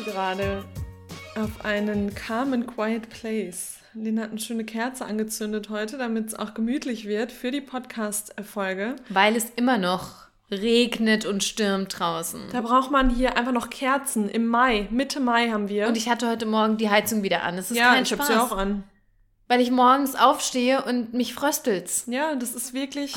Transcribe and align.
achte 0.00 0.10
gerade 0.10 0.64
auf 1.36 1.64
einen 1.64 2.14
calm 2.14 2.52
and 2.52 2.66
quiet 2.66 3.08
place. 3.10 3.78
Lena 3.94 4.22
hat 4.22 4.30
eine 4.30 4.40
schöne 4.40 4.64
Kerze 4.64 5.04
angezündet 5.04 5.68
heute, 5.68 5.98
damit 5.98 6.28
es 6.28 6.34
auch 6.34 6.54
gemütlich 6.54 7.06
wird 7.06 7.32
für 7.32 7.50
die 7.50 7.60
Podcast-Folge. 7.60 8.96
Weil 9.08 9.36
es 9.36 9.50
immer 9.56 9.78
noch 9.78 10.28
regnet 10.50 11.26
und 11.26 11.44
stürmt 11.44 11.98
draußen. 11.98 12.40
Da 12.52 12.60
braucht 12.60 12.90
man 12.90 13.10
hier 13.10 13.36
einfach 13.36 13.52
noch 13.52 13.70
Kerzen 13.70 14.28
im 14.28 14.46
Mai. 14.46 14.88
Mitte 14.90 15.20
Mai 15.20 15.50
haben 15.50 15.68
wir. 15.68 15.86
Und 15.88 15.96
ich 15.96 16.08
hatte 16.08 16.28
heute 16.28 16.46
Morgen 16.46 16.76
die 16.76 16.88
Heizung 16.88 17.22
wieder 17.22 17.42
an. 17.42 17.58
Es 17.58 17.70
ist 17.70 17.76
ja, 17.76 17.92
kein 17.92 18.04
ich 18.04 18.08
Spaß. 18.08 18.28
habe 18.28 18.32
sie 18.32 18.40
auch 18.40 18.56
an. 18.56 18.84
Weil 19.48 19.60
ich 19.60 19.70
morgens 19.70 20.14
aufstehe 20.14 20.82
und 20.82 21.12
mich 21.12 21.34
fröstelt's. 21.34 22.04
Ja, 22.06 22.36
das 22.36 22.54
ist 22.54 22.72
wirklich. 22.72 23.14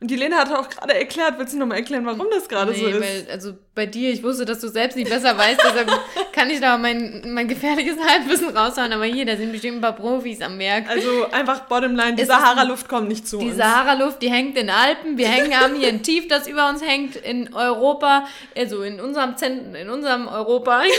Und 0.00 0.12
die 0.12 0.16
Lena 0.16 0.36
hat 0.36 0.52
auch 0.52 0.68
gerade 0.68 0.94
erklärt, 0.94 1.34
willst 1.38 1.54
du 1.54 1.58
nochmal 1.58 1.78
erklären, 1.78 2.06
warum 2.06 2.28
das 2.30 2.48
gerade 2.48 2.72
so 2.72 2.86
ist? 2.86 3.00
weil, 3.00 3.26
also 3.32 3.54
bei 3.74 3.84
dir, 3.84 4.12
ich 4.12 4.22
wusste, 4.22 4.44
dass 4.44 4.60
du 4.60 4.68
selbst 4.68 4.94
nicht 4.96 5.10
besser 5.10 5.36
weißt, 5.36 5.60
deshalb 5.60 5.90
kann 6.32 6.48
ich 6.50 6.60
da 6.60 6.78
mein, 6.78 7.24
mein 7.34 7.48
gefährliches 7.48 7.96
Halbwissen 7.98 8.56
raushauen. 8.56 8.92
Aber 8.92 9.06
hier, 9.06 9.26
da 9.26 9.36
sind 9.36 9.50
bestimmt 9.50 9.78
ein 9.78 9.80
paar 9.80 9.96
Profis 9.96 10.40
am 10.40 10.56
Werk. 10.60 10.88
Also 10.88 11.28
einfach 11.32 11.62
Bottomline, 11.62 12.14
die 12.14 12.24
Sahara-Luft 12.24 12.88
kommt 12.88 13.08
nicht 13.08 13.26
zu 13.26 13.38
Die 13.38 13.46
uns. 13.46 13.56
Sahara-Luft, 13.56 14.22
die 14.22 14.30
hängt 14.30 14.50
in 14.56 14.66
den 14.66 14.70
Alpen. 14.70 15.18
Wir 15.18 15.26
hängen, 15.26 15.58
haben 15.58 15.74
hier 15.74 15.88
ein 15.88 16.02
Tief, 16.04 16.28
das 16.28 16.46
über 16.46 16.68
uns 16.68 16.80
hängt 16.80 17.16
in 17.16 17.52
Europa, 17.52 18.28
also 18.56 18.82
in 18.82 19.00
unserem 19.00 19.36
Zentrum, 19.36 19.74
in 19.74 19.90
unserem 19.90 20.28
Europa. 20.28 20.82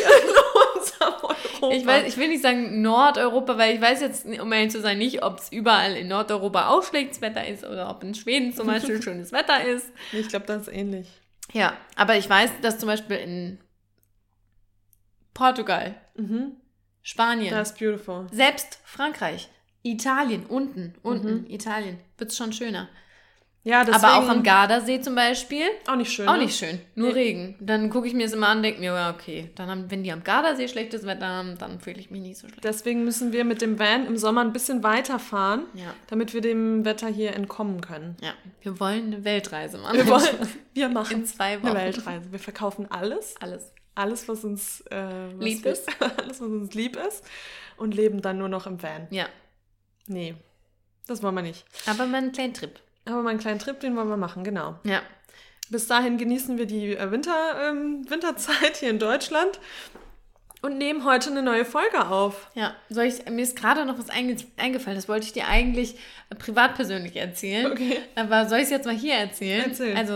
Europa. 1.00 1.76
Ich, 1.76 1.86
weiß, 1.86 2.08
ich 2.08 2.18
will 2.18 2.28
nicht 2.30 2.42
sagen 2.42 2.82
Nordeuropa, 2.82 3.58
weil 3.58 3.76
ich 3.76 3.82
weiß 3.82 4.02
jetzt, 4.02 4.26
um 4.26 4.52
ehrlich 4.52 4.72
zu 4.72 4.82
sein, 4.82 4.98
nicht, 4.98 5.24
ob 5.24 5.40
es 5.40 5.52
überall 5.52 5.96
in 5.96 6.08
Nordeuropa 6.08 6.70
auch 6.70 6.84
schlechtes 6.84 7.22
Wetter 7.22 7.46
ist 7.48 7.64
oder 7.66 7.90
ob 7.90 8.04
in 8.04 8.14
Schweden 8.16 8.54
zum 8.54 8.68
Beispiel 8.68 9.02
schönes 9.04 9.32
Wetter 9.32 9.64
ist. 9.64 9.90
Ich 10.12 10.28
glaube, 10.30 10.46
das 10.46 10.64
ist 10.68 10.74
ähnlich. 10.74 11.08
Ja, 11.54 11.74
aber 11.96 12.16
ich 12.18 12.30
weiß, 12.30 12.52
dass 12.62 12.78
zum 12.80 12.88
Beispiel 12.88 13.18
in 13.18 13.60
Portugal, 15.34 15.96
Mhm. 16.16 16.58
Spanien, 17.02 17.50
Das 17.52 17.72
ist 17.72 17.80
beautiful. 17.80 18.28
selbst 18.32 18.80
Frankreich, 18.84 19.50
Italien, 19.84 20.46
unten, 20.46 20.94
unten, 21.02 21.42
Mhm. 21.44 21.50
Italien, 21.50 21.98
wird 22.18 22.32
es 22.32 22.38
schon 22.38 22.52
schöner. 22.54 22.90
Ja, 23.70 23.84
deswegen, 23.84 24.04
aber 24.06 24.18
auch 24.26 24.30
am 24.30 24.42
Gardasee 24.44 25.00
zum 25.02 25.16
Beispiel, 25.16 25.64
Auch 25.88 25.96
nicht 25.96 26.12
schön. 26.12 26.28
auch 26.28 26.34
ne? 26.34 26.40
nicht 26.46 26.58
schön, 26.58 26.82
nur 26.96 27.10
Nee. 27.10 27.14
Regen. 27.14 27.56
Dann 27.60 27.90
gucke 27.90 28.08
ich 28.08 28.14
mir 28.14 28.24
das 28.24 28.34
immer 28.34 28.48
an 28.48 28.58
und 28.58 28.64
denke 28.64 28.80
mir, 28.80 28.88
ja, 28.88 29.12
okay, 29.12 29.52
dann 29.56 29.70
haben, 29.70 29.92
wenn 29.92 30.04
die 30.04 30.12
am 30.12 30.24
Gardasee 30.24 30.68
schlechtes 30.68 31.06
Wetter 31.06 31.28
haben, 31.28 31.58
dann 31.58 31.80
fühle 31.80 32.00
ich 32.00 32.10
mich 32.10 32.22
nicht 32.22 32.38
so 32.38 32.48
schlecht. 32.48 32.64
Deswegen 32.64 33.04
müssen 33.06 33.32
wir 33.32 33.46
mit 33.46 33.62
dem 33.62 33.78
Van 33.80 34.06
im 34.08 34.18
Sommer 34.18 34.42
ein 34.42 34.54
bisschen 34.54 34.82
weiterfahren, 34.84 35.66
Ja. 35.76 35.94
damit 36.08 36.34
wir 36.34 36.42
dem 36.42 36.84
Wetter 36.86 37.08
hier 37.08 37.34
entkommen 37.36 37.82
können. 37.82 38.18
Ja, 38.22 38.34
wir 38.62 38.80
wollen 38.80 39.14
eine 39.14 39.24
Weltreise 39.24 39.78
machen. 39.78 39.98
Wir 39.98 40.08
wollen, 40.08 40.28
wir 40.74 40.90
machen 40.90 41.18
in 41.18 41.26
zwei 41.26 41.54
eine 41.54 41.64
Wochen. 41.64 41.76
Weltreise. 41.76 42.32
Wir 42.32 42.40
verkaufen 42.40 42.88
alles, 42.90 43.36
Alles. 43.40 43.72
alles, 43.96 44.28
was 44.28 44.44
uns 44.44 44.82
äh, 44.90 44.96
was 45.36 45.44
Lieb 45.46 45.66
ist. 45.66 45.88
alles, 46.18 46.42
was 46.42 46.48
uns 46.48 46.74
lieb 46.74 46.96
ist, 46.98 47.24
und 47.78 47.94
leben 47.94 48.22
dann 48.22 48.38
nur 48.40 48.50
noch 48.50 48.66
im 48.68 48.82
Van. 48.82 49.08
Ja, 49.12 49.28
Nee, 50.08 50.34
das 51.08 51.22
wollen 51.22 51.36
wir 51.36 51.42
nicht. 51.44 51.66
aber 51.86 52.06
mal 52.08 52.18
einen 52.18 52.32
kleinen 52.32 52.54
Trip. 52.54 52.80
Aber 53.10 53.24
mal 53.24 53.32
einen 53.32 53.40
kleinen 53.40 53.60
Trip, 53.60 53.80
den 53.80 53.96
wollen 53.96 54.10
wir 54.10 54.18
machen, 54.18 54.44
genau. 54.44 54.76
Ja. 54.84 55.02
Bis 55.70 55.88
dahin 55.88 56.18
genießen 56.18 56.58
wir 56.58 56.66
die 56.66 56.96
äh, 56.96 57.12
Winter, 57.12 57.70
ähm, 57.70 58.10
Winterzeit 58.10 58.78
hier 58.78 58.90
in 58.90 59.00
Deutschland 59.00 59.60
und 60.62 60.78
nehmen 60.78 61.06
heute 61.06 61.30
eine 61.32 61.42
neue 61.42 61.64
Folge 61.64 62.08
auf. 62.08 62.50
Ja, 62.54 62.76
soll 62.90 63.06
ich, 63.06 63.26
mir 63.30 63.42
ist 63.44 63.56
gerade 63.56 63.86
noch 63.86 63.98
was 63.98 64.10
einge 64.10 64.36
eingefallen, 64.58 64.98
das 64.98 65.08
wollte 65.08 65.26
ich 65.26 65.34
dir 65.34 65.48
eigentlich 65.48 65.96
äh, 66.30 66.36
privat 66.36 66.76
persönlich 66.76 67.16
erzählen. 67.16 67.72
Okay. 67.72 67.98
Aber 68.16 68.48
soll 68.50 68.58
ich 68.60 68.66
es 68.66 68.70
jetzt 68.70 68.86
mal 68.86 68.96
hier 68.96 69.14
erzählen? 69.16 69.64
Erzähl. 69.68 69.96
Also, 69.96 70.14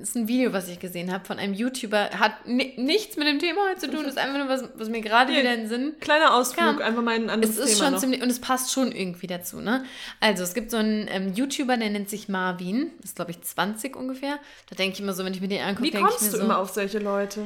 es 0.00 0.08
ist 0.10 0.16
ein 0.16 0.28
Video, 0.28 0.52
was 0.52 0.68
ich 0.68 0.78
gesehen 0.80 1.12
habe 1.12 1.24
von 1.26 1.38
einem 1.38 1.52
YouTuber, 1.52 2.10
hat 2.18 2.46
ni 2.46 2.72
nichts 2.78 3.16
mit 3.16 3.26
dem 3.26 3.38
Thema 3.38 3.60
heute 3.70 3.80
zu 3.80 3.90
tun, 3.90 4.04
ist 4.06 4.16
einfach 4.18 4.38
nur 4.38 4.48
was, 4.48 4.64
was 4.76 4.88
mir 4.88 5.02
gerade 5.02 5.32
wieder 5.32 5.52
in 5.52 5.60
den 5.60 5.68
Sinn 5.68 5.94
Kleiner 6.00 6.34
Ausflug, 6.34 6.78
Kam. 6.78 6.82
einfach 6.82 7.02
mal 7.02 7.16
in 7.16 7.24
ein 7.24 7.30
anderes 7.30 7.58
Es 7.58 7.64
ist 7.64 7.74
Thema 7.74 7.84
schon 7.84 7.92
noch. 7.94 8.00
ziemlich, 8.00 8.22
und 8.22 8.30
es 8.30 8.40
passt 8.40 8.72
schon 8.72 8.92
irgendwie 8.92 9.26
dazu, 9.26 9.60
ne? 9.60 9.84
Also, 10.20 10.42
es 10.42 10.54
gibt 10.54 10.70
so 10.70 10.78
einen 10.78 11.06
ähm, 11.10 11.34
YouTuber, 11.34 11.76
der 11.76 11.90
nennt 11.90 12.08
sich 12.08 12.28
Marvin, 12.28 12.92
ist 13.04 13.16
glaube 13.16 13.32
ich 13.32 13.40
20 13.42 13.94
ungefähr. 13.94 14.38
Da 14.70 14.76
denke 14.76 14.94
ich 14.94 15.00
immer 15.00 15.12
so, 15.12 15.24
wenn 15.24 15.34
ich 15.34 15.40
mir 15.42 15.48
den 15.48 15.60
angucke, 15.62 15.86
Wie 15.86 15.90
denke 15.90 16.08
ich 16.08 16.16
kommst 16.16 16.24
mir 16.24 16.30
du 16.32 16.36
so. 16.38 16.44
immer 16.44 16.58
auf 16.58 16.70
solche 16.70 16.98
Leute? 16.98 17.42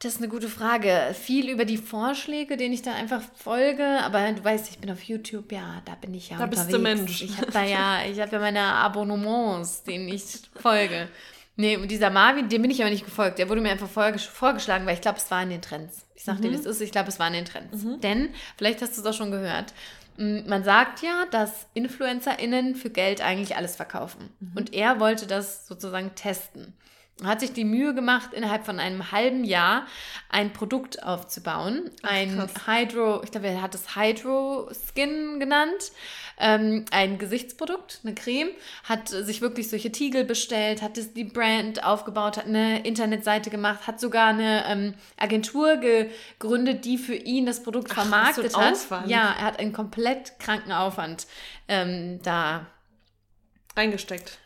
Das 0.00 0.14
ist 0.14 0.18
eine 0.18 0.28
gute 0.28 0.48
Frage. 0.48 1.14
Viel 1.14 1.48
über 1.48 1.64
die 1.64 1.78
Vorschläge, 1.78 2.56
denen 2.56 2.74
ich 2.74 2.82
da 2.82 2.92
einfach 2.94 3.22
folge, 3.36 3.84
aber 4.02 4.32
du 4.32 4.44
weißt, 4.44 4.68
ich 4.70 4.78
bin 4.78 4.90
auf 4.90 5.02
YouTube, 5.02 5.50
ja, 5.52 5.80
da 5.86 5.94
bin 5.94 6.12
ich 6.12 6.28
ja 6.30 6.36
Da 6.36 6.46
bist 6.46 6.66
unterwegs. 6.66 7.00
du 7.00 7.04
Mensch. 7.06 7.22
Ich 7.22 7.38
habe 7.38 7.50
da 7.52 7.62
ja, 7.64 8.04
ich 8.04 8.20
habe 8.20 8.32
ja 8.32 8.38
meine 8.38 8.60
Abonnements, 8.60 9.82
denen 9.84 10.08
ich 10.08 10.24
folge. 10.60 11.08
Nee, 11.56 11.76
und 11.76 11.88
dieser 11.90 12.10
Marvin, 12.10 12.48
dem 12.48 12.62
bin 12.62 12.70
ich 12.70 12.80
aber 12.82 12.90
nicht 12.90 13.04
gefolgt. 13.04 13.38
Der 13.38 13.48
wurde 13.48 13.60
mir 13.60 13.70
einfach 13.70 13.88
vorges- 13.88 14.26
vorgeschlagen, 14.28 14.84
weil 14.86 14.94
ich 14.94 15.00
glaube, 15.00 15.18
es 15.18 15.30
war 15.30 15.42
in 15.42 15.50
den 15.50 15.62
Trends. 15.62 16.04
Ich 16.16 16.24
sag 16.24 16.40
dir, 16.42 16.50
wie 16.50 16.54
es 16.56 16.66
ist, 16.66 16.80
ich 16.80 16.90
glaube, 16.90 17.08
es 17.08 17.18
war 17.18 17.28
in 17.28 17.34
den 17.34 17.44
Trends. 17.44 17.84
Denn, 18.02 18.30
vielleicht 18.58 18.82
hast 18.82 18.96
du 18.96 19.00
es 19.00 19.06
auch 19.06 19.14
schon 19.14 19.30
gehört, 19.30 19.72
m, 20.18 20.44
man 20.48 20.64
sagt 20.64 21.02
ja, 21.02 21.26
dass 21.30 21.66
InfluencerInnen 21.74 22.74
für 22.74 22.90
Geld 22.90 23.20
eigentlich 23.20 23.56
alles 23.56 23.76
verkaufen. 23.76 24.30
Und 24.56 24.74
er 24.74 24.98
wollte 25.00 25.26
das 25.28 25.66
sozusagen 25.68 26.14
testen. 26.16 26.74
Hat 27.22 27.40
sich 27.40 27.52
die 27.52 27.64
Mühe 27.64 27.94
gemacht, 27.94 28.30
innerhalb 28.32 28.66
von 28.66 28.80
einem 28.80 29.12
halben 29.12 29.44
Jahr 29.44 29.86
ein 30.30 30.52
Produkt 30.52 31.04
aufzubauen. 31.04 31.90
ein 32.02 32.36
krass. 32.36 32.66
Hydro, 32.66 33.22
ich 33.22 33.30
glaube, 33.30 33.46
er 33.46 33.62
hat 33.62 33.74
es 33.74 33.94
Hydro 33.94 34.68
Skin 34.72 35.38
genannt. 35.38 35.92
Ähm, 36.36 36.84
ein 36.90 37.18
Gesichtsprodukt, 37.18 38.00
eine 38.02 38.16
Creme, 38.16 38.48
hat 38.82 39.08
sich 39.08 39.40
wirklich 39.40 39.70
solche 39.70 39.92
Tiegel 39.92 40.24
bestellt, 40.24 40.82
hat 40.82 40.96
das, 40.96 41.12
die 41.12 41.22
Brand 41.22 41.84
aufgebaut, 41.84 42.36
hat 42.36 42.46
eine 42.46 42.84
Internetseite 42.84 43.50
gemacht, 43.50 43.86
hat 43.86 44.00
sogar 44.00 44.30
eine 44.30 44.64
ähm, 44.66 44.94
Agentur 45.16 45.76
gegründet, 45.76 46.84
die 46.84 46.98
für 46.98 47.14
ihn 47.14 47.46
das 47.46 47.62
Produkt 47.62 47.92
Ach, 47.92 48.02
vermarktet 48.02 48.56
ein 48.56 48.60
hat. 48.60 48.72
Aufwand. 48.72 49.08
Ja, 49.08 49.36
er 49.38 49.42
hat 49.42 49.60
einen 49.60 49.72
komplett 49.72 50.40
kranken 50.40 50.72
Aufwand 50.72 51.28
ähm, 51.68 52.20
da 52.24 52.66
Reingesteckt. 53.76 54.38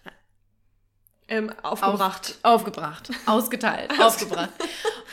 Ähm, 1.31 1.53
aufgebracht. 1.63 2.39
Auf, 2.43 2.55
aufgebracht, 2.55 3.11
ausgeteilt, 3.27 3.93
aufgebracht. 4.01 4.49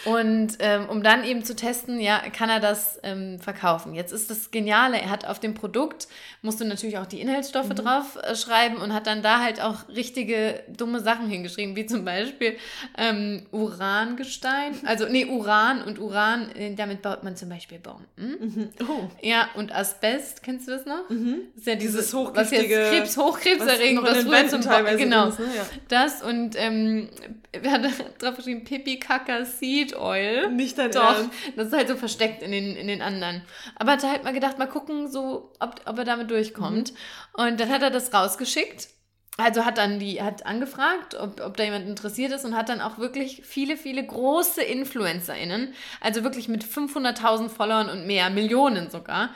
Und 0.06 0.50
ähm, 0.60 0.88
um 0.88 1.04
dann 1.04 1.24
eben 1.24 1.44
zu 1.44 1.56
testen, 1.56 2.00
ja, 2.00 2.20
kann 2.32 2.50
er 2.50 2.60
das 2.60 3.00
ähm, 3.04 3.40
verkaufen. 3.40 3.94
Jetzt 3.96 4.12
ist 4.14 4.30
das 4.30 4.52
Geniale, 4.52 5.02
er 5.02 5.10
hat 5.10 5.26
auf 5.26 5.40
dem 5.40 5.56
Produkt, 5.56 6.08
musst 6.42 6.62
du 6.62 6.66
natürlich 6.66 6.98
auch 7.00 7.06
die 7.08 7.20
Inhaltsstoffe 7.22 7.70
drauf 7.70 8.18
äh, 8.24 8.36
schreiben 8.36 8.78
und 8.78 8.94
hat 8.94 9.08
dann 9.08 9.24
da 9.24 9.42
halt 9.42 9.60
auch 9.62 9.90
richtige 9.90 10.64
dumme 10.70 11.00
Sachen 11.02 11.28
hingeschrieben, 11.28 11.76
wie 11.76 11.86
zum 11.86 12.06
Beispiel 12.06 12.56
ähm, 12.98 13.46
Urangestein, 13.52 14.74
also 14.86 15.08
nee, 15.10 15.26
Uran 15.26 15.82
und 15.82 16.00
Uran, 16.00 16.50
äh, 16.56 16.76
damit 16.76 17.02
baut 17.02 17.24
man 17.24 17.36
zum 17.36 17.50
Beispiel 17.50 17.80
Bomben. 17.80 18.72
Oh. 18.88 19.10
Ja, 19.22 19.50
und 19.56 19.74
Asbest, 19.74 20.44
kennst 20.44 20.68
du 20.68 20.72
das 20.72 20.86
noch? 20.86 21.02
Das 21.10 21.18
ist 21.58 21.68
ja 21.68 21.76
dieses, 21.76 22.12
Dieses 22.12 22.14
was 22.14 22.52
jetzt 22.52 22.64
hochgiftige- 22.66 22.90
Krebs, 22.90 23.18
Hochkrebserregend, 23.18 24.04
was 24.04 24.18
was, 24.18 24.24
früher 24.24 24.48
zum 24.48 24.62
Bo- 24.62 24.68
teilweise 24.68 24.98
genau, 24.98 25.28
ist, 25.30 25.40
ne? 25.40 25.46
Ja. 25.56 25.64
das 25.88 26.05
und 26.22 26.56
ähm, 26.58 27.10
wer 27.52 27.72
hat 27.72 27.84
drauf 28.22 28.36
geschrieben, 28.36 28.64
Pipi 28.64 29.00
Kaka 29.00 29.46
Seed 29.46 29.96
Oil. 29.96 30.50
Nicht 30.50 30.78
dein 30.78 30.92
Doch, 30.92 31.18
Ernst. 31.18 31.32
das 31.56 31.68
ist 31.68 31.74
halt 31.74 31.88
so 31.88 31.96
versteckt 31.96 32.42
in 32.44 32.52
den, 32.52 32.76
in 32.76 32.88
den 32.88 33.02
anderen. 33.02 33.42
Aber 33.76 33.94
hat 33.94 34.04
er 34.04 34.12
halt 34.12 34.24
mal 34.24 34.34
gedacht, 34.34 34.58
mal 34.58 34.68
gucken, 34.68 35.08
so, 35.10 35.54
ob, 35.60 35.82
ob 35.86 35.98
er 35.98 36.06
damit 36.06 36.32
durchkommt. 36.32 36.94
Und 37.34 37.60
dann 37.60 37.70
hat 37.70 37.82
er 37.82 37.92
das 37.92 38.14
rausgeschickt. 38.14 38.90
Also 39.38 39.66
hat 39.66 39.78
dann 39.78 40.00
die, 40.00 40.22
hat 40.22 40.46
angefragt, 40.46 41.14
ob, 41.16 41.42
ob 41.42 41.58
da 41.58 41.64
jemand 41.66 41.88
interessiert 41.90 42.32
ist 42.32 42.46
und 42.46 42.56
hat 42.56 42.70
dann 42.70 42.80
auch 42.80 43.00
wirklich 43.00 43.42
viele, 43.44 43.76
viele 43.76 44.06
große 44.06 44.62
InfluencerInnen, 44.62 45.74
also 46.00 46.24
wirklich 46.24 46.48
mit 46.48 46.64
500.000 46.64 47.50
Followern 47.50 47.90
und 47.90 48.08
mehr, 48.08 48.30
Millionen 48.30 48.90
sogar. 48.90 49.32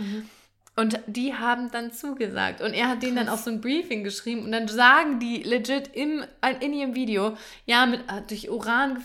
Und 0.80 0.98
die 1.08 1.34
haben 1.34 1.70
dann 1.72 1.92
zugesagt. 1.92 2.62
Und 2.62 2.74
er 2.74 2.88
hat 2.88 3.04
denen 3.04 3.18
dann 3.18 3.28
auch 3.28 3.38
so 3.38 3.52
ein 3.52 3.60
Briefing 3.60 4.06
geschrieben. 4.06 4.46
Und 4.46 4.54
dann 4.54 4.70
sagen 4.70 5.20
die 5.20 5.44
legit 5.44 5.94
im, 5.94 6.24
in 6.62 6.72
ihrem 6.72 6.96
Video, 6.96 7.36
ja, 7.66 7.86
mit 7.86 8.00
äh, 8.02 8.22
durch 8.26 8.50
Uran, 8.50 9.04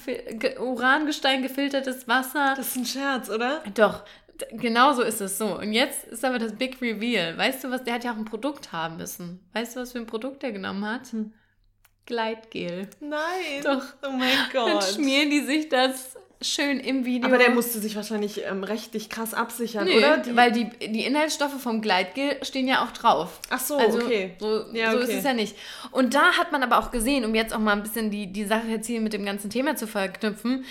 Urangestein 0.60 1.42
gefiltertes 1.42 2.06
Wasser. 2.06 2.54
Das 2.56 2.68
ist 2.68 2.76
ein 2.76 2.86
Scherz, 2.86 3.28
oder? 3.28 3.60
Doch, 3.74 4.04
genau 4.52 4.92
so 4.92 5.02
ist 5.02 5.20
es 5.20 5.36
so. 5.36 5.58
Und 5.58 5.72
jetzt 5.72 6.04
ist 6.04 6.24
aber 6.24 6.38
das 6.38 6.54
Big 6.54 6.80
Reveal. 6.80 7.36
Weißt 7.36 7.64
du 7.64 7.72
was? 7.72 7.82
Der 7.82 7.94
hat 7.94 8.04
ja 8.04 8.12
auch 8.12 8.18
ein 8.18 8.24
Produkt 8.24 8.70
haben 8.70 8.98
müssen. 8.98 9.44
Weißt 9.52 9.74
du, 9.74 9.80
was 9.80 9.90
für 9.90 9.98
ein 9.98 10.06
Produkt 10.06 10.44
er 10.44 10.52
genommen 10.52 10.86
hat? 10.86 11.08
Hm. 11.08 11.32
Gleitgel. 12.06 12.88
Nein. 13.00 13.64
Doch. 13.64 13.82
Oh 14.06 14.10
mein 14.10 14.28
Dann 14.52 14.74
Gott. 14.74 14.84
schmieren 14.84 15.28
die 15.28 15.40
sich 15.40 15.68
das 15.68 16.16
schön 16.42 16.80
im 16.80 17.04
Video. 17.04 17.26
Aber 17.28 17.38
der 17.38 17.50
musste 17.50 17.78
sich 17.80 17.96
wahrscheinlich 17.96 18.42
ähm, 18.44 18.64
rechtlich 18.64 19.08
krass 19.08 19.34
absichern, 19.34 19.86
Nö, 19.86 19.96
oder? 19.98 20.18
Die- 20.18 20.36
weil 20.36 20.52
die, 20.52 20.68
die 20.88 21.04
Inhaltsstoffe 21.04 21.60
vom 21.60 21.80
Gleitgel 21.80 22.36
stehen 22.42 22.68
ja 22.68 22.84
auch 22.84 22.90
drauf. 22.92 23.40
Ach 23.50 23.60
so, 23.60 23.76
also, 23.76 23.98
okay. 23.98 24.34
So, 24.38 24.64
Ja, 24.72 24.90
so 24.92 24.98
okay. 24.98 25.06
ist 25.12 25.18
es 25.18 25.24
ja 25.24 25.32
nicht. 25.32 25.56
Und 25.90 26.14
da 26.14 26.32
hat 26.32 26.52
man 26.52 26.62
aber 26.62 26.78
auch 26.78 26.90
gesehen, 26.90 27.24
um 27.24 27.34
jetzt 27.34 27.54
auch 27.54 27.58
mal 27.58 27.72
ein 27.72 27.82
bisschen 27.82 28.10
die, 28.10 28.32
die 28.32 28.44
Sache 28.44 28.66
jetzt 28.68 28.86
hier 28.86 29.00
mit 29.00 29.12
dem 29.12 29.24
ganzen 29.24 29.50
Thema 29.50 29.76
zu 29.76 29.86
verknüpfen, 29.86 30.64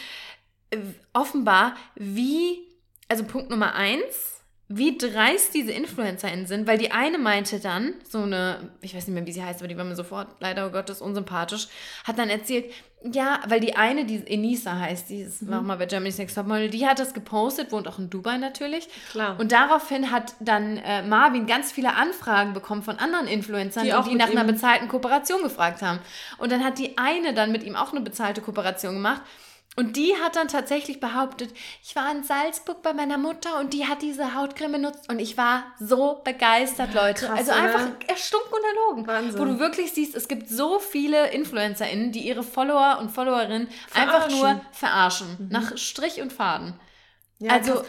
äh, 0.70 0.78
offenbar, 1.14 1.76
wie, 1.96 2.60
also 3.08 3.24
Punkt 3.24 3.50
Nummer 3.50 3.74
eins, 3.76 4.42
wie 4.76 4.98
dreist 4.98 5.54
diese 5.54 5.72
InfluencerInnen 5.72 6.48
sind, 6.48 6.68
weil 6.68 6.78
die 6.78 6.92
eine 6.92 7.18
meinte 7.18 7.60
dann, 7.60 7.94
so 8.10 8.20
eine, 8.20 8.72
ich 8.82 8.96
weiß 8.96 9.08
nicht 9.08 9.14
mehr, 9.14 9.26
wie 9.26 9.32
sie 9.32 9.44
heißt, 9.44 9.60
aber 9.60 9.68
die 9.68 9.78
war 9.78 9.84
mir 9.84 9.96
sofort, 9.96 10.28
leider 10.40 10.68
oh 10.68 10.72
Gottes, 10.72 11.02
unsympathisch, 11.02 11.68
hat 12.06 12.18
dann 12.18 12.30
erzählt, 12.30 12.72
ja, 13.12 13.42
weil 13.48 13.60
die 13.60 13.76
eine, 13.76 14.06
die 14.06 14.26
Enisa 14.26 14.80
heißt, 14.80 15.10
die 15.10 15.22
ist 15.22 15.42
mhm. 15.42 15.68
mal 15.68 15.78
bei 15.78 15.86
Germany's 15.86 16.18
Next 16.18 16.36
Topmodel, 16.36 16.70
die 16.70 16.88
hat 16.88 17.00
das 17.00 17.14
gepostet, 17.14 17.72
wohnt 17.72 17.88
auch 17.88 18.00
in 18.00 18.10
Dubai 18.10 18.38
natürlich. 18.38 18.88
Klar. 19.12 19.38
Und 19.40 19.52
daraufhin 19.52 20.10
hat 20.12 20.34
dann 20.40 20.78
äh, 20.78 21.04
Marvin 21.04 21.46
ganz 21.46 21.72
viele 21.72 21.96
Anfragen 21.96 22.54
bekommen 22.54 22.82
von 22.82 22.98
anderen 22.98 23.28
Influencern, 23.28 23.84
die, 23.84 23.92
die, 23.92 24.10
die 24.12 24.16
nach 24.16 24.30
einer 24.30 24.46
bezahlten 24.46 24.88
Kooperation 24.88 25.44
gefragt 25.44 25.82
haben. 25.82 26.00
Und 26.38 26.52
dann 26.52 26.64
hat 26.64 26.80
die 26.80 26.98
eine 26.98 27.34
dann 27.34 27.52
mit 27.52 27.64
ihm 27.64 27.76
auch 27.76 27.92
eine 27.92 28.02
bezahlte 28.02 28.42
Kooperation 28.42 28.96
gemacht. 28.96 29.22
Und 29.76 29.98
die 29.98 30.16
hat 30.22 30.36
dann 30.36 30.48
tatsächlich 30.48 31.00
behauptet, 31.00 31.52
ich 31.84 31.96
war 31.96 32.12
in 32.12 32.24
Salzburg 32.24 32.84
bei 32.84 32.94
meiner 32.94 33.18
Mutter 33.18 33.60
und 33.60 33.74
die 33.74 33.88
hat 33.88 34.04
diese 34.04 34.36
Hautcreme 34.36 34.74
benutzt 34.74 35.10
und 35.10 35.20
ich 35.20 35.36
war 35.36 35.64
so 35.80 36.22
begeistert, 36.24 36.94
Leute. 36.94 37.26
Krass, 37.26 37.40
also 37.40 37.52
einfach 37.54 37.88
erstunken 38.08 38.52
und 38.52 38.64
erlogen. 38.64 39.08
Wahnsinn. 39.08 39.40
Wo 39.40 39.46
du 39.46 39.60
wirklich 39.60 39.92
siehst, 39.92 40.16
es 40.16 40.28
gibt 40.28 40.48
so 40.48 40.78
viele 40.78 41.32
InfluencerInnen, 41.32 42.12
die 42.12 42.28
ihre 42.28 42.44
Follower 42.44 43.00
und 43.00 43.10
Followerinnen 43.10 43.68
verarschen. 43.88 44.14
einfach 44.14 44.30
nur 44.30 44.62
verarschen. 44.72 45.38
Mhm. 45.40 45.48
Nach 45.50 45.78
Strich 45.78 46.22
und 46.22 46.32
Faden. 46.32 46.80
Ja, 47.40 47.54
also, 47.54 47.74
krass. 47.74 47.86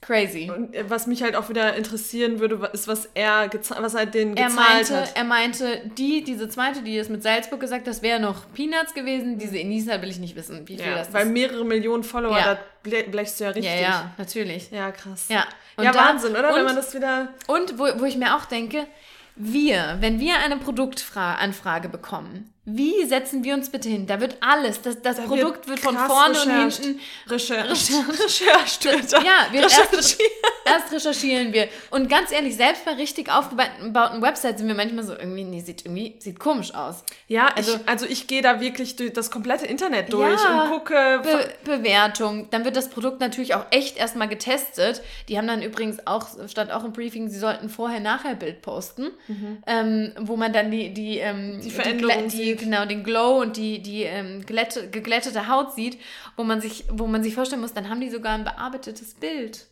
Crazy. 0.00 0.50
Und 0.54 0.74
äh, 0.74 0.88
was 0.88 1.06
mich 1.06 1.22
halt 1.22 1.34
auch 1.34 1.48
wieder 1.48 1.74
interessieren 1.74 2.38
würde, 2.38 2.70
ist, 2.72 2.86
was 2.86 3.08
er, 3.14 3.50
was 3.78 3.94
er 3.94 4.06
denen 4.06 4.34
gezahlt 4.34 4.56
er 4.56 4.74
meinte, 4.74 4.96
hat. 4.96 5.16
Er 5.16 5.24
meinte, 5.24 5.90
die, 5.96 6.22
diese 6.22 6.48
zweite, 6.48 6.82
die 6.82 6.96
es 6.96 7.08
mit 7.08 7.22
Salzburg 7.22 7.60
gesagt 7.60 7.86
das 7.86 8.02
wäre 8.02 8.20
noch 8.20 8.52
Peanuts 8.54 8.94
gewesen. 8.94 9.38
Diese 9.38 9.58
Enisa 9.58 10.00
will 10.00 10.08
ich 10.08 10.18
nicht 10.18 10.36
wissen, 10.36 10.66
wie 10.68 10.76
viel 10.76 10.86
ja, 10.86 10.94
das 10.94 11.12
Weil 11.12 11.26
ist. 11.26 11.32
mehrere 11.32 11.64
Millionen 11.64 12.04
Follower, 12.04 12.38
ja. 12.38 12.54
da 12.54 13.10
blechst 13.10 13.40
du 13.40 13.44
ja 13.44 13.50
richtig. 13.50 13.74
Ja, 13.74 13.80
ja, 13.80 14.14
natürlich. 14.18 14.70
Ja, 14.70 14.92
krass. 14.92 15.26
Ja, 15.28 15.44
und 15.76 15.84
ja 15.84 15.92
da, 15.92 15.98
Wahnsinn, 15.98 16.32
oder? 16.32 16.50
Und, 16.50 16.56
Wenn 16.56 16.64
man 16.64 16.76
das 16.76 16.94
wieder... 16.94 17.34
Und 17.48 17.78
wo, 17.78 17.84
wo 17.98 18.04
ich 18.04 18.16
mir 18.16 18.36
auch 18.36 18.44
denke, 18.44 18.86
wir, 19.34 19.96
wenn 20.00 20.20
wir 20.20 20.38
eine 20.38 20.56
Produktanfrage 20.56 21.88
bekommen, 21.88 22.52
wie 22.70 23.04
setzen 23.06 23.44
wir 23.44 23.54
uns 23.54 23.70
bitte 23.70 23.88
hin? 23.88 24.06
Da 24.06 24.20
wird 24.20 24.36
alles, 24.40 24.82
das, 24.82 25.00
das 25.00 25.16
da 25.16 25.22
Produkt 25.22 25.66
wird, 25.66 25.68
wird 25.68 25.80
von 25.80 25.96
vorne 25.96 26.38
rechercht. 26.38 26.78
und 26.78 26.84
hinten 26.84 27.00
recherchiert. 27.28 28.08
recherchiert. 28.22 29.12
Ja, 29.24 29.46
wir 29.50 29.62
erst, 29.62 30.20
erst, 30.64 30.92
recherchieren 30.92 31.52
wir. 31.52 31.68
Und 31.90 32.08
ganz 32.08 32.30
ehrlich, 32.30 32.56
selbst 32.56 32.84
bei 32.84 32.92
richtig 32.92 33.30
aufgebauten 33.30 34.22
Websites 34.22 34.58
sind 34.58 34.68
wir 34.68 34.74
manchmal 34.74 35.04
so 35.04 35.12
irgendwie, 35.12 35.44
nee, 35.44 35.60
sieht 35.60 35.84
irgendwie, 35.84 36.14
sieht 36.18 36.38
komisch 36.38 36.74
aus. 36.74 37.04
Ja, 37.26 37.46
also 37.46 37.74
ich, 37.74 37.88
also 37.88 38.06
ich 38.06 38.26
gehe 38.26 38.42
da 38.42 38.60
wirklich 38.60 38.96
durch 38.96 39.12
das 39.12 39.30
komplette 39.30 39.66
Internet 39.66 40.12
durch 40.12 40.40
ja, 40.42 40.62
und 40.62 40.70
gucke. 40.70 41.20
Be 41.22 41.48
Bewertung. 41.64 42.48
Dann 42.50 42.64
wird 42.64 42.76
das 42.76 42.90
Produkt 42.90 43.20
natürlich 43.20 43.54
auch 43.54 43.64
echt 43.70 43.96
erstmal 43.96 44.28
getestet. 44.28 45.02
Die 45.28 45.38
haben 45.38 45.46
dann 45.46 45.62
übrigens 45.62 46.06
auch, 46.06 46.28
stand 46.48 46.70
auch 46.70 46.84
im 46.84 46.92
Briefing, 46.92 47.28
sie 47.28 47.38
sollten 47.38 47.68
vorher-nachher-Bild 47.68 48.62
posten, 48.62 49.10
mhm. 49.26 49.62
ähm, 49.66 50.12
wo 50.20 50.36
man 50.36 50.52
dann 50.52 50.70
die, 50.70 50.92
die, 50.92 51.18
ähm, 51.18 51.60
die 51.62 51.70
Veränderung 51.70 52.28
die, 52.28 52.56
die 52.56 52.57
genau 52.58 52.84
den 52.84 53.04
Glow 53.04 53.40
und 53.40 53.56
die, 53.56 53.80
die 53.82 54.02
ähm, 54.02 54.44
glätte, 54.44 54.90
geglättete 54.90 55.48
Haut 55.48 55.74
sieht, 55.74 55.98
wo 56.36 56.44
man, 56.44 56.60
sich, 56.60 56.84
wo 56.90 57.06
man 57.06 57.22
sich 57.22 57.34
vorstellen 57.34 57.62
muss, 57.62 57.74
dann 57.74 57.88
haben 57.88 58.00
die 58.00 58.10
sogar 58.10 58.34
ein 58.34 58.44
bearbeitetes 58.44 59.14
Bild. 59.14 59.66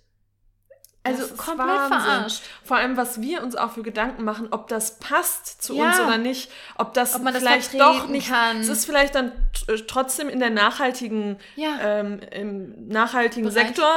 Also 1.07 1.35
komplett 1.37 1.69
Wahnsinn. 1.69 2.01
verarscht. 2.01 2.43
Vor 2.65 2.77
allem, 2.77 2.97
was 2.97 3.21
wir 3.21 3.43
uns 3.43 3.57
auch 3.57 3.73
für 3.73 3.83
Gedanken 3.83 4.25
machen, 4.25 4.49
ob 4.51 4.69
das 4.69 4.99
passt 4.99 5.63
zu 5.63 5.75
ja. 5.75 5.89
uns 5.89 6.01
oder 6.01 6.19
nicht, 6.19 6.51
ob 6.77 6.95
das 6.95 7.15
ob 7.15 7.23
vielleicht 7.29 7.75
das 7.75 7.79
doch 7.79 8.09
nicht 8.09 8.29
kann. 8.29 8.61
Es 8.61 8.69
ist 8.69 8.87
vielleicht 8.87 9.15
dann 9.15 9.33
äh, 9.69 9.77
trotzdem 9.87 10.29
in 10.29 10.41
der 10.41 10.51
nachhaltigen, 10.51 11.39
ja. 11.57 11.79
ähm, 11.83 12.21
im 12.31 12.89
nachhaltigen 12.89 13.49
Bereich. 13.49 13.69
Sektor, 13.69 13.91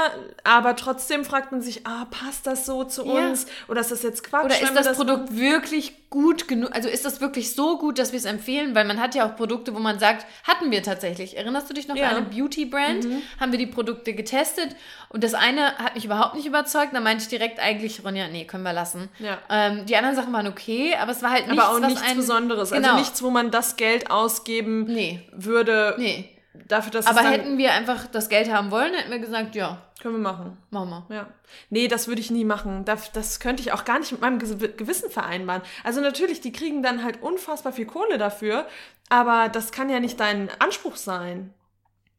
aber 0.43 0.75
trotzdem 0.75 1.25
fragt 1.25 1.51
man 1.51 1.61
sich, 1.61 1.85
ah, 1.85 2.05
passt 2.09 2.47
das 2.47 2.65
so 2.65 2.83
zu 2.83 3.05
ja. 3.05 3.27
uns? 3.27 3.45
Oder 3.67 3.81
ist 3.81 3.91
das 3.91 4.03
jetzt 4.03 4.23
Quatsch? 4.23 4.45
Oder 4.45 4.61
ist 4.61 4.75
das, 4.75 4.85
das 4.85 4.97
Produkt 4.97 5.35
wirklich 5.35 6.09
gut 6.09 6.47
genug? 6.47 6.71
Also 6.73 6.89
ist 6.89 7.05
das 7.05 7.21
wirklich 7.21 7.53
so 7.53 7.77
gut, 7.77 7.99
dass 7.99 8.11
wir 8.11 8.19
es 8.19 8.25
empfehlen? 8.25 8.75
Weil 8.75 8.85
man 8.85 8.99
hat 8.99 9.15
ja 9.15 9.27
auch 9.27 9.35
Produkte, 9.35 9.75
wo 9.75 9.79
man 9.79 9.99
sagt, 9.99 10.25
hatten 10.43 10.71
wir 10.71 10.83
tatsächlich. 10.83 11.37
Erinnerst 11.37 11.69
du 11.69 11.73
dich 11.73 11.87
noch 11.87 11.95
ja. 11.95 12.09
eine 12.09 12.21
Beauty-Brand? 12.21 13.05
Mhm. 13.05 13.21
Haben 13.39 13.51
wir 13.51 13.59
die 13.59 13.67
Produkte 13.67 14.13
getestet 14.13 14.75
und 15.09 15.23
das 15.23 15.33
eine 15.33 15.75
hat 15.77 15.95
mich 15.95 16.05
überhaupt 16.05 16.35
nicht 16.35 16.45
überzeugt 16.45 16.93
da 16.93 16.99
meinte 16.99 17.23
ich 17.23 17.29
direkt 17.29 17.59
eigentlich, 17.59 18.03
Ronja, 18.05 18.27
nee, 18.27 18.45
können 18.45 18.63
wir 18.63 18.73
lassen. 18.73 19.09
Ja. 19.17 19.39
Ähm, 19.49 19.85
die 19.87 19.95
anderen 19.95 20.15
Sachen 20.15 20.31
waren 20.31 20.47
okay, 20.47 20.95
aber 20.95 21.11
es 21.11 21.23
war 21.23 21.31
halt 21.31 21.47
nichts, 21.47 21.63
Aber 21.63 21.75
auch 21.75 21.79
nichts 21.79 22.03
ein, 22.03 22.15
Besonderes. 22.15 22.71
Also 22.71 22.75
genau. 22.75 22.89
Also 22.89 22.99
nichts, 22.99 23.23
wo 23.23 23.29
man 23.31 23.49
das 23.49 23.75
Geld 23.75 24.11
ausgeben 24.11 24.83
nee. 24.85 25.27
würde. 25.31 25.95
Nee. 25.97 26.29
Dafür, 26.67 26.91
dass 26.91 27.07
aber 27.07 27.21
hätten 27.21 27.57
wir 27.57 27.73
einfach 27.73 28.07
das 28.07 28.29
Geld 28.29 28.51
haben 28.51 28.69
wollen, 28.69 28.93
hätten 28.93 29.11
wir 29.11 29.19
gesagt, 29.19 29.55
ja. 29.55 29.81
Können 30.01 30.15
wir 30.15 30.31
machen. 30.31 30.57
Machen 30.69 31.05
wir. 31.09 31.15
Ja. 31.15 31.27
Nee, 31.69 31.87
das 31.87 32.07
würde 32.07 32.21
ich 32.21 32.31
nie 32.31 32.45
machen. 32.45 32.85
Das, 32.85 33.11
das 33.11 33.39
könnte 33.39 33.61
ich 33.61 33.73
auch 33.73 33.85
gar 33.85 33.99
nicht 33.99 34.11
mit 34.11 34.21
meinem 34.21 34.39
Gewissen 34.39 35.09
vereinbaren. 35.09 35.61
Also 35.83 35.99
natürlich, 36.01 36.39
die 36.41 36.51
kriegen 36.51 36.83
dann 36.83 37.03
halt 37.03 37.21
unfassbar 37.21 37.73
viel 37.73 37.85
Kohle 37.85 38.17
dafür, 38.17 38.67
aber 39.09 39.49
das 39.49 39.71
kann 39.71 39.89
ja 39.89 39.99
nicht 39.99 40.19
dein 40.19 40.49
Anspruch 40.59 40.95
sein. 40.95 41.53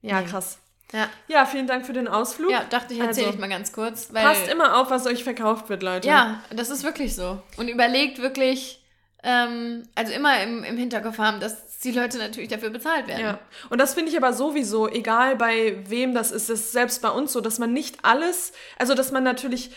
Ja, 0.03 0.21
nee. 0.21 0.27
krass. 0.27 0.59
Ja. 0.93 1.09
ja, 1.29 1.47
vielen 1.47 1.67
Dank 1.67 1.87
für 1.87 1.93
den 1.93 2.09
Ausflug. 2.09 2.51
Ja, 2.51 2.65
dachte 2.65 2.95
ich, 2.95 3.01
erzähle 3.01 3.27
also, 3.27 3.37
ich 3.37 3.41
mal 3.41 3.49
ganz 3.49 3.73
kurz. 3.73 4.07
passt 4.07 4.49
immer 4.49 4.81
auf, 4.81 4.91
was 4.91 5.07
euch 5.07 5.23
verkauft 5.23 5.69
wird, 5.69 5.83
Leute. 5.83 6.09
Ja, 6.09 6.43
das 6.51 6.71
ist 6.71 6.83
wirklich 6.83 7.15
so. 7.15 7.41
Und 7.57 7.69
überlegt 7.69 8.21
wirklich, 8.21 8.85
ähm, 9.23 9.85
also 9.95 10.13
immer 10.13 10.43
im, 10.43 10.65
im 10.65 10.77
Hinterkopf 10.77 11.19
haben, 11.19 11.41
dass 11.41 11.79
die 11.81 11.93
Leute 11.93 12.19
natürlich 12.19 12.51
dafür 12.51 12.71
bezahlt 12.71 13.09
werden. 13.09 13.21
Ja. 13.21 13.39
Und 13.71 13.79
das 13.79 13.95
finde 13.95 14.11
ich 14.11 14.17
aber 14.17 14.33
sowieso, 14.33 14.89
egal 14.89 15.37
bei 15.37 15.83
wem 15.87 16.13
das 16.13 16.31
ist, 16.31 16.51
das 16.51 16.61
ist 16.61 16.73
selbst 16.73 17.01
bei 17.01 17.09
uns 17.09 17.33
so, 17.33 17.41
dass 17.41 17.59
man 17.59 17.73
nicht 17.73 18.05
alles, 18.05 18.53
also 18.79 18.95
dass 18.95 19.13
man 19.13 19.25
natürlich 19.25 19.71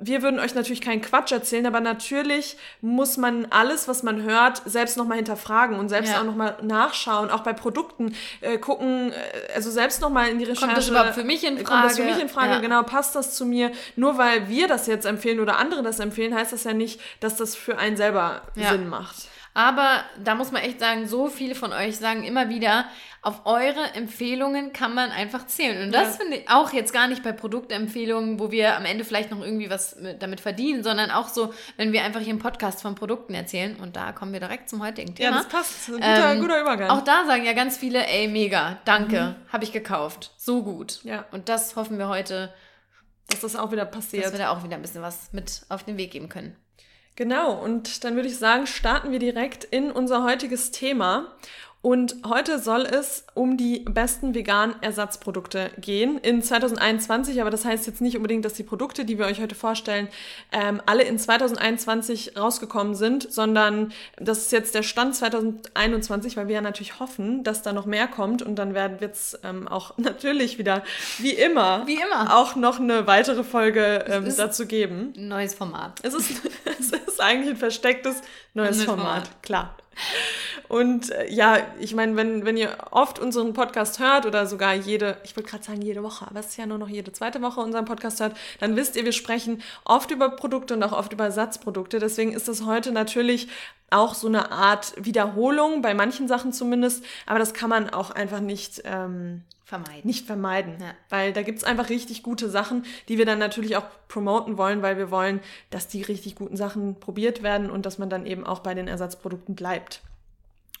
wir 0.00 0.22
würden 0.22 0.40
euch 0.40 0.54
natürlich 0.54 0.80
keinen 0.80 1.02
Quatsch 1.02 1.30
erzählen, 1.30 1.66
aber 1.66 1.80
natürlich 1.80 2.56
muss 2.80 3.16
man 3.16 3.46
alles, 3.50 3.86
was 3.86 4.02
man 4.02 4.22
hört, 4.22 4.62
selbst 4.64 4.96
nochmal 4.96 5.18
hinterfragen 5.18 5.78
und 5.78 5.88
selbst 5.88 6.12
ja. 6.12 6.20
auch 6.20 6.24
nochmal 6.24 6.56
nachschauen, 6.62 7.30
auch 7.30 7.40
bei 7.40 7.52
Produkten 7.52 8.14
äh, 8.40 8.58
gucken, 8.58 9.12
äh, 9.12 9.54
also 9.54 9.70
selbst 9.70 10.00
nochmal 10.00 10.28
in 10.28 10.38
die 10.38 10.44
Recherche. 10.44 10.66
Kommt 10.66 10.78
das 10.78 10.88
überhaupt 10.88 11.14
für 11.14 11.24
mich 11.24 11.44
in 11.44 11.54
Frage? 11.58 11.64
Kommt 11.64 11.84
das 11.84 11.96
für 11.96 12.04
mich 12.04 12.18
in 12.18 12.28
Frage? 12.28 12.52
Ja. 12.54 12.60
Genau, 12.60 12.82
passt 12.82 13.14
das 13.14 13.34
zu 13.34 13.44
mir? 13.44 13.72
Nur 13.96 14.18
weil 14.18 14.48
wir 14.48 14.68
das 14.68 14.86
jetzt 14.86 15.04
empfehlen 15.04 15.40
oder 15.40 15.58
andere 15.58 15.82
das 15.82 16.00
empfehlen, 16.00 16.34
heißt 16.34 16.52
das 16.52 16.64
ja 16.64 16.72
nicht, 16.72 17.00
dass 17.20 17.36
das 17.36 17.54
für 17.54 17.78
einen 17.78 17.96
selber 17.96 18.42
ja. 18.54 18.70
Sinn 18.70 18.88
macht. 18.88 19.28
Aber 19.52 20.04
da 20.22 20.36
muss 20.36 20.52
man 20.52 20.62
echt 20.62 20.78
sagen, 20.78 21.08
so 21.08 21.26
viele 21.26 21.56
von 21.56 21.72
euch 21.72 21.96
sagen 21.96 22.22
immer 22.22 22.48
wieder, 22.48 22.86
auf 23.22 23.46
eure 23.46 23.94
Empfehlungen 23.94 24.72
kann 24.72 24.94
man 24.94 25.10
einfach 25.10 25.46
zählen. 25.46 25.82
Und 25.82 25.92
das 25.92 26.14
ja. 26.14 26.20
finde 26.20 26.36
ich 26.38 26.48
auch 26.48 26.72
jetzt 26.72 26.92
gar 26.92 27.08
nicht 27.08 27.22
bei 27.22 27.32
Produktempfehlungen, 27.32 28.38
wo 28.38 28.50
wir 28.52 28.76
am 28.76 28.84
Ende 28.84 29.04
vielleicht 29.04 29.30
noch 29.30 29.40
irgendwie 29.40 29.68
was 29.68 29.96
damit 30.20 30.40
verdienen, 30.40 30.84
sondern 30.84 31.10
auch 31.10 31.28
so, 31.28 31.52
wenn 31.76 31.92
wir 31.92 32.04
einfach 32.04 32.20
hier 32.20 32.32
im 32.32 32.38
Podcast 32.38 32.80
von 32.80 32.94
Produkten 32.94 33.34
erzählen. 33.34 33.76
Und 33.76 33.96
da 33.96 34.12
kommen 34.12 34.32
wir 34.32 34.40
direkt 34.40 34.70
zum 34.70 34.82
heutigen 34.82 35.14
Thema. 35.14 35.30
Ja, 35.30 35.36
das 35.38 35.48
passt. 35.48 35.88
Das 35.88 35.96
guter, 35.96 36.32
ähm, 36.32 36.40
guter 36.40 36.60
Übergang. 36.60 36.90
Auch 36.90 37.02
da 37.02 37.26
sagen 37.26 37.44
ja 37.44 37.52
ganz 37.52 37.76
viele, 37.76 38.06
ey, 38.06 38.28
mega, 38.28 38.78
danke, 38.84 39.36
mhm. 39.38 39.52
habe 39.52 39.64
ich 39.64 39.72
gekauft. 39.72 40.32
So 40.36 40.62
gut. 40.62 41.00
Ja. 41.02 41.26
Und 41.32 41.48
das 41.48 41.74
hoffen 41.74 41.98
wir 41.98 42.08
heute, 42.08 42.54
dass 43.28 43.40
das 43.40 43.56
auch 43.56 43.72
wieder 43.72 43.84
passiert. 43.84 44.24
Dass 44.24 44.32
wir 44.32 44.38
da 44.38 44.50
auch 44.50 44.62
wieder 44.62 44.76
ein 44.76 44.82
bisschen 44.82 45.02
was 45.02 45.32
mit 45.32 45.62
auf 45.68 45.82
den 45.82 45.96
Weg 45.96 46.12
geben 46.12 46.28
können. 46.28 46.56
Genau, 47.20 47.52
und 47.52 48.02
dann 48.04 48.16
würde 48.16 48.28
ich 48.28 48.38
sagen, 48.38 48.66
starten 48.66 49.12
wir 49.12 49.18
direkt 49.18 49.64
in 49.64 49.90
unser 49.90 50.24
heutiges 50.24 50.70
Thema. 50.70 51.26
Und 51.82 52.16
heute 52.26 52.58
soll 52.58 52.82
es 52.82 53.24
um 53.32 53.56
die 53.56 53.78
besten 53.80 54.34
veganen 54.34 54.74
Ersatzprodukte 54.82 55.70
gehen 55.78 56.18
in 56.18 56.42
2021. 56.42 57.40
Aber 57.40 57.48
das 57.48 57.64
heißt 57.64 57.86
jetzt 57.86 58.02
nicht 58.02 58.18
unbedingt, 58.18 58.44
dass 58.44 58.52
die 58.52 58.64
Produkte, 58.64 59.06
die 59.06 59.18
wir 59.18 59.24
euch 59.24 59.40
heute 59.40 59.54
vorstellen, 59.54 60.08
ähm, 60.52 60.82
alle 60.84 61.04
in 61.04 61.18
2021 61.18 62.36
rausgekommen 62.36 62.94
sind, 62.94 63.32
sondern 63.32 63.94
das 64.18 64.38
ist 64.40 64.52
jetzt 64.52 64.74
der 64.74 64.82
Stand 64.82 65.16
2021, 65.16 66.36
weil 66.36 66.48
wir 66.48 66.56
ja 66.56 66.60
natürlich 66.60 67.00
hoffen, 67.00 67.44
dass 67.44 67.62
da 67.62 67.72
noch 67.72 67.86
mehr 67.86 68.08
kommt. 68.08 68.42
Und 68.42 68.56
dann 68.56 68.74
werden 68.74 69.00
wird 69.00 69.14
es 69.14 69.38
ähm, 69.42 69.66
auch 69.66 69.94
natürlich 69.96 70.58
wieder, 70.58 70.84
wie 71.16 71.32
immer, 71.32 71.86
wie 71.86 71.94
immer, 71.94 72.36
auch 72.36 72.56
noch 72.56 72.78
eine 72.78 73.06
weitere 73.06 73.42
Folge 73.42 74.04
ähm, 74.06 74.30
dazu 74.36 74.66
geben. 74.66 75.14
Ein 75.16 75.28
neues 75.28 75.54
Format. 75.54 75.98
Es 76.02 76.12
ist, 76.12 76.30
es 76.78 76.90
ist 76.90 77.22
eigentlich 77.22 77.52
ein 77.52 77.56
verstecktes 77.56 78.20
neues, 78.52 78.76
neues 78.76 78.84
Format, 78.84 79.04
Format, 79.06 79.42
klar. 79.42 79.76
Und 80.68 81.10
äh, 81.10 81.28
ja, 81.28 81.58
ich 81.80 81.94
meine, 81.94 82.14
wenn, 82.14 82.44
wenn 82.44 82.56
ihr 82.56 82.76
oft 82.92 83.18
unseren 83.18 83.54
Podcast 83.54 83.98
hört 83.98 84.24
oder 84.24 84.46
sogar 84.46 84.72
jede, 84.74 85.16
ich 85.24 85.36
wollte 85.36 85.50
gerade 85.50 85.64
sagen 85.64 85.82
jede 85.82 86.04
Woche, 86.04 86.26
aber 86.28 86.38
es 86.38 86.46
ist 86.46 86.58
ja 86.58 86.66
nur 86.66 86.78
noch 86.78 86.88
jede 86.88 87.12
zweite 87.12 87.42
Woche 87.42 87.60
unseren 87.60 87.86
Podcast 87.86 88.20
hört, 88.20 88.36
dann 88.60 88.76
wisst 88.76 88.94
ihr, 88.94 89.04
wir 89.04 89.12
sprechen 89.12 89.62
oft 89.84 90.12
über 90.12 90.30
Produkte 90.30 90.74
und 90.74 90.82
auch 90.84 90.92
oft 90.92 91.12
über 91.12 91.24
Ersatzprodukte. 91.24 91.98
Deswegen 91.98 92.32
ist 92.32 92.46
das 92.46 92.64
heute 92.66 92.92
natürlich 92.92 93.48
auch 93.90 94.14
so 94.14 94.28
eine 94.28 94.52
Art 94.52 94.94
Wiederholung, 94.96 95.82
bei 95.82 95.94
manchen 95.94 96.28
Sachen 96.28 96.52
zumindest, 96.52 97.04
aber 97.26 97.40
das 97.40 97.52
kann 97.52 97.68
man 97.68 97.90
auch 97.90 98.12
einfach 98.12 98.38
nicht 98.38 98.82
ähm, 98.84 99.42
vermeiden. 99.70 100.02
Nicht 100.02 100.26
vermeiden. 100.26 100.74
Ja. 100.80 100.94
Weil 101.08 101.32
da 101.32 101.42
gibt's 101.42 101.62
einfach 101.62 101.88
richtig 101.88 102.24
gute 102.24 102.50
Sachen, 102.50 102.84
die 103.08 103.18
wir 103.18 103.24
dann 103.24 103.38
natürlich 103.38 103.76
auch 103.76 103.84
promoten 104.08 104.58
wollen, 104.58 104.82
weil 104.82 104.98
wir 104.98 105.12
wollen, 105.12 105.40
dass 105.70 105.86
die 105.86 106.02
richtig 106.02 106.34
guten 106.34 106.56
Sachen 106.56 106.98
probiert 106.98 107.44
werden 107.44 107.70
und 107.70 107.86
dass 107.86 107.96
man 107.96 108.10
dann 108.10 108.26
eben 108.26 108.44
auch 108.44 108.58
bei 108.58 108.74
den 108.74 108.88
Ersatzprodukten 108.88 109.54
bleibt. 109.54 110.02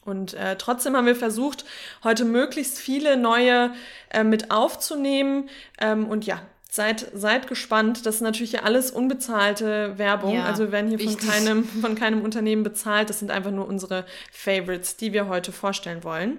Und 0.04 0.34
äh, 0.34 0.56
trotzdem 0.56 0.96
haben 0.96 1.06
wir 1.06 1.14
versucht, 1.14 1.64
heute 2.02 2.24
möglichst 2.24 2.78
viele 2.78 3.16
neue 3.16 3.72
äh, 4.10 4.24
mit 4.24 4.50
aufzunehmen. 4.50 5.48
Ähm, 5.80 6.08
und 6.08 6.26
ja, 6.26 6.42
seid, 6.68 7.06
seid 7.14 7.46
gespannt. 7.46 8.06
Das 8.06 8.16
ist 8.16 8.20
natürlich 8.22 8.52
ja 8.52 8.62
alles 8.62 8.90
unbezahlte 8.90 9.98
Werbung. 9.98 10.34
Ja, 10.34 10.46
also 10.46 10.64
wir 10.64 10.72
werden 10.72 10.88
hier 10.88 10.98
von 10.98 11.16
keinem, 11.16 11.64
von 11.64 11.94
keinem 11.94 12.22
Unternehmen 12.22 12.64
bezahlt. 12.64 13.08
Das 13.08 13.20
sind 13.20 13.30
einfach 13.30 13.52
nur 13.52 13.68
unsere 13.68 14.04
Favorites, 14.32 14.96
die 14.96 15.12
wir 15.12 15.28
heute 15.28 15.52
vorstellen 15.52 16.02
wollen. 16.02 16.38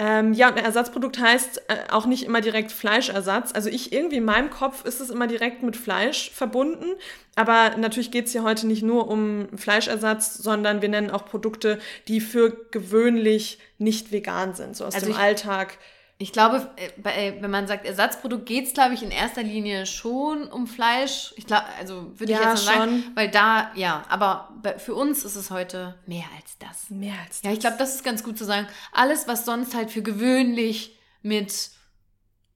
Ähm, 0.00 0.32
ja, 0.32 0.48
und 0.48 0.56
ein 0.56 0.64
Ersatzprodukt 0.64 1.18
heißt 1.18 1.62
äh, 1.68 1.90
auch 1.90 2.06
nicht 2.06 2.22
immer 2.22 2.40
direkt 2.40 2.70
Fleischersatz. 2.70 3.50
Also 3.52 3.68
ich 3.68 3.92
irgendwie 3.92 4.18
in 4.18 4.24
meinem 4.24 4.48
Kopf 4.48 4.84
ist 4.84 5.00
es 5.00 5.10
immer 5.10 5.26
direkt 5.26 5.64
mit 5.64 5.76
Fleisch 5.76 6.30
verbunden. 6.30 6.86
Aber 7.34 7.76
natürlich 7.76 8.12
geht 8.12 8.26
es 8.26 8.32
hier 8.32 8.44
heute 8.44 8.68
nicht 8.68 8.84
nur 8.84 9.08
um 9.08 9.48
Fleischersatz, 9.56 10.34
sondern 10.34 10.82
wir 10.82 10.88
nennen 10.88 11.10
auch 11.10 11.24
Produkte, 11.24 11.80
die 12.06 12.20
für 12.20 12.68
gewöhnlich 12.70 13.58
nicht 13.78 14.12
vegan 14.12 14.54
sind, 14.54 14.76
so 14.76 14.84
aus 14.84 14.94
also 14.94 15.06
dem 15.06 15.16
Alltag 15.16 15.78
ich 16.20 16.32
glaube, 16.32 16.68
äh, 16.76 17.28
äh, 17.28 17.40
wenn 17.42 17.50
man 17.50 17.68
sagt 17.68 17.86
Ersatzprodukt, 17.86 18.44
geht 18.44 18.66
es, 18.66 18.74
glaube 18.74 18.94
ich, 18.94 19.04
in 19.04 19.12
erster 19.12 19.44
Linie 19.44 19.86
schon 19.86 20.48
um 20.48 20.66
Fleisch. 20.66 21.32
Ich 21.36 21.46
glaube, 21.46 21.62
also 21.78 22.12
würde 22.18 22.32
ja, 22.32 22.40
ich 22.40 22.44
jetzt 22.48 22.66
mal 22.66 22.78
sagen, 22.78 23.04
weil 23.14 23.30
da, 23.30 23.70
ja, 23.76 24.04
aber 24.08 24.52
für 24.78 24.96
uns 24.96 25.24
ist 25.24 25.36
es 25.36 25.52
heute 25.52 25.94
mehr 26.06 26.24
als 26.36 26.58
das. 26.58 26.90
Mehr 26.90 27.14
als 27.24 27.40
das. 27.40 27.42
Ja, 27.44 27.52
ich 27.52 27.60
glaube, 27.60 27.76
das 27.78 27.94
ist 27.94 28.02
ganz 28.02 28.24
gut 28.24 28.36
zu 28.36 28.44
sagen. 28.44 28.66
Alles, 28.90 29.28
was 29.28 29.44
sonst 29.44 29.76
halt 29.76 29.92
für 29.92 30.02
gewöhnlich 30.02 30.98
mit 31.22 31.70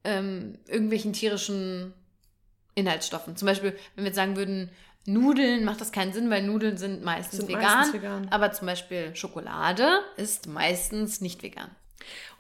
ähm, 0.03 0.59
irgendwelchen 0.67 1.13
tierischen 1.13 1.95
Inhaltsstoffen, 2.75 3.37
zum 3.37 3.47
Beispiel, 3.47 3.77
wenn 3.95 4.05
wir 4.05 4.09
jetzt 4.09 4.17
sagen 4.17 4.35
würden, 4.37 4.71
Nudeln 5.05 5.65
macht 5.65 5.81
das 5.81 5.93
keinen 5.93 6.13
Sinn, 6.13 6.31
weil 6.31 6.43
Nudeln 6.43 6.79
sind 6.79 7.05
meistens, 7.05 7.41
sind 7.41 7.49
vegan, 7.49 7.63
meistens 7.63 7.95
vegan. 7.95 8.29
Aber 8.31 8.51
zum 8.53 8.67
Beispiel 8.67 9.15
Schokolade 9.15 10.01
ist 10.17 10.49
meistens 10.49 11.21
nicht 11.21 11.43
vegan. 11.45 11.71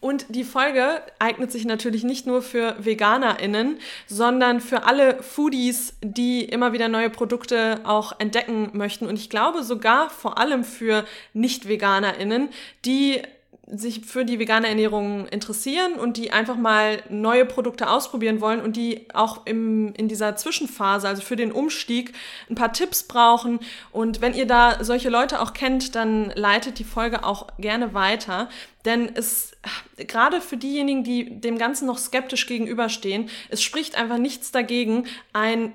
Und 0.00 0.26
die 0.30 0.42
Folge 0.42 1.00
eignet 1.20 1.52
sich 1.52 1.64
natürlich 1.64 2.02
nicht 2.02 2.26
nur 2.26 2.42
für 2.42 2.74
VeganerInnen, 2.80 3.78
sondern 4.08 4.60
für 4.60 4.82
alle 4.82 5.22
Foodies, 5.22 5.94
die 6.02 6.44
immer 6.44 6.72
wieder 6.72 6.88
neue 6.88 7.08
Produkte 7.08 7.80
auch 7.84 8.18
entdecken 8.18 8.70
möchten. 8.72 9.06
Und 9.06 9.16
ich 9.16 9.30
glaube 9.30 9.62
sogar 9.62 10.10
vor 10.10 10.38
allem 10.38 10.64
für 10.64 11.04
Nicht-VeganerInnen, 11.34 12.48
die 12.84 13.22
sich 13.66 14.04
für 14.04 14.24
die 14.24 14.38
vegane 14.38 14.68
Ernährung 14.68 15.26
interessieren 15.28 15.94
und 15.94 16.16
die 16.16 16.32
einfach 16.32 16.56
mal 16.56 17.02
neue 17.08 17.46
Produkte 17.46 17.88
ausprobieren 17.88 18.40
wollen 18.40 18.60
und 18.60 18.76
die 18.76 19.06
auch 19.14 19.46
im, 19.46 19.94
in 19.94 20.08
dieser 20.08 20.36
Zwischenphase, 20.36 21.08
also 21.08 21.22
für 21.22 21.36
den 21.36 21.52
Umstieg, 21.52 22.12
ein 22.50 22.56
paar 22.56 22.72
Tipps 22.72 23.04
brauchen. 23.04 23.60
Und 23.92 24.20
wenn 24.20 24.34
ihr 24.34 24.46
da 24.46 24.82
solche 24.82 25.10
Leute 25.10 25.40
auch 25.40 25.52
kennt, 25.52 25.94
dann 25.94 26.30
leitet 26.34 26.80
die 26.80 26.84
Folge 26.84 27.24
auch 27.24 27.48
gerne 27.58 27.94
weiter. 27.94 28.48
Denn 28.84 29.10
es, 29.14 29.52
gerade 29.96 30.40
für 30.40 30.56
diejenigen, 30.56 31.04
die 31.04 31.40
dem 31.40 31.56
Ganzen 31.56 31.86
noch 31.86 31.98
skeptisch 31.98 32.46
gegenüberstehen, 32.46 33.30
es 33.48 33.62
spricht 33.62 33.96
einfach 33.96 34.18
nichts 34.18 34.50
dagegen, 34.50 35.06
ein 35.32 35.72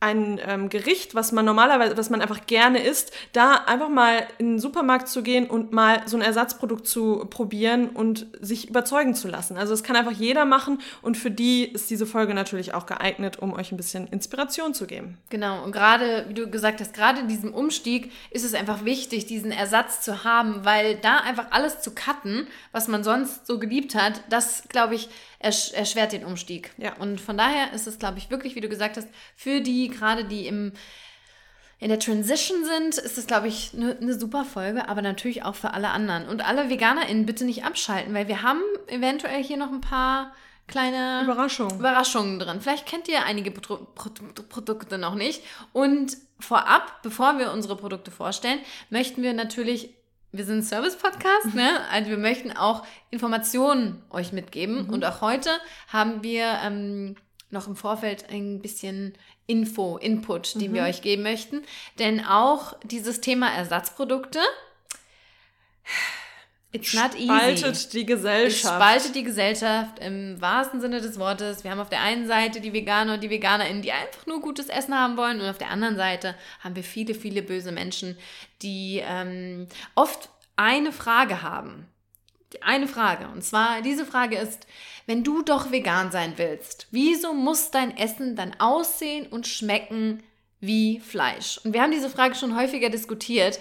ein 0.00 0.40
ähm, 0.46 0.68
Gericht, 0.68 1.16
was 1.16 1.32
man 1.32 1.44
normalerweise, 1.44 1.96
was 1.96 2.08
man 2.08 2.22
einfach 2.22 2.46
gerne 2.46 2.82
isst, 2.84 3.12
da 3.32 3.54
einfach 3.54 3.88
mal 3.88 4.26
in 4.38 4.52
den 4.52 4.58
Supermarkt 4.60 5.08
zu 5.08 5.24
gehen 5.24 5.48
und 5.48 5.72
mal 5.72 6.02
so 6.06 6.16
ein 6.16 6.22
Ersatzprodukt 6.22 6.86
zu 6.86 7.26
probieren 7.30 7.88
und 7.88 8.26
sich 8.40 8.68
überzeugen 8.68 9.14
zu 9.14 9.26
lassen. 9.26 9.56
Also 9.56 9.72
das 9.72 9.82
kann 9.82 9.96
einfach 9.96 10.12
jeder 10.12 10.44
machen 10.44 10.80
und 11.02 11.16
für 11.16 11.32
die 11.32 11.64
ist 11.64 11.90
diese 11.90 12.06
Folge 12.06 12.32
natürlich 12.32 12.74
auch 12.74 12.86
geeignet, 12.86 13.40
um 13.40 13.52
euch 13.52 13.72
ein 13.72 13.76
bisschen 13.76 14.06
Inspiration 14.06 14.72
zu 14.72 14.86
geben. 14.86 15.18
Genau, 15.30 15.64
und 15.64 15.72
gerade, 15.72 16.26
wie 16.28 16.34
du 16.34 16.48
gesagt 16.48 16.80
hast, 16.80 16.94
gerade 16.94 17.18
in 17.18 17.28
diesem 17.28 17.52
Umstieg 17.52 18.12
ist 18.30 18.44
es 18.44 18.54
einfach 18.54 18.84
wichtig, 18.84 19.26
diesen 19.26 19.50
Ersatz 19.50 20.00
zu 20.00 20.22
haben, 20.22 20.64
weil 20.64 20.96
da 20.96 21.18
einfach 21.18 21.46
alles 21.50 21.80
zu 21.80 21.92
cutten, 21.92 22.46
was 22.70 22.86
man 22.86 23.02
sonst 23.02 23.48
so 23.48 23.58
geliebt 23.58 23.96
hat, 23.96 24.22
das, 24.30 24.62
glaube 24.68 24.94
ich, 24.94 25.08
ersch 25.38 25.72
erschwert 25.72 26.12
den 26.12 26.24
Umstieg. 26.24 26.72
Ja. 26.78 26.94
Und 26.96 27.20
von 27.20 27.36
daher 27.38 27.72
ist 27.72 27.86
es, 27.86 27.98
glaube 27.98 28.18
ich, 28.18 28.30
wirklich, 28.30 28.54
wie 28.54 28.60
du 28.60 28.68
gesagt 28.68 28.96
hast, 28.96 29.08
für 29.36 29.60
die, 29.60 29.88
gerade 29.88 30.24
die 30.24 30.46
im 30.46 30.72
in 31.80 31.90
der 31.90 32.00
Transition 32.00 32.64
sind, 32.64 32.98
ist 32.98 33.18
es, 33.18 33.28
glaube 33.28 33.46
ich, 33.46 33.70
eine 33.72 33.96
ne 34.00 34.18
super 34.18 34.44
Folge, 34.44 34.88
aber 34.88 35.00
natürlich 35.00 35.44
auch 35.44 35.54
für 35.54 35.74
alle 35.74 35.90
anderen. 35.90 36.26
Und 36.26 36.44
alle 36.44 36.68
VeganerInnen 36.68 37.24
bitte 37.24 37.44
nicht 37.44 37.64
abschalten, 37.64 38.14
weil 38.14 38.26
wir 38.26 38.42
haben 38.42 38.62
eventuell 38.88 39.44
hier 39.44 39.56
noch 39.56 39.70
ein 39.70 39.80
paar 39.80 40.32
kleine 40.66 41.22
Überraschungen, 41.22 41.78
Überraschungen 41.78 42.40
drin. 42.40 42.60
Vielleicht 42.60 42.86
kennt 42.86 43.08
ihr 43.08 43.24
einige 43.24 43.52
Pro 43.52 43.76
Pro 43.94 44.10
Produkte 44.48 44.98
noch 44.98 45.14
nicht. 45.14 45.42
Und 45.72 46.16
vorab, 46.40 47.00
bevor 47.02 47.38
wir 47.38 47.52
unsere 47.52 47.76
Produkte 47.76 48.10
vorstellen, 48.10 48.58
möchten 48.90 49.22
wir 49.22 49.32
natürlich 49.32 49.94
wir 50.32 50.44
sind 50.44 50.58
ein 50.58 50.62
Service-Podcast, 50.62 51.54
ne? 51.54 51.88
Also 51.90 52.10
wir 52.10 52.18
möchten 52.18 52.52
auch 52.52 52.84
Informationen 53.10 54.02
euch 54.10 54.32
mitgeben. 54.32 54.86
Mhm. 54.86 54.92
Und 54.92 55.04
auch 55.04 55.20
heute 55.20 55.50
haben 55.88 56.22
wir 56.22 56.58
ähm, 56.62 57.16
noch 57.50 57.66
im 57.66 57.76
Vorfeld 57.76 58.28
ein 58.30 58.60
bisschen 58.60 59.14
Info, 59.46 59.96
Input, 59.96 60.60
den 60.60 60.72
mhm. 60.72 60.74
wir 60.74 60.82
euch 60.82 61.00
geben 61.00 61.22
möchten. 61.22 61.62
Denn 61.98 62.24
auch 62.24 62.74
dieses 62.84 63.20
Thema 63.20 63.50
Ersatzprodukte 63.50 64.40
It's 66.70 66.92
not 66.92 67.14
easy. 67.14 67.26
Spaltet 67.26 67.92
die 67.94 68.04
Gesellschaft. 68.04 68.64
Es 68.64 68.70
spaltet 68.70 69.14
die 69.14 69.24
Gesellschaft 69.24 69.98
im 70.00 70.38
wahrsten 70.40 70.82
Sinne 70.82 71.00
des 71.00 71.18
Wortes. 71.18 71.64
Wir 71.64 71.70
haben 71.70 71.80
auf 71.80 71.88
der 71.88 72.02
einen 72.02 72.26
Seite 72.26 72.60
die 72.60 72.74
Veganer 72.74 73.14
und 73.14 73.22
die 73.22 73.30
VeganerInnen, 73.30 73.80
die 73.80 73.92
einfach 73.92 74.26
nur 74.26 74.42
gutes 74.42 74.68
Essen 74.68 74.94
haben 74.94 75.16
wollen. 75.16 75.40
Und 75.40 75.48
auf 75.48 75.56
der 75.56 75.70
anderen 75.70 75.96
Seite 75.96 76.34
haben 76.60 76.76
wir 76.76 76.84
viele, 76.84 77.14
viele 77.14 77.42
böse 77.42 77.72
Menschen, 77.72 78.18
die 78.60 79.02
ähm, 79.02 79.66
oft 79.94 80.28
eine 80.56 80.92
Frage 80.92 81.40
haben. 81.40 81.88
Eine 82.60 82.86
Frage. 82.86 83.28
Und 83.28 83.42
zwar, 83.42 83.80
diese 83.80 84.04
Frage 84.04 84.36
ist, 84.36 84.66
wenn 85.06 85.24
du 85.24 85.42
doch 85.42 85.70
vegan 85.70 86.10
sein 86.10 86.34
willst, 86.36 86.86
wieso 86.90 87.32
muss 87.32 87.70
dein 87.70 87.96
Essen 87.96 88.36
dann 88.36 88.54
aussehen 88.58 89.26
und 89.26 89.46
schmecken 89.46 90.22
wie 90.60 91.00
Fleisch? 91.00 91.60
Und 91.64 91.72
wir 91.72 91.80
haben 91.80 91.92
diese 91.92 92.10
Frage 92.10 92.34
schon 92.34 92.56
häufiger 92.56 92.90
diskutiert, 92.90 93.58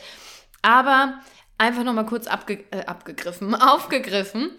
aber 0.61 1.21
einfach 1.57 1.83
nochmal 1.83 2.05
kurz 2.05 2.27
abge 2.27 2.63
äh, 2.71 2.85
abgegriffen, 2.85 3.55
aufgegriffen. 3.55 4.51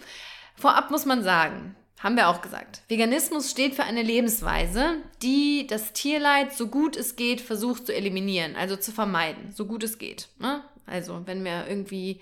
Vorab 0.57 0.91
muss 0.91 1.07
man 1.07 1.23
sagen, 1.23 1.77
haben 2.01 2.17
wir 2.17 2.29
auch 2.29 2.43
gesagt, 2.43 2.83
Veganismus 2.89 3.51
steht 3.51 3.75
für 3.75 3.85
eine 3.85 4.03
Lebensweise, 4.03 4.97
die 5.23 5.67
das 5.69 5.93
Tierleid 5.93 6.53
so 6.53 6.69
gut 6.69 6.97
es 6.97 7.17
geht 7.17 7.41
versucht 7.41 7.87
zu 7.87 7.95
eliminieren, 7.95 8.57
also 8.57 8.77
zu 8.77 8.93
vermeiden, 8.93 9.53
so 9.53 9.67
gut 9.67 9.83
es 9.83 9.99
geht. 9.99 10.29
Ne? 10.39 10.63
Also 10.87 11.23
wenn 11.27 11.45
wir 11.45 11.67
irgendwie 11.69 12.21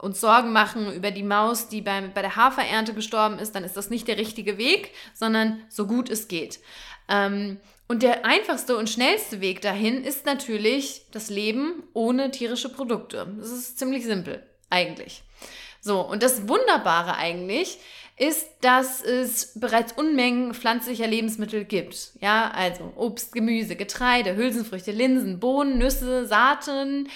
uns 0.00 0.20
Sorgen 0.20 0.52
machen 0.52 0.92
über 0.92 1.10
die 1.10 1.22
Maus, 1.22 1.68
die 1.68 1.80
bei, 1.80 2.00
bei 2.08 2.22
der 2.22 2.36
Haferernte 2.36 2.92
gestorben 2.92 3.38
ist, 3.38 3.54
dann 3.54 3.64
ist 3.64 3.76
das 3.76 3.90
nicht 3.90 4.08
der 4.08 4.18
richtige 4.18 4.58
Weg, 4.58 4.92
sondern 5.14 5.62
so 5.68 5.86
gut 5.86 6.10
es 6.10 6.28
geht. 6.28 6.60
Ähm, 7.08 7.58
und 7.88 8.02
der 8.02 8.24
einfachste 8.24 8.76
und 8.76 8.90
schnellste 8.90 9.40
Weg 9.40 9.60
dahin 9.60 10.02
ist 10.02 10.26
natürlich 10.26 11.02
das 11.12 11.30
Leben 11.30 11.84
ohne 11.92 12.30
tierische 12.30 12.68
Produkte. 12.68 13.26
Das 13.38 13.50
ist 13.50 13.78
ziemlich 13.78 14.04
simpel, 14.04 14.42
eigentlich. 14.70 15.22
So, 15.80 16.00
und 16.00 16.22
das 16.22 16.48
Wunderbare 16.48 17.16
eigentlich 17.16 17.78
ist, 18.16 18.48
dass 18.62 19.02
es 19.02 19.52
bereits 19.60 19.92
Unmengen 19.92 20.54
pflanzlicher 20.54 21.06
Lebensmittel 21.06 21.64
gibt. 21.64 22.12
Ja, 22.20 22.50
also 22.50 22.92
Obst, 22.96 23.32
Gemüse, 23.32 23.76
Getreide, 23.76 24.36
Hülsenfrüchte, 24.36 24.90
Linsen, 24.90 25.38
Bohnen, 25.38 25.78
Nüsse, 25.78 26.26
Saaten, 26.26 27.08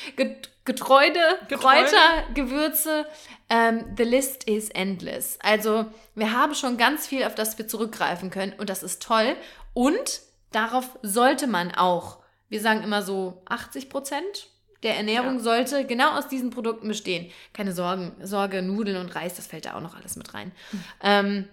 Getreide, 0.65 1.21
Kräuter, 1.49 2.25
Gewürze. 2.35 3.07
Ähm, 3.49 3.87
the 3.97 4.05
list 4.05 4.45
is 4.45 4.69
endless. 4.71 5.39
Also 5.43 5.87
wir 6.15 6.33
haben 6.33 6.55
schon 6.55 6.77
ganz 6.77 7.07
viel, 7.07 7.25
auf 7.25 7.35
das 7.35 7.59
wir 7.59 7.67
zurückgreifen 7.67 8.31
können 8.31 8.53
und 8.59 8.69
das 8.69 8.83
ist 8.83 9.03
toll. 9.03 9.37
Und 9.73 10.21
darauf 10.53 10.99
sollte 11.03 11.47
man 11.47 11.73
auch, 11.73 12.19
wir 12.49 12.61
sagen 12.61 12.83
immer 12.83 13.03
so 13.03 13.43
80 13.47 13.89
Prozent 13.89 14.51
der 14.83 14.97
Ernährung 14.97 15.35
ja. 15.35 15.41
sollte 15.41 15.85
genau 15.85 16.17
aus 16.17 16.29
diesen 16.29 16.51
Produkten 16.51 16.89
bestehen. 16.89 17.31
Keine 17.53 17.73
Sorgen, 17.73 18.13
Sorge, 18.23 18.63
Nudeln 18.63 18.97
und 18.97 19.15
Reis, 19.15 19.35
das 19.35 19.47
fällt 19.47 19.67
da 19.67 19.75
auch 19.75 19.81
noch 19.81 19.95
alles 19.95 20.17
mit 20.17 20.33
rein. 20.33 20.53
Mhm. 20.73 20.85
Ähm, 21.03 21.49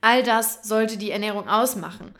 all 0.00 0.22
das 0.22 0.62
sollte 0.64 0.98
die 0.98 1.10
Ernährung 1.10 1.48
ausmachen. 1.48 2.14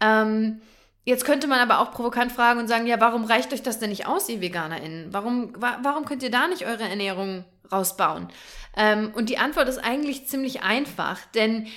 Ähm, 0.00 0.60
jetzt 1.04 1.24
könnte 1.24 1.46
man 1.46 1.60
aber 1.60 1.80
auch 1.80 1.92
provokant 1.92 2.32
fragen 2.32 2.60
und 2.60 2.68
sagen, 2.68 2.86
ja, 2.86 3.00
warum 3.00 3.24
reicht 3.24 3.52
euch 3.52 3.62
das 3.62 3.78
denn 3.78 3.90
nicht 3.90 4.06
aus, 4.06 4.28
ihr 4.28 4.40
VeganerInnen? 4.40 5.12
Warum, 5.12 5.52
wa 5.56 5.78
warum 5.82 6.04
könnt 6.04 6.22
ihr 6.22 6.30
da 6.30 6.46
nicht 6.46 6.66
eure 6.66 6.84
Ernährung 6.84 7.44
rausbauen? 7.72 8.28
Ähm, 8.76 9.12
und 9.14 9.30
die 9.30 9.38
Antwort 9.38 9.68
ist 9.68 9.78
eigentlich 9.78 10.28
ziemlich 10.28 10.62
einfach, 10.62 11.24
denn 11.34 11.68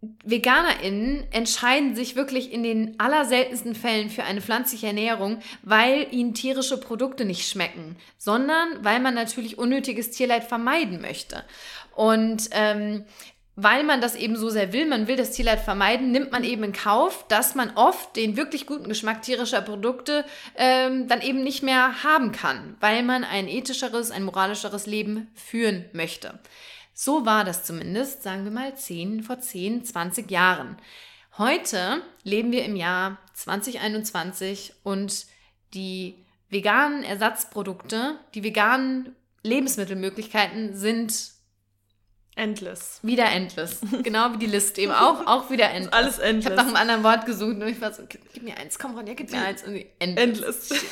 VeganerInnen 0.00 1.26
entscheiden 1.32 1.96
sich 1.96 2.14
wirklich 2.14 2.52
in 2.52 2.62
den 2.62 3.00
allerseltensten 3.00 3.74
Fällen 3.74 4.10
für 4.10 4.22
eine 4.22 4.40
pflanzliche 4.40 4.86
Ernährung, 4.86 5.40
weil 5.62 6.06
ihnen 6.12 6.34
tierische 6.34 6.78
Produkte 6.78 7.24
nicht 7.24 7.48
schmecken, 7.48 7.96
sondern 8.16 8.84
weil 8.84 9.00
man 9.00 9.14
natürlich 9.14 9.58
unnötiges 9.58 10.10
Tierleid 10.10 10.44
vermeiden 10.44 11.00
möchte. 11.00 11.44
Und 11.96 12.48
ähm, 12.52 13.04
weil 13.60 13.82
man 13.82 14.00
das 14.00 14.14
eben 14.14 14.36
so 14.36 14.50
sehr 14.50 14.72
will, 14.72 14.86
man 14.86 15.08
will 15.08 15.16
das 15.16 15.32
Tierleid 15.32 15.58
vermeiden, 15.58 16.12
nimmt 16.12 16.30
man 16.30 16.44
eben 16.44 16.62
in 16.62 16.72
Kauf, 16.72 17.26
dass 17.26 17.56
man 17.56 17.72
oft 17.74 18.14
den 18.14 18.36
wirklich 18.36 18.66
guten 18.66 18.88
Geschmack 18.88 19.22
tierischer 19.22 19.62
Produkte 19.62 20.24
ähm, 20.54 21.08
dann 21.08 21.20
eben 21.22 21.42
nicht 21.42 21.64
mehr 21.64 22.04
haben 22.04 22.30
kann, 22.30 22.76
weil 22.78 23.02
man 23.02 23.24
ein 23.24 23.48
ethischeres, 23.48 24.12
ein 24.12 24.22
moralischeres 24.22 24.86
Leben 24.86 25.26
führen 25.34 25.86
möchte. 25.92 26.38
So 27.00 27.24
war 27.24 27.44
das 27.44 27.62
zumindest, 27.62 28.24
sagen 28.24 28.42
wir 28.42 28.50
mal, 28.50 28.74
10, 28.74 29.22
vor 29.22 29.38
10, 29.38 29.84
20 29.84 30.28
Jahren. 30.32 30.76
Heute 31.38 32.02
leben 32.24 32.50
wir 32.50 32.64
im 32.64 32.74
Jahr 32.74 33.18
2021 33.34 34.72
und 34.82 35.26
die 35.74 36.16
veganen 36.48 37.04
Ersatzprodukte, 37.04 38.18
die 38.34 38.42
veganen 38.42 39.14
Lebensmittelmöglichkeiten 39.44 40.74
sind 40.76 41.30
Endless. 42.34 42.98
wieder 43.02 43.30
endless. 43.30 43.78
Genau 44.02 44.32
wie 44.32 44.38
die 44.38 44.46
Liste 44.46 44.80
eben 44.80 44.90
auch, 44.90 45.24
auch 45.28 45.50
wieder 45.50 45.70
endless. 45.70 45.92
Alles 45.92 46.18
Ich 46.18 46.24
endless. 46.24 46.46
habe 46.46 46.56
nach 46.56 46.66
einem 46.66 46.76
anderen 46.90 47.04
Wort 47.04 47.26
gesucht 47.26 47.62
und 47.62 47.68
ich 47.68 47.80
war 47.80 47.92
so, 47.92 48.02
gib 48.08 48.42
mir 48.42 48.56
eins, 48.58 48.76
komm 48.76 48.96
Ronja, 48.96 49.14
gib 49.14 49.30
mir 49.30 49.40
eins. 49.40 49.62
Und 49.62 49.84
endless. 50.00 50.72
Endless. 50.72 50.84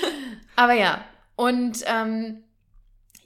Aber 0.56 0.72
ja, 0.72 1.04
und 1.36 1.84
ähm, 1.84 2.44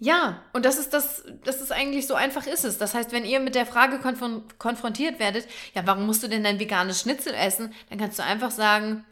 ja, 0.05 0.43
und 0.53 0.65
das 0.67 0.77
ist 0.79 0.93
das, 0.93 1.25
das 1.45 1.61
ist 1.63 1.73
eigentlich 1.73 2.07
so 2.07 2.15
einfach 2.15 2.47
ist 2.47 2.65
es. 2.65 2.77
Das 2.79 2.95
heißt, 2.95 3.13
wenn 3.13 3.25
ihr 3.25 3.41
mit 3.41 3.55
der 3.55 3.65
Frage 3.67 3.99
konfron 3.99 4.43
konfrontiert 4.59 5.19
werdet, 5.19 5.47
ja, 5.75 5.83
warum 5.87 6.05
musst 6.07 6.23
du 6.23 6.29
denn 6.29 6.45
dein 6.45 6.59
veganes 6.61 7.01
Schnitzel 7.01 7.33
essen, 7.35 7.73
dann 7.89 7.99
kannst 7.99 8.19
du 8.19 8.23
einfach 8.23 8.51
sagen, 8.51 9.05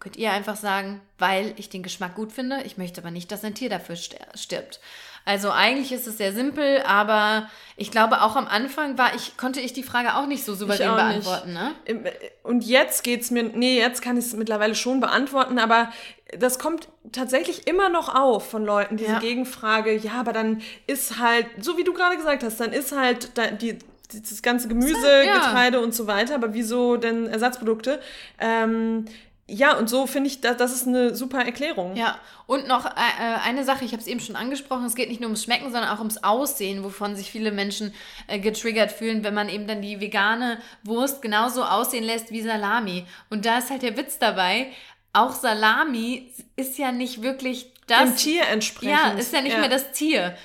könnt 0.00 0.16
ihr 0.16 0.32
einfach 0.32 0.56
sagen, 0.56 1.00
weil 1.18 1.52
ich 1.56 1.68
den 1.68 1.82
Geschmack 1.82 2.14
gut 2.14 2.32
finde, 2.32 2.62
ich 2.64 2.78
möchte 2.78 3.00
aber 3.00 3.10
nicht, 3.10 3.30
dass 3.30 3.44
ein 3.44 3.54
Tier 3.54 3.68
dafür 3.68 3.96
stirbt. 3.96 4.80
Also 5.24 5.50
eigentlich 5.50 5.92
ist 5.92 6.06
es 6.06 6.16
sehr 6.16 6.32
simpel, 6.32 6.80
aber 6.86 7.50
ich 7.76 7.90
glaube 7.90 8.22
auch 8.22 8.34
am 8.34 8.46
Anfang 8.48 8.96
war 8.96 9.14
ich, 9.14 9.36
konnte 9.36 9.60
ich 9.60 9.74
die 9.74 9.82
Frage 9.82 10.14
auch 10.16 10.24
nicht 10.26 10.42
so 10.44 10.54
souverän 10.54 10.78
beantworten, 11.26 11.52
ne? 11.52 11.72
Im- 11.84 12.04
Und 12.44 12.64
jetzt 12.64 13.04
geht's 13.04 13.30
mir, 13.30 13.42
nee, 13.42 13.76
jetzt 13.78 14.00
kann 14.00 14.16
ich 14.16 14.24
es 14.24 14.32
mittlerweile 14.32 14.74
schon 14.74 15.00
beantworten, 15.00 15.58
aber 15.58 15.92
das 16.36 16.58
kommt 16.58 16.88
tatsächlich 17.12 17.66
immer 17.66 17.88
noch 17.88 18.14
auf 18.14 18.50
von 18.50 18.64
Leuten, 18.64 18.96
diese 18.96 19.12
Ja. 19.12 19.18
Gegenfrage, 19.18 19.94
ja, 19.96 20.12
aber 20.20 20.32
dann 20.32 20.60
ist 20.86 21.18
halt, 21.18 21.46
so 21.60 21.78
wie 21.78 21.84
du 21.84 21.92
gerade 21.94 22.16
gesagt 22.16 22.42
hast, 22.42 22.60
dann 22.60 22.72
ist 22.72 22.92
halt 22.92 23.36
da, 23.38 23.46
die, 23.46 23.78
dieses 24.12 24.42
ganze 24.42 24.68
Gemüse, 24.68 25.24
Ja. 25.24 25.38
Getreide 25.38 25.80
und 25.80 25.94
so 25.94 26.06
weiter, 26.06 26.34
aber 26.34 26.52
wieso 26.54 26.96
denn 26.96 27.26
Ersatzprodukte? 27.26 28.00
Ähm, 28.38 29.06
ja, 29.50 29.78
und 29.78 29.88
so 29.88 30.06
finde 30.06 30.28
ich, 30.28 30.42
das, 30.42 30.58
das 30.58 30.72
ist 30.74 30.86
eine 30.86 31.14
super 31.14 31.42
Erklärung. 31.42 31.96
Ja, 31.96 32.18
und 32.46 32.68
noch 32.68 32.84
äh, 32.84 32.88
äh, 32.88 33.38
eine 33.46 33.64
Sache, 33.64 33.82
ich 33.86 33.92
habe 33.92 34.02
es 34.02 34.06
eben 34.06 34.20
schon 34.20 34.36
angesprochen, 34.36 34.84
es 34.84 34.94
geht 34.94 35.08
nicht 35.08 35.22
nur 35.22 35.28
ums 35.28 35.44
Schmecken, 35.44 35.72
sondern 35.72 35.88
auch 35.88 36.00
ums 36.00 36.22
Aussehen, 36.22 36.84
wovon 36.84 37.16
sich 37.16 37.30
viele 37.30 37.50
Menschen 37.50 37.94
äh, 38.26 38.38
getriggert 38.38 38.92
fühlen, 38.92 39.24
wenn 39.24 39.32
man 39.32 39.48
eben 39.48 39.66
dann 39.66 39.80
die 39.80 40.00
vegane 40.02 40.58
Wurst 40.84 41.22
genauso 41.22 41.64
aussehen 41.64 42.04
lässt 42.04 42.30
wie 42.30 42.42
Salami. 42.42 43.06
Und 43.30 43.46
da 43.46 43.56
ist 43.56 43.70
halt 43.70 43.80
der 43.80 43.96
Witz 43.96 44.18
dabei, 44.18 44.66
auch 45.12 45.32
Salami 45.32 46.32
ist 46.56 46.78
ja 46.78 46.92
nicht 46.92 47.22
wirklich 47.22 47.72
das. 47.86 48.00
Dem 48.10 48.16
Tier 48.16 48.46
entsprechend. 48.48 48.90
Ja, 48.90 49.10
ist 49.12 49.32
ja 49.32 49.40
nicht 49.40 49.58
mehr 49.58 49.68
das 49.68 49.92
Tier. 49.92 50.36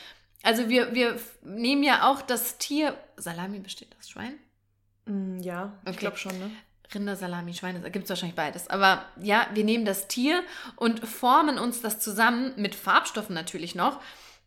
Also 0.43 0.69
wir, 0.69 0.93
wir 0.93 1.19
nehmen 1.41 1.83
ja 1.83 2.09
auch 2.09 2.21
das 2.21 2.57
Tier. 2.57 2.97
Salami 3.17 3.59
besteht 3.59 3.95
aus 3.99 4.09
Schwein? 4.09 4.35
Mm, 5.05 5.39
Ja, 5.41 5.73
ich 5.83 5.89
Okay. 5.89 5.99
glaube 5.99 6.17
schon, 6.17 6.37
ne? 6.39 6.49
Rindersalami, 6.93 7.53
Schweine, 7.53 7.79
da 7.79 7.89
gibt 7.89 8.03
es 8.03 8.09
wahrscheinlich 8.09 8.35
beides. 8.35 8.69
Aber 8.69 9.03
ja, 9.21 9.47
wir 9.53 9.63
nehmen 9.63 9.83
das 9.85 10.07
Tier 10.07 10.43
und 10.75 10.99
formen 11.07 11.57
uns 11.57 11.81
das 11.81 11.99
zusammen 11.99 12.53
mit 12.55 12.75
Farbstoffen 12.75 13.33
natürlich 13.33 13.73
noch 13.73 13.99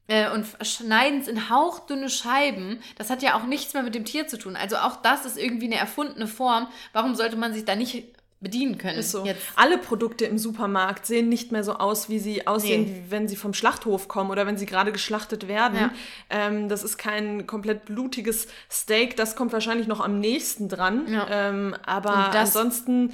äh, 0.06 0.30
und 0.30 0.46
schneiden 0.62 1.20
es 1.20 1.26
in 1.28 1.50
hauchdünne 1.50 2.08
Scheiben. 2.08 2.80
Das 2.96 3.10
hat 3.10 3.22
ja 3.22 3.34
auch 3.36 3.42
nichts 3.44 3.74
mehr 3.74 3.82
mit 3.82 3.96
dem 3.96 4.04
Tier 4.04 4.28
zu 4.28 4.38
tun. 4.38 4.54
Also 4.54 4.76
auch 4.76 4.96
das 5.02 5.24
ist 5.26 5.36
irgendwie 5.36 5.66
eine 5.66 5.76
erfundene 5.76 6.28
Form. 6.28 6.68
Warum 6.92 7.16
sollte 7.16 7.36
man 7.36 7.52
sich 7.52 7.64
da 7.64 7.74
nicht 7.74 8.04
bedienen 8.40 8.76
können? 8.76 8.98
Ist 8.98 9.12
so. 9.12 9.24
Jetzt. 9.24 9.42
Alle 9.56 9.78
Produkte 9.78 10.26
im 10.26 10.38
Supermarkt 10.38 11.06
sehen 11.06 11.28
nicht 11.28 11.52
mehr 11.52 11.64
so 11.64 11.74
aus, 11.74 12.08
wie 12.08 12.18
sie 12.18 12.46
aussehen, 12.46 12.82
Nee. 12.82 13.02
wie 13.06 13.10
wenn 13.10 13.28
sie 13.28 13.36
vom 13.36 13.54
Schlachthof 13.54 14.08
kommen 14.08 14.30
oder 14.30 14.46
wenn 14.46 14.56
sie 14.58 14.66
gerade 14.66 14.92
geschlachtet 14.92 15.48
werden. 15.48 15.78
Ja. 15.78 15.90
Ähm, 16.28 16.68
das 16.68 16.84
ist 16.84 16.98
kein 16.98 17.46
komplett 17.46 17.86
blutiges 17.86 18.46
Steak, 18.70 19.16
das 19.16 19.36
kommt 19.36 19.52
wahrscheinlich 19.52 19.86
noch 19.86 20.00
am 20.00 20.20
nächsten 20.20 20.68
dran. 20.68 21.06
Ja. 21.08 21.26
Ähm, 21.30 21.74
aber 21.86 22.14
ansonsten 22.34 23.12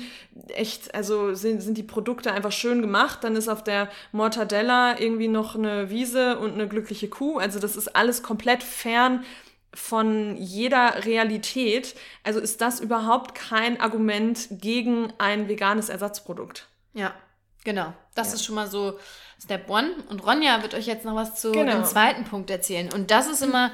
echt, 0.48 0.94
also 0.94 1.34
sind, 1.34 1.62
sind 1.62 1.78
die 1.78 1.82
Produkte 1.82 2.32
einfach 2.32 2.52
schön 2.52 2.80
gemacht. 2.82 3.20
Dann 3.22 3.36
ist 3.36 3.48
auf 3.48 3.62
der 3.62 3.88
Mortadella 4.10 4.98
irgendwie 4.98 5.28
noch 5.28 5.54
eine 5.54 5.88
Wiese 5.90 6.38
und 6.38 6.54
eine 6.54 6.66
glückliche 6.66 7.08
Kuh. 7.08 7.38
Also 7.38 7.58
das 7.60 7.76
ist 7.76 7.94
alles 7.94 8.22
komplett 8.22 8.62
fern 8.62 9.24
von 9.74 10.36
jeder 10.36 11.04
Realität. 11.04 11.94
Also 12.24 12.40
ist 12.40 12.60
das 12.60 12.80
überhaupt 12.80 13.34
kein 13.34 13.80
Argument 13.80 14.48
gegen 14.50 15.12
ein 15.18 15.48
veganes 15.48 15.88
Ersatzprodukt. 15.88 16.68
Ja, 16.94 17.14
genau. 17.64 17.92
Das 18.14 18.28
Ja. 18.28 18.34
ist 18.34 18.44
schon 18.44 18.54
mal 18.54 18.66
so 18.68 18.98
Step 19.42 19.68
One. 19.70 19.90
Und 20.08 20.24
Ronja 20.26 20.62
wird 20.62 20.74
euch 20.74 20.86
jetzt 20.86 21.04
noch 21.04 21.14
was 21.16 21.40
zu 21.40 21.52
Genau. 21.52 21.72
dem 21.72 21.84
zweiten 21.84 22.24
Punkt 22.24 22.50
erzählen. 22.50 22.92
Und 22.92 23.10
das 23.10 23.26
ist 23.28 23.42
immer, 23.42 23.70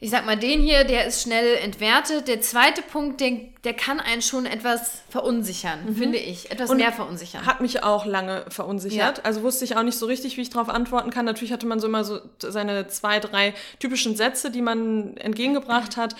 ich 0.00 0.10
sag 0.10 0.24
mal, 0.26 0.36
den 0.36 0.60
hier, 0.60 0.84
der 0.84 1.06
ist 1.06 1.22
schnell 1.22 1.56
entwertet. 1.56 2.28
Der 2.28 2.40
zweite 2.40 2.82
Punkt, 2.82 3.20
der, 3.20 3.32
der 3.64 3.74
kann 3.74 3.98
einen 3.98 4.22
schon 4.22 4.46
etwas 4.46 5.02
verunsichern, 5.08 5.92
finde 5.96 6.18
ich. 6.18 6.52
Etwas 6.52 6.70
Und 6.70 6.76
mehr 6.76 6.92
verunsichern. 6.92 7.44
Hat 7.46 7.60
mich 7.60 7.82
auch 7.82 8.06
lange 8.06 8.44
verunsichert. 8.48 9.18
Ja. 9.18 9.24
Also 9.24 9.42
wusste 9.42 9.64
ich 9.64 9.76
auch 9.76 9.82
nicht 9.82 9.98
so 9.98 10.06
richtig, 10.06 10.36
wie 10.36 10.42
ich 10.42 10.50
darauf 10.50 10.68
antworten 10.68 11.10
kann. 11.10 11.24
Natürlich 11.24 11.52
hatte 11.52 11.66
man 11.66 11.80
so 11.80 11.88
immer 11.88 12.04
so 12.04 12.20
seine 12.38 12.86
zwei, 12.86 13.18
drei 13.18 13.54
typischen 13.80 14.14
Sätze, 14.14 14.52
die 14.52 14.62
man 14.62 15.16
entgegengebracht 15.16 15.96
hat. 15.96 16.14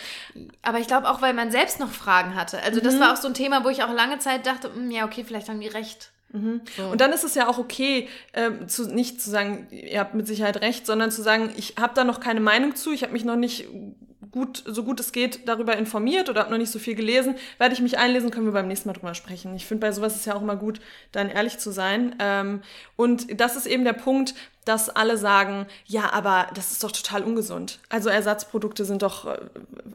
Aber 0.62 0.78
ich 0.80 0.88
glaube 0.88 1.08
auch, 1.08 1.22
weil 1.22 1.32
man 1.34 1.52
selbst 1.52 1.78
noch 1.78 1.90
Fragen 1.92 2.34
hatte. 2.34 2.60
Also 2.64 2.80
Mhm. 2.80 2.84
das 2.84 2.98
war 2.98 3.12
auch 3.12 3.16
so 3.16 3.28
ein 3.28 3.34
Thema, 3.34 3.62
wo 3.64 3.68
ich 3.68 3.84
auch 3.84 3.92
lange 3.92 4.18
Zeit 4.18 4.44
dachte, 4.46 4.74
"Hm, 4.74 4.90
ja, 4.90 5.04
okay, 5.04 5.22
vielleicht 5.24 5.48
haben 5.48 5.60
die 5.60 5.68
recht. 5.68 6.10
So. 6.76 6.84
Und 6.88 7.00
dann 7.00 7.12
ist 7.12 7.24
es 7.24 7.34
ja 7.34 7.48
auch 7.48 7.58
okay, 7.58 8.08
ähm, 8.34 8.68
zu, 8.68 8.92
nicht 8.92 9.20
zu 9.20 9.30
sagen, 9.30 9.66
ihr 9.70 10.00
habt 10.00 10.14
mit 10.14 10.26
Sicherheit 10.26 10.60
recht, 10.60 10.86
sondern 10.86 11.10
zu 11.10 11.22
sagen, 11.22 11.50
ich 11.56 11.76
habe 11.78 11.94
da 11.94 12.04
noch 12.04 12.20
keine 12.20 12.40
Meinung 12.40 12.76
zu, 12.76 12.92
ich 12.92 13.02
habe 13.02 13.12
mich 13.12 13.24
noch 13.24 13.36
nicht 13.36 13.66
gut, 14.30 14.62
so 14.66 14.84
gut 14.84 15.00
es 15.00 15.12
geht, 15.12 15.48
darüber 15.48 15.76
informiert 15.76 16.28
oder 16.28 16.40
habe 16.40 16.50
noch 16.50 16.58
nicht 16.58 16.70
so 16.70 16.78
viel 16.78 16.94
gelesen. 16.94 17.34
Werde 17.58 17.74
ich 17.74 17.80
mich 17.80 17.98
einlesen, 17.98 18.30
können 18.30 18.46
wir 18.46 18.52
beim 18.52 18.68
nächsten 18.68 18.88
Mal 18.88 18.92
drüber 18.92 19.14
sprechen. 19.14 19.54
Ich 19.56 19.66
finde, 19.66 19.86
bei 19.86 19.92
sowas 19.92 20.16
ist 20.16 20.26
ja 20.26 20.34
auch 20.34 20.42
immer 20.42 20.56
gut, 20.56 20.80
dann 21.12 21.30
ehrlich 21.30 21.58
zu 21.58 21.70
sein. 21.70 22.14
Ähm, 22.18 22.62
und 22.96 23.40
das 23.40 23.56
ist 23.56 23.66
eben 23.66 23.84
der 23.84 23.94
Punkt, 23.94 24.34
dass 24.64 24.90
alle 24.90 25.16
sagen, 25.16 25.66
ja, 25.86 26.12
aber 26.12 26.48
das 26.54 26.72
ist 26.72 26.84
doch 26.84 26.92
total 26.92 27.22
ungesund. 27.22 27.80
Also 27.88 28.10
Ersatzprodukte 28.10 28.84
sind 28.84 29.02
doch, 29.02 29.24
äh, 29.26 29.38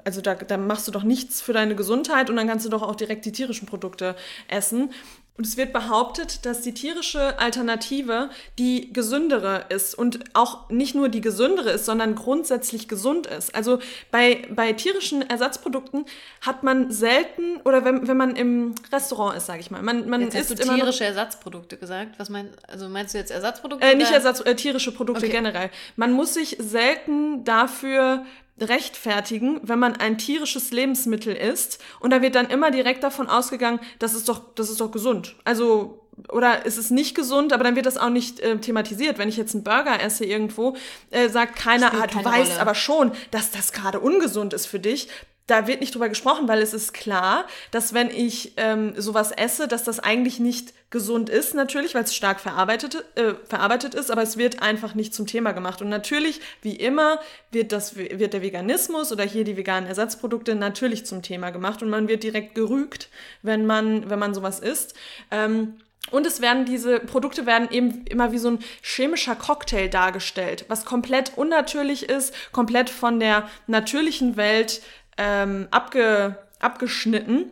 also 0.04 0.22
da, 0.22 0.36
da 0.36 0.58
machst 0.58 0.88
du 0.88 0.92
doch 0.92 1.04
nichts 1.04 1.42
für 1.42 1.54
deine 1.54 1.76
Gesundheit 1.76 2.30
und 2.30 2.36
dann 2.36 2.48
kannst 2.48 2.66
du 2.66 2.70
doch 2.70 2.82
auch 2.82 2.96
direkt 2.96 3.26
die 3.26 3.32
tierischen 3.32 3.68
Produkte 3.68 4.16
essen. 4.48 4.92
Und 5.36 5.48
es 5.48 5.58
wird 5.58 5.74
behauptet, 5.74 6.46
dass 6.46 6.62
die 6.62 6.76
tierische 6.76 7.40
Alternative 7.40 8.30
die 8.60 8.94
gesündere 8.94 9.66
ist 9.70 9.96
und 9.96 10.20
auch 10.34 10.70
nicht 10.70 10.94
nur 10.94 11.10
die 11.10 11.22
gesündere 11.22 11.72
ist, 11.72 11.86
sondern 11.86 12.14
grundsätzlich 12.14 12.88
gesund 12.88 13.26
ist. 13.26 13.56
Also 13.56 13.80
bei, 14.12 14.44
bei 14.52 14.74
tierischen 14.74 15.28
Ersatzprodukten 15.28 16.06
hat 16.42 16.62
man 16.62 16.92
selten, 16.92 17.58
oder 17.66 17.84
wenn, 17.84 18.08
wenn 18.08 18.18
man 18.18 18.36
im 18.36 18.76
Restaurant 18.92 19.36
ist, 19.36 19.48
sage 19.48 19.60
ich 19.62 19.72
mal, 19.72 19.82
man, 19.82 20.08
man 20.08 20.22
Jetzt 20.22 20.36
hast 20.36 20.52
isst 20.52 20.60
du 20.60 20.64
immer 20.64 20.76
tierische 20.76 21.06
Ersatzprodukte 21.06 21.78
gesagt. 21.78 22.20
Was 22.20 22.30
meinst 22.30 22.54
also 22.70 22.88
meinst 22.88 23.16
du 23.16 23.18
jetzt 23.18 23.32
Ersatzprodukte? 23.32 23.84
äh, 23.88 23.96
nicht? 23.96 24.12
Ersatz, 24.12 24.42
äh, 24.46 24.54
tierische 24.56 24.92
Produkte 24.92 25.26
Okay. 25.26 25.32
generell. 25.32 25.72
Man 25.96 26.12
muss 26.12 26.36
sich 26.36 26.58
selten 26.60 27.44
dafür 27.44 28.24
rechtfertigen, 28.60 29.60
wenn 29.64 29.80
man 29.80 29.96
ein 29.96 30.18
tierisches 30.18 30.72
Lebensmittel 30.72 31.36
isst 31.36 31.80
und 32.00 32.12
da 32.12 32.22
wird 32.22 32.36
dann 32.36 32.50
immer 32.50 32.72
direkt 32.72 33.04
davon 33.04 33.28
ausgegangen, 33.28 33.80
das 34.00 34.14
ist 34.14 34.30
doch, 34.30 34.42
das 34.56 34.70
ist 34.70 34.80
doch 34.80 34.92
gesund. 34.92 35.36
Also 35.44 36.00
oder 36.30 36.66
es 36.66 36.78
ist 36.78 36.92
nicht 36.92 37.16
gesund, 37.16 37.54
aber 37.54 37.64
dann 37.64 37.76
wird 37.76 37.86
das 37.86 37.98
auch 37.98 38.10
nicht 38.10 38.40
äh, 38.40 38.58
thematisiert. 38.58 39.18
Wenn 39.18 39.30
ich 39.30 39.38
jetzt 39.38 39.56
einen 39.56 39.64
Burger 39.64 40.00
esse 40.00 40.26
irgendwo, 40.26 40.76
äh, 41.10 41.30
sagt 41.30 41.56
keiner, 41.56 41.92
ah, 41.94 42.08
du 42.08 42.24
weißt 42.24 42.52
Rolle. 42.52 42.62
aber 42.62 42.76
schon, 42.76 43.12
dass 43.32 43.50
das 43.52 43.72
gerade 43.72 44.00
ungesund 44.00 44.54
ist 44.54 44.68
für 44.68 44.80
dich. 44.80 45.10
Da 45.48 45.68
wird 45.68 45.82
nicht 45.82 45.94
drüber 45.94 46.08
gesprochen, 46.08 46.48
weil 46.48 46.62
es 46.62 46.74
ist 46.74 46.94
klar, 46.94 47.46
dass 47.72 47.94
wenn 47.94 48.10
ich 48.10 48.54
ähm, 48.56 48.94
sowas 48.96 49.32
esse, 49.32 49.68
dass 49.68 49.84
das 49.84 50.00
eigentlich 50.00 50.40
nicht 50.40 50.74
gesund 50.90 51.30
ist, 51.30 51.54
natürlich, 51.54 51.96
weil 51.96 52.04
es 52.04 52.16
stark 52.16 52.40
verarbeitet, 52.40 53.04
äh, 53.16 53.34
verarbeitet 53.44 53.94
ist, 53.94 54.10
aber 54.10 54.22
es 54.22 54.38
wird 54.38 54.62
einfach 54.62 54.96
nicht 54.96 55.14
zum 55.14 55.28
Thema 55.28 55.52
gemacht. 55.52 55.82
Und 55.82 55.90
natürlich, 55.90 56.40
wie 56.62 56.76
immer, 56.76 57.20
wird, 57.52 57.74
das, 57.74 57.98
wird 57.98 58.34
der 58.34 58.42
Veganismus 58.42 59.12
oder 59.12 59.26
hier 59.26 59.44
die 59.44 59.58
veganen 59.58 59.90
Ersatzprodukte 59.90 60.56
natürlich 60.56 61.06
zum 61.06 61.22
Thema 61.24 61.50
gemacht 61.50 61.82
und 61.82 61.90
man 61.90 62.08
wird 62.08 62.24
direkt 62.24 62.56
gerügt, 62.56 63.10
wenn 63.42 63.66
man, 63.66 64.10
wenn 64.10 64.20
man 64.20 64.34
sowas 64.34 64.60
isst. 64.60 64.94
Ähm, 65.32 65.78
und 66.12 66.28
es 66.28 66.42
werden 66.42 66.66
diese 66.66 67.00
Produkte 67.00 67.46
werden 67.46 67.70
eben 67.72 68.06
immer 68.06 68.32
wie 68.32 68.38
so 68.38 68.50
ein 68.50 68.60
chemischer 68.82 69.36
Cocktail 69.36 69.88
dargestellt, 69.88 70.66
was 70.68 70.86
komplett 70.86 71.38
unnatürlich 71.38 72.10
ist, 72.10 72.34
komplett 72.52 72.90
von 72.90 73.20
der 73.20 73.50
natürlichen 73.68 74.36
Welt 74.36 74.82
ähm, 75.18 75.68
abge, 75.72 76.38
abgeschnitten. 76.60 77.52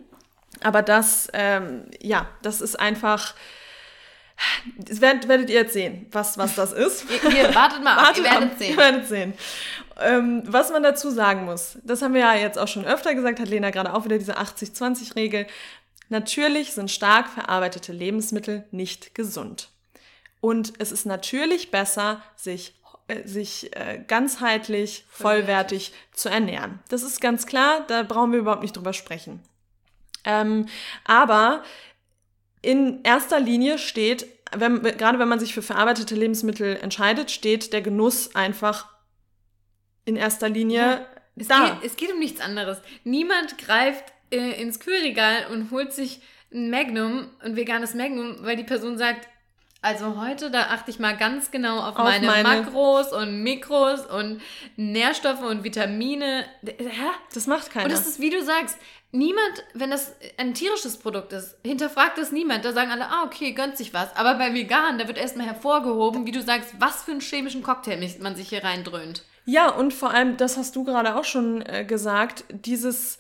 Aber 0.64 0.82
das, 0.82 1.28
ähm, 1.34 1.86
ja, 2.02 2.28
das 2.42 2.62
ist 2.62 2.80
einfach. 2.80 3.36
Das 4.78 5.02
werdet, 5.02 5.28
werdet 5.28 5.50
ihr 5.52 5.62
jetzt 5.62 5.74
sehen, 5.74 6.08
was, 6.12 6.38
was 6.38 6.56
das 6.56 6.74
ist. 6.74 7.06
Ihr, 7.24 7.32
ihr 7.32 7.56
wartet 7.56 7.84
mal 7.84 7.94
ab, 7.96 8.08
Wartet 8.08 8.26
ihr 8.26 8.32
werdet 8.32 8.52
ab, 8.54 8.58
sehen. 8.58 8.72
Ihr 8.72 8.78
werdet 8.78 9.08
sehen. 9.08 9.34
Ähm, 10.00 10.44
was 10.48 10.72
man 10.72 10.82
dazu 10.82 11.12
sagen 11.12 11.46
muss, 11.46 11.78
das 11.84 12.02
haben 12.02 12.16
wir 12.16 12.22
ja 12.22 12.34
jetzt 12.34 12.58
auch 12.58 12.68
schon 12.68 12.86
öfter 12.86 13.14
gesagt, 13.14 13.40
hat 13.40 13.50
Lena 13.50 13.70
gerade 13.70 13.94
auch 13.94 14.04
wieder 14.04 14.18
diese 14.18 14.40
80-20-Regel. 14.40 15.46
Natürlich 16.10 16.74
sind 16.74 16.90
stark 16.90 17.30
verarbeitete 17.30 17.94
Lebensmittel 17.94 18.66
nicht 18.72 19.14
gesund. 19.14 19.70
Und 20.42 20.74
es 20.80 20.92
ist 20.92 21.06
natürlich 21.06 21.70
besser, 21.70 22.24
sich, 22.36 22.74
sich 23.26 23.76
äh, 23.76 24.04
ganzheitlich, 24.08 25.06
vollwertig 25.10 25.94
zu 26.14 26.30
ernähren. 26.30 26.80
Das 26.90 27.04
ist 27.04 27.22
ganz 27.22 27.46
klar, 27.46 27.86
da 27.88 28.04
brauchen 28.04 28.32
wir 28.32 28.40
überhaupt 28.40 28.62
nicht 28.62 28.76
drüber 28.76 28.94
sprechen. 28.94 29.42
Ähm, 30.24 30.68
aber 31.04 31.64
in 32.62 33.04
erster 33.04 33.40
Linie 33.40 33.78
steht, 33.78 34.28
wenn, 34.54 34.82
gerade 34.84 35.20
wenn 35.20 35.30
man 35.30 35.40
sich 35.40 35.54
für 35.54 35.62
verarbeitete 35.62 36.16
Lebensmittel 36.16 36.78
entscheidet, 36.78 37.32
steht 37.32 37.74
der 37.74 37.82
Genuss 37.82 38.36
einfach 38.36 38.90
in 40.06 40.16
erster 40.16 40.50
Linie 40.50 40.82
ja, 40.82 41.08
es 41.36 41.48
da. 41.48 41.70
Geht, 41.70 41.92
es 41.92 41.98
geht 41.98 42.12
um 42.12 42.20
nichts 42.20 42.42
anderes. 42.42 42.80
Niemand 43.04 43.58
greift 43.58 44.04
äh, 44.32 44.62
ins 44.62 44.80
Kühlregal 44.80 45.48
und 45.52 45.72
holt 45.72 45.94
sich 45.94 46.22
ein 46.54 46.70
Magnum, 46.70 47.30
ein 47.40 47.56
veganes 47.56 47.94
Magnum, 47.94 48.38
weil 48.42 48.58
die 48.58 48.64
Person 48.64 48.98
sagt, 48.98 49.28
also 49.82 50.22
heute, 50.22 50.52
da 50.52 50.68
achte 50.68 50.92
ich 50.92 51.00
mal 51.00 51.18
ganz 51.18 51.50
genau 51.50 51.80
auf, 51.80 51.98
auf 51.98 52.04
meine, 52.04 52.28
meine, 52.28 52.44
Makros 52.44 53.12
und 53.12 53.42
Mikros 53.42 54.06
und 54.06 54.40
Nährstoffe 54.76 55.42
und 55.42 55.64
Vitamine. 55.64 56.46
Hä? 56.64 57.10
Das 57.34 57.48
macht 57.48 57.72
keiner. 57.72 57.86
Und 57.86 57.92
das 57.92 58.06
ist, 58.06 58.20
wie 58.20 58.30
du 58.30 58.44
sagst, 58.44 58.78
niemand, 59.12 59.64
wenn 59.74 59.90
das 59.90 60.16
ein 60.38 60.54
tierisches 60.54 60.98
Produkt 60.98 61.34
ist, 61.34 61.56
hinterfragt 61.66 62.20
das 62.20 62.32
niemand. 62.32 62.64
Da 62.64 62.74
sagen 62.74 62.92
alle, 62.92 63.08
ah, 63.08 63.24
okay, 63.26 63.54
gönnt 63.54 63.76
sich 63.76 63.92
was. 63.92 64.16
Aber 64.16 64.36
bei 64.36 64.54
vegan, 64.54 65.00
da 65.00 65.08
wird 65.08 65.18
erstmal 65.18 65.48
hervorgehoben, 65.48 66.28
wie 66.28 66.32
du 66.32 66.44
sagst, 66.44 66.76
was 66.78 67.04
für 67.04 67.12
einen 67.12 67.22
chemischen 67.22 67.64
Cocktail 67.64 67.98
man 68.20 68.36
sich 68.36 68.50
hier 68.50 68.64
reindröhnt. 68.64 69.24
Ja, 69.46 69.70
und 69.72 69.96
vor 69.96 70.12
allem, 70.12 70.38
das 70.38 70.58
hast 70.58 70.76
du 70.76 70.84
gerade 70.84 71.16
auch 71.16 71.26
schon 71.26 71.66
äh, 71.66 71.86
gesagt, 71.86 72.46
dieses, 72.50 73.18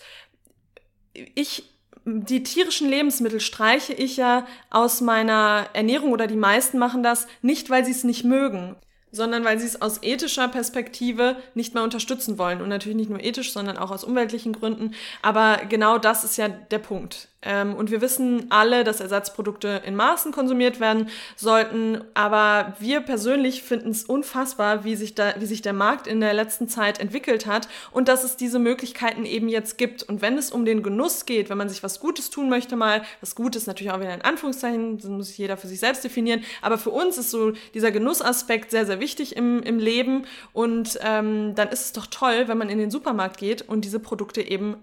ich 1.13 1.71
die 2.06 2.44
tierischen 2.44 2.90
Lebensmittel 2.90 3.40
streiche 3.40 3.94
ich 3.94 4.18
ja 4.18 4.48
aus 4.70 5.02
meiner 5.02 5.68
Ernährung 5.74 6.12
oder 6.12 6.28
die 6.28 6.36
meisten 6.36 6.80
machen 6.80 7.04
das 7.04 7.28
nicht, 7.42 7.70
weil 7.70 7.86
sie 7.86 7.92
es 7.92 8.04
nicht 8.04 8.24
mögen, 8.24 8.76
sondern 9.12 9.44
weil 9.44 9.60
sie 9.60 9.68
es 9.68 9.82
aus 9.82 10.02
ethischer 10.02 10.48
Perspektive 10.48 11.36
nicht 11.54 11.74
mehr 11.74 11.84
unterstützen 11.84 12.38
wollen. 12.38 12.62
Und 12.62 12.70
natürlich 12.70 12.98
nicht 12.98 13.10
nur 13.10 13.24
ethisch, 13.24 13.54
sondern 13.54 13.78
auch 13.78 13.92
aus 13.92 14.04
umweltlichen 14.04 14.54
Gründen. 14.54 14.96
Aber 15.22 15.58
genau 15.70 15.98
das 15.98 16.24
ist 16.24 16.38
ja 16.38 16.48
der 16.48 16.80
Punkt. 16.80 17.28
Ähm, 17.43 17.75
und 17.75 17.89
wir 17.89 18.01
wissen 18.01 18.47
alle, 18.49 18.84
dass 18.84 18.99
Ersatzprodukte 18.99 19.82
in 19.86 19.95
Maßen 19.95 20.32
konsumiert 20.32 20.80
werden 20.80 21.10
sollten. 21.36 22.04
Aber 22.13 22.75
wir 22.80 23.01
persönlich 23.01 23.63
finden 23.63 23.89
es 23.89 24.04
unfassbar, 24.04 24.84
wie 24.84 24.95
sich, 24.95 25.15
da, 25.15 25.34
wie 25.39 25.45
sich 25.45 25.62
der 25.62 25.73
Markt 25.73 26.08
in 26.08 26.21
der 26.21 26.34
letzten 26.34 26.67
Zeit 26.67 26.99
entwickelt 26.99 27.47
hat 27.47 27.67
und 27.91 28.08
dass 28.08 28.23
es 28.23 28.38
diese 28.38 28.60
Möglichkeiten 28.60 29.25
eben 29.25 29.49
jetzt 29.49 29.77
gibt. 29.77 30.04
Und 30.04 30.21
wenn 30.21 30.38
es 30.38 30.51
um 30.51 30.65
den 30.65 30.84
Genuss 30.84 31.25
geht, 31.25 31.49
wenn 31.49 31.58
man 31.58 31.69
sich 31.69 31.84
was 31.84 31.99
Gutes 31.99 32.30
tun 32.30 32.49
möchte, 32.49 32.75
mal, 32.75 33.01
was 33.21 33.36
Gutes 33.36 33.65
natürlich 33.65 33.91
auch 33.91 33.99
wieder 33.99 34.13
in 34.13 34.21
Anführungszeichen, 34.21 34.97
das 34.97 35.10
muss 35.10 35.38
jeder 35.38 35.58
für 35.58 35.67
sich 35.67 35.80
selbst 35.80 36.04
definieren. 36.04 36.43
Aber 36.62 36.77
für 36.77 36.91
uns 36.91 37.17
ist 37.17 37.32
so 37.32 37.54
dieser 37.73 37.91
Genussaspekt 37.91 38.71
sehr, 38.71 38.86
sehr 38.86 38.99
wichtig 38.99 39.36
im, 39.36 39.63
im 39.63 39.80
Leben. 39.80 40.25
Und 40.54 40.99
ähm, 41.01 41.56
dann 41.56 41.69
ist 41.69 41.86
es 41.86 41.93
doch 41.93 42.06
toll, 42.06 42.47
wenn 42.47 42.58
man 42.58 42.69
in 42.69 42.77
den 42.77 42.91
Supermarkt 42.91 43.38
geht 43.38 43.67
und 43.67 43.84
diese 43.84 43.99
Produkte 43.99 44.41
eben 44.41 44.77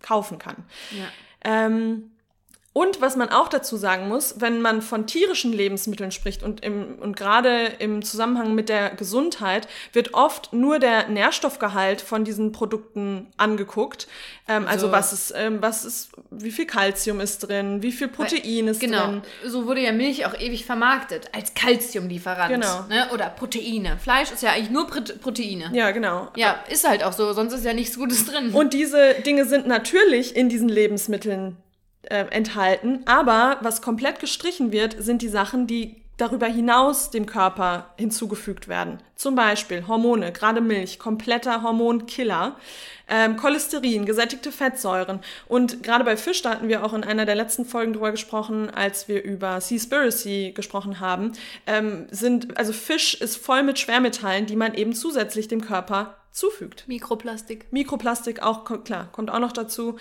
kaufen 0.00 0.38
kann. 0.38 0.56
Ja. 0.92 1.06
Ähm, 1.44 2.13
und 2.74 3.00
was 3.00 3.14
man 3.14 3.28
auch 3.28 3.48
dazu 3.48 3.76
sagen 3.76 4.08
muss, 4.08 4.40
wenn 4.40 4.60
man 4.60 4.82
von 4.82 5.06
tierischen 5.06 5.52
Lebensmitteln 5.52 6.10
spricht 6.10 6.42
und, 6.42 6.64
im, 6.64 6.96
und 7.00 7.16
gerade 7.16 7.66
im 7.78 8.02
Zusammenhang 8.02 8.56
mit 8.56 8.68
der 8.68 8.90
Gesundheit, 8.90 9.68
wird 9.92 10.12
oft 10.12 10.52
nur 10.52 10.80
der 10.80 11.08
Nährstoffgehalt 11.08 12.00
von 12.00 12.24
diesen 12.24 12.50
Produkten 12.50 13.28
angeguckt. 13.36 14.08
Ähm, 14.48 14.66
also, 14.66 14.88
also 14.88 14.92
was 14.92 15.12
ist, 15.12 15.34
ähm, 15.36 15.58
was 15.60 15.84
ist, 15.84 16.10
wie 16.32 16.50
viel 16.50 16.66
Kalzium 16.66 17.20
ist 17.20 17.46
drin, 17.46 17.80
wie 17.80 17.92
viel 17.92 18.08
Protein 18.08 18.66
ist 18.66 18.80
genau, 18.80 19.04
drin. 19.04 19.22
Genau, 19.42 19.52
so 19.52 19.66
wurde 19.66 19.80
ja 19.80 19.92
Milch 19.92 20.26
auch 20.26 20.34
ewig 20.34 20.66
vermarktet, 20.66 21.30
als 21.32 21.54
Kalziumlieferant. 21.54 22.52
Genau. 22.52 22.86
Ne? 22.88 23.06
Oder 23.12 23.30
Proteine. 23.30 23.98
Fleisch 23.98 24.32
ist 24.32 24.42
ja 24.42 24.50
eigentlich 24.50 24.70
nur 24.70 24.88
Proteine. 24.88 25.70
Ja, 25.72 25.92
genau. 25.92 26.26
Ja, 26.34 26.64
ist 26.68 26.88
halt 26.88 27.04
auch 27.04 27.12
so, 27.12 27.34
sonst 27.34 27.52
ist 27.52 27.64
ja 27.64 27.72
nichts 27.72 27.96
Gutes 27.96 28.26
drin. 28.26 28.52
Und 28.52 28.74
diese 28.74 29.14
Dinge 29.24 29.44
sind 29.44 29.68
natürlich 29.68 30.34
in 30.34 30.48
diesen 30.48 30.68
Lebensmitteln 30.68 31.56
äh, 32.10 32.26
enthalten. 32.30 33.00
Aber 33.06 33.58
was 33.60 33.82
komplett 33.82 34.20
gestrichen 34.20 34.72
wird, 34.72 34.96
sind 34.98 35.22
die 35.22 35.28
Sachen, 35.28 35.66
die 35.66 35.96
darüber 36.16 36.46
hinaus 36.46 37.10
dem 37.10 37.26
Körper 37.26 37.90
hinzugefügt 37.96 38.68
werden. 38.68 38.98
Zum 39.16 39.34
Beispiel 39.34 39.86
Hormone, 39.88 40.32
gerade 40.32 40.60
Milch, 40.60 40.98
kompletter 40.98 41.62
Hormonkiller, 41.62 42.56
ähm, 43.08 43.36
Cholesterin, 43.36 44.06
gesättigte 44.06 44.52
Fettsäuren. 44.52 45.20
Und 45.48 45.82
gerade 45.82 46.04
bei 46.04 46.16
Fisch, 46.16 46.42
da 46.42 46.50
hatten 46.50 46.68
wir 46.68 46.84
auch 46.84 46.92
in 46.92 47.04
einer 47.04 47.26
der 47.26 47.34
letzten 47.34 47.64
Folgen 47.64 47.92
drüber 47.92 48.12
gesprochen, 48.12 48.70
als 48.70 49.08
wir 49.08 49.22
über 49.22 49.60
Seaspiracy 49.60 50.52
gesprochen 50.54 51.00
haben, 51.00 51.32
ähm, 51.66 52.06
sind, 52.10 52.56
also 52.56 52.72
Fisch 52.72 53.14
ist 53.14 53.36
voll 53.36 53.62
mit 53.62 53.78
Schwermetallen, 53.78 54.46
die 54.46 54.56
man 54.56 54.74
eben 54.74 54.94
zusätzlich 54.94 55.48
dem 55.48 55.62
Körper 55.62 56.16
zufügt. 56.30 56.84
Mikroplastik. 56.86 57.72
Mikroplastik 57.72 58.42
auch, 58.42 58.64
klar, 58.84 59.08
kommt 59.12 59.30
auch 59.30 59.38
noch 59.38 59.52
dazu. 59.52 59.96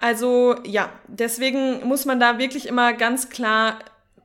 Also 0.00 0.56
ja, 0.64 0.90
deswegen 1.08 1.86
muss 1.86 2.04
man 2.04 2.20
da 2.20 2.38
wirklich 2.38 2.66
immer 2.66 2.92
ganz 2.92 3.30
klar 3.30 3.80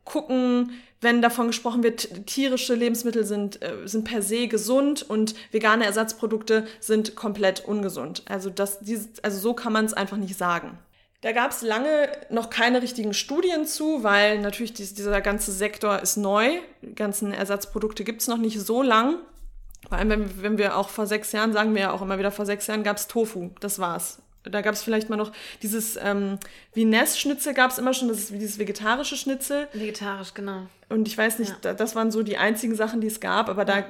gucken, 0.05 0.71
wenn 1.01 1.21
davon 1.21 1.47
gesprochen 1.47 1.83
wird, 1.83 2.25
tierische 2.27 2.75
Lebensmittel 2.75 3.25
sind, 3.25 3.61
äh, 3.61 3.85
sind 3.85 4.05
per 4.05 4.21
se 4.21 4.47
gesund 4.47 5.03
und 5.03 5.35
vegane 5.51 5.85
Ersatzprodukte 5.85 6.65
sind 6.79 7.15
komplett 7.15 7.65
ungesund. 7.65 8.23
Also, 8.29 8.49
das, 8.49 8.79
also 9.21 9.39
so 9.39 9.53
kann 9.53 9.73
man 9.73 9.85
es 9.85 9.93
einfach 9.93 10.17
nicht 10.17 10.37
sagen. 10.37 10.79
Da 11.21 11.31
gab 11.31 11.51
es 11.51 11.61
lange 11.61 12.09
noch 12.29 12.49
keine 12.49 12.81
richtigen 12.81 13.13
Studien 13.13 13.65
zu, 13.65 14.03
weil 14.03 14.39
natürlich 14.39 14.73
dies, 14.73 14.93
dieser 14.93 15.21
ganze 15.21 15.51
Sektor 15.51 15.99
ist 15.99 16.17
neu. 16.17 16.59
Die 16.81 16.95
ganzen 16.95 17.33
Ersatzprodukte 17.33 18.03
gibt 18.03 18.21
es 18.21 18.27
noch 18.27 18.37
nicht 18.37 18.59
so 18.59 18.81
lang. 18.81 19.17
Vor 19.87 19.97
allem, 19.97 20.09
wenn, 20.09 20.41
wenn 20.41 20.57
wir 20.57 20.77
auch 20.77 20.89
vor 20.89 21.07
sechs 21.07 21.31
Jahren, 21.31 21.53
sagen 21.53 21.75
wir 21.75 21.81
ja 21.81 21.91
auch 21.91 22.01
immer 22.01 22.19
wieder, 22.19 22.31
vor 22.31 22.45
sechs 22.45 22.67
Jahren 22.67 22.83
gab 22.83 22.97
es 22.97 23.07
Tofu. 23.07 23.51
Das 23.59 23.79
war's 23.79 24.21
da 24.43 24.61
gab 24.61 24.73
es 24.73 24.83
vielleicht 24.83 25.09
mal 25.09 25.15
noch 25.15 25.31
dieses 25.61 25.97
ähm, 25.97 26.37
wie 26.73 26.85
Ness-Schnitzel 26.85 27.53
gab 27.53 27.71
es 27.71 27.77
immer 27.77 27.93
schon, 27.93 28.07
das 28.07 28.19
ist 28.19 28.31
dieses 28.31 28.59
vegetarische 28.59 29.15
Schnitzel. 29.15 29.67
Vegetarisch, 29.73 30.33
genau. 30.33 30.67
Und 30.89 31.07
ich 31.07 31.17
weiß 31.17 31.39
nicht, 31.39 31.63
ja. 31.63 31.73
das 31.73 31.95
waren 31.95 32.11
so 32.11 32.23
die 32.23 32.37
einzigen 32.37 32.75
Sachen, 32.75 33.01
die 33.01 33.07
es 33.07 33.19
gab, 33.19 33.49
aber 33.49 33.65
da. 33.65 33.85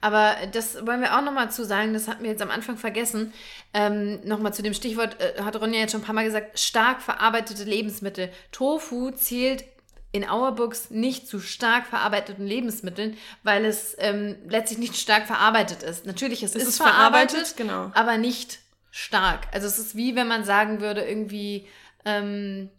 Aber 0.00 0.36
das 0.52 0.86
wollen 0.86 1.00
wir 1.00 1.16
auch 1.16 1.22
nochmal 1.22 1.50
zu 1.50 1.64
sagen, 1.64 1.92
das 1.92 2.08
hatten 2.08 2.22
wir 2.22 2.30
jetzt 2.30 2.42
am 2.42 2.50
Anfang 2.50 2.76
vergessen. 2.76 3.32
Ähm, 3.74 4.20
nochmal 4.24 4.54
zu 4.54 4.62
dem 4.62 4.74
Stichwort, 4.74 5.16
äh, 5.20 5.42
hat 5.42 5.60
Ronja 5.60 5.80
jetzt 5.80 5.92
schon 5.92 6.02
ein 6.02 6.04
paar 6.04 6.14
Mal 6.14 6.24
gesagt, 6.24 6.58
stark 6.58 7.02
verarbeitete 7.02 7.64
Lebensmittel. 7.64 8.30
Tofu 8.52 9.10
zählt 9.10 9.64
in 10.12 10.28
Auerbooks 10.28 10.90
nicht 10.90 11.28
zu 11.28 11.40
stark 11.40 11.86
verarbeiteten 11.86 12.46
Lebensmitteln, 12.46 13.16
weil 13.42 13.64
es 13.64 13.96
ähm, 13.98 14.36
letztlich 14.48 14.78
nicht 14.78 14.96
stark 14.96 15.26
verarbeitet 15.26 15.82
ist. 15.82 16.06
Natürlich, 16.06 16.42
es, 16.42 16.54
es 16.54 16.62
ist, 16.62 16.68
ist 16.68 16.76
verarbeitet, 16.76 17.48
verarbeitet 17.48 17.56
genau. 17.56 17.90
aber 17.94 18.16
nicht 18.16 18.60
stark. 18.96 19.48
Also 19.52 19.66
es 19.66 19.78
ist 19.78 19.94
wie 19.94 20.16
wenn 20.16 20.26
man 20.26 20.44
sagen 20.44 20.80
würde, 20.80 21.02
irgendwie, 21.02 21.68
ähm, 22.06 22.70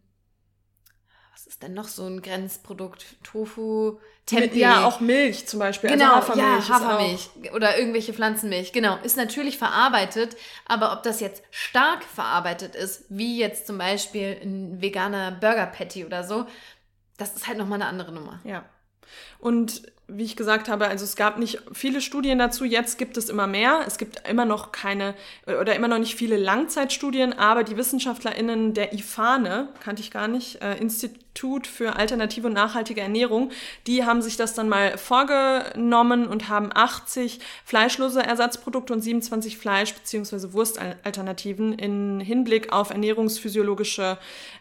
was 1.32 1.46
ist 1.46 1.62
denn 1.62 1.76
noch 1.76 1.88
so 1.88 2.08
ein 2.08 2.24
Grenzprodukt? 2.24 3.06
Tofu, 3.24 4.00
Tempeh. 4.26 4.60
Ja, 4.60 4.86
auch 4.86 5.00
Milch 5.00 5.48
zum 5.48 5.60
Beispiel. 5.60 5.92
Also 5.92 6.04
genau, 6.04 6.16
also 6.16 6.30
Hafermilch. 6.30 6.68
Ja, 6.68 6.74
Hafermilch 6.74 7.30
oder 7.54 7.78
irgendwelche 7.78 8.14
Pflanzenmilch. 8.14 8.74
Genau, 8.74 8.98
ist 9.04 9.16
natürlich 9.16 9.60
verarbeitet, 9.60 10.36
aber 10.66 10.92
ob 10.94 11.04
das 11.04 11.20
jetzt 11.20 11.44
stark 11.52 12.04
verarbeitet 12.04 12.76
ist, 12.76 13.06
wie 13.10 13.38
jetzt 13.38 13.68
zum 13.68 13.78
Beispiel 13.78 14.40
ein 14.42 14.82
veganer 14.82 15.32
Burger 15.32 15.68
Patty 15.68 16.04
oder 16.04 16.24
so, 16.24 16.48
das 17.18 17.36
ist 17.36 17.48
halt 17.48 17.60
nochmal 17.60 17.80
eine 17.80 17.90
andere 17.90 18.12
Nummer. 18.12 18.40
Ja. 18.44 18.66
Und 19.40 19.84
wie 20.10 20.24
ich 20.24 20.38
gesagt 20.38 20.70
habe, 20.70 20.88
also 20.88 21.04
es 21.04 21.18
gab 21.18 21.38
nicht 21.38 21.60
viele 21.74 22.00
Studien 22.00 22.40
dazu, 22.40 22.64
jetzt 22.64 22.98
gibt 22.98 23.18
es 23.18 23.28
immer 23.28 23.46
mehr. 23.46 23.82
Es 23.86 23.98
gibt 23.98 24.28
immer 24.28 24.46
noch 24.46 24.72
keine 24.72 25.16
oder 25.46 25.76
immer 25.76 25.90
noch 25.90 26.00
nicht 26.00 26.16
viele 26.16 26.38
Langzeitstudien, 26.38 27.34
aber 27.34 27.66
die 27.66 27.76
WissenschaftlerInnen 27.76 28.74
der 28.74 28.94
IFANE, 28.94 29.68
kannte 29.84 30.02
ich 30.02 30.10
gar 30.10 30.30
nicht, 30.30 30.62
äh, 30.62 30.78
Institut 30.78 31.68
für 31.68 31.98
alternative 31.98 32.48
und 32.48 32.54
nachhaltige 32.54 33.02
Ernährung, 33.02 33.52
die 33.86 34.06
haben 34.06 34.22
sich 34.22 34.38
das 34.38 34.54
dann 34.54 34.70
mal 34.70 34.98
vorgenommen 34.98 36.26
und 36.26 36.48
haben 36.48 36.70
80 36.74 37.42
fleischlose 37.66 38.24
Ersatzprodukte 38.24 38.94
und 38.94 39.02
27 39.02 39.58
Fleisch- 39.58 39.94
bzw. 39.94 40.54
Wurstalternativen 40.54 41.74
in 41.74 42.22
Hinblick 42.22 42.72
auf 42.72 42.92
ernährungsphysiologische 42.92 44.18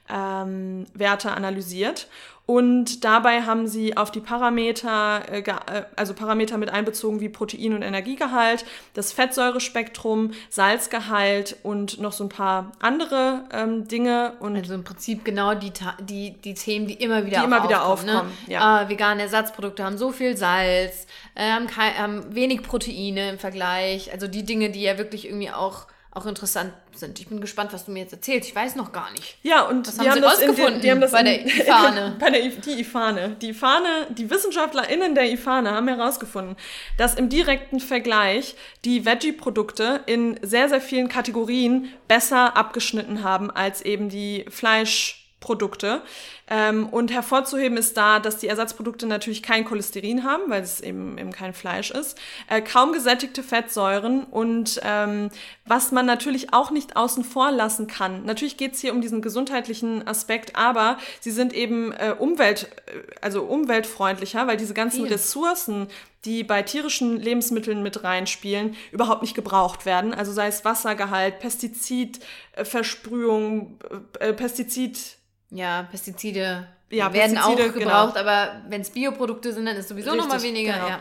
ähm, 0.08 0.86
Werte 0.92 1.30
analysiert. 1.30 2.08
Und 2.46 3.04
dabei 3.04 3.42
haben 3.42 3.66
sie 3.66 3.96
auf 3.96 4.12
die 4.12 4.20
Parameter, 4.20 5.28
äh, 5.28 5.40
äh, 5.40 5.82
also 5.96 6.14
Parameter 6.14 6.58
mit 6.58 6.70
einbezogen 6.70 7.18
wie 7.20 7.28
Protein- 7.28 7.74
und 7.74 7.82
Energiegehalt, 7.82 8.64
das 8.94 9.12
Fettsäurespektrum, 9.12 10.30
Salzgehalt 10.48 11.56
und 11.64 12.00
noch 12.00 12.12
so 12.12 12.22
ein 12.22 12.28
paar 12.28 12.70
andere 12.78 13.42
ähm, 13.52 13.88
Dinge. 13.88 14.34
Und 14.38 14.54
also 14.54 14.74
im 14.74 14.84
Prinzip 14.84 15.24
genau 15.24 15.54
die, 15.54 15.72
die, 15.98 16.34
die 16.34 16.54
Themen, 16.54 16.86
die 16.86 16.94
immer 16.94 17.26
wieder, 17.26 17.40
die 17.40 17.44
immer 17.44 17.64
wieder 17.64 17.84
aufkommen. 17.84 18.14
aufkommen 18.14 18.32
ne? 18.46 18.52
ja. 18.52 18.82
äh, 18.82 18.88
vegane 18.88 19.22
Ersatzprodukte 19.22 19.82
haben 19.82 19.98
so 19.98 20.12
viel 20.12 20.36
Salz, 20.36 21.08
äh, 21.34 21.50
haben, 21.50 21.66
kein, 21.66 21.98
haben 21.98 22.32
wenig 22.32 22.62
Proteine 22.62 23.30
im 23.30 23.38
Vergleich. 23.40 24.12
Also 24.12 24.28
die 24.28 24.44
Dinge, 24.44 24.70
die 24.70 24.82
ja 24.82 24.98
wirklich 24.98 25.26
irgendwie 25.26 25.50
auch 25.50 25.88
auch 26.16 26.26
interessant 26.26 26.72
sind. 26.94 27.20
Ich 27.20 27.28
bin 27.28 27.40
gespannt, 27.40 27.72
was 27.72 27.84
du 27.84 27.90
mir 27.92 28.00
jetzt 28.00 28.12
erzählst. 28.12 28.48
Ich 28.48 28.56
weiß 28.56 28.74
noch 28.76 28.90
gar 28.92 29.10
nicht. 29.12 29.36
Ja, 29.42 29.62
und 29.62 29.86
Was 29.86 29.98
die 29.98 30.08
haben 30.08 30.14
sie 30.14 30.20
das 30.22 30.32
rausgefunden 30.32 30.72
den- 30.74 30.80
die 30.80 30.90
haben 30.90 31.00
das 31.00 31.12
bei 31.12 31.22
der 31.22 31.44
IFANE? 31.46 32.16
bei 32.18 32.30
der 32.30 32.40
die 32.48 32.80
IFANE. 32.80 33.36
Die 33.42 33.48
IFANE, 33.50 34.06
die 34.10 34.30
WissenschaftlerInnen 34.30 35.14
der 35.14 35.30
IFANE 35.30 35.70
haben 35.72 35.88
herausgefunden, 35.88 36.56
dass 36.96 37.14
im 37.14 37.28
direkten 37.28 37.80
Vergleich 37.80 38.54
die 38.84 39.04
Veggie-Produkte 39.04 40.00
in 40.06 40.38
sehr, 40.42 40.68
sehr 40.68 40.80
vielen 40.80 41.08
Kategorien 41.08 41.90
besser 42.08 42.56
abgeschnitten 42.56 43.22
haben 43.22 43.50
als 43.50 43.82
eben 43.82 44.08
die 44.08 44.46
Fleischprodukte. 45.46 46.02
Ähm, 46.48 46.88
und 46.88 47.12
hervorzuheben 47.12 47.76
ist 47.76 47.96
da, 47.96 48.20
dass 48.20 48.38
die 48.38 48.46
Ersatzprodukte 48.46 49.06
natürlich 49.06 49.42
kein 49.42 49.64
Cholesterin 49.64 50.22
haben, 50.22 50.44
weil 50.48 50.62
es 50.62 50.80
eben, 50.80 51.18
eben 51.18 51.32
kein 51.32 51.54
Fleisch 51.54 51.90
ist, 51.90 52.16
äh, 52.48 52.60
kaum 52.60 52.92
gesättigte 52.92 53.42
Fettsäuren 53.42 54.24
und 54.24 54.80
ähm, 54.84 55.30
was 55.64 55.90
man 55.90 56.06
natürlich 56.06 56.52
auch 56.52 56.70
nicht 56.70 56.96
außen 56.96 57.24
vor 57.24 57.50
lassen 57.50 57.88
kann. 57.88 58.24
Natürlich 58.24 58.56
geht 58.56 58.74
es 58.74 58.80
hier 58.80 58.92
um 58.92 59.00
diesen 59.00 59.22
gesundheitlichen 59.22 60.06
Aspekt, 60.06 60.54
aber 60.54 60.98
sie 61.20 61.32
sind 61.32 61.52
eben 61.52 61.92
äh, 61.92 62.14
umwelt, 62.16 62.70
äh, 62.86 63.00
also 63.20 63.42
umweltfreundlicher, 63.42 64.46
weil 64.46 64.56
diese 64.56 64.74
ganzen 64.74 65.02
Viel. 65.02 65.12
Ressourcen, 65.12 65.88
die 66.24 66.42
bei 66.42 66.62
tierischen 66.62 67.20
Lebensmitteln 67.20 67.82
mit 67.82 68.02
reinspielen, 68.02 68.74
überhaupt 68.90 69.22
nicht 69.22 69.34
gebraucht 69.34 69.86
werden. 69.86 70.12
Also 70.14 70.32
sei 70.32 70.48
es 70.48 70.64
Wassergehalt, 70.64 71.38
Pestizidversprühung, 72.54 73.78
äh, 74.20 74.32
Pestizid 74.32 74.98
Ja, 75.50 75.84
Pestizide 75.90 76.66
Ja, 76.90 77.12
werden 77.12 77.36
Pestizide, 77.36 77.70
auch 77.70 77.74
gebraucht, 77.74 78.16
aber 78.16 78.62
wenn 78.68 78.80
es 78.80 78.90
Bioprodukte 78.90 79.52
sind, 79.52 79.66
dann 79.66 79.76
ist 79.76 79.88
sowieso 79.88 80.10
Richtig, 80.10 80.26
nochmal 80.26 80.42
weniger. 80.42 80.72
genau. 80.72 80.88
Ja. 80.88 81.00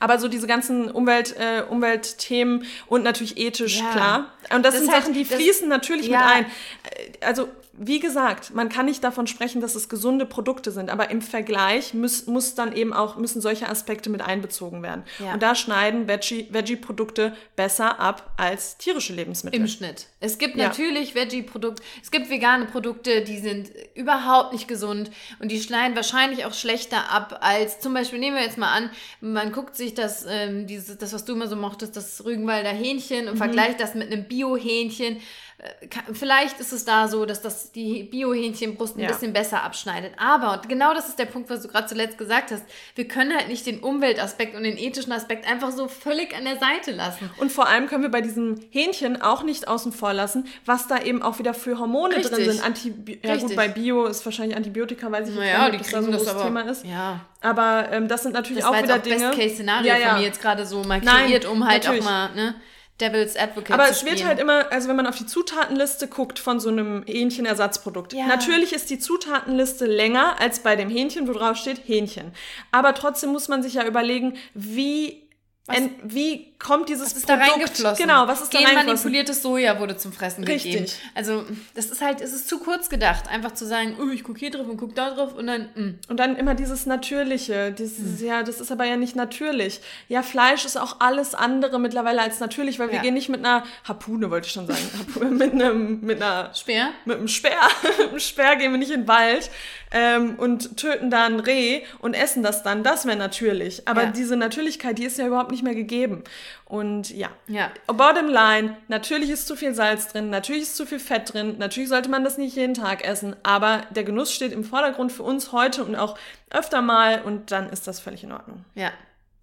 Aber 0.00 0.18
so 0.20 0.28
diese 0.28 0.46
ganzen 0.46 0.90
Umwelt, 0.92 1.34
äh, 1.38 1.62
Umweltthemen 1.68 2.64
und 2.86 3.02
natürlich 3.02 3.36
ethisch, 3.36 3.80
Ja. 3.80 3.90
klar. 3.90 4.26
Und 4.54 4.64
das, 4.64 4.74
Das 4.74 4.82
sind 4.84 4.92
heißt, 4.92 5.02
Sachen, 5.06 5.14
die 5.14 5.24
das- 5.24 5.34
fließen 5.34 5.68
natürlich 5.68 6.06
ja. 6.06 6.18
mit 6.18 6.28
ein. 6.28 6.44
Äh, 6.44 7.24
Also, 7.24 7.48
wie 7.80 8.00
gesagt, 8.00 8.54
man 8.54 8.68
kann 8.68 8.86
nicht 8.86 9.04
davon 9.04 9.26
sprechen, 9.26 9.60
dass 9.60 9.74
es 9.74 9.88
gesunde 9.88 10.26
Produkte 10.26 10.70
sind, 10.70 10.90
aber 10.90 11.10
im 11.10 11.22
Vergleich 11.22 11.94
muss, 11.94 12.26
muss 12.26 12.54
dann 12.54 12.72
eben 12.74 12.92
auch, 12.92 13.16
müssen 13.16 13.40
solche 13.40 13.68
Aspekte 13.68 14.10
mit 14.10 14.20
einbezogen 14.20 14.82
werden. 14.82 15.04
Ja. 15.18 15.34
Und 15.34 15.42
da 15.42 15.54
schneiden 15.54 16.06
Veggie- 16.08 16.52
Veggie-Produkte 16.52 17.36
besser 17.56 18.00
ab 18.00 18.32
als 18.36 18.76
tierische 18.78 19.12
Lebensmittel. 19.12 19.60
Im 19.60 19.68
Schnitt. 19.68 20.06
Es 20.20 20.38
gibt 20.38 20.56
Ja. 20.56 20.68
natürlich 20.68 21.14
Veggie-Produkte, 21.14 21.82
es 22.02 22.10
gibt 22.10 22.28
vegane 22.30 22.66
Produkte, 22.66 23.22
die 23.22 23.38
sind 23.38 23.70
überhaupt 23.94 24.52
nicht 24.52 24.66
gesund 24.68 25.10
und 25.40 25.50
die 25.52 25.60
schneiden 25.60 25.94
wahrscheinlich 25.96 26.44
auch 26.44 26.54
schlechter 26.54 27.10
ab 27.10 27.38
als 27.42 27.80
zum 27.80 27.94
Beispiel, 27.94 28.18
nehmen 28.18 28.36
wir 28.36 28.42
jetzt 28.44 28.58
mal 28.58 28.72
an, 28.72 28.90
man 29.20 29.52
guckt 29.52 29.76
sich 29.76 29.94
das, 29.94 30.26
ähm, 30.28 30.66
dieses, 30.66 30.98
das, 30.98 31.12
was 31.12 31.24
du 31.24 31.34
immer 31.34 31.46
so 31.48 31.56
mochtest, 31.56 31.96
das 31.96 32.24
Rügenwalder 32.24 32.70
Hähnchen 32.70 33.24
Mhm. 33.24 33.30
und 33.32 33.36
vergleicht 33.36 33.80
das 33.80 33.94
mit 33.94 34.10
einem 34.12 34.24
Bio-Hähnchen. 34.24 35.18
Äh, 35.58 35.88
Vielleicht 36.12 36.60
ist 36.60 36.72
es 36.72 36.84
da 36.84 37.08
so, 37.08 37.26
dass 37.26 37.42
das 37.42 37.72
die 37.72 38.04
Bio-Hähnchenbrust 38.04 38.96
ein 38.96 39.00
Ja. 39.00 39.08
bisschen 39.08 39.32
besser 39.32 39.62
abschneidet. 39.64 40.12
Aber, 40.16 40.52
und 40.52 40.68
genau 40.68 40.94
das 40.94 41.08
ist 41.08 41.18
der 41.18 41.24
Punkt, 41.26 41.50
was 41.50 41.62
du 41.62 41.68
gerade 41.68 41.86
zuletzt 41.88 42.16
gesagt 42.16 42.52
hast, 42.52 42.62
wir 42.94 43.08
können 43.08 43.36
halt 43.36 43.48
nicht 43.48 43.66
den 43.66 43.80
Umweltaspekt 43.80 44.54
und 44.54 44.62
den 44.62 44.78
ethischen 44.78 45.12
Aspekt 45.12 45.50
einfach 45.50 45.72
so 45.72 45.88
völlig 45.88 46.36
an 46.36 46.44
der 46.44 46.58
Seite 46.58 46.92
lassen. 46.92 47.28
Und 47.38 47.50
vor 47.50 47.66
allem 47.68 47.86
können 47.88 48.02
wir 48.04 48.10
bei 48.10 48.20
diesem 48.20 48.54
Hähnchen 48.70 49.20
auch 49.20 49.42
nicht 49.42 49.66
außen 49.66 49.92
vor 49.92 50.12
lassen, 50.12 50.46
was 50.64 50.86
da 50.86 51.02
eben 51.02 51.22
auch 51.22 51.38
wieder 51.40 51.54
für 51.54 51.78
Hormone 51.78 52.14
Richtig. 52.16 52.32
drin 52.36 52.52
sind. 52.52 52.64
Antibi 52.64 53.18
ja 53.24 53.36
gut, 53.36 53.56
bei 53.56 53.66
Bio 53.68 54.06
ist 54.06 54.24
wahrscheinlich 54.24 54.56
Antibiotika, 54.56 55.10
weiß 55.10 55.28
ich 55.28 55.34
Naja, 55.34 55.68
nicht, 55.70 55.72
die 55.72 55.76
ob 55.78 55.82
das 55.82 55.90
da 55.92 56.00
so 56.02 56.06
ein 56.06 56.12
das 56.12 56.20
großes 56.22 56.34
aber. 56.36 56.44
Thema 56.44 56.60
ist. 56.70 56.84
Ja. 56.84 57.20
Aber 57.40 57.88
ähm, 57.92 58.06
das 58.08 58.22
sind 58.22 58.32
natürlich 58.32 58.62
Das 58.62 58.68
auch 58.70 58.74
war 58.74 58.82
wieder 58.84 58.94
auch 58.96 59.02
Dinge. 59.02 59.28
Best-Case-Szenario 59.30 59.86
Ja, 59.88 59.96
ja. 59.98 60.08
von 60.10 60.18
mir 60.18 60.24
jetzt 60.26 60.40
gerade 60.40 60.64
so 60.66 60.82
kreiert, 60.82 61.46
um 61.46 61.66
halt 61.66 61.82
natürlich. 61.84 62.02
auch 62.02 62.10
mal, 62.10 62.34
ne, 62.34 62.54
Devil's 63.00 63.36
Advocate 63.36 63.72
Aber 63.72 63.88
es 63.88 64.04
wird 64.04 64.24
halt 64.24 64.40
immer, 64.40 64.72
also 64.72 64.88
wenn 64.88 64.96
man 64.96 65.06
auf 65.06 65.16
die 65.16 65.26
Zutatenliste 65.26 66.08
guckt 66.08 66.38
von 66.38 66.58
so 66.58 66.68
einem 66.68 67.04
Hähnchenersatzprodukt, 67.06 68.12
Ja. 68.12 68.26
natürlich 68.26 68.72
ist 68.72 68.90
die 68.90 68.98
Zutatenliste 68.98 69.86
länger 69.86 70.40
als 70.40 70.60
bei 70.60 70.74
dem 70.74 70.90
Hähnchen, 70.90 71.28
wo 71.28 71.32
drauf 71.32 71.56
steht 71.56 71.82
Hähnchen. 71.86 72.32
Aber 72.72 72.94
trotzdem 72.94 73.30
muss 73.30 73.48
man 73.48 73.62
sich 73.62 73.74
ja 73.74 73.84
überlegen, 73.86 74.36
wie, 74.54 75.27
en, 75.76 75.90
wie 76.02 76.46
kommt 76.58 76.88
dieses 76.88 77.10
Was 77.12 77.16
ist 77.18 77.28
da 77.28 77.36
Produkt, 77.36 77.52
reingeflossen? 77.60 78.06
Genau, 78.06 78.26
was 78.26 78.40
ist 78.40 78.52
da 78.52 78.58
reingeflossen? 78.58 78.86
Genmanipuliertes 78.86 79.42
Soja 79.42 79.78
wurde 79.78 79.96
zum 79.96 80.12
Fressen 80.12 80.42
Richtig. 80.44 80.72
gegeben. 80.72 80.90
Also, 81.14 81.44
das 81.74 81.86
ist 81.86 82.00
halt, 82.02 82.20
es 82.20 82.32
ist 82.32 82.48
zu 82.48 82.58
kurz 82.58 82.88
gedacht, 82.88 83.28
einfach 83.28 83.52
zu 83.54 83.64
sagen, 83.66 83.96
oh, 84.00 84.08
ich 84.10 84.24
gucke 84.24 84.40
hier 84.40 84.50
drauf 84.50 84.66
und 84.66 84.76
gucke 84.76 84.94
da 84.94 85.10
drauf 85.14 85.34
und 85.34 85.46
dann, 85.46 85.68
mm. 85.74 85.98
Und 86.08 86.16
dann 86.18 86.36
immer 86.36 86.54
dieses 86.54 86.86
Natürliche, 86.86 87.70
dieses, 87.72 88.20
ja, 88.20 88.42
das 88.42 88.60
ist 88.60 88.72
aber 88.72 88.84
ja 88.84 88.96
nicht 88.96 89.14
natürlich. 89.14 89.80
Ja, 90.08 90.22
Fleisch 90.22 90.64
ist 90.64 90.76
auch 90.78 90.96
alles 91.00 91.34
andere 91.34 91.78
mittlerweile 91.78 92.22
als 92.22 92.40
natürlich, 92.40 92.78
weil 92.78 92.88
wir 92.88 92.96
Ja. 92.96 93.02
gehen 93.02 93.14
nicht 93.14 93.28
mit 93.28 93.40
einer 93.44 93.62
Harpune, 93.84 94.30
wollte 94.30 94.46
ich 94.46 94.52
schon 94.52 94.66
sagen, 94.66 94.80
mit 95.36 95.52
einem, 95.52 96.00
mit 96.00 96.20
einer 96.22 96.52
Speer. 96.54 96.90
mit 97.04 97.18
einem 97.18 97.28
Speer, 97.28 97.52
mit 98.00 98.08
einem 98.10 98.20
Speer 98.20 98.56
gehen 98.56 98.72
wir 98.72 98.78
nicht 98.78 98.90
in 98.90 99.02
den 99.02 99.08
Wald 99.08 99.50
ähm, 99.92 100.34
und 100.38 100.76
töten 100.76 101.10
da 101.10 101.24
ein 101.26 101.40
Reh 101.40 101.82
und 102.00 102.14
essen 102.14 102.42
das 102.42 102.62
dann. 102.62 102.82
Das 102.82 103.06
wäre 103.06 103.16
natürlich. 103.16 103.86
Aber 103.88 104.04
Ja. 104.04 104.10
diese 104.10 104.36
Natürlichkeit, 104.36 104.98
die 104.98 105.04
ist 105.04 105.18
ja 105.18 105.26
überhaupt 105.26 105.50
nicht 105.50 105.57
mehr 105.62 105.74
gegeben. 105.74 106.24
Und 106.64 107.10
ja. 107.10 107.30
Ja. 107.46 107.70
Bottom 107.86 108.28
line, 108.28 108.76
natürlich 108.88 109.30
ist 109.30 109.46
zu 109.46 109.56
viel 109.56 109.74
Salz 109.74 110.08
drin, 110.08 110.30
natürlich 110.30 110.62
ist 110.62 110.76
zu 110.76 110.86
viel 110.86 111.00
Fett 111.00 111.32
drin, 111.32 111.56
natürlich 111.58 111.88
sollte 111.88 112.08
man 112.08 112.24
das 112.24 112.38
nicht 112.38 112.56
jeden 112.56 112.74
Tag 112.74 113.04
essen, 113.04 113.36
aber 113.42 113.82
der 113.90 114.04
Genuss 114.04 114.32
steht 114.32 114.52
im 114.52 114.64
Vordergrund 114.64 115.12
für 115.12 115.22
uns 115.22 115.52
heute 115.52 115.84
und 115.84 115.96
auch 115.96 116.18
öfter 116.50 116.82
mal 116.82 117.22
und 117.22 117.50
dann 117.50 117.70
ist 117.70 117.86
das 117.86 118.00
völlig 118.00 118.24
in 118.24 118.32
Ordnung. 118.32 118.64
Ja. 118.74 118.92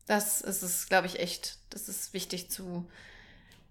Das 0.07 0.41
ist 0.41 0.61
es, 0.61 0.87
glaube 0.87 1.07
ich, 1.07 1.19
echt. 1.19 1.57
Das 1.71 1.89
ist 1.89 2.13
wichtig 2.13 2.51
zu. 2.51 2.87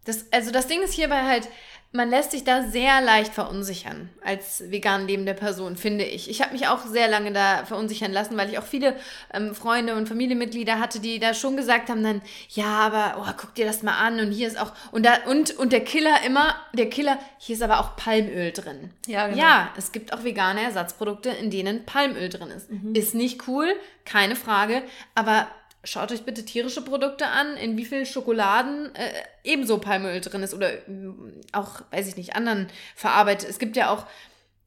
Das, 0.04 0.26
also 0.32 0.50
das 0.50 0.66
Ding 0.66 0.82
ist 0.82 0.92
hierbei 0.92 1.22
halt, 1.22 1.48
man 1.94 2.10
lässt 2.10 2.32
sich 2.32 2.42
da 2.42 2.64
sehr 2.64 3.00
leicht 3.00 3.32
verunsichern 3.32 4.10
als 4.24 4.68
vegan 4.68 5.06
lebende 5.06 5.32
Person, 5.32 5.76
finde 5.76 6.04
ich. 6.04 6.28
Ich 6.28 6.42
habe 6.42 6.52
mich 6.52 6.66
auch 6.66 6.84
sehr 6.84 7.06
lange 7.06 7.32
da 7.32 7.64
verunsichern 7.64 8.10
lassen, 8.12 8.36
weil 8.36 8.50
ich 8.50 8.58
auch 8.58 8.64
viele 8.64 8.96
ähm, 9.32 9.54
Freunde 9.54 9.94
und 9.94 10.08
Familienmitglieder 10.08 10.80
hatte, 10.80 10.98
die 10.98 11.20
da 11.20 11.34
schon 11.34 11.56
gesagt 11.56 11.88
haben 11.88 12.02
dann, 12.02 12.20
ja, 12.48 12.66
aber 12.66 13.14
oh, 13.20 13.32
guck 13.36 13.54
dir 13.54 13.64
das 13.64 13.84
mal 13.84 13.96
an 13.96 14.18
und 14.18 14.32
hier 14.32 14.48
ist 14.48 14.60
auch 14.60 14.72
und 14.90 15.06
da 15.06 15.18
und 15.30 15.56
und 15.56 15.70
der 15.72 15.84
Killer 15.84 16.16
immer, 16.26 16.56
der 16.72 16.90
Killer, 16.90 17.16
hier 17.38 17.54
ist 17.54 17.62
aber 17.62 17.78
auch 17.78 17.94
Palmöl 17.94 18.50
drin. 18.50 18.90
Ja, 19.06 19.28
genau. 19.28 19.40
Ja, 19.40 19.70
es 19.76 19.92
gibt 19.92 20.12
auch 20.12 20.24
vegane 20.24 20.62
Ersatzprodukte, 20.62 21.30
in 21.30 21.50
denen 21.50 21.86
Palmöl 21.86 22.28
drin 22.28 22.50
ist. 22.50 22.68
Ist 22.92 23.14
nicht 23.14 23.46
cool, 23.46 23.72
keine 24.04 24.34
Frage, 24.34 24.82
aber 25.14 25.46
schaut 25.84 26.12
euch 26.12 26.22
bitte 26.22 26.44
tierische 26.44 26.82
Produkte 26.82 27.26
an, 27.26 27.56
in 27.56 27.76
wie 27.76 27.84
viel 27.84 28.06
Schokoladen 28.06 28.94
äh, 28.94 29.12
ebenso 29.42 29.78
Palmöl 29.78 30.20
drin 30.20 30.42
ist 30.42 30.54
oder 30.54 30.70
mm, 30.86 31.40
auch, 31.52 31.82
weiß 31.90 32.08
ich 32.08 32.16
nicht, 32.16 32.36
anderen 32.36 32.68
verarbeitet. 32.96 33.48
Es 33.48 33.58
gibt 33.58 33.76
ja 33.76 33.90
auch 33.90 34.06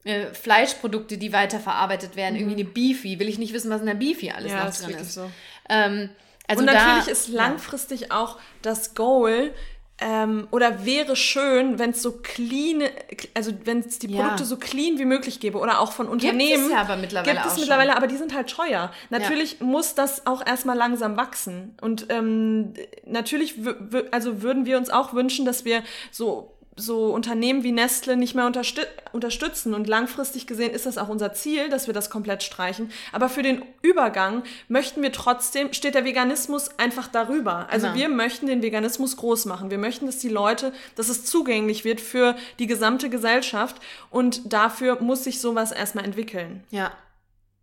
äh, 0.04 0.32
Fleischprodukte, 0.32 1.18
die 1.18 1.32
weiter 1.32 1.60
verarbeitet 1.60 2.16
werden. 2.16 2.36
Irgendwie 2.36 2.62
eine 2.62 2.64
Beefy. 2.64 3.18
Will 3.18 3.28
ich 3.28 3.38
nicht 3.38 3.52
wissen, 3.52 3.70
was 3.70 3.80
in 3.80 3.86
der 3.86 3.94
Beefy 3.94 4.30
alles 4.30 4.52
noch 4.52 4.86
drin 4.86 4.98
ist. 4.98 5.14
so. 5.14 5.30
Ähm, 5.68 6.10
also 6.46 6.62
und 6.62 6.66
da, 6.66 6.72
natürlich 6.72 7.08
ist 7.08 7.28
langfristig 7.28 8.10
auch 8.10 8.38
das 8.62 8.94
Goal, 8.94 9.52
ähm, 10.00 10.46
oder 10.50 10.84
wäre 10.84 11.16
schön, 11.16 11.78
wenn 11.78 11.90
es 11.90 12.02
so 12.02 12.12
clean, 12.22 12.82
also 13.34 13.52
wenn 13.64 13.80
es 13.80 13.98
die 13.98 14.08
Ja. 14.08 14.22
Produkte 14.22 14.44
so 14.44 14.56
clean 14.56 14.98
wie 14.98 15.04
möglich 15.04 15.40
gäbe 15.40 15.58
oder 15.58 15.80
auch 15.80 15.92
von 15.92 16.06
Unternehmen. 16.08 16.66
es 16.66 16.70
ja 16.70 16.78
aber 16.82 16.96
mittlerweile 16.96 17.32
Gibt 17.32 17.44
es 17.46 17.52
auch 17.52 17.56
schon. 17.56 17.60
mittlerweile, 17.62 17.96
aber 17.96 18.06
die 18.06 18.16
sind 18.16 18.34
halt 18.34 18.48
teuer. 18.48 18.92
Natürlich 19.10 19.60
muss 19.60 19.94
das 19.94 20.26
auch 20.26 20.44
erstmal 20.46 20.76
langsam 20.76 21.16
wachsen. 21.16 21.76
Und 21.80 22.06
ähm, 22.10 22.74
natürlich, 23.06 23.54
also 24.12 24.42
würden 24.42 24.66
wir 24.66 24.78
uns 24.78 24.90
auch 24.90 25.14
wünschen, 25.14 25.44
dass 25.44 25.64
wir 25.64 25.82
so 26.12 26.52
so 26.78 27.12
Unternehmen 27.12 27.62
wie 27.64 27.72
Nestle 27.72 28.16
nicht 28.16 28.34
mehr 28.34 28.46
unterstü 28.46 28.82
unterstützen. 29.12 29.74
Und 29.74 29.86
langfristig 29.88 30.46
gesehen 30.46 30.72
ist 30.72 30.86
das 30.86 30.96
auch 30.98 31.08
unser 31.08 31.32
Ziel, 31.32 31.68
dass 31.68 31.86
wir 31.86 31.94
das 31.94 32.08
komplett 32.10 32.42
streichen. 32.42 32.90
Aber 33.12 33.28
für 33.28 33.42
den 33.42 33.62
Übergang 33.82 34.42
möchten 34.68 35.02
wir 35.02 35.12
trotzdem, 35.12 35.72
steht 35.72 35.94
der 35.94 36.04
Veganismus 36.04 36.70
einfach 36.78 37.08
darüber. 37.08 37.68
Also 37.70 37.86
Genau. 37.88 37.98
wir 37.98 38.08
möchten 38.08 38.46
den 38.46 38.62
Veganismus 38.62 39.16
groß 39.16 39.46
machen. 39.46 39.70
Wir 39.70 39.78
möchten, 39.78 40.06
dass 40.06 40.18
die 40.18 40.28
Leute, 40.28 40.72
dass 40.94 41.08
es 41.08 41.24
zugänglich 41.24 41.84
wird 41.84 42.00
für 42.00 42.36
die 42.58 42.66
gesamte 42.66 43.10
Gesellschaft. 43.10 43.76
Und 44.10 44.52
dafür 44.52 45.00
muss 45.02 45.24
sich 45.24 45.40
sowas 45.40 45.72
erstmal 45.72 46.04
entwickeln. 46.04 46.64
ja. 46.70 46.92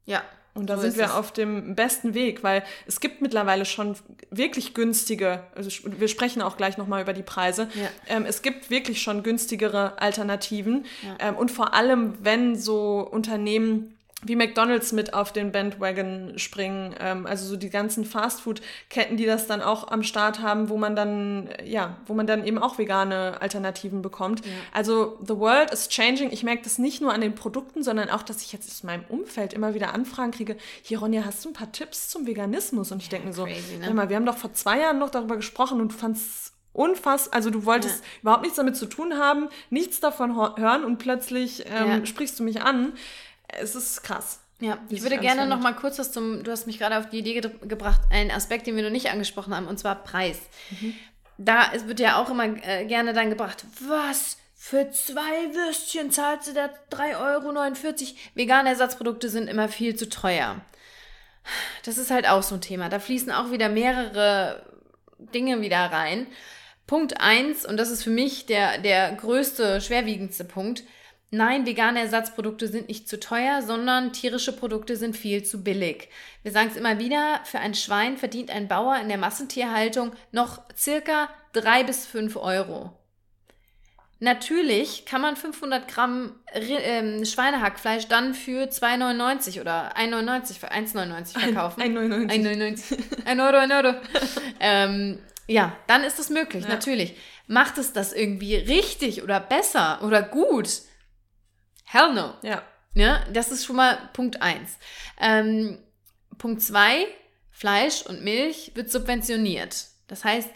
Ja. 0.07 0.21
Und 0.55 0.67
da 0.69 0.77
So 0.77 0.83
sind 0.83 0.97
wir 0.97 1.05
es. 1.05 1.11
auf 1.11 1.31
dem 1.33 1.75
besten 1.75 2.13
Weg, 2.13 2.41
weil 2.41 2.63
es 2.87 2.99
gibt 3.01 3.21
mittlerweile 3.21 3.65
schon 3.65 3.95
wirklich 4.31 4.73
günstige, 4.73 5.43
also 5.53 5.69
wir 5.83 6.07
sprechen 6.07 6.41
auch 6.41 6.55
gleich 6.57 6.77
nochmal 6.77 7.01
über 7.01 7.11
die 7.13 7.23
Preise, 7.23 7.67
Ja. 7.75 7.89
ähm, 8.07 8.25
es 8.25 8.41
gibt 8.41 8.69
wirklich 8.69 9.01
schon 9.01 9.21
günstigere 9.21 9.99
Alternativen. 10.01 10.85
Ähm, 11.19 11.35
und 11.35 11.51
vor 11.51 11.73
allem, 11.73 12.13
wenn 12.23 12.55
so 12.55 12.99
Unternehmen 13.01 13.97
wie 14.23 14.35
McDonald's 14.35 14.91
mit 14.91 15.13
auf 15.13 15.33
den 15.33 15.51
Bandwagon 15.51 16.39
springen, 16.39 16.95
ähm, 16.99 17.27
also 17.27 17.45
so 17.45 17.57
die 17.57 17.69
ganzen 17.69 18.05
Fastfood-Ketten, 18.05 19.17
die 19.17 19.25
das 19.25 19.45
dann 19.45 19.61
auch 19.61 19.89
am 19.89 20.03
Start 20.03 20.41
haben, 20.41 20.69
wo 20.69 20.77
man 20.77 20.95
dann, 20.95 21.47
äh, 21.47 21.65
ja, 21.69 21.97
wo 22.07 22.13
man 22.13 22.25
dann 22.25 22.45
eben 22.45 22.57
auch 22.57 22.77
vegane 22.77 23.39
Alternativen 23.41 24.01
bekommt. 24.01 24.41
Also 24.73 25.19
the 25.21 25.37
world 25.37 25.69
is 25.71 25.89
changing. 25.89 26.31
Ich 26.31 26.43
merke 26.43 26.63
das 26.63 26.77
nicht 26.79 27.01
nur 27.01 27.13
an 27.13 27.21
den 27.21 27.35
Produkten, 27.35 27.83
sondern 27.83 28.09
auch, 28.09 28.23
dass 28.23 28.41
ich 28.41 28.51
jetzt 28.53 28.69
aus 28.71 28.83
meinem 28.83 29.03
Umfeld 29.09 29.53
immer 29.53 29.73
wieder 29.73 29.93
Anfragen 29.93 30.31
kriege, 30.31 30.55
hier 30.81 30.99
Ronja, 30.99 31.23
hast 31.25 31.43
du 31.45 31.49
ein 31.49 31.53
paar 31.53 31.71
Tipps 31.71 32.09
zum 32.09 32.25
Veganismus? 32.25 32.91
Und 32.91 33.01
ich 33.01 33.09
denke 33.09 33.27
mir 33.27 33.33
so, 33.33 33.43
crazy, 33.45 33.77
ne? 33.77 33.93
mal, 33.93 34.09
wir 34.09 34.15
haben 34.15 34.25
doch 34.25 34.37
vor 34.37 34.53
zwei 34.53 34.79
Jahren 34.79 34.97
noch 34.97 35.09
darüber 35.09 35.35
gesprochen 35.35 35.81
und 35.81 35.91
du 35.91 35.95
fandst 35.97 36.53
unfass, 36.73 37.31
also 37.31 37.49
du 37.51 37.65
wolltest 37.65 37.99
Ja. 37.99 38.05
überhaupt 38.21 38.41
nichts 38.41 38.57
damit 38.57 38.75
zu 38.75 38.85
tun 38.87 39.17
haben, 39.17 39.49
nichts 39.69 39.99
davon 39.99 40.35
hören 40.35 40.83
und 40.83 40.97
plötzlich 40.97 41.65
ähm, 41.67 41.87
Ja. 41.87 42.05
sprichst 42.05 42.39
du 42.39 42.43
mich 42.43 42.61
an. 42.61 42.93
Es 43.59 43.75
ist 43.75 44.03
krass. 44.03 44.39
Ja, 44.59 44.77
ich 44.89 45.01
würde 45.01 45.17
gerne 45.17 45.47
noch 45.47 45.59
mal 45.59 45.73
kurz 45.73 45.99
was 45.99 46.11
zum, 46.11 46.43
du 46.43 46.51
hast 46.51 46.65
mich 46.65 46.79
gerade 46.79 46.97
auf 46.97 47.09
die 47.09 47.19
Idee 47.19 47.41
ge 47.41 47.51
gebracht, 47.67 48.01
einen 48.09 48.31
Aspekt, 48.31 48.67
den 48.67 48.75
wir 48.75 48.83
noch 48.83 48.89
nicht 48.89 49.11
angesprochen 49.11 49.53
haben, 49.53 49.67
und 49.67 49.77
zwar 49.77 49.95
Preis. 49.95 50.39
Da 51.37 51.71
es 51.73 51.87
wird 51.87 51.99
ja 51.99 52.21
auch 52.21 52.29
immer 52.29 52.45
äh, 52.45 52.85
gerne 52.85 53.11
dann 53.11 53.29
gebracht, 53.29 53.65
was, 53.85 54.37
für 54.55 54.89
zwei 54.91 55.53
Würstchen 55.53 56.09
zahlst 56.09 56.47
du 56.47 56.53
da 56.53 56.69
3,49 56.91 57.19
Euro? 57.19 58.15
Vegane 58.33 58.69
Ersatzprodukte 58.69 59.29
sind 59.29 59.47
immer 59.47 59.67
viel 59.67 59.95
zu 59.95 60.09
teuer. 60.09 60.61
Das 61.83 61.99
ist 61.99 62.09
halt 62.09 62.27
auch 62.27 62.41
so 62.41 62.55
ein 62.55 62.61
Thema. 62.61 62.89
Da 62.89 62.99
fließen 62.99 63.31
auch 63.31 63.51
wieder 63.51 63.69
mehrere 63.69 64.65
Dinge 65.19 65.61
wieder 65.61 65.77
rein. 65.77 66.27
Punkt 66.87 67.19
eins 67.19 67.65
und 67.65 67.77
das 67.77 67.89
ist 67.91 68.03
für 68.03 68.09
mich 68.09 68.45
der, 68.45 68.79
der 68.79 69.11
größte, 69.11 69.81
schwerwiegendste 69.81 70.45
Punkt. 70.45 70.83
Nein, 71.31 71.65
vegane 71.65 71.99
Ersatzprodukte 72.01 72.67
sind 72.67 72.87
nicht 72.87 73.09
zu 73.09 73.19
teuer, 73.19 73.61
sondern 73.61 74.13
tierische 74.13 74.53
Produkte 74.55 74.95
sind 74.95 75.17
viel 75.17 75.43
zu 75.43 75.63
billig. 75.63 76.09
Wir 76.43 76.51
sagen 76.51 76.69
es 76.71 76.77
immer 76.77 76.99
wieder, 76.99 77.41
für 77.43 77.59
ein 77.59 77.73
Schwein 77.73 78.17
verdient 78.17 78.51
ein 78.51 78.67
Bauer 78.67 78.97
in 79.01 79.09
der 79.09 79.17
Massentierhaltung 79.17 80.13
noch 80.31 80.61
circa 80.77 81.29
drei 81.51 81.83
bis 81.83 82.05
fünf 82.05 82.35
Euro. 82.37 82.93
Natürlich 84.19 85.05
kann 85.05 85.19
man 85.21 85.35
500 85.35 85.89
Gramm 85.89 86.35
ähm, 86.53 87.25
Schweinehackfleisch 87.25 88.07
dann 88.07 88.33
für 88.33 88.63
2,99 88.69 89.59
oder 89.59 89.95
1,99 89.97 90.57
für 90.57 90.71
1,99 90.71 91.37
verkaufen. 91.37 91.81
1,99. 91.81 92.31
1,99. 92.31 93.25
Ein 93.25 93.39
Euro, 93.41 93.57
ein 93.57 93.71
Euro. 93.73 93.95
ähm, 94.61 95.19
ja, 95.47 95.75
dann 95.87 96.03
ist 96.05 96.17
das 96.17 96.29
möglich, 96.29 96.63
Ja. 96.63 96.69
natürlich. 96.69 97.15
Macht 97.47 97.77
es 97.77 97.91
das 97.91 98.13
irgendwie 98.13 98.55
richtig 98.55 99.21
oder 99.21 99.39
besser 99.41 99.99
oder 100.01 100.21
gut? 100.23 100.69
Hell 101.85 102.13
no. 102.13 102.33
Ja. 102.41 102.61
Ja, 102.93 103.23
das 103.31 103.51
ist 103.51 103.65
schon 103.65 103.75
mal 103.75 104.09
Punkt 104.13 104.41
1. 104.41 104.77
Ähm, 105.19 105.77
Punkt 106.37 106.61
2, 106.61 107.07
Fleisch 107.51 108.03
und 108.03 108.23
Milch 108.23 108.71
wird 108.75 108.91
subventioniert. 108.91 109.87
Das 110.07 110.23
heißt, 110.23 110.49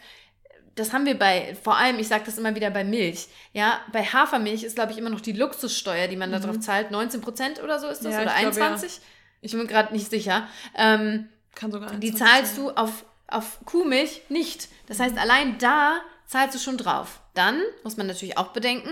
das 0.75 0.93
haben 0.93 1.05
wir 1.05 1.19
bei, 1.19 1.55
vor 1.61 1.77
allem, 1.77 1.99
ich 1.99 2.07
sage 2.07 2.23
das 2.25 2.37
immer 2.37 2.55
wieder 2.55 2.69
bei 2.69 2.83
Milch. 2.83 3.27
Ja, 3.51 3.81
bei 3.91 4.03
Hafermilch 4.03 4.63
ist, 4.63 4.75
glaube 4.75 4.93
ich, 4.93 4.97
immer 4.97 5.09
noch 5.09 5.19
die 5.19 5.33
Luxussteuer, 5.33 6.07
die 6.07 6.15
man 6.15 6.31
da 6.31 6.39
drauf 6.39 6.59
zahlt. 6.59 6.91
19 6.91 7.21
Prozent 7.21 7.61
oder 7.61 7.79
so 7.79 7.87
ist 7.87 7.99
das? 8.05 8.13
Mhm. 8.13 8.19
Ja, 8.19 8.21
oder 8.21 8.33
ich 8.35 8.41
glaube, 8.41 8.59
ja. 8.59 8.65
21? 8.67 9.01
Ich 9.41 9.51
bin 9.51 9.61
mir 9.61 9.67
gerade 9.67 9.93
nicht 9.93 10.09
sicher. 10.09 10.47
Ähm, 10.75 11.27
Kann 11.55 11.71
sogar 11.71 11.89
die 11.91 12.11
21 12.11 12.17
zahlst 12.17 12.55
sein. 12.55 12.65
du 12.65 12.71
auf, 12.71 13.05
auf 13.27 13.59
Kuhmilch 13.65 14.21
nicht. 14.29 14.69
Das 14.87 14.99
heißt, 14.99 15.17
allein 15.17 15.57
da 15.57 15.99
zahlst 16.25 16.55
du 16.55 16.59
schon 16.59 16.77
drauf. 16.77 17.19
Dann 17.33 17.61
muss 17.83 17.97
man 17.97 18.07
natürlich 18.07 18.37
auch 18.37 18.49
bedenken, 18.49 18.89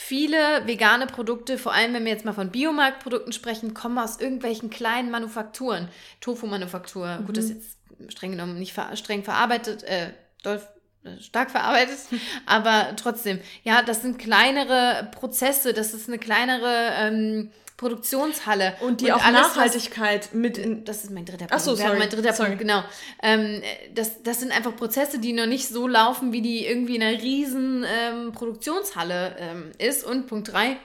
viele 0.00 0.64
vegane 0.64 1.08
Produkte, 1.08 1.58
vor 1.58 1.74
allem 1.74 1.92
wenn 1.92 2.04
wir 2.04 2.12
jetzt 2.12 2.24
mal 2.24 2.32
von 2.32 2.52
Biomarktprodukten 2.52 3.32
sprechen, 3.32 3.74
kommen 3.74 3.98
aus 3.98 4.20
irgendwelchen 4.20 4.70
kleinen 4.70 5.10
Manufakturen. 5.10 5.88
Tofu-Manufaktur, 6.20 7.24
gut, 7.26 7.36
das 7.36 7.46
ist 7.46 7.54
jetzt 7.54 8.12
streng 8.12 8.30
genommen 8.30 8.60
nicht 8.60 8.72
ver 8.72 8.94
streng 8.94 9.24
verarbeitet, 9.24 9.82
äh, 9.82 10.12
doll, 10.44 10.62
äh, 11.02 11.20
stark 11.20 11.50
verarbeitet, 11.50 11.98
aber 12.46 12.94
trotzdem, 12.94 13.40
ja, 13.64 13.82
das 13.82 14.02
sind 14.02 14.20
kleinere 14.20 15.10
Prozesse, 15.10 15.74
das 15.74 15.92
ist 15.92 16.06
eine 16.08 16.18
kleinere 16.18 16.92
ähm, 16.96 17.50
Produktionshalle. 17.78 18.74
Und 18.80 19.00
die 19.00 19.10
auch 19.12 19.24
alles, 19.24 19.40
was- 19.40 19.56
Nachhaltigkeit 19.56 20.34
mit 20.34 20.58
in. 20.58 20.84
das 20.84 21.04
ist 21.04 21.10
mein 21.10 21.24
dritter 21.24 21.46
Punkt. 21.46 21.54
Ach 21.54 21.60
so, 21.60 21.74
sorry. 21.74 21.98
Mein 21.98 22.10
dritter 22.10 22.34
Sorry. 22.34 22.50
Punkt, 22.50 22.60
genau. 22.60 22.82
Ähm, 23.22 23.62
das, 23.94 24.22
das 24.22 24.40
sind 24.40 24.52
einfach 24.52 24.76
Prozesse, 24.76 25.18
die 25.18 25.32
noch 25.32 25.46
nicht 25.46 25.68
so 25.68 25.86
laufen, 25.88 26.32
wie 26.32 26.42
die 26.42 26.66
irgendwie 26.66 26.96
in 26.96 27.02
einer 27.02 27.22
riesen 27.22 27.84
ähm, 27.88 28.32
Produktionshalle 28.32 29.36
ähm, 29.38 29.72
ist. 29.78 30.04
Und 30.04 30.26
Punkt 30.26 30.52
drei, 30.52 30.70
you 30.70 30.76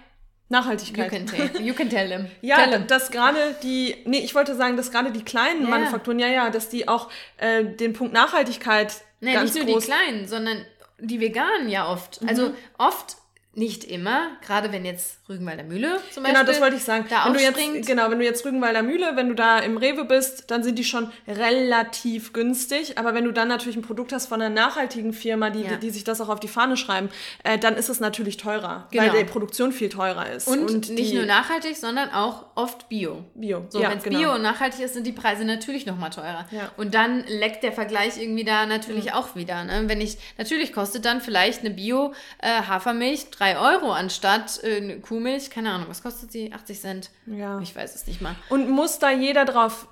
Nachhaltigkeit. 0.49 1.10
can 1.10 1.25
tell, 1.25 1.62
you 1.62 1.73
can 1.73 1.89
tell 1.89 2.08
them. 2.08 2.27
Ja, 2.41 2.58
tell 2.58 2.69
them. 2.71 2.88
dass 2.88 3.10
gerade 3.12 3.56
die, 3.63 3.95
nee, 4.06 4.19
ich 4.19 4.36
wollte 4.36 4.56
sagen, 4.56 4.77
dass 4.77 4.91
gerade 4.91 5.12
die 5.12 5.23
kleinen 5.23 5.63
Ja. 5.63 5.69
Manufakturen, 5.69 6.19
ja, 6.19 6.27
ja, 6.27 6.49
dass 6.51 6.69
die 6.69 6.88
auch 6.88 7.10
äh, 7.38 7.65
den 7.65 7.93
Punkt 7.93 8.13
Nachhaltigkeit 8.13 8.93
Nee, 9.19 9.34
ganz 9.34 9.53
nicht 9.56 9.65
nur 9.65 9.73
groß. 9.75 9.86
die 9.86 9.91
kleinen, 9.91 10.27
sondern 10.27 10.63
die 10.99 11.19
veganen 11.19 11.69
ja 11.69 11.89
oft. 11.91 12.21
Mhm. 12.21 12.29
Also 12.29 12.53
oft, 12.77 13.15
nicht 13.56 13.84
immer, 13.84 14.32
gerade 14.46 14.72
wenn 14.72 14.84
jetzt 14.84 15.20
Rügenwalder 15.30 15.63
Mühle 15.63 16.00
zum 16.12 16.24
Beispiel. 16.24 16.39
Genau, 16.39 16.44
das 16.52 16.60
wollte 16.60 16.76
ich 16.76 16.84
sagen. 16.84 17.06
Da 17.08 17.26
wenn 17.26 17.34
du 17.34 17.39
jetzt, 17.39 17.88
genau, 17.88 18.10
wenn 18.10 18.18
du 18.18 18.26
jetzt 18.26 18.44
Rügenwalder 18.46 18.82
Mühle, 18.82 19.12
wenn 19.16 19.30
du 19.30 19.36
da 19.36 19.60
im 19.60 19.78
Rewe 19.78 20.06
bist, 20.06 20.50
dann 20.50 20.63
sind 20.63 20.80
die 20.80 20.84
schon 20.84 21.12
relativ 21.28 22.34
günstig. 22.34 22.98
Aber 22.98 23.13
wenn 23.13 23.26
du 23.26 23.32
dann 23.32 23.48
natürlich 23.48 23.76
ein 23.76 23.84
Produkt 23.84 24.12
hast 24.12 24.26
von 24.28 24.42
einer 24.42 24.54
nachhaltigen 24.54 25.13
Firma, 25.13 25.52
die, 25.52 25.62
Ja. 25.62 25.76
die 25.76 25.92
sich 25.92 26.04
das 26.04 26.20
auch 26.20 26.30
auf 26.30 26.39
die 26.39 26.48
Fahne 26.48 26.78
schreiben, 26.78 27.10
äh, 27.44 27.60
dann 27.60 27.76
ist 27.76 27.89
es 27.89 28.00
natürlich 28.00 28.38
teurer, 28.38 28.88
Genau. 28.92 29.13
weil 29.13 29.24
die 29.24 29.30
Produktion 29.30 29.72
viel 29.72 29.89
teurer 29.89 30.30
ist. 30.32 30.48
und, 30.48 30.89
nicht 30.89 31.12
die 31.12 31.16
nur 31.16 31.26
nachhaltig, 31.26 31.78
sondern 31.78 32.10
auch 32.10 32.46
oft 32.56 32.89
bio. 32.89 33.24
Bio. 33.36 33.66
So, 33.70 33.82
ja, 33.82 33.92
wenn 33.92 34.00
es 34.00 34.04
genau. 34.04 34.18
bio 34.20 34.34
und 34.34 34.42
nachhaltig 34.42 34.80
ist, 34.82 34.96
sind 34.96 35.06
die 35.06 35.12
Preise 35.12 35.46
natürlich 35.46 35.86
nochmal 35.86 36.10
teurer. 36.10 36.48
Ja. 36.52 36.72
Und 36.78 36.96
dann 36.96 37.24
leckt 37.28 37.63
der 37.63 37.72
Vergleich 37.72 38.18
irgendwie 38.20 38.44
da 38.44 38.66
natürlich 38.66 39.13
auch 39.13 39.36
wieder. 39.36 39.63
Ne? 39.63 39.84
Wenn 39.88 40.02
ich, 40.02 40.18
natürlich 40.38 40.74
kostet 40.74 41.06
dann 41.06 41.22
vielleicht 41.22 41.60
eine 41.62 41.70
Bio-Hafermilch 41.72 43.32
3 43.43 43.58
Euro 43.58 43.91
anstatt 43.91 44.63
äh, 44.63 44.99
Kuhmilch, 44.99 45.49
keine 45.49 45.71
Ahnung, 45.71 45.88
was 45.89 46.01
kostet 46.01 46.32
sie? 46.32 46.53
80 46.53 46.79
Cent? 46.79 47.10
Ja. 47.25 47.60
Ich 47.60 47.75
weiß 47.75 47.93
es 47.93 48.08
nicht 48.08 48.21
mal. 48.21 48.36
Und 48.49 48.69
muss 48.69 48.99
da 48.99 49.12
jeder 49.12 49.43
drauf, 49.43 49.88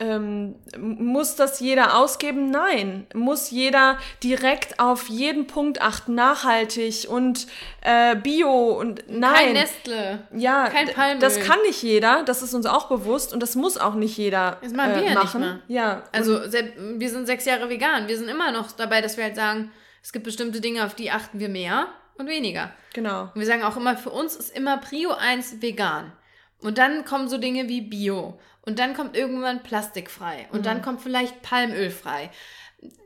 ähm, 0.00 0.56
muss 0.76 1.36
das 1.36 1.60
jeder 1.60 1.96
ausgeben? 1.96 2.50
Nein. 2.50 3.06
Muss 3.14 3.50
jeder 3.50 3.98
direkt 4.24 4.80
auf 4.80 5.08
jeden 5.08 5.46
Punkt 5.46 5.80
achten, 5.80 6.16
nachhaltig 6.16 7.06
und 7.08 7.46
äh, 7.82 8.16
bio 8.16 8.50
und 8.80 9.04
nein. 9.08 9.32
Kein 9.32 9.52
Nestle. 9.52 10.26
ja, 10.34 10.68
kein 10.68 10.88
Palmöl. 10.88 11.20
das 11.20 11.38
kann 11.38 11.60
nicht 11.62 11.84
jeder, 11.84 12.24
das 12.24 12.42
ist 12.42 12.52
uns 12.52 12.66
auch 12.66 12.88
bewusst 12.88 13.32
und 13.32 13.40
das 13.40 13.54
muss 13.54 13.78
auch 13.78 13.94
nicht 13.94 14.16
jeder 14.16 14.58
Das 14.60 14.72
machen 14.72 14.94
wir 14.96 15.02
äh, 15.02 15.04
ja 15.04 15.10
nicht 15.10 15.22
machen. 15.22 15.40
mal. 15.40 15.62
Ja, 15.68 16.02
Also 16.10 16.40
wir 16.42 17.10
sind 17.10 17.26
sechs 17.26 17.44
Jahre 17.44 17.68
vegan. 17.68 18.08
Wir 18.08 18.18
sind 18.18 18.28
immer 18.28 18.50
noch 18.50 18.72
dabei, 18.72 19.00
dass 19.00 19.16
wir 19.16 19.22
halt 19.24 19.36
sagen, 19.36 19.70
es 20.02 20.12
gibt 20.12 20.24
bestimmte 20.24 20.60
Dinge, 20.60 20.84
auf 20.84 20.96
die 20.96 21.12
achten 21.12 21.38
wir 21.38 21.48
mehr 21.48 21.86
und 22.18 22.28
weniger. 22.28 22.72
genau. 22.94 23.22
Und 23.34 23.36
wir 23.36 23.46
sagen 23.46 23.62
auch 23.62 23.76
immer, 23.76 23.96
für 23.96 24.10
uns 24.10 24.36
ist 24.36 24.54
immer 24.56 24.78
Prio 24.78 25.12
1 25.12 25.60
vegan. 25.62 26.12
Und 26.60 26.78
dann 26.78 27.04
kommen 27.04 27.28
so 27.28 27.38
Dinge 27.38 27.68
wie 27.68 27.80
Bio. 27.80 28.38
Und 28.64 28.78
dann 28.78 28.94
kommt 28.94 29.16
irgendwann 29.16 29.62
plastikfrei. 29.64 30.46
Und 30.52 30.60
Mhm. 30.60 30.64
dann 30.64 30.82
kommt 30.82 31.00
vielleicht 31.02 31.42
Palmölfrei. 31.42 32.30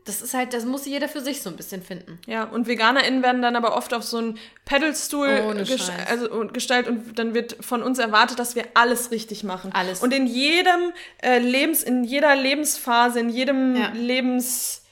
Das 0.07 0.23
ist 0.23 0.33
halt, 0.35 0.55
das 0.55 0.65
muss 0.65 0.87
jeder 0.87 1.09
für 1.09 1.21
sich 1.21 1.43
so 1.43 1.51
ein 1.51 1.57
bisschen 1.57 1.83
finden. 1.83 2.19
Ja, 2.27 2.45
und 2.45 2.67
VeganerInnen 2.67 3.23
werden 3.23 3.43
dann 3.43 3.57
aber 3.57 3.77
oft 3.77 3.93
auf 3.93 4.03
so 4.03 4.17
einen 4.19 4.39
Pedalstuhl 4.65 5.43
Ohne 5.47 5.65
ges 5.65 5.87
Scheiß. 5.87 6.07
also, 6.09 6.47
gestellt 6.49 6.89
und 6.89 7.19
dann 7.19 7.35
wird 7.35 7.57
von 7.65 7.83
uns 7.83 7.99
erwartet, 7.99 8.39
dass 8.39 8.55
wir 8.57 8.65
alles 8.75 9.11
richtig 9.11 9.45
machen. 9.45 9.73
Alles. 9.75 10.03
Und 10.03 10.15
in 10.15 10.27
jedem 10.27 10.93
äh, 11.23 11.39
Lebens, 11.39 11.83
in 11.83 12.05
jeder 12.05 12.35
Lebensphase, 12.37 13.21
in 13.21 13.29
jedem 13.29 13.77
Ja. 13.77 13.91
Lebensbereich 13.95 14.86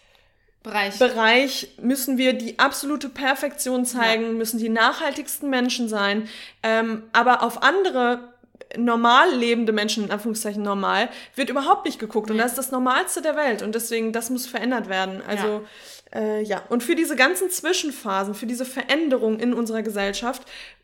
Bereich. 0.99 1.69
müssen 1.81 2.17
wir 2.17 2.33
die 2.33 2.59
absolute 2.59 3.11
Perfektion 3.11 3.85
zeigen, 3.85 4.39
müssen 4.39 4.59
die 4.59 4.71
nachhaltigsten 4.71 5.51
Menschen 5.51 5.89
sein. 5.89 6.29
Ähm, 6.63 7.05
aber 7.13 7.43
auf 7.43 7.63
andere 7.63 8.35
normal 8.77 9.31
lebende 9.35 9.73
Menschen, 9.73 10.05
in 10.05 10.11
Anführungszeichen 10.11 10.63
normal, 10.63 11.11
wird 11.37 11.51
überhaupt 11.51 11.85
nicht 11.85 11.99
geguckt. 11.99 12.31
Und 12.31 12.39
das 12.39 12.53
ist 12.53 12.59
das 12.59 12.71
Normalste 12.71 13.23
der 13.23 13.37
Welt. 13.37 13.63
Und 13.63 13.75
deswegen, 13.75 14.13
das 14.13 14.31
muss 14.31 14.47
verändert 14.47 14.89
werden. 14.89 15.23
Also, 15.27 15.65
ja. 16.13 16.21
Äh, 16.21 16.43
ja. 16.43 16.63
Und 16.71 16.83
für 16.83 16.95
diese 16.95 17.15
ganzen 17.15 17.51
Zwischenphasen, 17.51 18.35
für 18.35 18.47
diese 18.47 18.65
Veränderung 18.65 19.39
in 19.39 19.53
unserer 19.53 19.83
Gesellschaft, 19.83 20.43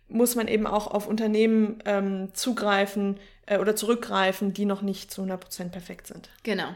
muss 0.09 0.35
man 0.35 0.47
eben 0.47 0.67
auch 0.67 0.89
auf 0.89 1.07
Unternehmen 1.07 1.83
ähm, 1.87 2.29
zugreifen 2.35 3.19
äh, 3.47 3.59
oder 3.59 3.77
zurückgreifen, 3.77 4.53
die 4.53 4.65
noch 4.65 4.83
nicht 4.83 5.11
zu 5.11 5.23
100% 5.23 5.71
perfekt 5.71 6.09
sind. 6.09 6.29
Genau. 6.43 6.69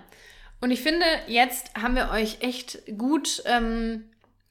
Und 0.64 0.70
ich 0.70 0.80
finde, 0.80 1.04
jetzt 1.26 1.74
haben 1.74 1.94
wir 1.94 2.08
euch 2.08 2.38
echt 2.40 2.78
gut 2.96 3.42
ähm, 3.44 4.04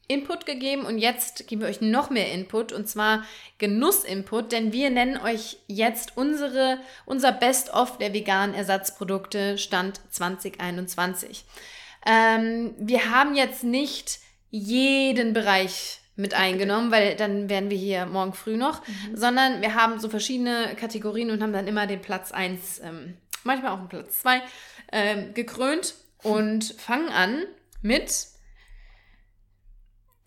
Input 0.08 0.46
gegeben 0.46 0.86
und 0.86 1.00
jetzt 1.00 1.48
geben 1.48 1.62
wir 1.62 1.68
euch 1.68 1.82
noch 1.82 2.12
mehr 2.12 2.32
Input 2.32 2.72
und 2.72 2.88
zwar 2.88 3.26
Genuss-Input, 3.58 4.52
denn 4.52 4.72
wir 4.72 4.92
nennen 4.92 5.18
euch 5.18 5.58
jetzt 5.66 6.16
unsere, 6.16 6.78
unser 7.08 7.32
Best-of 7.32 7.98
der 7.98 8.14
veganen 8.14 8.54
Ersatzprodukte 8.54 9.58
Stand 9.58 10.02
2021. 10.12 11.46
Ähm, 12.06 12.76
wir 12.78 13.10
haben 13.10 13.34
jetzt 13.34 13.64
nicht 13.64 14.20
jeden 14.52 15.34
Bereich 15.34 16.00
mit 16.16 16.36
eingenommen, 16.36 16.92
weil 16.92 17.16
dann 17.16 17.50
wären 17.50 17.72
wir 17.72 17.78
hier 17.78 18.06
morgen 18.06 18.34
früh 18.34 18.56
noch, 18.56 18.84
sondern 19.16 19.64
wir 19.64 19.74
haben 19.74 20.00
so 20.00 20.10
verschiedene 20.10 20.76
Kategorien 20.80 21.32
und 21.32 21.42
haben 21.42 21.54
dann 21.54 21.68
immer 21.68 21.88
den 21.88 22.04
Platz 22.04 22.32
1, 22.32 22.82
ähm, 22.84 23.18
manchmal 23.44 23.72
auch 23.72 23.80
den 23.80 23.90
Platz 23.90 24.20
2 24.22 24.44
ähm, 24.92 25.34
gekrönt 25.34 25.96
und 26.24 26.64
fangen 26.78 27.10
an 27.10 27.44
mit 27.82 28.28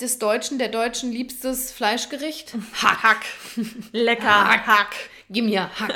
des 0.00 0.18
Deutschen, 0.18 0.58
der 0.58 0.68
Deutschen 0.68 1.10
liebstes 1.10 1.72
Fleischgericht. 1.72 2.54
Hack. 2.82 3.02
Hack. 3.02 3.24
Lecker. 3.92 4.48
Hack, 4.48 4.66
Hack. 4.66 4.94
Gib 5.30 5.46
mir 5.46 5.70
Hack. 5.78 5.94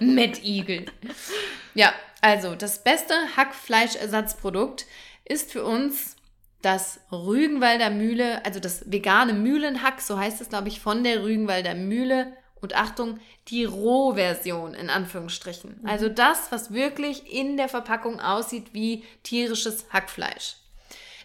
Mettigel. 0.00 0.86
Ja, 1.74 1.92
also 2.20 2.54
das 2.54 2.82
beste 2.82 3.14
Hackfleischersatzprodukt 3.36 4.86
ist 5.24 5.52
für 5.52 5.64
uns 5.64 6.16
das 6.62 7.00
Rügenwalder 7.12 7.90
Mühle, 7.90 8.44
also 8.46 8.58
das 8.58 8.90
vegane 8.90 9.34
Mühlenhack, 9.34 10.00
so 10.00 10.18
heißt 10.18 10.40
es, 10.40 10.48
glaube 10.48 10.68
ich, 10.68 10.80
von 10.80 11.04
der 11.04 11.22
Rügenwalder 11.22 11.74
Mühle. 11.74 12.34
Und 12.64 12.76
Achtung, 12.76 13.20
die 13.48 13.64
Rohversion 13.64 14.74
in 14.74 14.90
Anführungsstrichen. 14.90 15.78
Mhm. 15.82 15.88
Also 15.88 16.08
das, 16.08 16.50
was 16.50 16.72
wirklich 16.72 17.32
in 17.32 17.56
der 17.56 17.68
Verpackung 17.68 18.20
aussieht 18.20 18.68
wie 18.72 19.04
tierisches 19.22 19.86
Hackfleisch. 19.90 20.56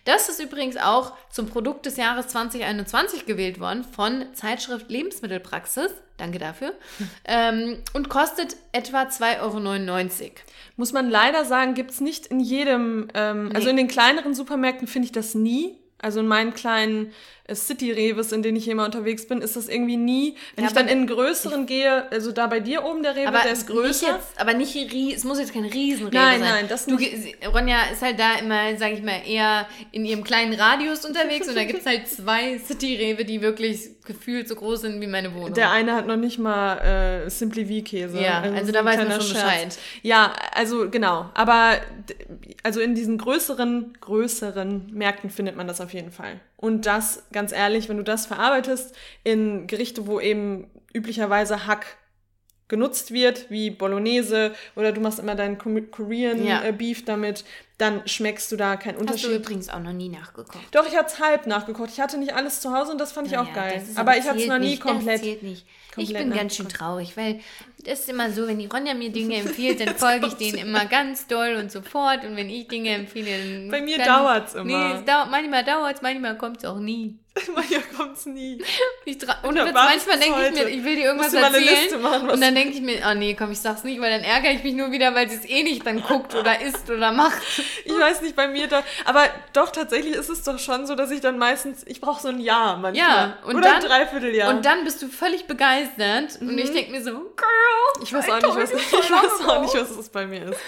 Das 0.06 0.30
ist 0.30 0.42
übrigens 0.42 0.78
auch 0.78 1.14
zum 1.30 1.48
Produkt 1.48 1.86
des 1.86 1.98
Jahres 1.98 2.28
2021 2.28 3.26
gewählt 3.26 3.60
worden 3.60 3.84
von 3.84 4.26
Zeitschrift 4.34 4.90
Lebensmittelpraxis. 4.90 5.92
Danke 6.18 6.40
dafür. 6.40 6.74
ähm, 7.26 7.78
und 7.94 8.10
kostet 8.10 8.56
etwa 8.72 9.04
2,99 9.04 9.42
Euro. 9.42 10.32
Muss 10.78 10.94
man 10.94 11.10
leider 11.10 11.46
sagen, 11.46 11.74
gibt's 11.74 12.02
nicht 12.02 12.28
in 12.28 12.40
jedem, 12.40 13.08
ähm, 13.14 13.52
also 13.54 13.66
Nee. 13.66 13.72
in 13.72 13.78
den 13.78 13.88
kleineren 13.88 14.34
Supermärkten 14.34 14.88
finde 14.88 15.06
ich 15.06 15.12
das 15.12 15.36
nie. 15.36 15.78
Also 16.02 16.22
in 16.22 16.28
meinen 16.28 16.54
kleinen 16.54 17.12
City-Reves, 17.56 18.32
in 18.32 18.44
denen 18.44 18.58
ich 18.58 18.68
immer 18.68 18.86
unterwegs 18.86 19.28
bin, 19.28 19.42
ist 19.42 19.56
das 19.56 19.68
irgendwie 19.68 19.98
nie. 19.98 20.36
Wenn 20.56 20.64
Ja, 20.66 20.70
ich 20.70 20.76
dann 20.76 20.88
in 20.88 21.00
einen 21.00 21.08
größeren 21.08 21.66
gehe, 21.66 22.12
also 22.12 22.32
da 22.32 22.48
bei 22.48 22.60
dir 22.60 22.84
oben 22.84 23.04
der 23.04 23.16
Rewe, 23.16 23.32
der 23.32 23.52
ist 23.52 23.68
größer. 23.68 24.08
jetzt, 24.08 24.40
aber 24.40 24.54
nicht, 24.54 24.76
es 24.76 25.24
muss 25.24 25.40
jetzt 25.40 25.54
kein 25.54 25.66
Riesenrewe 25.66 26.14
Nein, 26.16 26.40
sein. 26.40 26.50
nein, 26.50 26.66
das 26.68 26.86
du, 26.86 26.96
nicht. 26.96 27.38
Ronja 27.54 27.78
ist 27.92 28.02
halt 28.02 28.20
da 28.20 28.36
immer, 28.40 28.76
sage 28.78 28.96
ich 28.96 29.04
mal, 29.04 29.22
eher 29.26 29.68
in 29.92 30.06
ihrem 30.06 30.24
kleinen 30.24 30.54
Radius 30.54 31.06
unterwegs 31.06 31.48
und 31.48 31.56
da 31.56 31.64
gibt 31.64 31.80
es 31.80 31.86
halt 31.86 32.08
zwei 32.10 32.58
City-Rewe, 32.58 33.26
die 33.26 33.42
wirklich 33.42 33.90
gefühlt 34.06 34.48
so 34.48 34.56
groß 34.56 34.82
sind 34.82 35.00
wie 35.02 35.08
meine 35.08 35.34
Wohnung. 35.36 35.54
Der 35.54 35.70
eine 35.72 35.94
hat 35.94 36.08
noch 36.08 36.16
nicht 36.18 36.40
mal 36.40 36.78
äh, 37.26 37.30
Simply 37.30 37.66
V-Käse. 37.66 38.20
Ja, 38.20 38.42
also 38.42 38.66
ist 38.68 38.76
da 38.76 38.84
weiß 38.84 38.98
man 38.98 39.12
schon 39.12 39.22
Scherz. 39.22 39.34
Bescheid. 39.44 39.78
Ja, 40.02 40.34
also 40.56 40.90
genau. 40.90 41.30
Aber 41.36 41.78
also 42.64 42.80
in 42.80 42.96
diesen 42.96 43.18
größeren, 43.20 43.94
größeren 44.02 44.92
Märkten 44.94 45.30
findet 45.30 45.56
man 45.56 45.68
das 45.68 45.80
auf 45.80 45.94
jeden 45.94 46.12
Fall. 46.12 46.40
Und 46.58 46.86
das, 46.88 47.24
ganz 47.32 47.39
ehrlich, 47.52 47.90
wenn 47.90 47.98
du 47.98 48.04
das 48.04 48.26
verarbeitest 48.26 48.96
in 49.24 49.68
Gerichte, 49.68 50.06
wo 50.08 50.20
eben 50.20 50.70
üblicherweise 50.94 51.66
Hack 51.68 51.98
genutzt 52.68 53.12
wird, 53.12 53.50
wie 53.50 53.72
Bolognese 53.72 54.54
oder 54.76 54.92
du 54.92 55.02
machst 55.02 55.18
immer 55.18 55.34
deinen 55.34 55.58
Ko- 55.58 55.82
Korean 55.90 56.46
Ja. 56.46 56.64
äh, 56.64 56.72
Beef 56.72 57.04
damit, 57.04 57.44
dann 57.80 58.08
schmeckst 58.08 58.52
du 58.52 58.58
da 58.58 58.76
keinen 58.76 58.94
Hast 58.96 59.00
du 59.00 59.02
Unterschied. 59.02 59.32
übrigens 59.38 59.70
auch 59.70 59.80
noch 59.80 59.94
nie 59.94 60.10
nachgekocht. 60.10 60.68
Doch, 60.76 60.86
ich 60.88 60.96
hatte 60.96 61.14
es 61.14 61.20
halb 61.20 61.48
nachgekocht. 61.48 61.90
Ich 61.92 62.00
hatte 62.00 62.20
nicht 62.20 62.36
alles 62.36 62.62
zu 62.62 62.72
Hause 62.72 62.92
und 62.92 63.00
das 63.00 63.12
fand 63.12 63.26
ich 63.26 63.38
auch 63.40 63.46
Naja, 63.56 63.56
geil. 63.70 63.84
Aber 63.96 64.18
ich 64.18 64.24
hatte 64.30 64.40
es 64.40 64.46
noch 64.48 64.60
nie 64.60 64.68
nicht, 64.72 64.82
komplett. 64.84 65.16
Das 65.16 65.22
zählt 65.24 65.42
nicht. 65.44 65.66
Ich 66.00 66.08
komplett 66.10 66.30
bin 66.30 66.38
ganz 66.38 66.56
schön 66.56 66.70
traurig, 66.70 67.16
weil 67.16 67.40
das 67.86 68.02
ist 68.02 68.10
immer 68.10 68.32
so, 68.32 68.48
wenn 68.48 68.60
die 68.60 68.66
Ronja 68.68 68.94
mir 68.94 69.10
Dinge 69.10 69.36
empfiehlt, 69.42 69.80
dann 69.80 69.96
folge 69.96 70.28
ich 70.28 70.34
denen 70.34 70.58
immer 70.58 70.86
ganz 70.86 71.28
doll 71.28 71.56
und 71.56 71.72
sofort. 71.72 72.26
Und 72.26 72.36
wenn 72.36 72.50
ich 72.50 72.68
Dinge 72.68 72.90
empfehle, 72.92 73.32
dann. 73.38 73.72
Bei 73.72 73.82
mir 73.82 73.98
dann, 73.98 74.08
dauert's 74.08 74.54
immer. 74.54 74.66
Nee, 74.66 75.00
es 75.00 75.06
dauert, 75.06 75.32
manchmal 75.32 75.64
dauert 75.64 75.96
es, 75.96 76.02
manchmal 76.02 76.38
kommt 76.38 76.58
es 76.58 76.66
auch 76.66 76.80
nie. 76.80 77.18
Manchmal 77.56 77.82
kommt's 77.96 78.26
nie. 78.26 78.62
Ich 79.06 79.18
Und 79.44 79.56
manchmal 79.56 80.20
denke 80.20 80.48
ich 80.48 80.52
mir, 80.52 80.70
ich 80.70 80.84
will 80.84 80.96
dir 80.96 81.06
irgendwas 81.06 81.34
erzählen. 81.34 81.64
Liste 81.64 81.98
machen, 81.98 82.30
und 82.30 82.42
dann 82.42 82.54
denke 82.54 82.74
ich 82.74 82.82
mir, 82.82 83.02
oh 83.10 83.14
nee, 83.14 83.34
komm, 83.34 83.52
ich 83.52 83.60
sag's 83.60 83.84
nicht, 83.84 84.02
weil 84.02 84.12
dann 84.12 84.24
ärgere 84.24 84.52
ich 84.52 84.64
mich 84.64 84.74
nur 84.74 84.92
wieder, 84.92 85.16
weil 85.16 85.30
sie 85.30 85.38
es 85.38 85.46
eh 85.50 85.64
nicht 85.64 85.86
dann 85.86 86.04
guckt 86.04 86.36
oder 86.36 86.62
isst 86.62 86.90
oder 86.90 87.12
macht. 87.12 87.40
Ich 87.86 87.98
weiß 87.98 88.22
nicht, 88.22 88.36
bei 88.36 88.48
mir 88.48 88.68
da. 88.68 88.84
Aber 89.06 89.24
doch, 89.54 89.72
tatsächlich 89.72 90.16
ist 90.16 90.30
es 90.30 90.44
doch 90.44 90.60
schon 90.60 90.86
so, 90.86 90.96
dass 90.96 91.12
ich 91.12 91.22
dann 91.22 91.38
meistens. 91.38 91.84
Ich 91.88 92.02
brauche 92.02 92.22
so 92.22 92.28
ein 92.28 92.40
Jahr 92.40 92.78
manchmal. 92.78 93.08
Ja, 93.08 93.38
und 93.46 93.56
Oder 93.56 93.70
dann- 93.70 93.84
ein 93.84 93.88
Dreivierteljahr. 93.88 94.54
Und 94.54 94.66
dann 94.66 94.84
bist 94.84 95.02
du 95.02 95.08
völlig 95.08 95.46
begeistert 95.46 95.89
und 96.42 96.58
ich 96.58 96.72
denke 96.72 96.92
mir 96.92 97.04
so, 97.04 97.12
Girl, 97.12 98.04
ich 98.04 98.14
weiß 98.14 98.30
auch 98.30 98.42
nicht, 98.42 98.56
was, 98.56 98.72
ich 98.74 98.94
weiß 98.94 99.48
auch 99.48 99.62
nicht, 99.62 99.74
was 99.74 99.92
es 99.92 100.10
bei 100.10 100.26
mir 100.28 100.46
ist. 100.46 100.60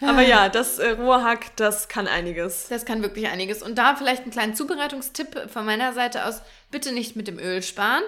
Aber 0.00 0.22
ja, 0.22 0.48
das 0.48 0.78
äh, 0.78 0.90
rohe 0.90 1.22
Hack, 1.22 1.56
das 1.56 1.88
kann 1.88 2.06
einiges. 2.06 2.68
Das 2.68 2.84
kann 2.84 3.02
wirklich 3.02 3.28
einiges. 3.28 3.62
Und 3.62 3.76
da 3.76 3.96
vielleicht 3.96 4.22
einen 4.22 4.30
kleinen 4.30 4.54
Zubereitungstipp 4.54 5.50
von 5.50 5.64
meiner 5.64 5.92
Seite 5.92 6.26
aus. 6.26 6.42
Bitte 6.70 6.92
nicht 6.92 7.16
mit 7.16 7.28
dem 7.28 7.38
Öl 7.38 7.62
sparen. 7.62 8.02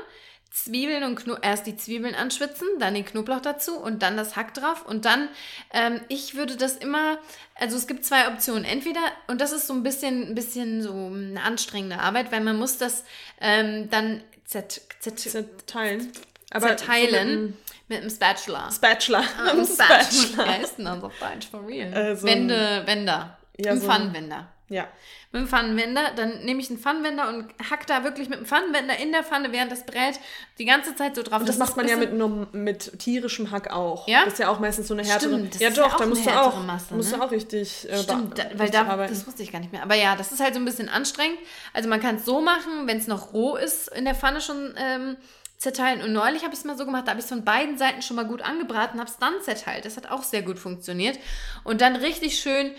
Zwiebeln 0.55 1.03
und 1.03 1.17
Kno 1.17 1.37
erst 1.43 1.67
die 1.67 1.77
Zwiebeln 1.77 2.15
anschwitzen, 2.15 2.69
dann 2.79 2.95
den 2.95 3.05
Knoblauch 3.05 3.41
dazu 3.41 3.77
und 3.77 4.05
dann 4.05 4.17
das 4.17 4.37
Hack 4.37 4.55
drauf. 4.55 4.87
Und 4.87 5.05
dann, 5.05 5.29
ähm, 5.73 6.01
ich 6.09 6.37
würde 6.37 6.57
das 6.57 6.77
immer, 6.77 7.19
also 7.57 7.77
es 7.77 7.89
gibt 7.89 8.05
zwei 8.05 8.29
Optionen. 8.29 8.65
Entweder, 8.65 9.01
und 9.27 9.41
das 9.41 9.51
ist 9.51 9.67
so 9.67 9.75
ein 9.75 9.83
bisschen, 9.83 10.29
ein 10.29 10.35
bisschen 10.37 10.81
so 10.81 10.93
eine 10.93 11.43
anstrengende 11.43 11.99
Arbeit, 11.99 12.31
weil 12.31 12.41
man 12.41 12.57
muss 12.57 12.79
das 12.79 13.03
ähm, 13.41 13.91
dann 13.91 14.23
zert, 14.45 14.81
zert, 15.01 15.19
Zerteilen. 15.19 16.13
Aber 16.55 16.69
zerteilen 16.77 17.57
mit 17.89 18.01
einem 18.01 18.11
Spatula. 18.11 18.71
Spatula. 18.71 19.23
Ah, 19.39 19.51
Ein 19.51 19.67
Spatula. 19.67 20.45
Wer 20.47 20.61
ist 20.63 20.77
denn 20.77 20.85
das 20.87 21.03
auf 21.03 21.13
Deutsch 21.21 21.49
for 21.51 21.67
real? 21.67 21.93
Äh, 21.93 22.17
so 22.17 22.27
Wende, 22.27 22.83
Wender. 22.87 23.37
Ja, 23.59 23.77
so 23.77 23.87
Pfannenwender. 23.87 24.49
Ja. 24.71 24.89
Mit 25.31 25.43
dem 25.43 25.49
Pfannenwender, 25.49 26.13
dann 26.17 26.45
nehme 26.45 26.61
ich 26.61 26.71
einen 26.71 26.79
Pfannenwender 26.79 27.29
und 27.29 27.47
hack 27.71 27.87
da 27.87 28.03
wirklich 28.05 28.29
mit 28.29 28.39
dem 28.39 28.47
Pfannenwender 28.47 28.97
in 28.99 29.13
der 29.13 29.23
Pfanne, 29.25 29.53
während 29.53 29.71
das 29.71 29.85
brät, 29.85 30.19
die 30.59 30.65
ganze 30.65 30.95
Zeit 30.97 31.17
so 31.17 31.23
drauf. 31.23 31.41
Und 31.41 31.49
das, 31.49 31.59
macht 31.59 31.71
ist 31.71 31.77
man 31.77 31.87
ja 31.89 31.97
mit, 31.97 32.15
norm- 32.15 32.47
mit 32.53 32.99
tierischem 33.01 33.51
Hack 33.51 33.71
auch. 33.73 34.09
Ja? 34.09 34.25
Das 34.25 34.35
ist 34.35 34.39
ja 34.39 34.49
auch 34.49 34.61
meistens 34.61 34.89
so 34.89 34.95
eine 34.95 35.03
härtere. 35.05 35.35
Stimmt, 35.35 35.55
das 35.55 35.61
ja 35.61 35.69
ist 35.69 35.77
ja 35.77 35.83
doch, 35.85 35.95
auch 35.95 35.99
da 35.99 36.07
musst 36.07 36.25
du 36.25 36.31
auch, 36.31 36.63
Masse, 36.65 36.95
musst 36.95 37.13
du 37.13 37.17
ne? 37.19 37.25
auch 37.25 37.31
richtig, 37.33 37.89
äh, 37.91 37.99
Stimmt, 37.99 38.39
da, 38.39 38.45
weil 38.55 38.71
da, 38.71 38.85
arbeiten. 38.87 39.13
das 39.13 39.27
wusste 39.27 39.43
ich 39.43 39.53
gar 39.53 39.59
nicht 39.59 39.73
mehr. 39.73 39.83
Aber 39.83 39.97
ja, 39.97 40.17
das 40.17 40.33
ist 40.33 40.41
halt 40.41 40.55
so 40.55 40.61
ein 40.61 40.65
bisschen 40.65 40.89
anstrengend. 40.89 41.39
Also 41.75 41.89
man 41.89 42.01
kann 42.01 42.17
es 42.17 42.25
so 42.25 42.41
machen, 42.41 42.87
wenn 42.87 42.97
es 42.99 43.07
noch 43.09 43.33
roh 43.33 43.57
ist, 43.57 43.89
in 43.89 44.05
der 44.07 44.15
Pfanne 44.15 44.41
schon 44.41 44.75
ähm, 44.79 45.17
zerteilen. 45.59 46.03
Und 46.03 46.13
neulich 46.13 46.43
habe 46.43 46.53
ich 46.53 46.61
es 46.61 46.65
mal 46.65 46.77
so 46.77 46.85
gemacht, 46.85 47.07
da 47.07 47.11
habe 47.11 47.21
ich 47.21 47.25
es 47.25 47.31
von 47.31 47.45
beiden 47.45 47.79
Seiten 47.79 48.03
schon 48.03 48.17
mal 48.17 48.27
gut 48.27 48.43
angebraten, 48.43 49.01
habe 49.01 49.11
es 49.11 49.19
dann 49.19 49.41
zerteilt. 49.43 49.85
Das 49.85 49.97
hat 49.97 50.11
auch 50.11 50.23
sehr 50.23 50.43
gut 50.43 50.59
funktioniert. 50.59 51.19
Und 51.65 51.81
dann 51.81 51.97
richtig 51.97 52.39
schön 52.39 52.73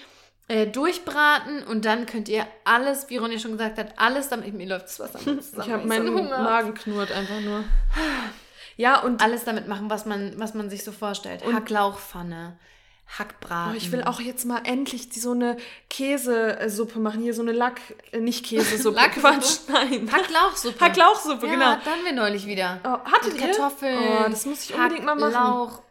äh, 0.47 0.67
durchbraten 0.67 1.63
und 1.63 1.85
dann 1.85 2.05
könnt 2.05 2.29
ihr 2.29 2.45
alles, 2.65 3.09
wie 3.09 3.17
Ronja 3.17 3.39
schon 3.39 3.53
gesagt 3.53 3.79
hat, 3.79 3.97
alles 3.97 4.29
damit, 4.29 4.53
mir 4.53 4.67
läuft 4.67 4.85
das 4.85 4.99
Wasser 4.99 5.19
zusammen, 5.23 5.41
Ich 5.65 5.71
habe 5.71 5.81
so 5.81 5.87
meinen 5.87 6.31
hab. 6.31 6.43
Magen 6.43 6.73
knurrt 6.73 7.11
einfach 7.11 7.41
nur. 7.41 7.63
Ja, 8.77 8.99
und 8.99 9.21
Alles 9.21 9.45
damit 9.45 9.69
machen, 9.69 9.89
was 9.89 10.05
man, 10.05 10.37
was 10.37 10.53
man 10.53 10.69
sich 10.69 10.83
so 10.83 10.91
vorstellt. 10.91 11.45
Hacklauchpfanne, 11.45 12.57
Hackbraten. 13.07 13.73
Oh, 13.73 13.77
ich 13.77 13.91
will 13.91 14.03
auch 14.03 14.19
jetzt 14.19 14.45
mal 14.45 14.61
endlich 14.65 15.09
die, 15.09 15.19
so 15.19 15.31
eine 15.31 15.57
Käsesuppe 15.89 16.99
machen. 16.99 17.21
Hier 17.21 17.33
so 17.33 17.41
eine 17.41 17.51
Lack, 17.51 17.79
äh, 18.11 18.19
nicht 18.19 18.45
Käsesuppe. 18.45 18.95
Lacksuppe? 18.99 19.27
Quatsch, 19.27 19.59
nein. 19.67 20.09
Hacklauchsuppe. 20.11 20.79
Hacklauchsuppe, 20.83 21.47
ja, 21.47 21.53
genau. 21.53 21.65
hatten 21.65 22.03
wir 22.03 22.13
neulich 22.13 22.45
wieder. 22.45 22.79
Oh, 22.83 23.11
hattet 23.11 23.33
Mit 23.33 23.41
ihr? 23.41 23.47
Kartoffeln. 23.47 23.97
Oh, 23.97 24.29
das 24.29 24.45
muss 24.45 24.65
ich 24.65 24.75
unbedingt 24.75 25.05
mal 25.05 25.15
machen. 25.15 25.35
Hacklauch. 25.35 25.81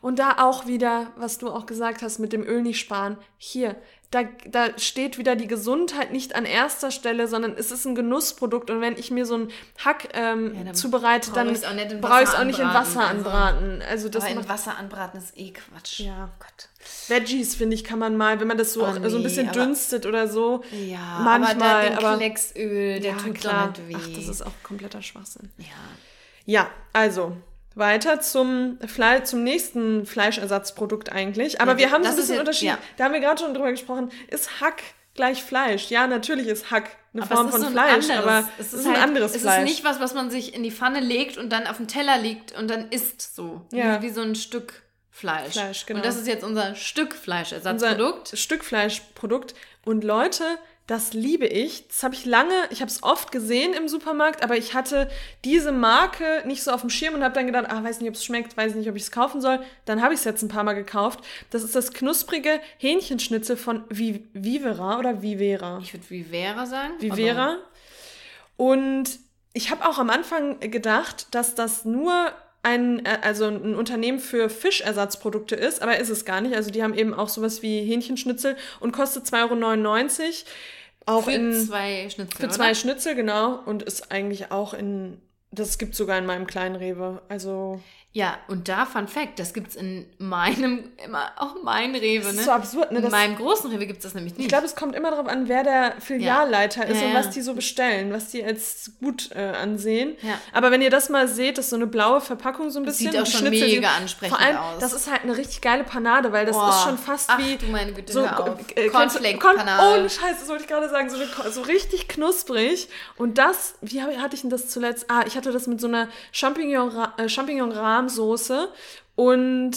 Und 0.00 0.18
da 0.18 0.36
auch 0.38 0.66
wieder, 0.66 1.12
was 1.16 1.38
du 1.38 1.50
auch 1.50 1.64
gesagt 1.66 2.02
hast, 2.02 2.18
mit 2.18 2.32
dem 2.32 2.42
Öl 2.44 2.62
nicht 2.62 2.78
sparen. 2.78 3.16
Hier, 3.38 3.76
da, 4.14 4.22
da 4.46 4.78
steht 4.78 5.18
wieder 5.18 5.34
die 5.34 5.48
Gesundheit 5.48 6.12
nicht 6.12 6.36
an 6.36 6.44
erster 6.44 6.92
Stelle, 6.92 7.26
sondern 7.26 7.54
es 7.56 7.72
ist 7.72 7.84
ein 7.84 7.96
Genussprodukt. 7.96 8.70
Und 8.70 8.80
wenn 8.80 8.96
ich 8.96 9.10
mir 9.10 9.26
so 9.26 9.34
einen 9.34 9.50
Hack 9.84 10.08
ähm, 10.14 10.54
Ja, 10.54 10.64
dann 10.64 10.74
zubereite, 10.74 11.30
brauch 11.30 11.34
dann 11.34 12.00
brauche 12.00 12.22
ich 12.22 12.28
es 12.28 12.34
auch 12.34 12.44
nicht 12.44 12.60
in 12.60 12.68
Wasser 12.68 13.00
also. 13.00 13.28
anbraten. 13.28 13.82
Also 13.88 14.08
das 14.08 14.24
Aber 14.24 14.32
in 14.32 14.48
Wasser 14.48 14.78
anbraten 14.78 15.18
ist 15.18 15.36
eh 15.36 15.52
Quatsch. 15.52 16.00
Ja. 16.00 16.30
Oh 16.30 16.36
Gott. 16.38 16.68
Veggies, 17.08 17.56
finde 17.56 17.74
ich, 17.74 17.82
kann 17.82 17.98
man 17.98 18.16
mal, 18.16 18.38
wenn 18.38 18.46
man 18.46 18.58
das 18.58 18.72
so, 18.72 18.82
Oh, 18.82 18.86
auch, 18.86 18.94
so 18.94 19.00
ein 19.00 19.12
nee, 19.16 19.22
bisschen 19.22 19.50
dünstet 19.50 20.06
oder 20.06 20.28
so. 20.28 20.62
Ja, 20.70 21.18
manchmal, 21.20 21.70
aber 21.70 21.88
der, 21.88 21.98
aber, 21.98 22.16
Klecksöl, 22.18 23.00
der 23.00 23.12
ja, 23.12 23.16
tut 23.16 23.34
klar. 23.34 23.72
Ach, 23.94 24.08
das 24.14 24.28
ist 24.28 24.42
auch 24.46 24.52
kompletter 24.62 25.02
Schwachsinn. 25.02 25.50
ja. 25.58 25.66
Ja, 26.46 26.68
also 26.92 27.38
weiter 27.74 28.20
zum, 28.20 28.78
Fle 28.86 29.22
zum 29.24 29.42
nächsten 29.42 30.06
Fleischersatzprodukt 30.06 31.10
eigentlich. 31.12 31.60
Aber 31.60 31.72
Ja, 31.72 31.78
wir 31.78 31.90
haben 31.90 32.04
so 32.04 32.10
ein 32.10 32.16
bisschen 32.16 32.38
Unterschied. 32.38 32.68
ja. 32.68 32.78
Da 32.96 33.04
haben 33.04 33.12
wir 33.12 33.20
gerade 33.20 33.40
schon 33.42 33.54
drüber 33.54 33.70
gesprochen. 33.70 34.10
Ist 34.28 34.60
Hack 34.60 34.82
gleich 35.14 35.42
Fleisch? 35.42 35.90
Ja, 35.90 36.06
natürlich 36.06 36.46
ist 36.46 36.70
Hack 36.70 36.90
eine 37.12 37.22
Aber 37.22 37.34
Form 37.36 37.46
es 37.46 37.52
von 37.52 37.60
so 37.60 37.66
ein 37.68 37.72
Fleisch, 37.72 38.10
anderes. 38.10 38.16
aber 38.18 38.48
es 38.58 38.66
ist, 38.66 38.80
ist 38.80 38.86
ein 38.86 38.92
halt, 38.94 39.02
anderes 39.02 39.34
es 39.34 39.42
Fleisch. 39.42 39.58
ist 39.58 39.64
nicht 39.64 39.84
was, 39.84 40.00
was 40.00 40.14
man 40.14 40.30
sich 40.30 40.54
in 40.54 40.62
die 40.62 40.72
Pfanne 40.72 41.00
legt 41.00 41.36
und 41.38 41.50
dann 41.50 41.66
auf 41.66 41.76
den 41.76 41.86
Teller 41.88 42.18
legt 42.18 42.56
und 42.58 42.68
dann 42.68 42.88
isst 42.90 43.34
so. 43.34 43.62
Ja. 43.72 44.02
Wie, 44.02 44.10
so 44.10 44.20
ein 44.22 44.34
Stück 44.34 44.82
Fleisch. 45.10 45.52
Fleisch, 45.52 45.86
genau. 45.86 45.98
Und 46.00 46.06
das 46.06 46.16
ist 46.16 46.26
jetzt 46.26 46.42
unser 46.42 46.74
Stück 46.74 47.12
unser 47.12 47.22
Fleischersatzprodukt. 47.22 48.36
Stückfleischprodukt. 48.36 49.54
Und 49.84 50.02
Leute, 50.02 50.42
das 50.86 51.14
liebe 51.14 51.46
ich. 51.46 51.88
Das 51.88 52.02
habe 52.02 52.14
ich 52.14 52.26
lange, 52.26 52.54
ich 52.70 52.80
habe 52.80 52.90
es 52.90 53.02
oft 53.02 53.32
gesehen 53.32 53.72
im 53.72 53.88
Supermarkt, 53.88 54.44
aber 54.44 54.56
ich 54.56 54.74
hatte 54.74 55.08
diese 55.44 55.72
Marke 55.72 56.42
nicht 56.46 56.62
so 56.62 56.72
auf 56.72 56.82
dem 56.82 56.90
Schirm 56.90 57.14
und 57.14 57.24
habe 57.24 57.34
dann 57.34 57.46
gedacht, 57.46 57.66
ah, 57.68 57.82
weiß 57.82 58.00
nicht, 58.00 58.08
ob 58.10 58.16
es 58.16 58.24
schmeckt, 58.24 58.56
weiß 58.56 58.74
nicht, 58.74 58.88
ob 58.88 58.96
ich 58.96 59.02
es 59.04 59.10
kaufen 59.10 59.40
soll. 59.40 59.60
Dann 59.86 60.02
habe 60.02 60.12
ich 60.12 60.20
es 60.20 60.24
jetzt 60.24 60.42
ein 60.42 60.48
paar 60.48 60.64
Mal 60.64 60.74
gekauft. 60.74 61.20
Das 61.50 61.62
ist 61.62 61.74
das 61.74 61.92
knusprige 61.92 62.60
Hähnchenschnitzel 62.78 63.56
von 63.56 63.84
Vi 63.88 64.26
Vivera 64.34 64.98
oder 64.98 65.22
Vivera. 65.22 65.78
Ich 65.82 65.94
würde 65.94 66.10
Vivera 66.10 66.66
sagen. 66.66 67.00
Vivera. 67.00 67.56
Und 68.56 69.18
ich 69.54 69.70
habe 69.70 69.88
auch 69.88 69.98
am 69.98 70.10
Anfang 70.10 70.60
gedacht, 70.60 71.34
dass 71.34 71.54
das 71.54 71.86
nur 71.86 72.32
ein, 72.64 73.04
äh, 73.04 73.18
also 73.22 73.46
ein 73.46 73.74
Unternehmen 73.74 74.18
für 74.18 74.48
Fischersatzprodukte 74.48 75.54
ist, 75.54 75.82
aber 75.82 75.98
ist 75.98 76.08
es 76.08 76.24
gar 76.24 76.40
nicht. 76.40 76.56
Also 76.56 76.70
die 76.70 76.82
haben 76.82 76.94
eben 76.94 77.14
auch 77.14 77.28
sowas 77.28 77.62
wie 77.62 77.84
Hähnchenschnitzel 77.84 78.56
und 78.80 78.92
kostet 78.92 79.26
2,99 79.26 80.44
Euro. 81.06 81.18
Auch 81.18 81.24
für 81.24 81.32
in, 81.32 81.52
zwei 81.52 82.08
Schnitzel. 82.08 82.36
für 82.36 82.44
oder? 82.44 82.52
zwei 82.52 82.74
Schnitzel, 82.74 83.14
genau. 83.14 83.60
Und 83.66 83.82
ist 83.82 84.10
eigentlich 84.10 84.50
auch 84.50 84.72
in 84.72 85.20
Das 85.50 85.78
gibt 85.78 85.94
sogar 85.94 86.18
in 86.18 86.26
meinem 86.26 86.46
kleinen 86.46 86.76
Rewe. 86.76 87.22
Also. 87.28 87.80
Ja, 88.16 88.38
und 88.46 88.68
da, 88.68 88.86
Fun 88.86 89.08
Fact, 89.08 89.40
das 89.40 89.52
gibt's 89.54 89.74
in 89.74 90.06
meinem, 90.18 90.84
immer 91.04 91.32
auch 91.36 91.56
mein 91.64 91.96
Rewe, 91.96 92.22
Das 92.24 92.34
ne? 92.34 92.38
ist 92.38 92.44
so 92.44 92.52
absurd, 92.52 92.92
ne? 92.92 92.98
in 92.98 93.02
Das, 93.02 93.10
meinem 93.10 93.34
großen 93.34 93.68
Rewe 93.72 93.86
gibt's 93.88 94.04
das 94.04 94.14
nämlich 94.14 94.34
nicht. 94.34 94.42
ich 94.44 94.48
glaube, 94.48 94.66
es 94.66 94.76
kommt 94.76 94.94
immer 94.94 95.10
darauf 95.10 95.26
an, 95.26 95.48
wer 95.48 95.64
der 95.64 95.94
Filialleiter 95.98 96.86
ist 96.86 97.00
Ja, 97.00 97.06
und 97.08 97.12
ja. 97.12 97.18
was 97.18 97.30
die 97.30 97.40
so 97.42 97.54
bestellen, 97.54 98.12
was 98.12 98.28
die 98.28 98.44
als 98.44 98.92
gut 99.00 99.32
äh, 99.34 99.40
ansehen. 99.60 100.14
Ja. 100.22 100.38
Aber 100.52 100.70
wenn 100.70 100.80
ihr 100.80 100.90
das 100.90 101.08
mal 101.08 101.26
seht, 101.26 101.58
das 101.58 101.64
ist 101.64 101.70
so 101.70 101.76
eine 101.76 101.88
blaue 101.88 102.20
Verpackung 102.20 102.70
so 102.70 102.78
ein 102.78 102.84
bisschen. 102.84 103.10
Sieht 103.10 103.20
auch 103.20 103.26
schon 103.26 103.48
Schnitzel 103.48 103.66
mega 103.68 103.88
ansprechend 103.96 104.36
Vor 104.38 104.46
allem, 104.46 104.58
aus. 104.58 104.78
das 104.78 104.92
ist 104.92 105.10
halt 105.10 105.22
eine 105.24 105.36
richtig 105.36 105.60
geile 105.60 105.82
Panade, 105.82 106.30
weil 106.30 106.46
das 106.46 106.54
Boah. 106.56 106.68
ist 106.70 106.82
schon 106.84 106.96
fast 106.98 107.28
Ach, 107.30 107.38
wie 107.40 107.56
du 107.56 107.66
meine 107.66 107.92
Güte, 107.94 108.12
so 108.12 108.22
äh, 108.24 108.88
Cornflake-Panade. 108.90 109.98
Ohne 109.98 110.08
Scheiß, 110.08 110.38
das 110.38 110.48
wollte 110.48 110.62
ich 110.62 110.68
gerade 110.68 110.88
sagen, 110.88 111.10
so, 111.10 111.16
eine, 111.16 111.50
so 111.50 111.62
richtig 111.62 112.06
knusprig. 112.06 112.88
Und 113.16 113.38
das, 113.38 113.74
wie 113.80 114.00
hatte 114.02 114.36
ich 114.36 114.42
denn 114.42 114.50
das 114.50 114.68
zuletzt? 114.68 115.06
Ah, 115.10 115.24
ich 115.26 115.36
hatte 115.36 115.50
das 115.50 115.66
mit 115.66 115.80
so 115.80 115.88
einer 115.88 116.08
Champignon- 116.32 117.08
Champignon-Rahmsoße 118.08 118.68
und 119.16 119.72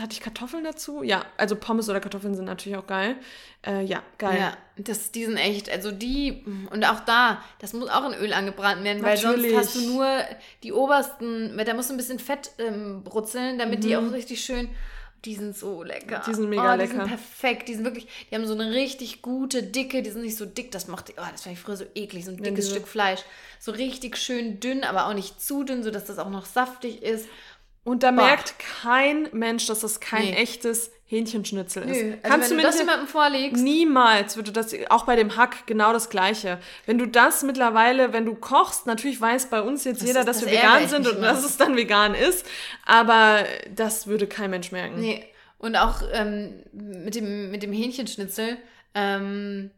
hatte 0.00 0.12
ich 0.12 0.20
Kartoffeln 0.20 0.64
dazu? 0.64 1.02
Ja, 1.02 1.24
also 1.36 1.54
Pommes 1.54 1.88
oder 1.88 2.00
Kartoffeln 2.00 2.34
sind 2.34 2.46
natürlich 2.46 2.76
auch 2.76 2.86
geil. 2.86 3.16
Äh, 3.64 3.84
ja, 3.84 4.02
geil. 4.18 4.38
Ja, 4.38 4.56
das, 4.76 5.12
die 5.12 5.24
sind 5.24 5.36
echt, 5.36 5.70
also 5.70 5.92
die, 5.92 6.44
und 6.70 6.84
auch 6.84 7.00
da, 7.00 7.42
das 7.60 7.72
muss 7.72 7.88
auch 7.88 8.10
in 8.10 8.18
Öl 8.18 8.32
angebraten 8.32 8.82
werden, 8.82 9.02
weil 9.02 9.14
Natürlich. 9.14 9.52
sonst 9.52 9.66
hast 9.66 9.76
du 9.76 9.92
nur 9.92 10.06
die 10.62 10.72
obersten, 10.72 11.56
weil 11.56 11.64
da 11.64 11.74
musst 11.74 11.90
du 11.90 11.94
ein 11.94 11.96
bisschen 11.96 12.18
Fett 12.18 12.50
ähm, 12.58 13.04
brutzeln, 13.04 13.58
damit 13.58 13.84
die 13.84 13.96
auch 13.96 14.12
richtig 14.12 14.44
schön, 14.44 14.68
die 15.24 15.34
sind 15.34 15.56
so 15.56 15.82
lecker. 15.82 16.18
Mhm. 16.18 16.22
Die 16.26 16.34
sind 16.34 16.48
mega 16.50 16.74
oh, 16.74 16.76
die 16.76 16.82
lecker. 16.82 16.96
sind 16.96 17.06
perfekt, 17.06 17.68
die 17.68 17.74
sind 17.74 17.84
wirklich, 17.84 18.06
die 18.30 18.34
haben 18.34 18.46
so 18.46 18.54
eine 18.54 18.72
richtig 18.72 19.22
gute, 19.22 19.62
dicke, 19.62 20.02
die 20.02 20.10
sind 20.10 20.22
nicht 20.22 20.36
so 20.36 20.44
dick, 20.44 20.70
das 20.70 20.86
macht, 20.86 21.12
oh, 21.16 21.22
das 21.30 21.42
fand 21.42 21.54
ich 21.54 21.60
früher 21.60 21.76
so 21.76 21.84
eklig, 21.94 22.24
so 22.24 22.30
ein 22.30 22.36
dickes 22.36 22.66
die 22.66 22.72
Stück 22.72 22.88
Fleisch. 22.88 23.20
So 23.58 23.72
richtig 23.72 24.18
schön 24.18 24.60
dünn, 24.60 24.84
aber 24.84 25.06
auch 25.06 25.14
nicht 25.14 25.40
zu 25.40 25.64
dünn, 25.64 25.82
sodass 25.82 26.04
das 26.04 26.18
auch 26.18 26.28
noch 26.30 26.44
saftig 26.44 27.02
ist. 27.02 27.26
Und 27.84 28.02
da 28.02 28.10
Boah. 28.10 28.24
merkt 28.24 28.54
kein 28.82 29.28
Mensch, 29.32 29.66
dass 29.66 29.80
das 29.80 30.00
kein 30.00 30.22
Nee. 30.22 30.32
echtes 30.36 30.90
Hähnchenschnitzel 31.06 31.82
ist. 31.82 32.02
Nö, 32.02 32.12
also 32.12 32.18
Kannst 32.22 32.50
du 32.50 32.54
mir 32.54 32.62
das 32.62 32.78
jemandem 32.78 33.06
vorlegst, 33.06 33.62
Niemals 33.62 34.36
würde 34.36 34.52
das, 34.52 34.74
auch 34.88 35.04
bei 35.04 35.16
dem 35.16 35.36
Hack 35.36 35.66
genau 35.66 35.92
das 35.92 36.08
Gleiche. 36.08 36.58
Wenn 36.86 36.96
du 36.96 37.06
das 37.06 37.42
mittlerweile, 37.42 38.12
wenn 38.14 38.24
du 38.24 38.34
kochst, 38.34 38.86
natürlich 38.86 39.20
weiß 39.20 39.50
bei 39.50 39.60
uns 39.60 39.84
jetzt 39.84 40.00
Das 40.00 40.08
jeder, 40.08 40.24
dass 40.24 40.40
das 40.40 40.46
wir 40.50 40.58
vegan 40.58 40.88
sind 40.88 41.06
und 41.06 41.20
dass 41.20 41.44
es 41.44 41.58
dann 41.58 41.76
vegan 41.76 42.14
ist, 42.14 42.46
aber 42.86 43.44
das 43.74 44.06
würde 44.06 44.26
kein 44.26 44.50
Mensch 44.50 44.72
merken. 44.72 44.98
Nee, 45.00 45.24
und 45.58 45.76
auch 45.76 46.00
ähm, 46.12 46.62
mit, 46.72 47.14
dem, 47.14 47.50
mit 47.50 47.62
dem 47.62 47.72
Hähnchenschnitzel. 47.72 48.56
Ähm, 48.94 49.70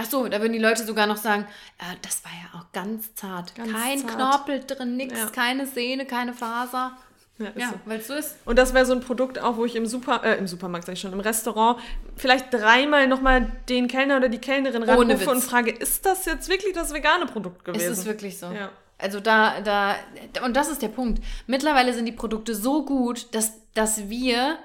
ach 0.00 0.06
so, 0.06 0.26
da 0.28 0.40
würden 0.40 0.52
die 0.52 0.58
Leute 0.58 0.84
sogar 0.84 1.06
noch 1.06 1.16
sagen, 1.16 1.46
äh, 1.78 1.96
das 2.02 2.22
war 2.24 2.32
ja 2.32 2.58
auch 2.60 2.72
ganz 2.72 3.14
zart. 3.14 3.54
Ganz 3.54 3.72
Kein 3.72 3.98
zart. 4.00 4.14
Knorpel 4.14 4.64
drin, 4.66 4.96
nix, 4.96 5.18
Ja. 5.18 5.26
keine 5.26 5.66
Sehne, 5.66 6.06
keine 6.06 6.32
Faser. 6.34 6.96
Ja, 7.38 7.48
Ja, 7.56 7.68
so. 7.70 7.74
weil 7.86 7.98
es 7.98 8.06
so 8.06 8.14
ist. 8.14 8.36
Und 8.44 8.58
das 8.58 8.74
wäre 8.74 8.86
so 8.86 8.92
ein 8.92 9.00
Produkt 9.00 9.40
auch, 9.40 9.56
wo 9.56 9.64
ich 9.64 9.74
im 9.74 9.86
Super, 9.86 10.22
äh, 10.22 10.36
im 10.38 10.46
Supermarkt, 10.46 10.86
sag 10.86 10.92
ich 10.92 11.00
schon, 11.00 11.12
im 11.12 11.18
Restaurant 11.20 11.80
vielleicht 12.16 12.52
dreimal 12.54 13.08
nochmal 13.08 13.50
den 13.68 13.88
Kellner 13.88 14.18
oder 14.18 14.28
die 14.28 14.38
Kellnerin 14.38 14.84
ranrufe 14.84 15.30
und 15.30 15.42
frage, 15.42 15.72
ist 15.72 16.06
das 16.06 16.26
jetzt 16.26 16.48
wirklich 16.48 16.74
das 16.74 16.94
vegane 16.94 17.26
Produkt 17.26 17.64
gewesen? 17.64 17.90
Ist 17.92 17.98
es 17.98 18.04
wirklich 18.04 18.38
so. 18.38 18.46
Ja. 18.46 18.70
Also 18.98 19.18
da, 19.18 19.60
da, 19.62 19.96
und 20.44 20.54
das 20.56 20.68
ist 20.68 20.80
der 20.80 20.88
Punkt. 20.88 21.20
Mittlerweile 21.48 21.92
sind 21.92 22.06
die 22.06 22.12
Produkte 22.12 22.54
so 22.54 22.84
gut, 22.84 23.34
dass, 23.34 23.52
dass 23.74 24.08
wir, 24.08 24.56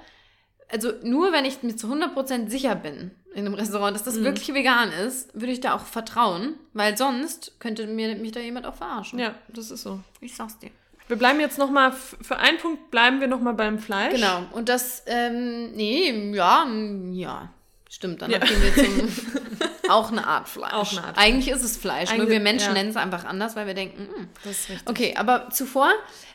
also 0.72 0.92
nur 1.04 1.32
wenn 1.32 1.46
ich 1.46 1.62
mir 1.64 1.76
zu 1.76 1.88
100% 1.88 2.50
sicher 2.50 2.76
bin 2.76 3.12
in 3.34 3.46
einem 3.46 3.54
Restaurant, 3.54 3.96
dass 3.96 4.04
das 4.04 4.16
Mhm. 4.16 4.24
wirklich 4.26 4.54
vegan 4.54 4.92
ist, 4.92 5.34
würde 5.34 5.52
ich 5.52 5.62
da 5.62 5.74
auch 5.76 5.86
vertrauen, 5.86 6.56
weil 6.74 6.98
sonst 6.98 7.60
könnte 7.60 7.86
mir, 7.88 8.16
mich 8.16 8.32
da 8.32 8.40
jemand 8.40 8.66
auch 8.66 8.76
verarschen. 8.76 9.20
Ja, 9.20 9.36
das 9.50 9.72
ist 9.72 9.84
so. 9.84 10.00
Ich 10.22 10.36
sag's 10.36 10.58
dir. 10.60 10.70
Wir 11.08 11.16
bleiben 11.18 11.40
jetzt 11.40 11.58
nochmal, 11.58 11.92
für 11.92 12.38
einen 12.38 12.58
Punkt 12.60 12.92
bleiben 12.92 13.20
wir 13.20 13.28
nochmal 13.28 13.56
beim 13.56 13.80
Fleisch. 13.80 14.14
Genau. 14.16 14.44
Und 14.52 14.70
das, 14.70 15.04
ähm, 15.08 15.72
nee, 15.72 16.34
ja, 16.36 16.68
ja. 17.12 17.50
Stimmt, 17.90 18.22
dann 18.22 18.30
Ja. 18.30 18.38
gehen 18.38 18.62
wir 18.62 18.76
zum, 18.76 19.10
auch 19.90 20.12
eine 20.12 20.28
Art 20.28 20.48
Fleisch. 20.48 20.74
Auch 20.74 20.92
eine 20.92 21.04
Art 21.08 21.18
Eigentlich 21.18 21.50
ist 21.50 21.64
es 21.64 21.78
Fleisch, 21.78 22.10
nur 22.12 22.20
Eigentlich- 22.20 22.30
wir 22.30 22.40
Menschen 22.40 22.68
ja. 22.68 22.74
nennen 22.74 22.92
es 22.92 22.96
einfach 22.96 23.26
anders, 23.26 23.56
weil 23.56 23.66
wir 23.66 23.74
denken, 23.74 24.04
mm. 24.04 24.28
Das 24.44 24.52
ist 24.60 24.70
richtig. 24.70 24.88
Okay, 24.88 25.16
aber 25.18 25.50
zuvor 25.50 25.90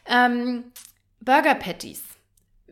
ähm, 0.06 0.64
Burger 1.20 1.54
Patties. 1.54 2.02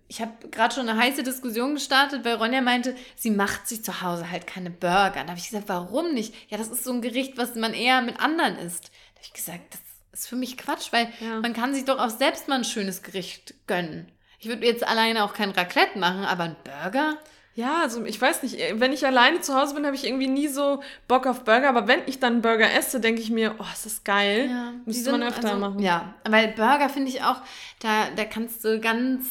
Ich 0.09 0.21
habe 0.21 0.33
gerade 0.51 0.75
schon 0.75 0.89
eine 0.89 1.01
heiße 1.01 1.23
Diskussion 1.23 1.75
gestartet, 1.75 2.25
weil 2.25 2.35
Ronja 2.35 2.61
meinte, 2.61 2.95
sie 3.17 3.31
macht 3.31 3.67
sich 3.67 3.83
zu 3.83 4.03
Hause 4.03 4.31
halt 4.31 4.47
keine 4.47 4.71
Burger. 4.71 5.13
Da 5.23 5.29
habe 5.29 5.39
ich 5.39 5.49
gesagt, 5.49 5.69
warum 5.71 6.13
nicht? 6.13 6.35
Ja, 6.51 6.59
das 6.59 6.69
ist 6.69 6.85
so 6.85 6.93
ein 6.93 7.01
Gericht, 7.01 7.39
was 7.39 7.55
man 7.55 7.73
eher 7.73 8.03
mit 8.03 8.21
anderen 8.21 8.57
isst. 8.59 8.85
Da 9.15 9.19
habe 9.21 9.25
ich 9.27 9.33
gesagt, 9.33 9.61
das 9.73 9.81
ist 10.21 10.29
für 10.29 10.37
mich 10.37 10.59
Quatsch, 10.59 10.93
weil 10.93 11.09
Ja. 11.21 11.41
man 11.41 11.55
kann 11.55 11.73
sich 11.75 11.87
doch 11.87 11.99
auch 11.99 12.11
selbst 12.11 12.47
mal 12.49 12.57
ein 12.57 12.65
schönes 12.65 13.03
Gericht 13.03 13.55
gönnen. 13.67 14.13
Ich 14.39 14.49
würde 14.49 14.67
jetzt 14.67 14.87
alleine 14.87 15.25
auch 15.25 15.33
kein 15.33 15.51
Raclette 15.51 15.99
machen, 15.99 16.25
aber 16.25 16.45
ein 16.45 16.57
Burger? 16.65 17.17
Ja, 17.55 17.81
also 17.83 18.05
ich 18.05 18.21
weiß 18.21 18.43
nicht, 18.43 18.59
wenn 18.75 18.93
ich 18.93 19.07
alleine 19.07 19.41
zu 19.41 19.55
Hause 19.55 19.75
bin, 19.75 19.85
habe 19.87 19.95
ich 19.95 20.05
irgendwie 20.07 20.27
nie 20.27 20.49
so 20.49 20.83
Bock 21.07 21.27
auf 21.27 21.45
Burger, 21.45 21.69
aber 21.69 21.87
wenn 21.87 22.01
ich 22.07 22.19
dann 22.19 22.43
Burger 22.43 22.71
esse, 22.73 22.99
denke 22.99 23.21
ich 23.21 23.31
mir, 23.31 23.55
oh, 23.59 23.65
ist 23.73 23.85
das 23.87 24.05
geil. 24.05 24.49
die 24.49 24.89
Müsste 24.91 25.13
man 25.13 25.23
öfter 25.23 25.49
also- 25.49 25.59
machen. 25.61 25.79
Ja, 25.79 26.15
weil 26.29 26.49
Burger 26.49 26.89
finde 26.89 27.11
ich 27.11 27.23
auch, 27.23 27.37
da, 27.81 28.09
da 28.17 28.25
kannst 28.25 28.65
du 28.65 28.81
ganz 28.81 29.27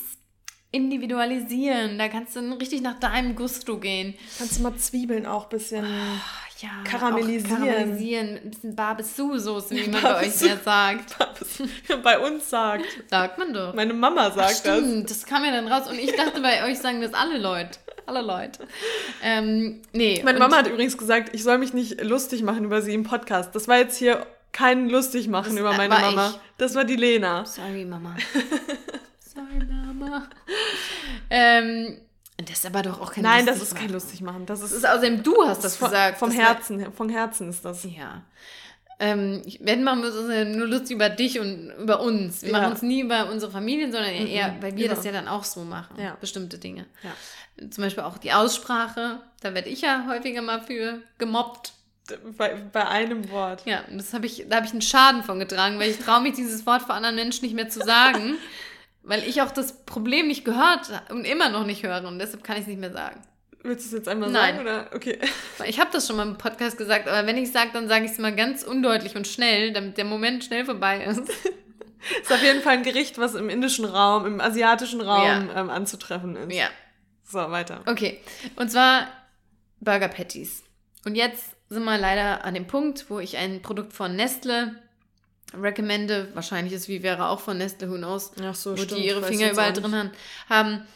individualisieren. 0.71 1.97
Da 1.97 2.07
kannst 2.07 2.35
du 2.35 2.39
richtig 2.59 2.81
nach 2.81 2.99
deinem 2.99 3.35
Gusto 3.35 3.77
gehen. 3.77 4.13
Kannst 4.37 4.57
du 4.57 4.63
mal 4.63 4.75
Zwiebeln 4.75 5.25
auch 5.25 5.43
ein 5.43 5.49
bisschen. 5.49 5.85
Ja, 6.59 6.69
Karamellisieren. 6.83 7.63
Karamellisieren. 7.63 8.37
Ein 8.37 8.51
bisschen 8.51 8.75
Barbecue-Soße, 8.75 9.71
wie 9.75 9.89
man 9.89 10.01
bei 10.01 10.19
euch 10.21 10.41
ja 10.41 10.57
sagt. 10.57 11.15
bei 12.03 12.19
uns 12.19 12.49
sagt. 12.49 12.85
Sagt 13.09 13.37
man 13.39 13.51
doch. 13.53 13.73
Meine 13.73 13.93
Mama 13.93 14.27
Ach, 14.27 14.35
sagt 14.35 14.49
das. 14.49 14.59
stimmt, 14.59 15.09
das. 15.09 15.25
kam 15.25 15.43
ja 15.43 15.51
dann 15.51 15.67
raus. 15.67 15.89
Und 15.89 15.97
ich 15.97 16.15
dachte, 16.15 16.39
bei 16.41 16.63
euch 16.69 16.77
sagen 16.79 17.01
das 17.01 17.13
alle 17.13 17.37
Leute. 17.39 17.79
Alle 18.05 18.21
Leute. 18.21 18.67
Ähm, 19.23 19.81
nee. 19.93 20.21
Meine 20.23 20.39
Mama 20.39 20.57
hat 20.57 20.67
übrigens 20.67 20.97
gesagt, 20.97 21.29
ich 21.33 21.43
soll 21.43 21.57
mich 21.57 21.73
nicht 21.73 22.01
lustig 22.03 22.43
machen 22.43 22.63
über 22.65 22.81
sie 22.81 22.93
im 22.93 23.03
Podcast. 23.03 23.55
Das 23.55 23.67
war 23.67 23.77
jetzt 23.77 23.97
hier 23.97 24.25
kein 24.51 24.89
lustig 24.89 25.27
machen 25.27 25.51
Das 25.51 25.59
über 25.59 25.73
meine 25.73 25.93
war 25.93 26.01
Mama. 26.01 26.29
ich. 26.29 26.39
Das 26.57 26.75
war 26.75 26.83
die 26.83 26.95
Lena. 26.95 27.45
Sorry, 27.45 27.85
Mama. 27.85 28.15
Sorry, 29.33 29.65
Mama. 29.67 29.90
ähm, 31.29 31.97
das 32.37 32.59
ist 32.59 32.65
aber 32.65 32.81
doch 32.81 32.99
auch 33.01 33.11
kein 33.13 33.23
Nein, 33.23 33.45
das 33.45 33.61
ist 33.61 33.75
kein 33.75 33.89
lustig 33.91 34.21
machen. 34.21 34.45
Das 34.45 34.61
ist, 34.61 34.71
Das 34.71 34.79
ist 34.79 34.85
außerdem 34.85 35.23
du 35.23 35.47
hast 35.47 35.63
das 35.63 35.75
von, 35.77 35.89
gesagt. 35.89 36.17
vom 36.17 36.29
Das 36.29 36.37
war- 36.37 36.45
Herzen. 36.45 36.91
Vom 36.93 37.09
Herzen 37.09 37.49
ist 37.49 37.63
das. 37.65 37.83
Ja. 37.83 38.23
Ähm, 38.99 39.41
wenn 39.59 39.83
machen 39.83 40.03
wir 40.03 40.13
uns 40.13 40.31
ja 40.31 40.45
nur 40.45 40.67
lustig 40.67 40.91
über 40.95 41.09
dich 41.09 41.39
und 41.39 41.71
über 41.81 42.01
uns. 42.01 42.41
Wir 42.43 42.51
Ja. 42.51 42.59
machen 42.59 42.71
uns 42.73 42.81
nie 42.83 43.01
über 43.01 43.29
unsere 43.31 43.51
Familien, 43.51 43.91
sondern 43.91 44.11
eher, 44.11 44.55
weil 44.61 44.75
wir 44.75 44.83
genau. 44.87 44.95
das 44.95 45.03
ja 45.05 45.11
dann 45.11 45.27
auch 45.27 45.43
so 45.43 45.61
machen. 45.61 45.99
Ja. 45.99 46.17
Bestimmte 46.21 46.57
Dinge. 46.59 46.85
Ja. 47.03 47.67
Zum 47.69 47.83
Beispiel 47.83 48.03
auch 48.03 48.17
die 48.17 48.31
Aussprache. 48.31 49.19
Da 49.41 49.53
werde 49.53 49.69
ich 49.69 49.81
ja 49.81 50.05
häufiger 50.07 50.41
mal 50.41 50.61
für 50.61 51.01
gemobbt. 51.17 51.73
Bei, 52.37 52.55
bei 52.73 52.87
einem 52.87 53.29
Wort. 53.31 53.61
Ja, 53.65 53.83
das 53.89 54.13
habe 54.13 54.25
ich, 54.25 54.45
da 54.49 54.57
habe 54.57 54.65
ich 54.65 54.71
einen 54.73 54.81
Schaden 54.81 55.23
von 55.23 55.39
getragen, 55.39 55.79
weil 55.79 55.91
ich 55.91 55.99
traue 55.99 56.21
mich 56.21 56.33
dieses 56.33 56.65
Wort 56.65 56.81
vor 56.81 56.93
anderen 56.95 57.15
Menschen 57.15 57.45
nicht 57.45 57.53
mehr 57.55 57.69
zu 57.69 57.79
sagen, 57.79 58.35
weil 59.03 59.23
ich 59.23 59.41
auch 59.41 59.51
das 59.51 59.85
Problem 59.85 60.27
nicht 60.27 60.45
gehört 60.45 60.89
und 61.09 61.25
immer 61.25 61.49
noch 61.49 61.65
nicht 61.65 61.83
höre 61.83 62.05
und 62.07 62.19
deshalb 62.19 62.43
kann 62.43 62.57
ich 62.57 62.63
es 62.63 62.67
nicht 62.67 62.79
mehr 62.79 62.91
sagen. 62.91 63.21
Willst 63.63 63.85
du 63.85 63.87
es 63.89 63.99
jetzt 63.99 64.07
einmal 64.07 64.31
Nein. 64.31 64.55
sagen? 64.55 64.67
Oder? 64.67 64.89
Okay. 64.95 65.19
Ich 65.65 65.79
habe 65.79 65.91
das 65.91 66.07
schon 66.07 66.15
mal 66.15 66.27
im 66.27 66.37
Podcast 66.37 66.77
gesagt, 66.77 67.07
aber 67.07 67.27
wenn 67.27 67.37
ich 67.37 67.45
es 67.45 67.53
sage, 67.53 67.69
dann 67.73 67.87
sage 67.87 68.05
ich 68.05 68.11
es 68.11 68.17
mal 68.17 68.35
ganz 68.35 68.63
undeutlich 68.63 69.15
und 69.15 69.27
schnell, 69.27 69.71
damit 69.71 69.97
der 69.97 70.05
Moment 70.05 70.43
schnell 70.43 70.65
vorbei 70.65 71.03
ist. 71.03 71.21
Ist 72.21 72.31
auf 72.31 72.41
jeden 72.41 72.61
Fall 72.61 72.77
ein 72.77 72.83
Gericht, 72.83 73.19
was 73.19 73.35
im 73.35 73.47
indischen 73.47 73.85
Raum, 73.85 74.25
im 74.25 74.41
asiatischen 74.41 75.01
Raum 75.01 75.51
ähm, 75.55 75.69
anzutreffen 75.69 76.35
ist. 76.35 76.51
Ja. 76.51 76.67
So, 77.23 77.37
weiter. 77.51 77.81
Okay. 77.85 78.19
Und 78.55 78.71
zwar 78.71 79.07
Burger 79.81 80.07
Patties. 80.07 80.63
Und 81.05 81.13
jetzt 81.13 81.55
sind 81.69 81.83
wir 81.83 81.99
leider 81.99 82.43
an 82.43 82.55
dem 82.55 82.65
Punkt, 82.65 83.09
wo 83.09 83.19
ich 83.19 83.37
ein 83.37 83.61
Produkt 83.61 83.93
von 83.93 84.15
Nestle 84.15 84.75
recommende. 85.53 86.29
Wahrscheinlich 86.33 86.73
ist 86.73 86.87
Vivera 86.87 87.29
auch 87.29 87.39
von 87.39 87.57
Nestle, 87.57 87.89
who 87.89 87.95
knows. 87.95 88.31
Ach 88.41 88.55
so, 88.55 88.71
wo 88.71 88.77
stimmt. 88.77 88.99
die 89.01 89.07
ihre 89.07 89.23
Finger 89.23 89.51
überall 89.51 89.73
drin 89.73 89.95
haben. 89.95 90.11
haben 90.49 90.87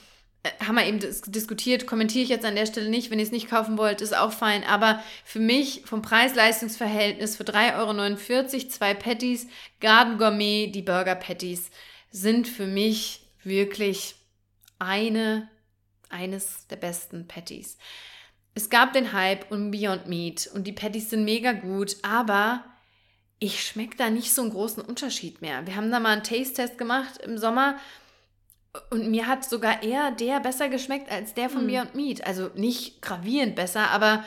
äh, 0.46 0.64
haben 0.64 0.76
wir 0.76 0.86
eben 0.86 1.00
dis 1.00 1.22
diskutiert, 1.22 1.88
kommentiere 1.88 2.24
ich 2.24 2.30
jetzt 2.30 2.46
an 2.46 2.56
der 2.56 2.68
Stelle 2.68 2.90
nicht. 2.90 3.10
Wenn 3.10 3.20
ihr 3.20 3.26
es 3.26 3.32
nicht 3.32 3.50
kaufen 3.50 3.78
wollt, 3.78 4.02
ist 4.02 4.16
auch 4.16 4.32
fein. 4.32 4.64
Aber 4.64 5.04
für 5.24 5.40
mich 5.40 5.82
vom 5.86 6.02
Preis-Leistungs-Verhältnis 6.02 7.36
für 7.36 7.44
3,49 7.44 8.54
Euro 8.54 8.68
zwei 8.70 8.94
Patties, 8.94 9.48
Garden 9.80 10.18
Gourmet, 10.18 10.68
die 10.68 10.84
Burger 10.84 11.16
Patties, 11.16 11.72
sind 12.12 12.48
für 12.48 12.68
mich 12.68 13.22
wirklich 13.44 14.16
eine, 14.78 15.50
eines 16.10 16.68
der 16.68 16.76
besten 16.76 17.28
Patties. 17.28 17.78
Es 18.54 18.70
gab 18.70 18.94
den 18.94 19.14
Hype 19.14 19.52
um 19.52 19.72
Beyond 19.72 20.08
Meat 20.08 20.50
und 20.54 20.66
die 20.66 20.72
Patties 20.72 21.10
sind 21.10 21.26
mega 21.26 21.54
gut, 21.54 21.98
aber 22.04 22.64
ich 23.40 23.66
schmecke 23.66 23.98
da 23.98 24.10
nicht 24.10 24.34
so 24.34 24.42
einen 24.42 24.52
großen 24.52 24.84
Unterschied 24.84 25.42
mehr. 25.42 25.66
Wir 25.68 25.76
haben 25.76 25.92
da 25.92 26.00
mal 26.00 26.14
einen 26.14 26.24
Taste-Test 26.24 26.78
gemacht 26.78 27.18
im 27.24 27.38
Sommer 27.38 27.76
und 28.90 29.10
mir 29.10 29.28
hat 29.28 29.48
sogar 29.48 29.84
eher 29.84 30.12
der 30.12 30.40
besser 30.40 30.70
geschmeckt 30.70 31.12
als 31.12 31.34
der 31.34 31.50
von 31.50 31.62
Hm. 31.62 31.68
Beyond 31.68 31.96
Meat. 31.96 32.26
Also 32.26 32.50
nicht 32.56 33.02
gravierend 33.02 33.56
besser, 33.56 33.90
aber 33.92 34.24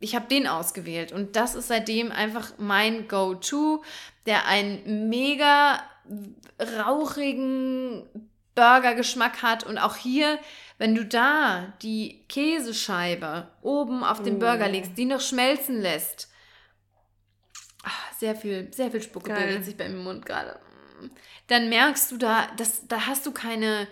ich 0.00 0.14
habe 0.14 0.26
den 0.28 0.46
ausgewählt 0.46 1.12
und 1.12 1.36
das 1.36 1.54
ist 1.54 1.68
seitdem 1.68 2.10
einfach 2.10 2.52
mein 2.58 3.08
Go-To, 3.08 3.84
der 4.26 4.46
einen 4.46 5.08
mega 5.08 5.80
rauchigen 6.78 8.02
Burger-Geschmack 8.54 9.42
hat 9.42 9.64
und 9.64 9.78
auch 9.78 9.96
hier, 9.96 10.38
wenn 10.78 10.94
du 10.94 11.06
da 11.06 11.72
die 11.82 12.24
Käsescheibe 12.28 13.48
oben 13.62 14.04
auf 14.04 14.22
den 14.22 14.38
Burger 14.38 14.66
Oh. 14.66 14.70
legst, 14.72 14.98
die 14.98 15.04
noch 15.04 15.20
schmelzen 15.20 15.80
lässt, 15.80 16.28
sehr 18.22 18.36
viel, 18.36 18.72
sehr 18.72 18.88
viel 18.92 19.02
Spucke 19.02 19.30
Geil. 19.30 19.46
bildet 19.46 19.64
sich 19.64 19.76
bei 19.76 19.88
mir 19.88 19.96
im 19.96 20.04
Mund 20.04 20.24
gerade. 20.24 20.56
Dann 21.48 21.68
merkst 21.68 22.12
du 22.12 22.16
da, 22.18 22.46
das, 22.56 22.86
da 22.86 23.06
hast 23.06 23.26
du 23.26 23.32
keine, 23.32 23.88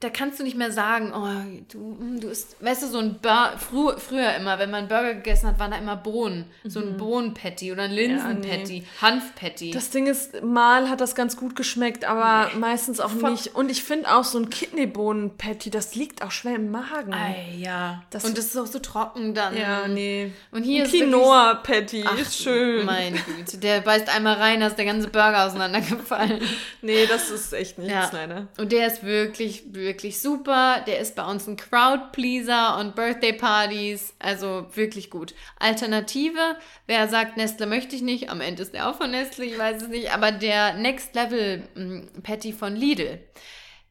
da 0.00 0.10
kannst 0.10 0.38
du 0.38 0.42
nicht 0.44 0.56
mehr 0.56 0.70
sagen, 0.70 1.12
oh, 1.14 1.62
du, 1.72 1.78
mm, 1.78 2.20
du 2.20 2.28
isst, 2.28 2.62
weißt 2.62 2.82
du, 2.82 2.86
so 2.88 2.98
ein 2.98 3.14
Bur 3.22 3.52
frü 3.58 3.98
früher 3.98 4.34
immer, 4.34 4.58
wenn 4.58 4.70
man 4.70 4.80
einen 4.80 4.88
Burger 4.88 5.14
gegessen 5.14 5.46
hat, 5.46 5.58
waren 5.58 5.70
da 5.70 5.78
immer 5.78 5.96
Bohnen, 5.96 6.44
so 6.64 6.80
ein 6.80 6.98
Bohnenpatty 6.98 7.72
oder 7.72 7.84
ein 7.84 7.92
Linsenpatty, 7.92 8.84
Hanfpatty. 9.00 9.70
Das 9.70 9.88
Ding 9.90 10.06
ist, 10.06 10.42
mal 10.42 10.90
hat 10.90 11.00
das 11.00 11.14
ganz 11.14 11.36
gut 11.38 11.56
geschmeckt, 11.56 12.04
aber 12.04 12.50
meistens 12.58 13.00
auch 13.00 13.08
Voll- 13.10 13.30
nicht. 13.30 13.54
Und 13.54 13.70
ich 13.70 13.82
finde 13.82 14.14
auch 14.14 14.24
so 14.24 14.38
ein 14.38 14.50
Kidneybohnen-Patty, 14.50 15.70
das 15.70 15.94
liegt 15.94 16.22
auch 16.22 16.30
schwer 16.32 16.56
im 16.56 16.70
Magen. 16.70 17.14
Ei, 17.14 17.54
ja. 17.58 18.02
Das- 18.10 18.24
und 18.26 18.36
das 18.36 18.46
ist 18.46 18.56
auch 18.58 18.66
so 18.66 18.80
trocken 18.80 19.32
dann. 19.34 19.56
Ja, 19.56 19.88
nee. 19.88 20.32
Und 20.50 20.64
hier 20.64 20.84
Ein 20.84 20.90
Quinoa-Patty 20.90 22.04
ist 22.20 22.42
schön. 22.42 22.84
Meine 22.84 23.18
Güte, 23.18 23.56
der 23.58 23.80
beißt 23.80 24.14
einmal 24.14 24.34
rein, 24.34 24.60
da 24.60 24.66
ist 24.66 24.76
der 24.76 24.84
ganze 24.84 25.08
Burger 25.08 25.46
auseinandergefallen. 25.46 26.40
Nee, 26.82 27.06
das 27.06 27.30
ist 27.30 27.52
echt 27.54 27.78
nichts, 27.78 27.92
Ja. 27.92 28.10
leider. 28.12 28.48
Und 28.58 28.70
der 28.70 28.86
ist 28.88 29.02
wirklich, 29.04 29.64
wirklich 29.84 30.20
super. 30.20 30.82
Der 30.86 30.98
ist 30.98 31.14
bei 31.16 31.24
uns 31.24 31.46
ein 31.46 31.56
Crowd-Pleaser 31.56 32.78
und 32.78 32.94
Birthday-Partys. 32.94 34.14
Also 34.18 34.66
wirklich 34.74 35.10
gut. 35.10 35.34
Alternative, 35.58 36.56
wer 36.86 37.08
sagt, 37.08 37.36
Nestle 37.36 37.66
möchte 37.66 37.94
ich 37.94 38.02
nicht, 38.02 38.30
am 38.30 38.40
Ende 38.40 38.62
ist 38.62 38.74
der 38.74 38.88
auch 38.88 38.96
von 38.96 39.10
Nestle, 39.10 39.44
ich 39.44 39.58
weiß 39.58 39.82
es 39.82 39.88
nicht, 39.88 40.12
aber 40.12 40.32
der 40.32 40.74
Next 40.74 41.14
Level 41.14 41.68
mm, 41.74 42.22
Patty 42.22 42.52
von 42.52 42.74
Lidl. 42.74 43.20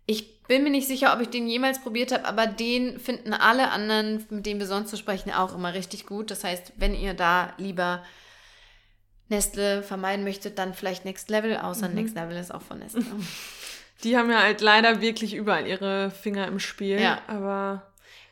Ich 0.05 0.43
bin 0.43 0.63
mir 0.63 0.69
nicht 0.69 0.87
sicher, 0.87 1.13
ob 1.13 1.21
ich 1.21 1.29
den 1.29 1.47
jemals 1.47 1.81
probiert 1.81 2.11
habe, 2.11 2.25
aber 2.25 2.47
den 2.47 2.99
finden 2.99 3.33
alle 3.33 3.71
anderen, 3.71 4.25
mit 4.29 4.45
denen 4.45 4.59
wir 4.59 4.67
sonst 4.67 4.91
so 4.91 4.97
sprechen, 4.97 5.31
auch 5.31 5.55
immer 5.55 5.73
richtig 5.73 6.05
gut. 6.05 6.31
Das 6.31 6.43
heißt, 6.43 6.73
wenn 6.75 6.93
ihr 6.93 7.13
da 7.13 7.53
lieber 7.57 8.03
Nestle 9.29 9.81
vermeiden 9.83 10.25
möchtet, 10.25 10.57
dann 10.59 10.73
vielleicht 10.73 11.05
Next 11.05 11.29
Level, 11.29 11.57
außer 11.57 11.87
Mhm. 11.87 11.95
Next 11.95 12.15
Level 12.15 12.37
ist 12.37 12.53
auch 12.53 12.61
von 12.61 12.79
Nestle. 12.79 13.03
Die 14.03 14.17
haben 14.17 14.29
ja 14.29 14.41
halt 14.41 14.61
leider 14.61 15.01
wirklich 15.01 15.33
überall 15.33 15.65
ihre 15.67 16.11
Finger 16.11 16.47
im 16.47 16.59
Spiel. 16.59 16.99
Ja. 16.99 17.19
Aber 17.27 17.83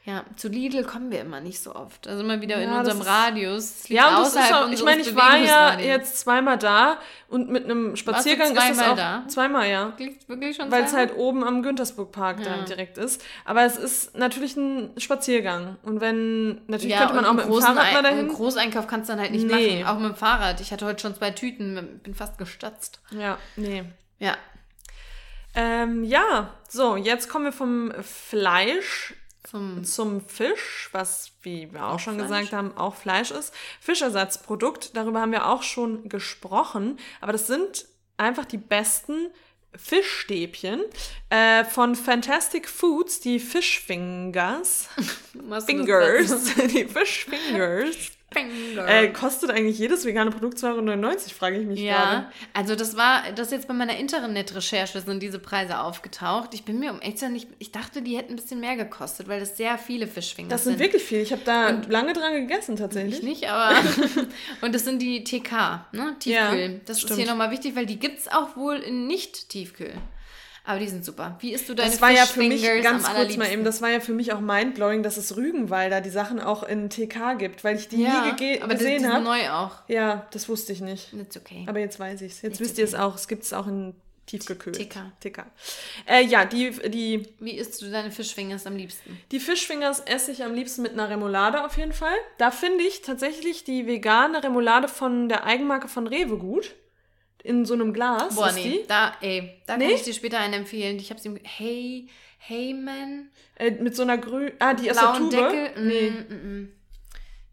Ja, 0.03 0.25
zu 0.35 0.47
Lidl 0.47 0.83
kommen 0.83 1.11
wir 1.11 1.21
immer 1.21 1.41
nicht 1.41 1.61
so 1.61 1.75
oft. 1.75 2.07
Also 2.07 2.23
immer 2.23 2.41
wieder 2.41 2.55
in 2.55 2.71
Ja, 2.71 2.81
das 2.81 2.95
unserem 2.95 3.01
ist- 3.01 3.07
Radius. 3.07 3.87
Liegt 3.87 4.01
ja, 4.01 4.17
und 4.17 4.23
das 4.23 4.33
ist 4.35 4.51
auch, 4.51 4.71
ich 4.71 4.83
meine, 4.83 5.01
ich 5.03 5.15
war 5.15 5.37
ja 5.37 5.79
jetzt 5.79 6.17
zweimal 6.19 6.57
da 6.57 6.97
und 7.29 7.51
mit 7.51 7.65
einem 7.65 7.95
Spaziergang 7.95 8.47
ist 8.47 8.57
das 8.57 8.65
zweimal 8.77 8.91
auch 8.93 8.95
da? 8.97 9.23
zweimal, 9.27 9.69
ja. 9.69 9.85
Wirklich, 9.89 10.27
wirklich 10.27 10.55
schon 10.55 10.71
Weil 10.71 10.85
es 10.85 10.93
halt 10.95 11.15
oben 11.17 11.43
am 11.43 11.61
Güntersburg 11.61 12.11
Park 12.11 12.43
da 12.43 12.49
Ja. 12.57 12.61
direkt 12.63 12.97
ist. 12.97 13.23
Aber 13.45 13.61
es 13.63 13.77
ist 13.77 14.17
natürlich 14.17 14.57
ein 14.57 14.89
Spaziergang. 14.97 15.77
Und 15.83 16.01
wenn, 16.01 16.61
natürlich 16.65 16.95
ja, 16.95 17.01
könnte 17.01 17.13
man 17.17 17.25
auch 17.25 17.33
mit 17.33 17.45
dem 17.45 17.53
Fahrrad 17.61 17.93
mal 17.93 18.01
dahin. 18.01 18.17
Einen 18.21 18.27
Großeinkauf 18.29 18.87
kannst 18.87 19.07
du 19.07 19.13
dann 19.13 19.21
halt 19.21 19.31
nicht 19.31 19.45
Nee. 19.45 19.83
machen. 19.83 19.95
Auch 19.95 19.99
mit 20.01 20.13
dem 20.13 20.15
Fahrrad. 20.17 20.61
Ich 20.61 20.71
hatte 20.73 20.87
heute 20.87 20.99
schon 20.99 21.13
zwei 21.13 21.29
Tüten, 21.29 21.99
bin 22.01 22.15
fast 22.15 22.39
gestatzt. 22.39 23.01
Ja, 23.11 23.37
nee. 23.55 23.83
Ja. 24.17 24.33
Ähm, 25.53 26.03
ja, 26.03 26.53
so, 26.69 26.95
jetzt 26.95 27.29
kommen 27.29 27.45
wir 27.45 27.51
vom 27.51 27.91
Fleisch 28.01 29.13
Zum 29.43 29.83
zum 29.83 30.21
Fisch, 30.27 30.89
was, 30.91 31.31
wie 31.41 31.71
wir 31.73 31.87
auch 31.87 31.99
schon 31.99 32.15
Fleisch. 32.15 32.27
gesagt 32.29 32.53
haben, 32.53 32.77
auch 32.77 32.95
Fleisch 32.95 33.31
ist. 33.31 33.53
Fischersatzprodukt, 33.81 34.95
darüber 34.95 35.21
haben 35.21 35.31
wir 35.31 35.47
auch 35.47 35.63
schon 35.63 36.07
gesprochen, 36.07 36.99
aber 37.19 37.33
das 37.33 37.47
sind 37.47 37.85
einfach 38.17 38.45
die 38.45 38.57
besten 38.57 39.27
Fischstäbchen 39.75 40.81
äh, 41.29 41.63
von 41.63 41.95
Fantastic 41.95 42.67
Foods, 42.67 43.19
die 43.21 43.39
Fischfingers. 43.39 44.89
Fingers, 45.65 46.53
die 46.55 46.85
Fischfingers. 46.85 48.11
Äh, 48.33 49.09
kostet 49.09 49.51
eigentlich 49.51 49.77
jedes 49.77 50.05
vegane 50.05 50.31
Produkt 50.31 50.57
2,99 50.57 51.03
Euro, 51.03 51.17
frage 51.37 51.57
ich 51.57 51.67
mich 51.67 51.81
gerade. 51.81 52.17
ja, 52.17 52.31
also 52.53 52.75
das 52.75 52.95
war, 52.95 53.23
das 53.35 53.51
jetzt 53.51 53.67
bei 53.67 53.73
meiner 53.73 53.97
Internet-Recherche 53.97 55.01
sind 55.01 55.21
diese 55.21 55.37
Preise 55.37 55.79
aufgetaucht. 55.79 56.53
Ich 56.53 56.63
bin 56.63 56.79
mir 56.79 56.91
um 56.91 57.01
echt 57.01 57.19
zu 57.19 57.29
nicht, 57.29 57.49
ich 57.59 57.73
dachte, 57.73 58.01
die 58.01 58.17
hätten 58.17 58.33
ein 58.33 58.35
bisschen 58.37 58.61
mehr 58.61 58.77
gekostet, 58.77 59.27
weil 59.27 59.41
das 59.41 59.57
sehr 59.57 59.77
viele 59.77 60.07
Fischfinger 60.07 60.47
Das 60.47 60.63
sind 60.63 60.79
wirklich 60.79 61.03
viele. 61.03 61.21
Ich 61.21 61.33
habe 61.33 61.41
da 61.43 61.81
lange 61.89 62.13
dran 62.13 62.33
gegessen, 62.33 62.77
tatsächlich. 62.77 63.17
Ich 63.17 63.23
nicht, 63.23 63.49
aber. 63.49 63.77
und 64.61 64.73
das 64.73 64.85
sind 64.85 65.01
die 65.01 65.23
TK, 65.25 65.85
ne? 65.91 66.15
Tiefkühl. 66.19 66.59
Ja, 66.59 66.79
das 66.85 66.97
ist 66.97 67.03
stimmt. 67.03 67.19
hier 67.19 67.29
nochmal 67.29 67.51
wichtig, 67.51 67.75
weil 67.75 67.85
die 67.85 67.99
gibt 67.99 68.19
es 68.19 68.27
auch 68.29 68.55
wohl 68.55 68.77
in 68.77 69.07
Nicht-Tiefkühl. 69.07 69.93
Aber 70.63 70.79
die 70.79 70.87
sind 70.87 71.03
super. 71.03 71.37
Wie 71.39 71.53
isst 71.53 71.67
du 71.69 71.73
deine 71.73 71.89
Das 71.89 72.01
war 72.01 72.11
ja 72.11 72.25
für 72.25 72.43
mich, 72.43 72.63
ganz 72.83 73.03
kurz 73.11 73.37
mal 73.37 73.51
eben, 73.51 73.63
das 73.63 73.81
war 73.81 73.89
ja 73.89 73.99
für 73.99 74.13
mich 74.13 74.31
auch 74.31 74.39
mindblowing, 74.39 75.01
dass 75.01 75.17
es 75.17 75.35
Rügenwalder 75.35 76.01
die 76.01 76.11
Sachen 76.11 76.39
auch 76.39 76.63
in 76.63 76.89
TK 76.89 77.37
gibt, 77.37 77.63
weil 77.63 77.77
ich 77.77 77.87
die 77.87 78.03
ja, 78.03 78.25
nie 78.25 78.35
gege 78.35 78.63
aber 78.63 78.75
gesehen 78.75 79.11
habe. 79.11 79.23
neu 79.23 79.49
auch. 79.49 79.71
Ja, 79.87 80.27
das 80.31 80.47
wusste 80.49 80.71
ich 80.73 80.81
nicht. 80.81 81.13
It's 81.13 81.35
okay. 81.35 81.65
Aber 81.67 81.79
jetzt 81.79 81.99
weiß 81.99 82.21
ich 82.21 82.33
es. 82.33 82.41
Jetzt 82.43 82.53
It's 82.53 82.59
wisst 82.59 82.77
ihr 82.77 82.85
es 82.85 82.93
okay. 82.93 83.03
auch. 83.03 83.15
Es 83.15 83.27
gibt 83.27 83.43
es 83.43 83.53
auch 83.53 83.65
in 83.65 83.95
tiefgekühlt. 84.27 84.77
TK. 84.77 85.11
TK. 85.19 85.45
Äh, 86.05 86.23
ja, 86.25 86.45
die, 86.45 86.71
die, 86.89 87.27
Wie 87.39 87.57
isst 87.57 87.81
du 87.81 87.89
deine 87.89 88.11
Fischfingers 88.11 88.65
am 88.65 88.75
liebsten? 88.75 89.19
die 89.31 89.39
Fischfingers 89.39 90.01
esse 90.01 90.31
ich 90.31 90.43
am 90.43 90.53
liebsten 90.53 90.83
mit 90.83 90.93
einer 90.93 91.09
Remoulade 91.09 91.65
auf 91.65 91.77
jeden 91.77 91.93
Fall. 91.93 92.15
Da 92.37 92.51
finde 92.51 92.83
ich 92.83 93.01
tatsächlich 93.01 93.63
die 93.63 93.87
vegane 93.87 94.43
Remoulade 94.43 94.87
von 94.87 95.27
der 95.27 95.45
Eigenmarke 95.45 95.87
von 95.87 96.07
Rewe 96.07 96.37
gut. 96.37 96.75
In 97.43 97.65
so 97.65 97.73
einem 97.73 97.93
Glas 97.93 98.35
Boah, 98.35 98.49
ist 98.49 98.55
nee. 98.55 98.81
die. 98.81 98.87
Da, 98.87 99.13
ey, 99.21 99.61
da 99.65 99.77
Nee? 99.77 99.85
kann 99.85 99.95
ich 99.95 100.03
dir 100.03 100.13
später 100.13 100.39
einen 100.39 100.53
empfehlen. 100.53 100.97
Ich 100.97 101.09
hab's 101.09 101.25
ihm. 101.25 101.39
Hey, 101.43 102.07
hey, 102.37 102.73
man. 102.73 103.29
Äh, 103.55 103.71
mit 103.71 103.95
so 103.95 104.03
einer 104.03 104.17
grün... 104.17 104.51
Ah, 104.59 104.73
die 104.73 104.91
aus 104.91 104.97
der 104.97 105.13
Tube. 105.13 105.31
Deckel. 105.31 105.85
Nee. 105.85 106.11
Mm, 106.11 106.33
mm, 106.33 106.61
mm. 106.61 106.73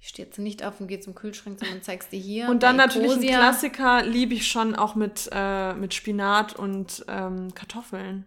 Ich 0.00 0.08
stehe 0.08 0.26
jetzt 0.26 0.38
nicht 0.38 0.64
auf 0.64 0.80
und 0.80 0.86
gehe 0.86 1.00
zum 1.00 1.14
Kühlschrank, 1.14 1.58
sondern 1.58 1.82
zeig's 1.82 2.08
dir 2.08 2.20
hier. 2.20 2.48
Und 2.48 2.62
dann 2.62 2.76
natürlich 2.76 3.12
ein. 3.12 3.20
Klassiker 3.22 4.04
liebe 4.04 4.34
ich 4.34 4.46
schon 4.46 4.74
auch 4.76 4.94
mit, 4.94 5.28
äh, 5.32 5.74
mit 5.74 5.92
Spinat 5.94 6.54
und 6.54 7.04
ähm, 7.08 7.52
Kartoffeln. 7.54 8.26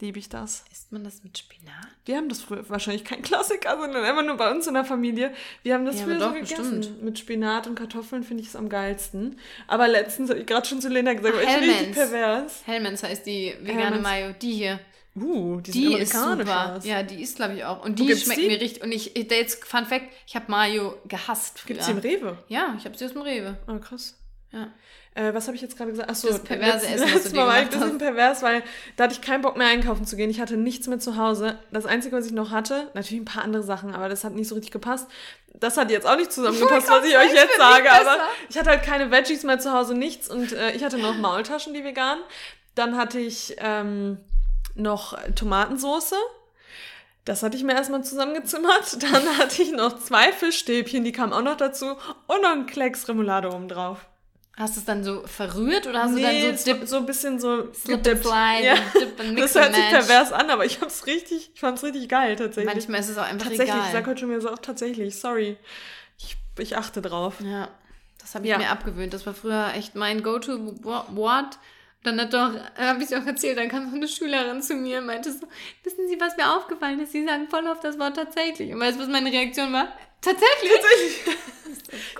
Liebe 0.00 0.18
ich 0.18 0.28
das. 0.28 0.64
Isst 0.70 0.92
man 0.92 1.02
das 1.02 1.24
mit 1.24 1.36
Spinat? 1.36 1.74
Wir 2.08 2.16
haben 2.16 2.30
das 2.30 2.40
früher 2.40 2.68
wahrscheinlich 2.70 3.04
kein 3.04 3.20
Klassiker, 3.20 3.76
sondern 3.78 4.02
immer 4.04 4.22
nur 4.22 4.36
bei 4.38 4.50
uns 4.50 4.66
in 4.66 4.72
der 4.72 4.84
Familie. 4.86 5.30
Wir 5.62 5.74
haben 5.74 5.84
das 5.84 5.98
Ja, 5.98 6.04
früher 6.06 6.14
aber 6.16 6.24
so 6.24 6.30
doch, 6.30 6.34
gegessen. 6.48 6.78
bestimmt. 6.78 7.02
Mit 7.02 7.18
Spinat 7.18 7.66
und 7.66 7.74
Kartoffeln 7.74 8.22
finde 8.22 8.42
ich 8.42 8.48
es 8.48 8.56
am 8.56 8.70
geilsten. 8.70 9.38
Aber 9.66 9.86
letztens 9.88 10.30
habe 10.30 10.40
ich 10.40 10.46
gerade 10.46 10.66
schon 10.66 10.80
zu 10.80 10.88
Lena 10.88 11.12
gesagt, 11.12 11.34
Ach, 11.38 11.60
ich 11.60 11.68
richtig 11.68 11.92
pervers. 11.92 12.62
Hellmann's 12.64 13.02
heißt 13.02 13.26
die 13.26 13.54
vegane 13.60 13.82
Hellmann's. 13.82 14.02
Mayo. 14.02 14.34
Die 14.40 14.52
hier. 14.52 14.80
Uh, 15.16 15.60
die, 15.60 15.70
Die 15.70 15.94
ist 15.98 16.12
super. 16.14 16.76
aus. 16.76 16.86
Ja, 16.86 17.02
die 17.02 17.20
ist, 17.22 17.36
glaube 17.36 17.54
ich, 17.56 17.64
auch. 17.64 17.84
Und 17.84 17.98
die 17.98 18.06
gibt's 18.06 18.22
schmeckt 18.22 18.40
die? 18.40 18.46
mir 18.46 18.58
richtig. 18.60 18.82
Und 18.82 18.92
ich, 18.92 19.14
jetzt, 19.14 19.64
Fun 19.66 19.84
Fact, 19.84 20.06
ich 20.26 20.34
habe 20.34 20.50
Mayo 20.50 20.96
gehasst 21.08 21.58
früher. 21.58 21.66
Gibt 21.76 21.80
es 21.80 21.86
die 21.86 21.92
im 21.92 21.98
Rewe? 21.98 22.38
Ja, 22.48 22.74
ich 22.78 22.84
habe 22.86 22.96
sie 22.96 23.04
aus 23.04 23.12
dem 23.12 23.22
Rewe. 23.22 23.58
Oh, 23.66 23.78
krass. 23.80 24.16
Ja. 24.52 24.72
Äh, 25.18 25.34
was 25.34 25.48
habe 25.48 25.56
ich 25.56 25.62
jetzt 25.62 25.76
gerade 25.76 25.90
gesagt? 25.90 26.08
Achso, 26.08 26.28
Das 26.28 26.44
perverse 26.44 26.86
Essen, 26.86 27.00
was 27.02 27.08
du 27.08 27.14
letztes 27.14 27.32
Mal 27.32 27.46
war 27.48 27.56
ich 27.60 27.64
ein 27.64 27.70
bisschen 27.70 27.98
pervers, 27.98 28.40
weil 28.42 28.62
da 28.96 29.04
hatte 29.04 29.14
ich 29.14 29.20
keinen 29.20 29.42
Bock 29.42 29.56
mehr 29.56 29.66
einkaufen 29.66 30.06
zu 30.06 30.14
gehen. 30.14 30.30
Ich 30.30 30.40
hatte 30.40 30.56
nichts 30.56 30.86
mehr 30.86 31.00
zu 31.00 31.16
Hause. 31.16 31.58
Das 31.72 31.86
Einzige, 31.86 32.16
was 32.16 32.26
ich 32.26 32.32
noch 32.32 32.52
hatte, 32.52 32.88
natürlich 32.94 33.22
ein 33.22 33.24
paar 33.24 33.42
andere 33.42 33.64
Sachen, 33.64 33.96
aber 33.96 34.08
das 34.08 34.22
hat 34.22 34.34
nicht 34.34 34.46
so 34.46 34.54
richtig 34.54 34.70
gepasst. 34.70 35.08
Das 35.54 35.76
hat 35.76 35.90
jetzt 35.90 36.06
auch 36.06 36.16
nicht 36.16 36.30
zusammengepasst, 36.38 36.88
was 36.88 37.04
ich 37.04 37.18
euch 37.18 37.34
jetzt 37.34 37.56
sage, 37.56 37.90
aber 37.90 38.16
ich 38.48 38.56
hatte 38.56 38.70
halt 38.70 38.84
keine 38.84 39.10
Veggies 39.10 39.42
mehr 39.42 39.58
zu 39.58 39.72
Hause, 39.72 39.94
nichts. 39.94 40.28
Und 40.28 40.52
äh, 40.52 40.70
ich 40.72 40.84
hatte 40.84 40.98
noch 40.98 41.16
Maultaschen, 41.16 41.74
die 41.74 41.82
vegan. 41.82 42.18
Dann 42.76 42.96
hatte 42.96 43.18
ich 43.18 43.56
ähm, 43.58 44.18
noch 44.76 45.18
Tomatensoße. 45.34 46.14
Das 47.24 47.42
hatte 47.42 47.56
ich 47.56 47.64
mir 47.64 47.72
erstmal 47.72 48.04
zusammengezimmert. 48.04 49.02
Dann 49.02 49.36
hatte 49.36 49.62
ich 49.62 49.72
noch 49.72 49.98
zwei 49.98 50.32
Fischstäbchen, 50.32 51.02
die 51.02 51.12
kamen 51.12 51.32
auch 51.32 51.42
noch 51.42 51.56
dazu. 51.56 51.96
Und 52.28 52.42
noch 52.42 52.52
einen 52.52 52.66
Klecks 52.66 53.08
Remoulade 53.08 53.52
oben 53.52 53.68
drauf. 53.68 54.06
Hast 54.58 54.74
du 54.74 54.80
es 54.80 54.86
dann 54.86 55.04
so 55.04 55.22
verrührt 55.24 55.86
oder 55.86 56.02
hast 56.02 56.10
nee, 56.12 56.20
du 56.42 56.46
dann 56.48 56.58
so 56.58 56.74
so, 56.80 56.86
so 56.86 56.96
ein 56.96 57.06
bisschen 57.06 57.38
so 57.38 57.72
Slip 57.72 57.94
and 57.96 58.04
gedippt. 58.04 58.24
slide 58.24 58.64
Ja. 58.66 58.72
und 58.74 58.94
dip 59.00 59.20
and 59.20 59.32
mix 59.34 59.52
Das 59.52 59.62
hört 59.64 59.74
sich 59.74 59.88
pervers 59.88 60.32
an, 60.32 60.50
aber 60.50 60.64
ich 60.64 60.80
hab's 60.80 61.06
richtig, 61.06 61.50
ich 61.54 61.60
fand's 61.60 61.84
richtig 61.84 62.08
geil 62.08 62.34
tatsächlich. 62.34 62.74
Manchmal 62.74 63.00
ist 63.00 63.08
es 63.08 63.18
auch 63.18 63.22
einfach 63.22 63.46
tatsächlich, 63.46 63.68
ich 63.76 63.80
egal. 63.82 63.92
sag 63.92 64.06
heute 64.08 64.20
schon 64.20 64.30
wieder 64.30 64.40
so 64.40 64.50
auch 64.50 64.58
tatsächlich, 64.58 65.14
sorry. 65.18 65.56
Ich, 66.18 66.36
ich 66.58 66.76
achte 66.76 67.00
drauf. 67.02 67.34
Ja, 67.40 67.68
das 68.20 68.34
habe 68.34 68.46
ich 68.46 68.50
Ja. 68.50 68.58
mir 68.58 68.70
abgewöhnt. 68.70 69.14
Das 69.14 69.24
war 69.26 69.34
früher 69.34 69.72
echt 69.76 69.94
mein 69.94 70.24
Go-To-Wort. 70.24 71.58
Dann 72.04 72.20
hat 72.20 72.32
doch, 72.32 72.52
habe 72.76 73.02
ich 73.02 73.14
auch 73.16 73.26
erzählt, 73.26 73.58
dann 73.58 73.68
kam 73.68 73.90
so 73.90 73.96
eine 73.96 74.06
Schülerin 74.08 74.62
zu 74.62 74.74
mir 74.74 74.98
und 74.98 75.06
meinte 75.06 75.32
so, 75.32 75.46
wissen 75.82 76.08
Sie, 76.08 76.20
was 76.20 76.36
mir 76.36 76.52
aufgefallen 76.56 77.00
ist? 77.00 77.12
Sie 77.12 77.24
sagen 77.24 77.48
voll 77.48 77.66
oft 77.66 77.82
das 77.84 77.98
Wort 77.98 78.16
tatsächlich. 78.16 78.72
Und 78.72 78.80
weißt 78.80 78.96
du, 78.98 79.02
was 79.02 79.08
meine 79.08 79.30
Reaktion 79.32 79.72
war? 79.72 79.88
Tatsächlich? 80.20 81.36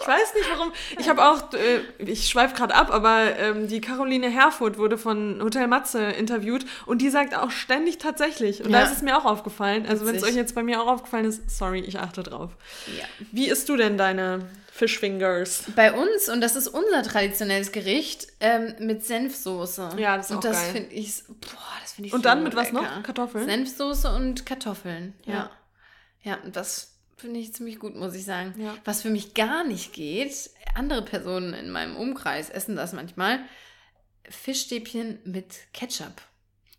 Ich 0.01 0.07
weiß 0.07 0.35
nicht 0.35 0.49
warum. 0.51 0.73
Ich 0.99 1.09
habe 1.09 1.25
auch, 1.27 1.53
äh, 1.53 1.81
ich 1.99 2.29
schweife 2.29 2.55
gerade 2.55 2.75
ab, 2.75 2.91
aber 2.91 3.37
ähm, 3.39 3.67
die 3.69 3.81
Caroline 3.81 4.31
Herfurth 4.31 4.79
wurde 4.79 4.97
von 4.97 5.43
Hotel 5.43 5.67
Matze 5.67 6.03
interviewt 6.03 6.65
und 6.87 7.03
die 7.03 7.11
sagt 7.11 7.35
auch 7.35 7.51
ständig 7.51 7.99
tatsächlich. 7.99 8.63
Und 8.65 8.71
Ja. 8.71 8.81
da 8.81 8.87
ist 8.87 8.97
es 8.97 9.03
mir 9.03 9.17
auch 9.19 9.25
aufgefallen. 9.27 9.87
Also 9.87 10.07
wenn 10.07 10.15
es 10.17 10.23
euch 10.23 10.35
jetzt 10.35 10.55
bei 10.55 10.63
mir 10.63 10.81
auch 10.81 10.87
aufgefallen 10.87 11.27
ist, 11.27 11.51
sorry, 11.51 11.81
ich 11.81 11.99
achte 11.99 12.23
drauf. 12.23 12.53
Ja. 12.99 13.05
Wie 13.33 13.49
isst 13.49 13.69
du 13.69 13.77
denn 13.77 13.99
deine 13.99 14.49
Fishfingers? 14.73 15.65
Bei 15.77 15.93
uns, 15.93 16.29
und 16.29 16.41
das 16.41 16.57
ist 16.57 16.69
unser 16.69 17.03
traditionelles 17.03 17.73
Gericht, 17.73 18.29
ähm, 18.41 18.75
mit 18.81 19.05
Senfsoße. 19.05 19.91
Ja, 19.99 20.17
das 20.17 20.27
ist 20.27 20.33
und 20.33 20.39
auch 20.39 20.43
das 20.43 20.57
geil. 20.63 20.73
finde 20.73 20.95
ich, 20.95 21.23
boah, 21.27 21.59
das 21.83 21.93
finde 21.93 22.09
ich 22.09 22.15
Und 22.15 22.25
dann 22.25 22.43
mit 22.43 22.55
was 22.57 22.71
lecker. 22.73 22.83
noch? 22.97 23.03
Kartoffeln? 23.03 23.45
Senfsoße 23.47 24.09
und 24.15 24.47
Kartoffeln, 24.47 25.15
ja. 25.25 25.35
Ja. 25.35 25.51
Ja, 26.23 26.39
das 26.53 26.95
finde 27.19 27.41
ich 27.41 27.53
ziemlich 27.53 27.79
gut, 27.79 27.97
muss 27.97 28.15
ich 28.15 28.25
sagen. 28.25 28.55
Ja. 28.59 28.77
Was 28.85 29.03
für 29.03 29.11
mich 29.11 29.35
gar 29.35 29.65
nicht 29.65 29.93
geht, 29.93 30.51
andere 30.75 31.03
Personen 31.03 31.53
in 31.55 31.71
meinem 31.71 31.97
Umkreis 31.97 32.49
essen 32.51 32.77
das 32.77 32.93
manchmal, 32.93 33.41
Fischstäbchen 34.29 35.19
mit 35.25 35.55
Ketchup. 35.73 36.23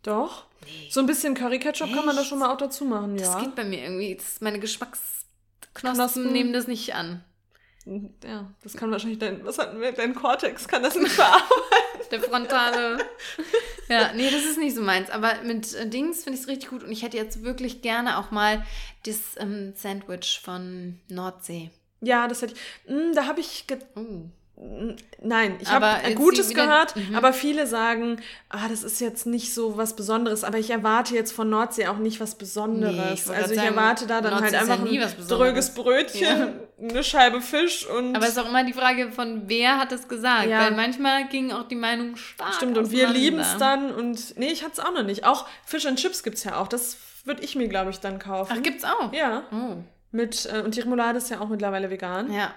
Doch. 0.03 0.45
So 0.89 0.99
ein 1.01 1.05
bisschen 1.05 1.33
Curry-Ketchup 1.35 1.93
kann 1.93 2.05
man 2.05 2.15
da 2.15 2.23
schon 2.23 2.39
mal 2.39 2.53
auch 2.53 2.57
dazu 2.57 2.85
machen, 2.85 3.17
Das 3.17 3.27
ja. 3.27 3.39
geht 3.41 3.55
bei 3.55 3.63
mir 3.63 3.81
irgendwie, 3.83 4.15
das, 4.15 4.39
meine 4.41 4.59
Geschmacksknospen 4.59 5.23
Knospen. 5.73 6.31
nehmen 6.31 6.53
das 6.53 6.67
nicht 6.67 6.95
an. 6.95 7.23
Ja, 7.85 8.51
das 8.61 8.73
kann 8.73 8.91
wahrscheinlich 8.91 9.19
dein, 9.19 9.43
was 9.45 9.57
hatten 9.57 9.79
wir, 9.79 9.91
dein 9.91 10.13
Cortex 10.13 10.67
kann 10.67 10.83
das 10.83 10.95
nicht 10.95 11.11
verarbeiten. 11.11 11.49
Der 12.11 12.21
frontale. 12.21 12.97
ja, 13.89 14.13
nee, 14.13 14.29
das 14.29 14.43
ist 14.43 14.57
nicht 14.57 14.75
so 14.75 14.81
meins. 14.81 15.09
Aber 15.09 15.35
mit 15.43 15.73
äh, 15.75 15.87
Dings 15.87 16.23
finde 16.23 16.37
ich 16.37 16.43
es 16.43 16.47
richtig 16.49 16.69
gut. 16.69 16.83
Und 16.83 16.91
ich 16.91 17.03
hätte 17.03 17.17
jetzt 17.17 17.43
wirklich 17.43 17.81
gerne 17.81 18.17
auch 18.17 18.31
mal 18.31 18.65
das 19.05 19.35
ähm, 19.37 19.73
Sandwich 19.75 20.41
von 20.43 20.99
Nordsee. 21.07 21.71
Ja, 22.01 22.27
das 22.27 22.41
hätte 22.41 22.53
ich. 22.55 22.91
Mm, 22.91 23.13
da 23.13 23.25
habe 23.25 23.39
ich. 23.41 23.67
Ge 23.67 23.77
Oh. 23.95 24.29
Nein, 25.21 25.55
ich 25.61 25.69
habe 25.71 26.13
Gutes 26.15 26.49
die 26.49 26.53
wieder- 26.55 26.65
gehört, 26.65 26.95
Mhm. 26.97 27.15
aber 27.15 27.31
viele 27.31 27.65
sagen, 27.65 28.19
ah, 28.49 28.67
das 28.67 28.83
ist 28.83 28.99
jetzt 28.99 29.25
nicht 29.25 29.53
so 29.53 29.77
was 29.77 29.95
Besonderes. 29.95 30.43
Aber 30.43 30.57
ich 30.57 30.69
erwarte 30.69 31.15
jetzt 31.15 31.31
von 31.31 31.49
Nordsee 31.49 31.87
auch 31.87 31.97
nicht 31.97 32.19
was 32.19 32.31
Nee, 32.33 32.39
Besonderes. 32.39 33.13
ich 33.21 33.27
wollte 33.27 33.41
also 33.41 33.53
ich 33.53 33.59
sagen, 33.61 33.75
erwarte 33.75 34.05
da 34.07 34.19
dann 34.19 34.31
Nordsee 34.31 34.57
halt 34.57 34.67
ja 34.67 34.73
einfach 34.73 34.83
nie 34.85 34.99
ein 35.01 35.27
dröges 35.29 35.73
Brötchen, 35.73 36.59
eine 36.81 37.03
Scheibe 37.05 37.39
Fisch 37.39 37.85
und. 37.87 38.15
Aber 38.17 38.25
es 38.25 38.31
ist 38.31 38.37
auch 38.37 38.49
immer 38.49 38.65
die 38.65 38.73
Frage 38.73 39.13
von 39.13 39.43
wer 39.47 39.77
hat 39.77 39.93
es 39.93 40.09
gesagt. 40.09 40.47
Ja. 40.49 40.59
Weil 40.65 40.71
manchmal 40.75 41.29
ging 41.29 41.53
auch 41.53 41.67
die 41.69 41.75
Meinung 41.75 42.17
stark. 42.17 42.53
Stimmt, 42.55 42.77
und 42.77 42.91
wir 42.91 43.07
lieben 43.07 43.39
es 43.39 43.55
dann. 43.57 43.93
Und 43.93 44.37
nee, 44.37 44.51
ich 44.51 44.63
hatte 44.63 44.73
es 44.73 44.79
auch 44.79 44.93
noch 44.93 45.03
nicht. 45.03 45.23
Auch 45.25 45.47
Fish 45.65 45.85
and 45.85 45.97
Chips 45.97 46.21
gibt 46.21 46.35
es 46.37 46.43
ja 46.43 46.57
auch. 46.57 46.67
Das 46.67 46.97
würde 47.23 47.43
ich 47.43 47.55
mir, 47.55 47.69
glaube 47.69 47.91
ich, 47.91 48.01
dann 48.01 48.19
kaufen. 48.19 48.53
Ach, 48.57 48.61
gibt's 48.61 48.83
auch? 48.83 49.13
Ja. 49.13 49.43
Oh. 49.53 49.77
Mit, 50.11 50.49
äh, 50.51 50.59
und 50.65 50.75
die 50.75 50.81
Remoulade 50.81 51.17
ist 51.17 51.29
ja 51.29 51.39
auch 51.39 51.47
mittlerweile 51.47 51.89
vegan. 51.89 52.29
Ja. 52.33 52.51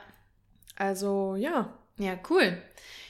Also, 0.76 1.36
ja. 1.36 1.68
Ja, 1.98 2.18
cool. 2.30 2.60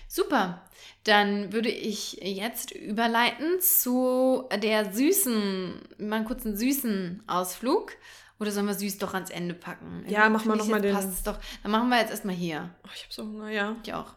Super. 0.09 0.63
Dann 1.05 1.53
würde 1.53 1.69
ich 1.71 2.15
jetzt 2.23 2.71
überleiten 2.73 3.61
zu 3.61 4.49
der 4.63 4.93
süßen, 4.93 5.81
mal 5.99 6.17
einen 6.17 6.25
kurzen 6.25 6.57
süßen 6.57 7.23
Ausflug. 7.27 7.93
Oder 8.39 8.51
sollen 8.51 8.67
wir 8.67 8.75
süß 8.75 8.99
doch 8.99 9.15
ans 9.15 9.31
Ende 9.31 9.55
packen? 9.55 10.05
Ja, 10.09 10.29
mach 10.29 10.45
mal 10.45 10.55
Finde 10.55 10.57
ich, 10.57 10.63
noch 10.63 10.69
mal 10.69 10.77
jetzt 10.79 10.85
den- 10.85 10.95
Passt 10.95 11.19
es 11.19 11.23
doch. 11.23 11.39
Dann 11.63 11.71
machen 11.73 11.89
wir 11.89 11.99
jetzt 11.99 12.11
erstmal 12.11 12.35
hier. 12.35 12.71
Oh, 12.85 12.89
ich 12.95 13.03
habe 13.05 13.13
so 13.13 13.23
Hunger, 13.23 13.51
ja. 13.51 13.77
Ich 13.85 13.95
auch. 13.95 14.15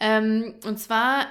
Ähm, 0.00 0.54
und 0.64 0.78
zwar 0.78 1.26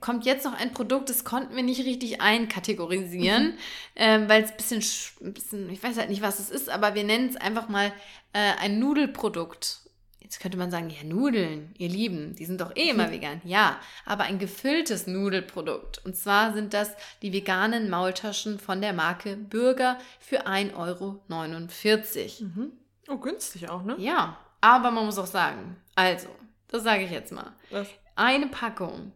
kommt 0.00 0.26
jetzt 0.26 0.44
noch 0.44 0.52
ein 0.52 0.74
Produkt, 0.74 1.08
das 1.08 1.24
konnten 1.24 1.56
wir 1.56 1.62
nicht 1.62 1.82
richtig 1.86 2.20
einkategorisieren, 2.20 3.54
ähm, 3.96 4.28
weil 4.28 4.42
es 4.44 4.50
ein 4.50 4.56
bisschen, 4.58 5.32
bisschen, 5.32 5.70
ich 5.70 5.82
weiß 5.82 5.96
halt 5.96 6.10
nicht, 6.10 6.20
was 6.20 6.40
es 6.40 6.50
ist, 6.50 6.68
aber 6.68 6.94
wir 6.94 7.04
nennen 7.04 7.30
es 7.30 7.36
einfach 7.36 7.70
mal 7.70 7.86
äh, 8.34 8.52
ein 8.60 8.78
Nudelprodukt. 8.78 9.80
Jetzt 10.28 10.40
könnte 10.40 10.58
man 10.58 10.70
sagen, 10.70 10.90
ja, 10.90 11.02
Nudeln, 11.04 11.74
ihr 11.78 11.88
Lieben, 11.88 12.34
die 12.34 12.44
sind 12.44 12.60
doch 12.60 12.76
eh 12.76 12.90
immer 12.90 13.10
vegan. 13.10 13.40
Ja, 13.44 13.80
aber 14.04 14.24
ein 14.24 14.38
gefülltes 14.38 15.06
Nudelprodukt. 15.06 16.04
Und 16.04 16.16
zwar 16.16 16.52
sind 16.52 16.74
das 16.74 16.90
die 17.22 17.32
veganen 17.32 17.88
Maultaschen 17.88 18.58
von 18.58 18.82
der 18.82 18.92
Marke 18.92 19.36
Bürger 19.36 19.96
für 20.20 20.46
1,49 20.46 20.76
Euro. 20.76 21.22
Mhm. 22.46 22.72
Oh, 23.08 23.16
günstig 23.16 23.70
auch, 23.70 23.84
ne? 23.84 23.96
Ja, 23.98 24.36
aber 24.60 24.90
man 24.90 25.06
muss 25.06 25.18
auch 25.18 25.24
sagen, 25.24 25.78
also, 25.94 26.28
das 26.68 26.82
sage 26.82 27.04
ich 27.04 27.10
jetzt 27.10 27.32
mal. 27.32 27.54
Das, 27.70 27.88
Eine 28.14 28.48
Packung. 28.48 29.12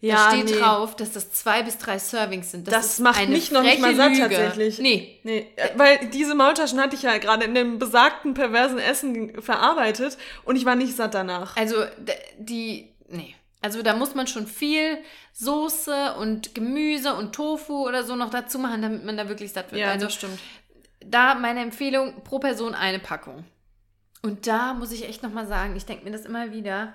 Ja, 0.00 0.16
da 0.16 0.30
steht 0.30 0.50
nee. 0.50 0.60
drauf, 0.60 0.94
dass 0.94 1.12
das 1.12 1.32
zwei 1.32 1.62
bis 1.62 1.78
drei 1.78 1.98
Servings 1.98 2.50
sind. 2.50 2.68
Das 2.70 2.86
ist 2.86 3.00
macht 3.00 3.28
mich 3.28 3.50
noch 3.50 3.62
nicht 3.62 3.80
mal 3.80 3.94
satt 3.94 4.10
Lüge. 4.10 4.20
tatsächlich. 4.22 4.78
Nee. 4.78 5.20
Nee, 5.22 5.46
äh, 5.56 5.70
weil 5.76 6.10
diese 6.10 6.34
Maultaschen 6.34 6.80
hatte 6.80 6.96
ich 6.96 7.02
ja 7.02 7.16
gerade 7.18 7.44
in 7.44 7.54
dem 7.54 7.78
besagten 7.78 8.34
perversen 8.34 8.78
Essen 8.78 9.40
verarbeitet 9.40 10.18
und 10.44 10.56
ich 10.56 10.64
war 10.64 10.74
nicht 10.74 10.94
satt 10.94 11.14
danach. 11.14 11.56
Also, 11.56 11.76
die, 12.38 12.92
nee. 13.08 13.34
Also, 13.62 13.82
da 13.82 13.96
muss 13.96 14.14
man 14.14 14.26
schon 14.26 14.46
viel 14.46 14.98
Soße 15.32 16.14
und 16.18 16.54
Gemüse 16.54 17.14
und 17.14 17.34
Tofu 17.34 17.86
oder 17.86 18.04
so 18.04 18.16
noch 18.16 18.30
dazu 18.30 18.58
machen, 18.58 18.82
damit 18.82 19.04
man 19.04 19.16
da 19.16 19.28
wirklich 19.28 19.52
satt 19.52 19.72
wird. 19.72 19.80
Ja, 19.80 19.92
also, 19.92 20.06
das 20.06 20.14
stimmt. 20.14 20.38
da 21.00 21.34
meine 21.34 21.60
Empfehlung, 21.60 22.22
pro 22.22 22.38
Person 22.38 22.74
eine 22.74 22.98
Packung. 22.98 23.44
Und 24.22 24.46
da 24.46 24.74
muss 24.74 24.92
ich 24.92 25.08
echt 25.08 25.22
nochmal 25.22 25.46
sagen, 25.46 25.74
ich 25.74 25.86
denke 25.86 26.04
mir 26.04 26.10
das 26.10 26.26
immer 26.26 26.52
wieder, 26.52 26.94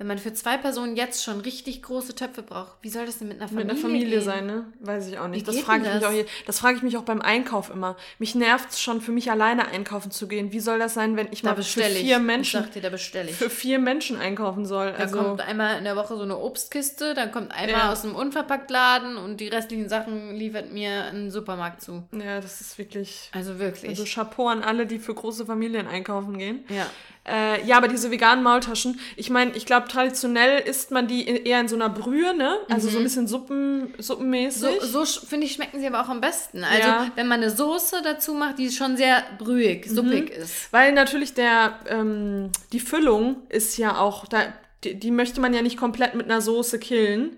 wenn 0.00 0.06
man 0.06 0.16
für 0.18 0.32
zwei 0.32 0.56
Personen 0.56 0.96
jetzt 0.96 1.22
schon 1.22 1.40
richtig 1.42 1.82
große 1.82 2.14
Töpfe 2.14 2.42
braucht, 2.42 2.72
wie 2.80 2.88
soll 2.88 3.04
das 3.04 3.18
denn 3.18 3.28
mit 3.28 3.36
einer 3.40 3.50
Mit 3.52 3.60
Familie 3.60 3.70
einer 3.72 3.80
Familie 3.82 4.10
gehen? 4.16 4.22
sein, 4.24 4.46
ne? 4.46 4.64
Weiß 4.80 5.06
ich 5.08 5.18
auch 5.18 5.28
nicht. 5.28 5.42
Wie 5.46 5.52
Das 5.52 5.60
frage 5.60 5.82
ich 5.82 5.88
denn 5.88 5.96
mich 5.98 6.04
auch 6.06 6.08
das? 6.08 6.16
hier. 6.16 6.26
Das 6.46 6.58
frage 6.58 6.76
ich 6.78 6.82
mich 6.82 6.96
auch 6.96 7.02
beim 7.02 7.20
Einkauf 7.20 7.68
immer. 7.68 7.96
Mich 8.18 8.34
nervt 8.34 8.70
es 8.70 8.80
schon, 8.80 9.02
für 9.02 9.12
mich 9.12 9.30
alleine 9.30 9.68
einkaufen 9.68 10.10
zu 10.10 10.26
gehen. 10.26 10.52
Wie 10.52 10.60
soll 10.60 10.78
das 10.78 10.94
sein, 10.94 11.16
wenn 11.18 11.28
ich 11.32 11.42
Da 11.42 11.50
mal 11.50 11.54
für 11.56 11.60
ich. 11.60 11.74
vier 11.74 12.16
Ich 12.16 12.22
Menschen 12.22 12.62
sag 12.62 12.72
dir, 12.72 13.24
ich. 13.28 13.34
für 13.36 13.50
vier 13.50 13.78
Menschen 13.78 14.16
einkaufen 14.18 14.64
soll? 14.64 14.92
Da 14.92 14.96
Also 14.98 15.18
kommt 15.22 15.42
einmal 15.42 15.76
in 15.76 15.84
der 15.84 15.96
Woche 15.96 16.16
so 16.16 16.22
eine 16.22 16.38
Obstkiste, 16.38 17.12
dann 17.12 17.30
kommt 17.30 17.52
einmal 17.52 17.80
Ja. 17.80 17.92
aus 17.92 18.02
einem 18.02 18.14
Unverpacktladen 18.14 19.18
und 19.18 19.38
die 19.40 19.48
restlichen 19.48 19.90
Sachen 19.90 20.34
liefert 20.34 20.72
mir 20.72 21.04
ein 21.12 21.30
Supermarkt 21.30 21.82
zu. 21.82 22.02
ja, 22.12 22.40
das 22.40 22.62
ist 22.62 22.78
wirklich. 22.78 23.28
Also 23.34 23.58
wirklich. 23.58 23.90
Also 23.90 24.04
Chapeau 24.04 24.48
an 24.48 24.62
alle, 24.62 24.86
die 24.86 24.98
für 24.98 25.14
große 25.14 25.44
Familien 25.44 25.86
einkaufen 25.86 26.38
gehen. 26.38 26.64
ja. 26.70 26.86
Äh, 27.28 27.64
ja, 27.66 27.76
aber 27.76 27.88
diese 27.88 28.10
veganen 28.10 28.42
Maultaschen, 28.42 28.98
ich 29.14 29.28
meine, 29.28 29.54
ich 29.54 29.66
glaube, 29.66 29.88
traditionell 29.88 30.60
isst 30.60 30.90
man 30.90 31.06
die 31.06 31.22
in, 31.22 31.36
eher 31.44 31.60
in 31.60 31.68
so 31.68 31.76
einer 31.76 31.90
Brühe, 31.90 32.34
ne? 32.34 32.56
Also 32.70 32.88
so 32.88 32.96
ein 32.96 33.04
bisschen 33.04 33.26
Suppen, 33.28 33.92
suppenmäßig. 33.98 34.62
Mhm. 34.80 34.86
So, 34.86 35.04
so 35.04 35.26
finde 35.26 35.46
ich, 35.46 35.52
schmecken 35.52 35.78
sie 35.80 35.86
aber 35.86 36.00
auch 36.00 36.08
am 36.08 36.22
besten. 36.22 36.64
Also, 36.64 36.88
Ja. 36.88 37.10
wenn 37.16 37.28
man 37.28 37.40
eine 37.42 37.50
Soße 37.50 38.00
dazu 38.02 38.32
macht, 38.32 38.58
die 38.58 38.70
schon 38.70 38.96
sehr 38.96 39.22
brühig, 39.38 39.86
Mhm. 39.90 39.94
suppig 39.94 40.30
ist. 40.30 40.72
Weil 40.72 40.92
natürlich 40.92 41.34
der, 41.34 41.78
ähm, 41.88 42.50
die 42.72 42.80
Füllung 42.80 43.36
ist 43.50 43.76
ja 43.76 43.98
auch, 43.98 44.26
da, 44.26 44.38
die, 44.84 44.94
die 44.98 45.10
möchte 45.10 45.42
man 45.42 45.52
ja 45.52 45.60
nicht 45.60 45.76
komplett 45.76 46.14
mit 46.14 46.24
einer 46.24 46.40
Soße 46.40 46.78
killen. 46.78 47.36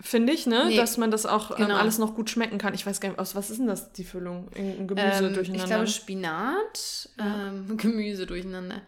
Finde 0.00 0.32
ich, 0.32 0.46
ne? 0.46 0.66
Nee. 0.68 0.76
Dass 0.76 0.96
man 0.96 1.10
das 1.10 1.26
auch 1.26 1.50
ähm, 1.52 1.56
Genau. 1.66 1.76
alles 1.76 1.98
noch 1.98 2.14
gut 2.14 2.30
schmecken 2.30 2.58
kann. 2.58 2.72
Ich 2.74 2.86
weiß 2.86 3.00
gar 3.00 3.08
nicht, 3.08 3.18
aus 3.18 3.34
was 3.34 3.50
ist 3.50 3.58
denn 3.58 3.66
das, 3.66 3.92
die 3.92 4.04
Füllung? 4.04 4.48
Irgendein 4.54 4.86
Gemüse 4.88 5.06
Ähm, 5.18 5.26
ich 5.30 5.34
durcheinander. 5.34 5.66
glaube 5.66 5.86
Spinat, 5.88 7.08
Ja. 7.18 7.48
ähm, 7.48 7.76
Gemüse 7.76 8.26
durcheinander. 8.26 8.82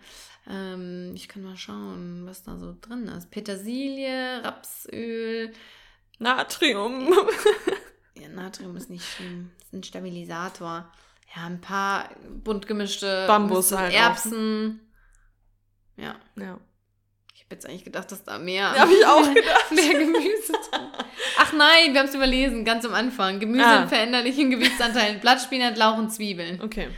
Ähm, 0.48 1.12
ich 1.16 1.28
kann 1.28 1.42
mal 1.42 1.56
schauen, 1.56 2.22
was 2.26 2.42
da 2.44 2.56
so 2.58 2.76
drin 2.80 3.08
ist. 3.08 3.30
Petersilie, 3.30 4.40
Rapsöl. 4.44 5.52
Natrium. 6.18 7.12
Ja, 8.14 8.28
Natrium 8.28 8.76
ist 8.76 8.90
nicht 8.90 9.04
schlimm. 9.04 9.50
Das 9.58 9.66
ist 9.68 9.72
ein 9.72 9.82
Stabilisator. 9.82 10.90
Ja, 11.34 11.46
ein 11.46 11.60
paar 11.60 12.08
bunt 12.44 12.66
gemischte 12.66 13.24
Bambus 13.26 13.72
halt 13.72 13.92
auch. 13.94 13.98
Erbsen. 13.98 14.80
Ja, 15.96 16.16
ja. 16.36 16.58
Ich 17.50 17.56
habe 17.56 17.62
jetzt 17.62 17.66
eigentlich 17.66 17.84
gedacht, 17.84 18.12
dass 18.12 18.22
da 18.22 18.38
mehr, 18.38 18.70
Hab 18.78 18.88
ich 18.88 19.04
auch 19.04 19.22
gedacht. 19.34 19.72
mehr 19.72 19.92
Gemüse 19.98 20.52
drin 20.70 20.86
Ach 21.36 21.52
nein, 21.52 21.92
wir 21.92 21.98
haben 22.00 22.06
es 22.08 22.14
überlesen, 22.14 22.64
ganz 22.64 22.84
am 22.84 22.94
Anfang. 22.94 23.40
Gemüse 23.40 23.64
Ah. 23.64 23.82
in 23.82 23.88
veränderlichen 23.88 24.50
Gewichtsanteilen. 24.50 25.18
Blattspinat, 25.20 25.76
Lauch 25.76 25.98
und 25.98 26.10
Zwiebeln. 26.12 26.60
Okay. 26.62 26.88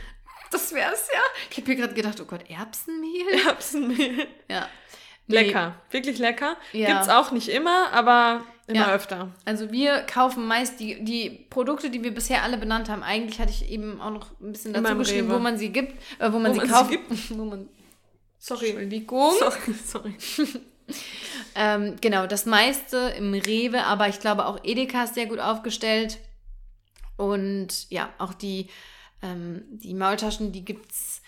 Das 0.51 0.71
wär's 0.73 1.07
ja. 1.11 1.19
Ich 1.49 1.57
habe 1.57 1.65
hier 1.65 1.75
gerade 1.75 1.93
gedacht, 1.95 2.21
oh 2.21 2.25
Gott, 2.25 2.41
Erbsenmehl? 2.49 3.47
Erbsenmehl. 3.47 4.27
Ja. 4.49 4.67
Nee, 5.25 5.35
Lecker. 5.35 5.75
Wirklich 5.89 6.19
lecker. 6.19 6.55
Ja. 6.71 6.89
Gibt's 6.93 7.09
auch 7.09 7.31
nicht 7.31 7.49
immer, 7.49 7.91
aber 7.91 8.43
immer 8.67 8.79
Ja. 8.89 8.93
öfter. 8.93 9.31
Also 9.45 9.71
wir 9.71 10.01
kaufen 10.03 10.45
meist 10.45 10.79
die, 10.79 11.03
die 11.03 11.47
Produkte, 11.49 11.89
die 11.89 12.03
wir 12.03 12.13
bisher 12.13 12.43
alle 12.43 12.57
benannt 12.57 12.89
haben. 12.89 13.01
Eigentlich 13.01 13.39
hatte 13.39 13.49
ich 13.51 13.69
eben 13.71 13.99
auch 13.99 14.11
noch 14.11 14.27
ein 14.39 14.51
bisschen 14.51 14.73
dazu 14.73 14.95
geschrieben, 14.97 15.27
Rewe. 15.29 15.35
wo 15.35 15.39
man 15.41 15.57
sie 15.57 15.69
gibt, 15.69 15.93
äh, 16.19 16.31
wo 16.31 16.37
man 16.37 16.51
Wo 16.51 16.53
sie 16.55 16.59
man 16.59 16.67
sie 16.67 16.73
kauft. 16.73 16.91
gibt. 16.91 17.29
wo 17.37 17.45
man, 17.45 17.67
Sorry. 18.45 18.67
Entschuldigung. 18.71 19.31
Sorry, 19.39 19.73
sorry. 19.85 20.13
Ähm, 21.55 21.95
genau, 22.01 22.27
das 22.27 22.45
meiste 22.45 22.97
im 23.17 23.33
Rewe, 23.33 23.83
aber 23.85 24.09
ich 24.09 24.19
glaube 24.19 24.45
auch 24.45 24.59
Edeka 24.63 25.05
ist 25.05 25.13
sehr 25.15 25.27
gut 25.27 25.39
aufgestellt. 25.39 26.17
Und 27.15 27.89
ja, 27.89 28.09
auch 28.17 28.33
die, 28.33 28.67
ähm, 29.21 29.63
die 29.69 29.93
Maultaschen, 29.93 30.51
die 30.51 30.65
gibt's, 30.65 31.21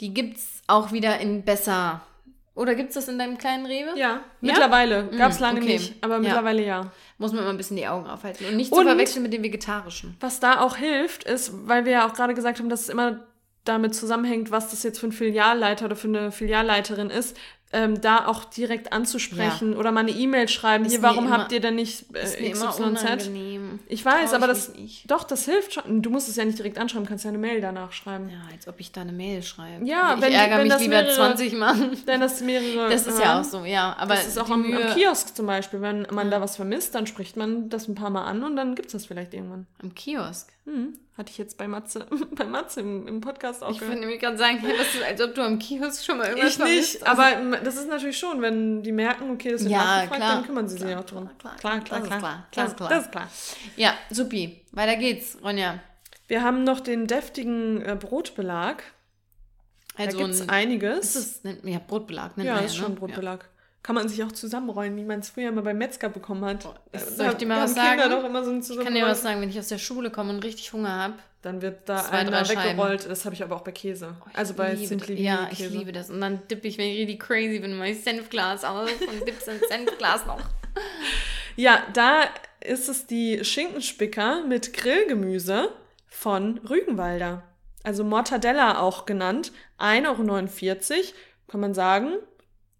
die 0.00 0.14
gibt's 0.14 0.62
auch 0.68 0.92
wieder 0.92 1.18
in 1.18 1.44
besser. 1.44 2.02
Oder 2.54 2.76
gibt's 2.76 2.94
das 2.94 3.08
in 3.08 3.18
deinem 3.18 3.36
kleinen 3.36 3.66
Rewe? 3.66 3.98
Ja, 3.98 4.20
mittlerweile. 4.40 5.08
Gab's 5.18 5.40
Mm, 5.40 5.42
lange 5.42 5.60
okay. 5.60 5.72
nicht, 5.72 5.94
aber 6.02 6.14
Ja. 6.14 6.20
mittlerweile 6.20 6.64
ja. 6.64 6.92
Muss 7.18 7.32
man 7.32 7.40
immer 7.40 7.50
ein 7.50 7.56
bisschen 7.56 7.76
die 7.76 7.88
Augen 7.88 8.06
aufhalten. 8.06 8.44
Und 8.46 8.56
nicht 8.56 8.70
Und- 8.70 8.78
zu 8.78 8.84
verwechseln 8.84 9.24
mit 9.24 9.32
dem 9.32 9.42
Vegetarischen. 9.42 10.16
Was 10.20 10.38
da 10.38 10.60
auch 10.60 10.76
hilft, 10.76 11.24
ist, 11.24 11.50
weil 11.66 11.84
wir 11.84 11.92
ja 11.92 12.08
auch 12.08 12.14
gerade 12.14 12.32
gesagt 12.34 12.60
haben, 12.60 12.68
dass 12.68 12.82
es 12.82 12.88
immer 12.90 13.26
damit 13.64 13.94
zusammenhängt, 13.94 14.50
was 14.50 14.70
das 14.70 14.82
jetzt 14.82 14.98
für 15.00 15.06
ein 15.06 15.12
Filialleiter 15.12 15.86
oder 15.86 15.96
für 15.96 16.08
eine 16.08 16.30
Filialleiterin 16.32 17.10
ist, 17.10 17.36
ähm, 17.72 18.00
da 18.00 18.26
auch 18.28 18.44
direkt 18.44 18.92
anzusprechen 18.92 19.74
oder 19.76 19.90
mal 19.90 20.00
eine 20.00 20.12
E-Mail 20.12 20.46
schreiben, 20.48 20.84
Ist 20.84 20.92
hier, 20.92 21.02
warum 21.02 21.26
immer- 21.26 21.38
habt 21.38 21.50
ihr 21.50 21.58
denn 21.58 21.74
nicht 21.74 22.04
äh, 22.14 22.22
Ist 22.22 22.40
mir 22.40 22.50
immer 22.52 22.68
XYZ? 22.70 22.78
unangenehm. 22.86 23.80
Ich 23.88 24.04
weiß, 24.04 24.30
Trau 24.30 24.36
aber 24.36 24.46
ich 24.46 24.52
das, 24.52 24.74
nicht. 24.76 25.10
doch, 25.10 25.24
das 25.24 25.44
hilft 25.46 25.72
schon. 25.74 26.00
Du 26.00 26.10
musst 26.10 26.28
es 26.28 26.36
ja 26.36 26.44
nicht 26.44 26.56
direkt 26.56 26.78
anschreiben, 26.78 27.04
kannst 27.04 27.24
ja 27.24 27.30
eine 27.30 27.38
Mail 27.38 27.60
danach 27.60 27.90
schreiben. 27.90 28.28
Ja, 28.28 28.36
als 28.52 28.68
ob 28.68 28.78
ich 28.78 28.92
da 28.92 29.00
eine 29.00 29.10
Mail 29.10 29.42
schreibe. 29.42 29.84
Ja, 29.84 30.14
ich 30.14 30.22
wenn- 30.22 30.32
ärgere 30.32 30.58
wenn 30.58 30.62
mich 30.64 30.72
das 30.72 30.82
lieber 30.82 30.94
mehrere- 31.02 31.14
20 31.16 31.52
Mal. 31.54 31.74
Denn 32.06 32.20
das 32.20 32.40
mehrere. 32.42 32.90
Das 32.90 33.08
ist 33.08 33.18
ja 33.18 33.40
auch 33.40 33.44
so, 33.44 33.64
ja. 33.64 33.96
Aber 33.98 34.14
Das 34.14 34.28
ist 34.28 34.38
auch 34.38 34.50
am, 34.50 34.62
Mühe 34.62 34.90
am 34.90 34.94
Kiosk 34.96 35.34
zum 35.34 35.46
Beispiel. 35.46 35.80
Wenn 35.80 36.06
man 36.12 36.30
da 36.30 36.40
was 36.40 36.54
vermisst, 36.54 36.94
dann 36.94 37.08
spricht 37.08 37.36
man 37.36 37.70
das 37.70 37.88
ein 37.88 37.96
paar 37.96 38.10
Mal 38.10 38.24
an 38.24 38.44
und 38.44 38.54
dann 38.54 38.76
gibt 38.76 38.86
es 38.86 38.92
das 38.92 39.06
vielleicht 39.06 39.34
irgendwann. 39.34 39.66
am 39.82 39.92
Kiosk. 39.96 40.52
Hm. 40.66 40.96
Hatte 41.16 41.30
ich 41.30 41.38
jetzt 41.38 41.56
bei 41.58 41.68
Matze, 41.68 42.06
bei 42.32 42.44
Matze 42.44 42.80
im, 42.80 43.06
im 43.06 43.20
Podcast 43.20 43.62
auch 43.62 43.70
Ich 43.70 43.78
gehört. 43.78 43.92
würde 43.92 44.00
nämlich 44.00 44.20
gerade 44.20 44.36
sagen, 44.36 44.58
was 44.64 44.94
ist, 44.94 45.02
als 45.04 45.20
ob 45.20 45.32
du 45.34 45.42
am 45.42 45.60
Kiosk 45.60 46.04
schon 46.04 46.18
mal 46.18 46.26
irgendwas 46.26 46.58
Ich 46.58 46.58
nicht, 46.64 47.06
hast. 47.06 47.06
aber 47.06 47.56
das 47.58 47.76
ist 47.76 47.88
natürlich 47.88 48.18
schon, 48.18 48.42
wenn 48.42 48.82
die 48.82 48.90
merken, 48.90 49.30
okay, 49.30 49.52
das 49.52 49.60
wird 49.62 49.70
Ja, 49.72 49.78
nachgefragt, 49.84 50.16
klar. 50.20 50.34
dann 50.34 50.44
kümmern 50.46 50.68
sie 50.68 50.76
sich 50.78 50.96
auch 50.96 51.04
drum. 51.04 51.30
klar, 51.38 51.54
klar, 51.56 51.80
klar. 51.80 52.00
klar, 52.00 52.00
Das 52.00 52.10
ist 52.10 52.18
klar. 52.18 52.46
Das 52.50 52.68
ist 52.68 52.76
klar. 52.76 52.88
Das 52.88 53.04
ist 53.04 53.10
klar. 53.12 53.28
Ja, 53.76 53.94
supi. 54.10 54.60
Weiter 54.72 54.96
geht's, 54.96 55.38
Ronja. 55.42 55.78
Wir 56.26 56.42
haben 56.42 56.64
noch 56.64 56.80
den 56.80 57.06
deftigen 57.06 57.80
äh, 57.82 57.96
Brotbelag. 58.00 58.82
Also 59.96 60.18
da 60.18 60.24
gibt's 60.24 60.40
ein, 60.40 60.50
einiges. 60.50 61.14
ist 61.14 61.16
das, 61.16 61.44
nennt- 61.44 61.64
ja, 61.64 61.78
Brotbelag, 61.78 62.36
nennt 62.36 62.48
ja, 62.48 62.56
man 62.56 62.64
ist 62.64 62.74
ja, 62.76 62.82
schon 62.82 62.94
ne? 62.94 62.98
Brotbelag. 62.98 63.48
Kann 63.84 63.94
man 63.94 64.08
sich 64.08 64.24
auch 64.24 64.32
zusammenrollen, 64.32 64.96
wie 64.96 65.04
man 65.04 65.20
es 65.20 65.28
früher 65.28 65.52
mal 65.52 65.60
beim 65.60 65.78
Metzger 65.78 66.08
bekommen 66.08 66.44
hat. 66.44 66.64
Da 66.90 66.98
soll 66.98 67.28
ich 67.28 67.34
dir 67.34 67.46
mal 67.46 67.62
was 67.62 67.74
Kinder 67.74 68.08
sagen? 68.08 68.44
so 68.44 68.50
ein 68.50 68.78
Ich 68.78 68.84
kann 68.84 68.94
dir 68.94 69.04
was 69.06 69.22
sagen, 69.22 69.40
wenn 69.40 69.50
ich 69.50 69.58
aus 69.58 69.68
der 69.68 69.78
Schule 69.78 70.10
komme 70.10 70.30
und 70.30 70.42
richtig 70.42 70.72
Hunger 70.72 70.90
habe. 70.90 71.14
Dann 71.42 71.60
wird 71.60 71.86
da 71.86 71.98
Zwei, 71.98 72.16
ein 72.18 72.26
drei 72.26 72.42
drei 72.42 72.54
Scheiben. 72.54 72.78
weggerollt. 72.78 73.06
Das 73.08 73.26
habe 73.26 73.34
ich 73.34 73.42
aber 73.44 73.54
auch 73.56 73.60
bei 73.60 73.72
Käse. 73.72 74.16
also 74.32 74.54
bei 74.54 74.74
Simply 74.74 75.20
Ja, 75.22 75.42
Mini 75.42 75.48
ich 75.52 75.58
Käse. 75.58 75.76
liebe 75.76 75.92
das. 75.92 76.08
Und 76.08 76.20
dann 76.22 76.40
dippe 76.50 76.66
ich, 76.66 76.78
wenn 76.78 76.88
ich 76.88 76.96
richtig 77.00 77.20
crazy 77.20 77.58
bin, 77.60 77.76
mein 77.76 77.94
Senfglas 77.94 78.64
aus 78.64 78.88
und 78.90 79.28
dipp's 79.28 79.46
ins 79.46 79.68
Senfglas 79.68 80.26
noch. 80.26 80.40
Ja, 81.56 81.84
da 81.92 82.22
ist 82.60 82.88
es 82.88 83.06
die 83.06 83.44
Schinkenspicker 83.44 84.44
mit 84.44 84.72
Grillgemüse 84.72 85.68
von 86.08 86.58
Rügenwalder. 86.68 87.44
Also 87.84 88.02
Mortadella 88.02 88.80
auch 88.80 89.06
genannt. 89.06 89.52
1,49 89.78 90.90
Euro. 90.96 91.02
Kann 91.46 91.60
man 91.60 91.74
sagen, 91.74 92.14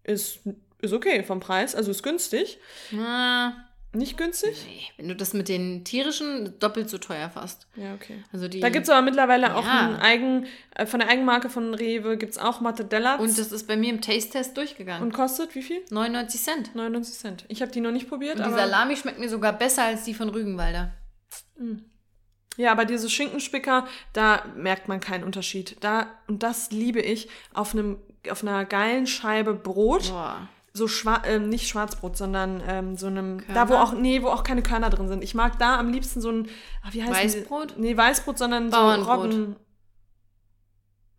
ist, 0.03 0.39
ist 0.81 0.93
okay 0.93 1.23
vom 1.23 1.39
Preis. 1.39 1.75
Also 1.75 1.91
ist 1.91 2.03
günstig. 2.03 2.57
Ah, 2.97 3.53
Nicht 3.93 4.17
günstig? 4.17 4.57
nee, 4.67 4.81
wenn 4.97 5.07
du 5.07 5.15
das 5.15 5.33
mit 5.33 5.47
den 5.47 5.85
tierischen 5.85 6.59
doppelt 6.59 6.89
so 6.89 6.97
teuer 6.97 7.29
fast. 7.29 7.67
Ja, 7.75 7.93
okay. 7.93 8.21
Also 8.33 8.47
die, 8.49 8.59
Da 8.59 8.67
gibt 8.69 8.83
es 8.83 8.89
aber 8.89 9.01
mittlerweile 9.01 9.55
auch 9.55 9.63
Ja. 9.65 9.87
ein 9.87 9.95
eigen, 9.95 10.47
äh, 10.75 10.85
von 10.85 10.99
der 10.99 11.07
Eigenmarke 11.09 11.49
von 11.49 11.73
Rewe 11.73 12.17
gibt 12.17 12.33
es 12.33 12.37
auch 12.37 12.59
Mortadella. 12.59 13.15
und 13.15 13.37
das 13.37 13.51
ist 13.53 13.67
bei 13.67 13.77
mir 13.77 13.89
im 13.91 14.01
Taste-Test 14.01 14.57
durchgegangen. 14.57 15.01
und 15.01 15.13
kostet 15.13 15.55
wie 15.55 15.61
viel? 15.63 15.81
99 15.91 16.41
Cent. 16.41 16.75
99 16.75 17.15
Cent. 17.17 17.45
Ich 17.47 17.61
habe 17.61 17.71
die 17.71 17.79
noch 17.79 17.91
nicht 17.91 18.09
probiert, 18.09 18.35
Und 18.35 18.41
die 18.45 18.51
aber 18.51 18.57
Salami 18.57 18.97
schmeckt 18.97 19.19
mir 19.19 19.29
sogar 19.29 19.53
besser 19.53 19.83
als 19.83 20.03
die 20.03 20.13
von 20.13 20.27
Rügenwalder. 20.29 20.91
Ja, 22.57 22.71
aber 22.71 22.85
diese 22.85 23.09
Schinkenspicker, 23.09 23.87
da 24.13 24.43
merkt 24.55 24.87
man 24.87 24.99
keinen 24.99 25.23
Unterschied. 25.25 25.75
Da, 25.81 26.07
und 26.27 26.43
das 26.43 26.71
liebe 26.71 27.01
ich, 27.01 27.27
auf 27.53 27.73
einem, 27.73 27.97
auf 28.29 28.43
einer 28.43 28.63
geilen 28.65 29.07
Scheibe 29.07 29.53
Brot, 29.53 30.09
Boah. 30.09 30.47
So 30.75 30.89
schwa 30.89 31.21
ähm, 31.25 31.47
nicht 31.47 31.69
Schwarzbrot, 31.69 32.17
sondern 32.17 32.61
ähm, 32.67 32.97
so 32.97 33.07
einem, 33.07 33.37
Körner? 33.39 33.53
da 33.53 33.69
wo 33.69 33.75
auch, 33.75 33.93
nee, 33.93 34.21
wo 34.21 34.27
auch 34.27 34.43
keine 34.43 34.61
Körner 34.61 34.89
drin 34.89 35.07
sind. 35.07 35.23
Ich 35.23 35.33
mag 35.33 35.57
da 35.57 35.79
am 35.79 35.89
liebsten 35.89 36.19
so 36.19 36.29
ein, 36.29 36.49
ach, 36.83 36.93
wie 36.93 37.01
heißt 37.01 37.13
Weißbrot? 37.13 37.77
Die? 37.77 37.81
Nee, 37.81 37.97
Weißbrot, 37.97 38.37
sondern 38.37 38.69
so 38.69 38.77
Bauernbrot. 38.77 39.17
Roggen. 39.17 39.55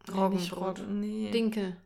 Nee, 0.08 0.14
Roggenbrot. 0.14 0.80
Roggen, 0.80 1.00
nee. 1.00 1.30
Dinkel. 1.30 1.76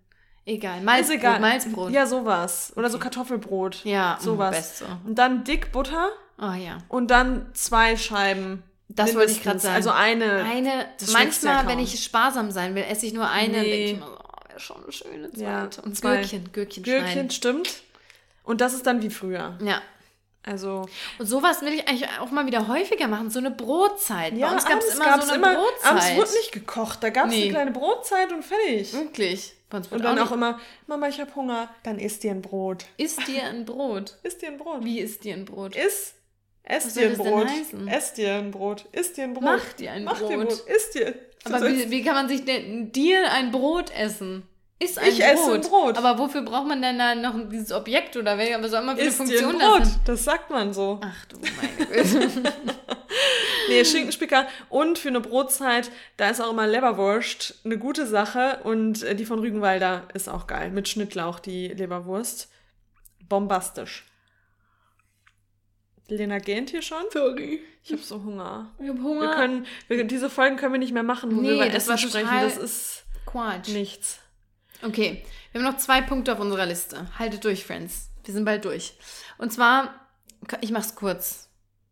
Egal. 0.44 0.78
Ist 0.78 0.84
Malzbrot. 0.84 1.16
egal. 1.18 1.40
Malzbrot. 1.40 1.92
Ja, 1.92 2.06
sowas. 2.06 2.72
Oder 2.74 2.90
so 2.90 2.98
Kartoffelbrot. 2.98 3.84
Ja, 3.84 4.18
sowas. 4.20 4.50
mm, 4.50 4.54
Beste. 4.56 4.84
Und 5.06 5.18
dann 5.18 5.44
dick 5.44 5.70
Butter 5.70 6.10
Oh 6.38 6.52
ja. 6.52 6.78
und 6.88 7.10
dann 7.12 7.50
zwei 7.52 7.96
Scheiben. 7.96 8.64
Das 8.88 9.14
wollte 9.14 9.30
ich 9.30 9.44
gerade 9.44 9.60
sagen. 9.60 9.76
Also 9.76 9.90
eine. 9.90 10.42
Eine, 10.42 10.86
manchmal, 11.12 11.68
wenn 11.68 11.78
ich 11.78 12.02
sparsam 12.02 12.50
sein 12.50 12.74
will, 12.74 12.82
esse 12.82 13.06
ich 13.06 13.12
nur 13.12 13.30
eine. 13.30 13.60
Nee. 13.60 13.62
Nee. 13.62 13.70
denke 13.70 13.92
ich 13.92 14.00
mir 14.00 14.06
so, 14.06 14.29
wäre 14.50 14.60
schon 14.60 14.82
eine 14.82 14.92
schöne 14.92 15.30
Ja, 15.34 15.70
zweite. 15.70 15.82
und 15.82 15.96
zwei. 15.96 16.16
Gürkchen, 16.16 16.52
Gürkchen, 16.52 16.82
Gürkchen, 16.82 17.06
schneiden. 17.12 17.30
stimmt. 17.30 17.82
Und 18.44 18.60
das 18.60 18.74
ist 18.74 18.86
dann 18.86 19.02
wie 19.02 19.10
früher. 19.10 19.58
Ja. 19.62 19.80
Also, 20.42 20.86
Und 21.18 21.26
sowas 21.26 21.60
will 21.60 21.74
ich 21.74 21.86
eigentlich 21.86 22.08
auch 22.18 22.30
mal 22.30 22.46
wieder 22.46 22.66
häufiger 22.66 23.08
machen. 23.08 23.30
So 23.30 23.38
eine 23.40 23.50
Brotzeit. 23.50 24.32
ja, 24.34 24.48
Bei 24.48 24.54
uns 24.54 24.64
gab 24.64 24.78
es 24.78 24.94
immer 24.94 25.04
gab's 25.04 25.26
so 25.26 25.32
eine 25.34 25.38
immer, 25.42 25.54
Brotzeit. 25.54 25.90
Abends 25.90 26.14
wurde 26.16 26.32
nicht 26.32 26.52
gekocht, 26.52 27.02
da 27.02 27.10
gab 27.10 27.26
es 27.26 27.32
Nee. 27.34 27.42
eine 27.42 27.50
kleine 27.50 27.70
Brotzeit 27.72 28.32
und 28.32 28.42
fertig. 28.42 28.92
Wirklich. 28.94 29.52
Und 29.70 29.92
dann 30.02 30.18
auch 30.18 30.28
auch 30.28 30.32
immer, 30.32 30.58
Mama, 30.86 31.08
ich 31.08 31.20
hab 31.20 31.36
Hunger, 31.36 31.68
dann 31.84 31.98
isst 31.98 32.22
dir 32.24 32.30
ein 32.32 32.42
Brot. 32.42 32.86
Isst 32.96 33.28
dir 33.28 33.44
ein 33.44 33.64
Brot. 33.66 34.16
Isst 34.22 34.40
dir 34.42 34.48
ein 34.48 34.58
Brot. 34.58 34.82
Wie 34.84 34.98
isst 34.98 35.22
dir 35.24 35.34
ein 35.34 35.44
Brot? 35.44 35.76
Iss. 35.76 36.14
Ess 36.62 36.94
dir 36.94 37.08
ein 37.08 37.16
Brot. 37.16 37.48
Ess 37.86 38.12
dir 38.14 38.34
ein 38.34 38.50
Brot. 38.50 38.86
Iss 38.92 39.12
dir 39.12 39.24
ein 39.24 39.34
Brot. 39.34 39.42
Mach 39.44 39.72
dir 39.72 39.92
ein 39.92 40.04
Mach 40.04 40.18
dir 40.18 40.28
ein 40.30 40.40
Brot. 40.40 40.48
Brot. 40.48 40.68
Iss 40.76 40.90
dir. 40.90 41.14
Aber 41.44 41.66
wie, 41.68 41.90
wie 41.90 42.02
kann 42.02 42.14
man 42.14 42.28
sich 42.28 42.44
denn 42.44 42.92
dir 42.92 43.30
ein 43.32 43.50
Brot 43.50 43.90
essen? 43.96 44.44
Ist 44.78 44.98
ein 44.98 45.08
Ich 45.08 45.18
Brot. 45.18 45.28
esse 45.28 45.52
ein 45.54 45.60
Brot. 45.62 45.98
Aber 45.98 46.18
wofür 46.18 46.42
braucht 46.42 46.66
man 46.68 46.80
denn 46.80 46.98
da 46.98 47.14
noch 47.14 47.34
dieses 47.50 47.72
Objekt 47.72 48.16
oder 48.16 48.38
welche, 48.38 48.66
soll 48.68 48.82
man 48.82 48.96
für 48.96 49.02
eine 49.02 49.10
Iss 49.10 49.16
dir 49.16 49.24
Funktion 49.24 49.54
ein 49.54 49.58
das 49.58 49.68
Brot. 49.68 49.80
hat? 49.80 49.88
Das 50.06 50.24
sagt 50.24 50.50
man 50.50 50.72
so. 50.72 51.00
Ach 51.02 51.24
du 51.26 51.38
meine 51.38 52.02
Güte. 52.02 52.30
Nee, 53.68 53.84
Schinkenspicker 53.84 54.46
und 54.68 54.98
für 54.98 55.08
eine 55.08 55.20
Brotzeit, 55.20 55.90
da 56.16 56.30
ist 56.30 56.40
auch 56.40 56.50
immer 56.50 56.66
Leberwurst 56.66 57.60
eine 57.64 57.78
gute 57.78 58.04
Sache 58.06 58.60
und 58.64 59.02
äh, 59.04 59.14
die 59.14 59.24
von 59.24 59.38
Rügenwalder 59.38 60.08
ist 60.14 60.28
auch 60.28 60.46
geil. 60.48 60.70
Mit 60.72 60.88
Schnittlauch, 60.88 61.38
die 61.38 61.68
Leberwurst. 61.68 62.48
Bombastisch. 63.28 64.06
Lena 66.10 66.38
gähnt 66.38 66.70
hier 66.70 66.82
schon? 66.82 67.02
Sorry. 67.12 67.60
Ich 67.82 67.92
habe 67.92 68.02
so 68.02 68.22
Hunger. 68.22 68.70
Ich 68.78 68.88
hab 68.88 68.98
Hunger. 68.98 69.20
Wir 69.22 69.34
können, 69.36 69.66
wir, 69.88 70.04
diese 70.04 70.28
Folgen 70.30 70.56
können 70.56 70.72
wir 70.74 70.78
nicht 70.78 70.92
mehr 70.92 71.02
machen, 71.02 71.34
wo 71.34 71.40
Nee, 71.40 71.48
wir 71.48 71.54
über 71.56 71.66
das 71.68 71.88
Essen 71.88 71.98
sprechen. 72.10 72.28
Das 72.30 72.56
ist 72.56 73.04
Quatsch. 73.26 73.68
nichts. 73.68 74.18
Okay, 74.82 75.24
wir 75.52 75.60
haben 75.62 75.70
noch 75.70 75.78
zwei 75.78 76.00
Punkte 76.00 76.32
auf 76.32 76.40
unserer 76.40 76.66
Liste. 76.66 77.06
Haltet 77.18 77.44
durch, 77.44 77.64
Friends. 77.64 78.10
Wir 78.24 78.34
sind 78.34 78.44
bald 78.44 78.64
durch. 78.64 78.94
Und 79.38 79.52
zwar, 79.52 79.94
ich 80.60 80.70
mach's 80.70 80.94
kurz. 80.94 81.48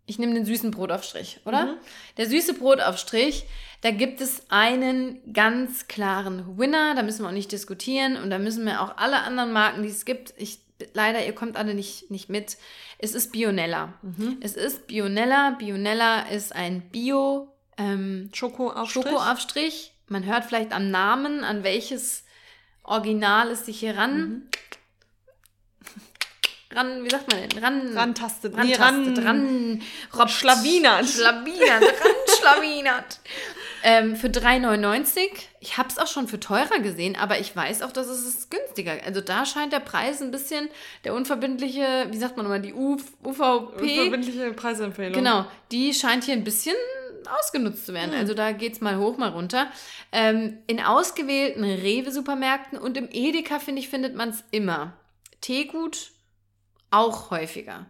Ich 0.07 0.19
nehme 0.19 0.33
den 0.33 0.47
süßen 0.47 0.71
Brotaufstrich, 0.71 1.41
oder? 1.45 1.67
Mhm. 1.67 1.77
Der 2.17 2.27
süße 2.27 2.55
Brotaufstrich, 2.55 3.45
da 3.83 3.91
gibt 3.91 4.23
es 4.23 4.43
einen 4.49 5.35
ganz 5.35 5.87
klaren 5.87 6.57
Winner, 6.59 6.95
da 6.95 7.03
müssen 7.03 7.23
wir 7.25 7.29
auch 7.29 7.33
nicht 7.33 7.53
diskutieren 7.53 8.17
und 8.17 8.31
da 8.31 8.39
müssen 8.39 8.65
wir 8.65 8.81
auch 8.81 8.97
alle 8.97 9.21
anderen 9.23 9.53
Marken, 9.53 9.83
die 9.83 9.91
es 9.91 10.07
gibt, 10.07 10.33
ich 10.39 10.61
leider, 10.95 11.25
ihr 11.25 11.35
kommt 11.35 11.57
alle 11.57 11.75
nicht, 11.75 12.11
nicht 12.11 12.29
mit. 12.29 12.57
Es 12.99 13.15
ist 13.15 13.33
Bionella. 13.33 13.95
Mhm. 14.03 14.39
Es 14.41 14.55
ist 14.57 14.87
Bionella. 14.87 15.57
Bionella 15.59 16.23
ist 16.29 16.55
ein 16.55 16.83
Bio 16.91 17.53
ähm, 17.77 18.31
Schokoaufstrich. 18.33 19.05
Schokoaufstrich. 19.05 19.93
Man 20.09 20.25
hört 20.25 20.45
vielleicht 20.45 20.73
am 20.73 20.91
Namen, 20.91 21.45
an 21.45 21.63
welches 21.63 22.25
Original 22.83 23.51
es 23.51 23.67
sich 23.67 23.81
hier 23.81 23.97
ran. 23.97 24.49
Ran, 26.71 27.03
wie 27.03 27.09
sagt 27.09 27.33
man 27.33 27.49
denn? 27.49 27.63
Ran. 27.63 27.97
Rantastet. 27.97 28.55
ran, 28.57 28.67
Nee, 28.67 28.75
ran, 28.75 29.19
ran, 29.19 29.83
rob, 30.15 30.29
Schlawinert. 30.29 31.07
Schlawinert, 31.09 31.83
ran, 31.83 32.37
schlawinert. 32.39 33.21
ähm, 33.83 34.17
für 34.17 34.29
3,99. 34.29 35.29
Ich 35.61 35.79
habe 35.79 35.89
es 35.89 35.99
auch 35.99 36.07
schon 36.07 36.29
für 36.29 36.41
teurer 36.41 36.81
gesehen, 36.81 37.17
aber 37.17 37.39
ich 37.39 37.55
weiß 37.55 37.83
auch, 37.83 37.93
dass 37.93 38.09
es 38.09 38.27
ist 38.27 38.51
günstiger. 38.51 38.93
Also 39.05 39.21
da 39.21 39.45
scheint 39.47 39.73
der 39.73 39.81
Preis 39.81 40.23
ein 40.23 40.31
bisschen 40.31 40.69
der 41.05 41.15
unverbindliche, 41.15 42.09
wie 42.11 42.19
sagt 42.19 42.37
man 42.37 42.45
nochmal, 42.45 42.63
die 42.63 42.75
UV, 42.75 43.03
UVP. 43.25 43.97
Verbindliche 43.97 44.53
Preisempfehlung. 44.53 45.13
Genau, 45.13 45.47
die 45.71 45.95
scheint 45.95 46.25
hier 46.25 46.35
ein 46.35 46.45
bisschen 46.45 46.77
ausgenutzt 47.39 47.87
zu 47.87 47.95
werden. 47.95 48.15
Also 48.15 48.35
da 48.35 48.53
geht's 48.53 48.81
mal 48.81 48.99
hoch, 48.99 49.17
mal 49.19 49.31
runter. 49.31 49.71
Ähm, 50.13 50.59
in 50.67 50.81
ausgewählten 50.81 51.65
Rewe-Supermärkten 51.65 52.79
und 52.79 52.97
im 52.97 53.09
Edeka, 53.11 53.59
finde 53.59 53.81
ich, 53.81 53.89
findet 53.89 54.15
man 54.15 54.31
es 54.31 54.45
immer. 54.51 54.95
Teegut 55.41 56.11
auch 56.91 57.31
häufiger. 57.31 57.87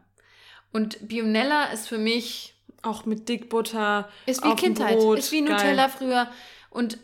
Und 0.73 1.09
Bionella 1.09 1.67
ist 1.67 1.89
für 1.89 1.99
mich, 1.99 2.55
Auch 2.83 3.05
mit 3.05 3.29
Dickbutter. 3.29 4.09
ist 4.27 4.45
wie 4.45 4.55
Kindheit, 4.55 4.99
Brot. 4.99 5.19
ist 5.19 5.33
wie 5.33 5.45
Geil. 5.45 5.55
Nutella 5.55 5.89
früher. 5.89 6.29
Und 6.71 6.99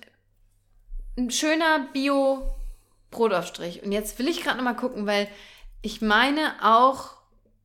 ein 1.16 1.30
schöner 1.30 1.88
Bio-Brotaufstrich. 1.92 3.82
Und 3.82 3.92
jetzt 3.92 4.18
will 4.18 4.28
ich 4.28 4.42
gerade 4.42 4.56
noch 4.56 4.64
mal 4.64 4.74
gucken, 4.74 5.06
weil 5.06 5.28
ich 5.82 6.00
meine 6.00 6.54
auch 6.62 7.16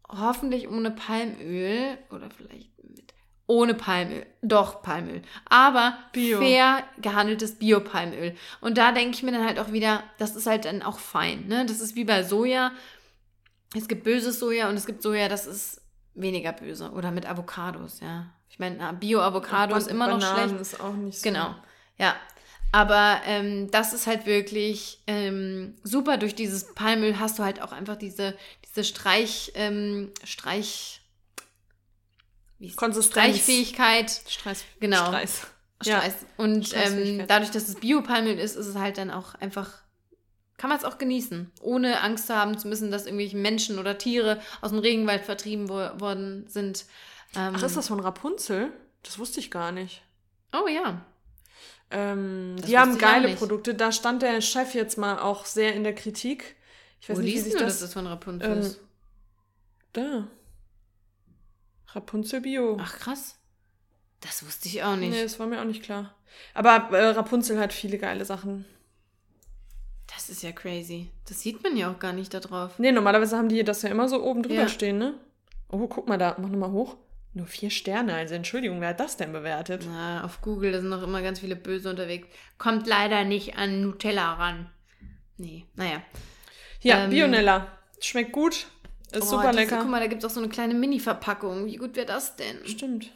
hoffentlich 0.07 0.69
ohne 0.69 0.91
Palmöl 0.91 1.97
oder 2.09 2.29
vielleicht 2.29 2.69
mit 2.83 3.13
ohne 3.47 3.73
Palmöl. 3.73 4.25
Doch, 4.41 4.81
Palmöl. 4.81 5.21
Aber 5.49 5.97
Bio. 6.11 6.39
fair 6.39 6.83
gehandeltes 7.01 7.57
Bio-Palmöl. 7.57 8.35
Und 8.61 8.77
da 8.77 8.91
denke 8.91 9.15
ich 9.15 9.23
mir 9.23 9.31
dann 9.31 9.45
halt 9.45 9.59
auch 9.59 9.71
wieder, 9.71 10.03
das 10.17 10.35
ist 10.35 10.47
halt 10.47 10.65
dann 10.65 10.81
auch 10.81 10.99
fein. 10.99 11.47
Ne? 11.47 11.65
Das 11.65 11.79
ist 11.79 11.95
wie 11.95 12.05
bei 12.05 12.23
Soja. 12.23 12.71
Es 13.75 13.87
gibt 13.87 14.03
böses 14.03 14.39
Soja 14.39 14.67
und 14.69 14.75
es 14.75 14.85
gibt 14.87 15.03
Soja, 15.03 15.29
das 15.29 15.45
ist 15.45 15.81
weniger 16.13 16.53
böse. 16.53 16.91
Oder 16.91 17.11
mit 17.11 17.25
Avocados, 17.25 17.99
ja. 18.01 18.27
Ich 18.49 18.59
meine, 18.59 18.93
Bio-Avocado 18.93 19.75
ist 19.75 19.87
immer 19.87 20.07
noch 20.07 20.19
Bananen 20.19 20.49
schlecht. 20.49 20.61
ist 20.61 20.79
auch 20.81 20.93
nicht 20.93 21.19
so. 21.19 21.23
Genau. 21.23 21.55
Ja. 21.97 22.15
Aber 22.71 23.21
ähm, 23.25 23.71
das 23.71 23.93
ist 23.93 24.05
halt 24.05 24.25
wirklich 24.25 25.01
ähm, 25.07 25.75
super. 25.83 26.17
Durch 26.17 26.35
dieses 26.35 26.73
Palmöl 26.75 27.19
hast 27.19 27.39
du 27.39 27.43
halt 27.43 27.61
auch 27.61 27.71
einfach 27.71 27.95
diese, 27.95 28.35
diese 28.65 28.83
Streich, 28.83 29.51
ähm, 29.55 30.11
Streich, 30.23 31.01
wie 32.59 32.67
ist 32.67 32.77
Konsistenz. 32.77 33.37
Streichfähigkeit. 33.37 34.11
Streis. 34.27 34.65
Genau. 34.79 35.07
Streis. 35.07 35.47
Ja. 35.83 35.99
Streis. 35.99 36.15
Und 36.37 36.73
ähm, 36.75 37.25
dadurch, 37.27 37.51
dass 37.51 37.69
es 37.69 37.75
Biopalmöl 37.75 38.37
ist, 38.37 38.55
ist 38.55 38.67
es 38.67 38.75
halt 38.75 38.97
dann 38.97 39.09
auch 39.09 39.35
einfach, 39.35 39.81
kann 40.59 40.69
man 40.69 40.77
es 40.77 40.83
auch 40.83 40.97
genießen, 40.97 41.49
ohne 41.61 42.01
Angst 42.01 42.27
zu 42.27 42.35
haben 42.35 42.57
zu 42.57 42.67
müssen, 42.67 42.91
dass 42.91 43.05
irgendwelche 43.05 43.37
Menschen 43.37 43.79
oder 43.79 43.97
Tiere 43.97 44.41
aus 44.61 44.71
dem 44.71 44.79
Regenwald 44.79 45.23
vertrieben 45.23 45.69
wo 45.69 45.75
worden 45.99 46.45
sind. 46.47 46.85
Ähm, 47.35 47.53
Ach, 47.55 47.63
ist 47.63 47.77
das 47.77 47.87
von 47.87 48.01
Rapunzel? 48.01 48.71
Das 49.01 49.17
wusste 49.17 49.39
ich 49.39 49.51
gar 49.51 49.71
nicht. 49.71 50.03
Oh 50.53 50.67
ja. 50.67 51.05
Ähm, 51.91 52.57
die 52.67 52.77
haben 52.77 52.97
geile. 52.97 53.33
Produkte. 53.35 53.73
Da 53.73 53.93
stand 53.93 54.21
der 54.21 54.41
Chef 54.41 54.75
jetzt 54.75 54.97
mal 54.97 55.17
auch 55.17 55.45
sehr 55.45 55.73
in 55.73 55.83
der 55.85 55.95
Kritik. 55.95 56.57
Ich 56.99 57.09
weiß 57.09 57.17
Wo 57.17 57.21
nicht, 57.21 57.35
wie 57.35 57.39
sich 57.39 57.53
das... 57.53 57.61
dass 57.61 57.79
das 57.79 57.93
von 57.93 58.05
Rapunzel 58.05 58.51
ähm, 58.51 58.59
ist? 58.59 58.81
Da. 59.93 60.27
Rapunzel 61.93 62.41
Bio. 62.41 62.77
Ach 62.81 62.99
krass. 62.99 63.37
Das 64.19 64.45
wusste 64.45 64.67
ich 64.67 64.83
auch 64.83 64.97
nicht. 64.97 65.11
Nee, 65.11 65.23
das 65.23 65.39
war 65.39 65.47
mir 65.47 65.61
auch 65.61 65.65
nicht 65.65 65.83
klar. 65.83 66.13
Aber 66.53 66.95
äh, 66.97 67.11
Rapunzel 67.11 67.57
hat 67.59 67.71
viele 67.71 67.97
geile 67.97 68.25
Sachen. 68.25 68.65
Das 70.15 70.29
ist 70.29 70.43
ja 70.43 70.51
crazy. 70.51 71.09
Das 71.27 71.41
sieht 71.41 71.63
man 71.63 71.77
ja 71.77 71.91
auch 71.91 71.99
gar 71.99 72.13
nicht 72.13 72.33
da 72.33 72.39
drauf. 72.39 72.77
Nee, 72.79 72.91
normalerweise 72.91 73.37
haben 73.37 73.49
die 73.49 73.63
das 73.63 73.81
ja 73.83 73.89
immer 73.89 74.09
so 74.09 74.23
oben 74.23 74.43
drüber 74.43 74.61
Ja. 74.61 74.67
stehen, 74.67 74.97
ne? 74.97 75.13
Oh, 75.71 75.87
guck 75.87 76.07
mal 76.07 76.17
da, 76.17 76.35
mach 76.39 76.49
nochmal 76.49 76.71
hoch. 76.71 76.97
Nur 77.35 77.45
vier 77.45 77.69
Sterne, 77.69 78.15
also 78.15 78.33
Entschuldigung, 78.33 78.81
wer 78.81 78.89
hat 78.89 78.99
das 78.99 79.15
denn 79.17 79.31
bewertet? 79.31 79.83
Na, 79.87 80.23
auf 80.23 80.41
Google, 80.41 80.71
da 80.71 80.79
sind 80.81 80.89
noch 80.89 81.03
immer 81.03 81.21
ganz 81.21 81.39
viele 81.39 81.55
Böse 81.55 81.89
unterwegs. 81.91 82.27
Kommt 82.57 82.87
leider 82.87 83.23
nicht 83.23 83.55
an 83.55 83.81
Nutella 83.81 84.33
ran. 84.33 84.69
Nee, 85.37 85.65
naja. 85.75 86.01
Ja, 86.81 87.03
Ähm, 87.03 87.11
Bionella. 87.11 87.67
Schmeckt 88.01 88.31
gut, 88.31 88.65
ist 89.11 89.21
Oh, 89.21 89.25
super 89.25 89.51
diese- 89.51 89.61
lecker. 89.63 89.77
Guck 89.77 89.89
mal, 89.89 89.99
da 89.99 90.07
gibt 90.07 90.23
es 90.23 90.29
auch 90.29 90.33
so 90.33 90.39
eine 90.39 90.49
kleine 90.49 90.73
Mini-Verpackung. 90.73 91.67
Wie 91.67 91.75
gut 91.75 91.95
wäre 91.95 92.07
das 92.07 92.35
denn? 92.35 92.65
Stimmt. 92.65 93.11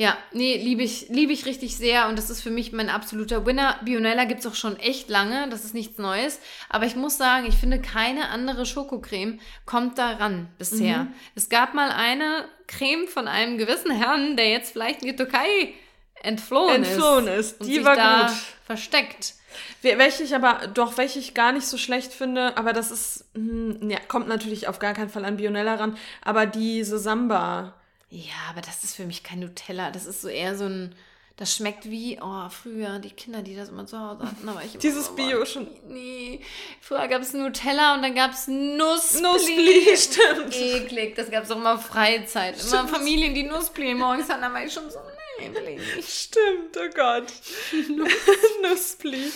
Ja, 0.00 0.16
nee, 0.32 0.56
liebe 0.56 0.82
ich, 0.82 1.10
liebe 1.10 1.30
ich 1.34 1.44
richtig 1.44 1.76
sehr 1.76 2.08
und 2.08 2.16
das 2.16 2.30
ist 2.30 2.40
für 2.40 2.48
mich 2.50 2.72
mein 2.72 2.88
absoluter 2.88 3.44
Winner. 3.44 3.78
Bionella 3.84 4.24
gibt 4.24 4.40
es 4.40 4.46
auch 4.46 4.54
schon 4.54 4.78
echt 4.78 5.10
lange, 5.10 5.46
das 5.50 5.62
ist 5.66 5.74
nichts 5.74 5.98
Neues. 5.98 6.40
Aber 6.70 6.86
ich 6.86 6.96
muss 6.96 7.18
sagen, 7.18 7.44
ich 7.46 7.56
finde, 7.56 7.82
keine 7.82 8.30
andere 8.30 8.64
Schokocreme 8.64 9.40
kommt 9.66 9.98
da 9.98 10.12
ran 10.12 10.48
bisher. 10.56 11.00
Mhm. 11.04 11.12
Es 11.34 11.50
gab 11.50 11.74
mal 11.74 11.90
eine 11.90 12.46
Creme 12.66 13.08
von 13.08 13.28
einem 13.28 13.58
gewissen 13.58 13.90
Herrn, 13.90 14.38
der 14.38 14.48
jetzt 14.48 14.72
vielleicht 14.72 15.02
in 15.02 15.08
die 15.08 15.16
Türkei 15.16 15.74
entflohen, 16.22 16.76
Entflohen 16.76 17.26
ist. 17.26 17.52
ist. 17.52 17.60
und 17.60 17.66
Die 17.66 17.74
sich 17.74 17.84
war 17.84 17.94
da 17.96 18.26
gut. 18.28 18.36
versteckt. 18.64 19.34
Wel- 19.82 19.98
Welche 19.98 20.22
ich 20.22 20.34
aber, 20.34 20.66
doch, 20.68 20.96
welche 20.96 21.18
ich 21.18 21.34
gar 21.34 21.52
nicht 21.52 21.66
so 21.66 21.76
schlecht 21.76 22.14
finde, 22.14 22.56
aber 22.56 22.72
das 22.72 22.90
ist, 22.90 23.26
hm, 23.34 23.90
ja, 23.90 23.98
kommt 24.08 24.28
natürlich 24.28 24.66
auf 24.66 24.78
gar 24.78 24.94
keinen 24.94 25.10
Fall 25.10 25.26
an 25.26 25.36
Bionella 25.36 25.74
ran, 25.74 25.98
aber 26.22 26.46
diese 26.46 26.98
Samba. 26.98 27.74
Ja, 28.10 28.34
aber 28.50 28.60
das 28.60 28.82
ist 28.82 28.96
für 28.96 29.06
mich 29.06 29.22
kein 29.22 29.38
Nutella. 29.38 29.90
Das 29.90 30.04
ist 30.04 30.20
so 30.20 30.28
eher 30.28 30.56
so 30.56 30.64
ein. 30.66 30.94
Das 31.36 31.56
schmeckt 31.56 31.88
wie, 31.88 32.18
oh, 32.20 32.50
früher, 32.50 32.98
die 32.98 33.12
Kinder, 33.12 33.40
die 33.40 33.56
das 33.56 33.70
immer 33.70 33.86
zu 33.86 33.98
Hause 33.98 34.24
hatten. 34.24 34.46
Aber 34.46 34.62
ich 34.62 34.74
immer, 34.74 34.82
Dieses 34.82 35.08
oh, 35.08 35.14
Bio 35.14 35.46
schon. 35.46 35.68
Nee. 35.88 36.42
Früher 36.82 37.08
gab 37.08 37.22
es 37.22 37.32
Nutella 37.32 37.94
und 37.94 38.02
dann 38.02 38.14
gab 38.14 38.32
es 38.32 38.46
Nussbli. 38.46 39.22
Nussbli, 39.22 39.96
stimmt. 39.96 40.54
Eklig, 40.54 41.14
das 41.14 41.30
gab 41.30 41.44
es 41.44 41.50
auch 41.50 41.56
immer 41.56 41.78
Freizeit. 41.78 42.60
Immer 42.60 42.68
Stimmt. 42.68 42.90
Familien, 42.90 43.34
die 43.34 43.44
Nussbli 43.44 43.94
morgens 43.94 44.28
hatten, 44.28 44.42
da 44.42 44.52
war 44.52 44.62
ich 44.62 44.70
schon 44.70 44.90
so, 44.90 44.98
nee. 44.98 45.80
Stimmt, 46.02 46.76
oh 46.76 46.90
Gott. 46.94 47.32
Nussbli. 48.62 49.32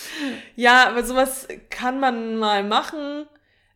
Ja, 0.57 0.89
aber 0.89 1.05
sowas 1.05 1.49
kann 1.71 2.01
man 2.01 2.37
mal 2.37 2.65
machen. 2.65 3.27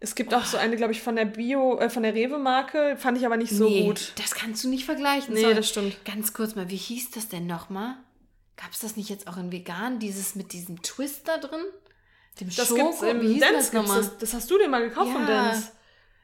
Es 0.00 0.14
gibt 0.14 0.32
auch 0.32 0.44
so 0.44 0.56
eine, 0.58 0.76
glaube 0.76 0.92
ich, 0.92 1.02
von 1.02 1.16
der 1.16 1.24
Bio, 1.24 1.78
äh, 1.78 1.90
von 1.90 2.04
der 2.04 2.14
Rewe-Marke, 2.14 2.96
fand 2.96 3.18
ich 3.18 3.26
aber 3.26 3.36
nicht 3.36 3.50
so 3.52 3.68
nee, 3.68 3.84
gut. 3.84 4.12
Das 4.16 4.32
kannst 4.34 4.62
du 4.62 4.68
nicht 4.68 4.84
vergleichen. 4.84 5.34
Nee, 5.34 5.42
So, 5.42 5.54
das 5.54 5.68
stimmt. 5.68 6.04
Ganz 6.04 6.32
kurz 6.32 6.54
mal, 6.54 6.70
wie 6.70 6.76
hieß 6.76 7.10
das 7.10 7.28
denn 7.28 7.46
nochmal? 7.48 7.96
Gab 8.56 8.70
es 8.72 8.78
das 8.80 8.96
nicht 8.96 9.08
jetzt 9.08 9.26
auch 9.26 9.36
in 9.36 9.50
vegan, 9.50 9.98
dieses 9.98 10.34
mit 10.36 10.52
diesem 10.52 10.82
Twist 10.82 11.26
da 11.26 11.38
drin? 11.38 11.60
Dem 12.40 12.48
Das 12.54 12.68
Schoko? 12.68 12.86
gibt's 12.90 13.02
im 13.02 13.20
wie 13.22 13.40
Dance. 13.40 13.70
das 13.72 13.86
das, 13.88 14.18
das 14.18 14.34
hast 14.34 14.50
du 14.50 14.58
dir 14.58 14.68
mal 14.68 14.88
gekauft 14.88 15.10
Ja. 15.12 15.26
Dance. 15.26 15.72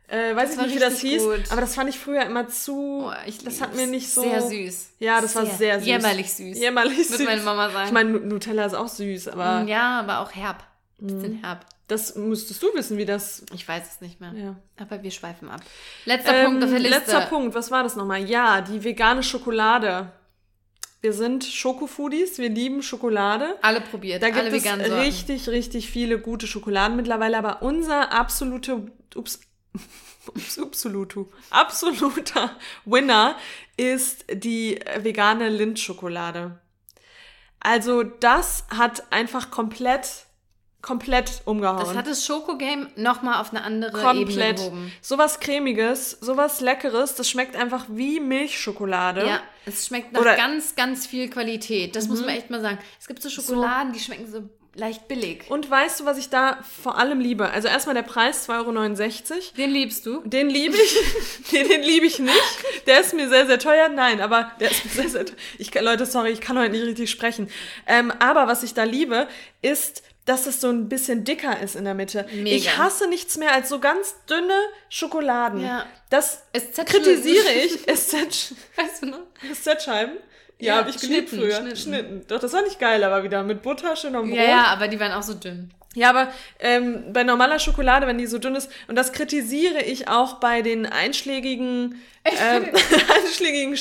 Äh, 0.06 0.36
weiß 0.36 0.50
Das 0.50 0.58
ich 0.58 0.62
nicht, 0.66 0.74
wie 0.76 0.78
das 0.80 1.00
hieß, 1.00 1.22
gut. 1.24 1.50
aber 1.50 1.60
das 1.62 1.74
fand 1.74 1.88
ich 1.88 1.98
früher 1.98 2.22
immer 2.26 2.46
zu. 2.46 3.06
Oh, 3.08 3.12
das 3.44 3.60
hat 3.60 3.74
mir 3.74 3.86
nicht 3.86 4.08
so. 4.12 4.20
Sehr 4.22 4.42
süß. 4.42 4.90
Ja, 5.00 5.20
das 5.20 5.34
war 5.34 5.46
sehr 5.46 5.78
süß. 5.78 5.86
Jämmerlich 5.88 6.32
süß. 6.32 6.58
Jämmerlich 6.58 6.98
süß. 7.08 7.10
Würde 7.12 7.24
meine 7.24 7.42
Mama 7.42 7.70
sagen. 7.70 7.86
Ich 7.86 7.92
meine, 7.92 8.10
Nu- 8.10 8.18
Nutella 8.20 8.66
ist 8.66 8.74
auch 8.74 8.86
süß, 8.88 9.28
aber 9.28 9.62
ja, 9.66 9.98
aber 10.00 10.20
auch 10.20 10.30
herb. 10.32 10.62
Mhm. 11.00 11.06
Bisschen 11.06 11.34
herb. 11.42 11.64
Das 11.86 12.14
müsstest 12.16 12.62
du 12.62 12.66
wissen, 12.74 12.96
wie 12.96 13.04
das. 13.04 13.44
Ich 13.54 13.66
weiß 13.66 13.94
es 13.94 14.00
nicht 14.00 14.20
mehr. 14.20 14.32
Ja. 14.32 14.56
Aber 14.78 15.02
wir 15.02 15.10
schweifen 15.10 15.50
ab. 15.50 15.60
Letzter 16.04 16.34
Ähm, 16.34 16.46
Punkt 16.46 16.64
auf 16.64 16.70
der 16.70 16.78
Liste. 16.78 16.98
Letzter 16.98 17.20
Punkt, 17.22 17.54
was 17.54 17.70
war 17.70 17.82
das 17.82 17.96
nochmal? 17.96 18.24
Ja, 18.28 18.60
die 18.60 18.82
vegane 18.82 19.22
Schokolade. 19.22 20.12
Wir 21.02 21.12
sind 21.12 21.44
Schokofoodies, 21.44 22.38
wir 22.38 22.48
lieben 22.48 22.82
Schokolade. 22.82 23.58
Alle 23.60 23.82
probiert. 23.82 24.22
Da 24.22 24.28
gibt 24.28 24.38
alle 24.38 24.48
es 24.48 24.64
veganen 24.64 24.86
Sorten. 24.86 25.02
richtig, 25.02 25.50
richtig 25.50 25.90
viele 25.90 26.18
gute 26.18 26.46
Schokoladen 26.46 26.96
mittlerweile, 26.96 27.36
aber 27.36 27.60
unser 27.60 28.10
absolute, 28.10 28.90
ups, 29.14 29.40
ups, 30.26 30.58
absolutu, 30.58 31.26
absoluter 31.50 32.56
Winner 32.86 33.36
ist 33.76 34.24
die 34.32 34.80
vegane 35.00 35.50
Lindschokolade. 35.50 36.58
Also 37.60 38.02
das 38.02 38.64
hat 38.70 39.12
einfach 39.12 39.50
komplett, 39.50 40.24
komplett 40.84 41.40
umgehauen. 41.46 41.78
Das 41.80 41.96
hat 41.96 42.06
das 42.06 42.24
Schoko-Game 42.26 42.88
nochmal 42.94 43.40
auf 43.40 43.50
eine 43.52 43.64
andere 43.64 43.98
Ebene 43.98 44.24
komplett. 44.24 44.56
gehoben. 44.58 44.92
Sowas 45.00 45.40
cremiges, 45.40 46.12
sowas 46.20 46.60
leckeres, 46.60 47.14
das 47.14 47.28
schmeckt 47.28 47.56
einfach 47.56 47.86
wie 47.88 48.20
Milchschokolade. 48.20 49.26
Ja, 49.26 49.40
es 49.66 49.86
schmeckt 49.86 50.12
nach 50.12 50.20
Oder- 50.20 50.34
Mhm. 50.34 50.36
ganz, 50.38 50.76
ganz 50.76 51.06
viel 51.06 51.28
Qualität. 51.30 51.96
Das 51.96 52.06
muss 52.08 52.20
man 52.20 52.28
echt 52.30 52.50
mal 52.50 52.60
sagen. 52.60 52.78
Es 53.00 53.06
gibt 53.08 53.22
so 53.22 53.30
Schokoladen, 53.30 53.92
die 53.92 53.98
schmecken 54.00 54.30
so 54.30 54.42
leicht 54.76 55.06
billig. 55.06 55.44
Und 55.48 55.70
weißt 55.70 56.00
du, 56.00 56.04
was 56.04 56.18
ich 56.18 56.30
da 56.30 56.58
vor 56.82 56.98
allem 56.98 57.20
liebe? 57.20 57.48
Also 57.48 57.68
erstmal 57.68 57.94
der 57.94 58.02
Preis, 58.02 58.48
2,69 58.48 59.32
Euro. 59.32 59.56
Den 59.56 59.70
liebst 59.70 60.04
du? 60.04 60.20
Den 60.24 60.50
liebe 60.50 60.76
ich. 60.76 60.96
den 61.52 61.68
den 61.68 61.82
liebe 61.82 62.06
ich 62.06 62.18
nicht. 62.18 62.34
Der 62.86 63.00
ist 63.00 63.14
mir 63.14 63.28
sehr, 63.28 63.46
sehr 63.46 63.58
teuer. 63.60 63.88
Nein, 63.88 64.20
aber 64.20 64.50
der 64.60 64.70
ist 64.72 64.84
mir 64.84 64.90
sehr, 64.90 65.08
sehr 65.08 65.26
teuer. 65.26 65.36
Ich, 65.58 65.72
Leute, 65.74 66.06
sorry, 66.06 66.30
ich 66.30 66.40
kann 66.40 66.58
heute 66.58 66.72
nicht 66.72 66.84
richtig 66.84 67.08
sprechen. 67.10 67.48
Ähm, 67.86 68.12
aber 68.18 68.48
was 68.48 68.62
ich 68.64 68.74
da 68.74 68.82
liebe, 68.82 69.28
ist, 69.62 70.02
dass 70.24 70.46
es 70.46 70.60
so 70.60 70.70
ein 70.70 70.88
bisschen 70.88 71.24
dicker 71.24 71.60
ist 71.60 71.76
in 71.76 71.84
der 71.84 71.94
Mitte. 71.94 72.26
Mega. 72.32 72.56
Ich 72.56 72.78
hasse 72.78 73.08
nichts 73.08 73.36
mehr 73.36 73.52
als 73.52 73.68
so 73.68 73.78
ganz 73.78 74.14
dünne 74.28 74.58
Schokoladen. 74.88 75.60
Ja. 75.60 75.86
Das 76.10 76.42
kritisiere 76.86 77.50
ich. 77.64 77.82
SZ, 77.94 78.54
Weißt 78.76 79.02
du 79.02 79.06
noch? 79.06 79.26
SZ-Scheiben. 79.52 80.16
Ja, 80.58 80.74
Ja, 80.74 80.76
habe 80.78 80.90
ich 80.90 80.98
geliebt 80.98 81.28
Schnitten, 81.28 81.44
früher. 81.46 81.56
Schnitten. 81.56 81.76
Schnitten. 81.76 82.24
Doch, 82.28 82.38
das 82.38 82.52
war 82.52 82.62
nicht 82.62 82.78
geil, 82.78 83.02
aber 83.04 83.22
wieder 83.22 83.42
mit 83.42 83.62
Butter, 83.62 83.96
schön 83.96 84.14
am 84.14 84.28
Brot. 84.28 84.38
Ja, 84.38 84.44
ja, 84.44 84.64
aber 84.66 84.88
die 84.88 84.98
waren 84.98 85.12
auch 85.12 85.22
so 85.22 85.34
dünn. 85.34 85.72
Ja, 85.94 86.10
aber 86.10 86.32
ähm, 86.58 87.12
bei 87.12 87.22
normaler 87.22 87.58
Schokolade, 87.58 88.06
wenn 88.06 88.18
die 88.18 88.26
so 88.26 88.38
dünn 88.38 88.56
ist, 88.56 88.70
und 88.88 88.96
das 88.96 89.12
kritisiere 89.12 89.82
ich 89.82 90.08
auch 90.08 90.34
bei 90.34 90.62
den 90.62 90.86
einschlägigen, 90.86 92.02
ähm, 92.24 92.66
einschlägigen 93.14 93.76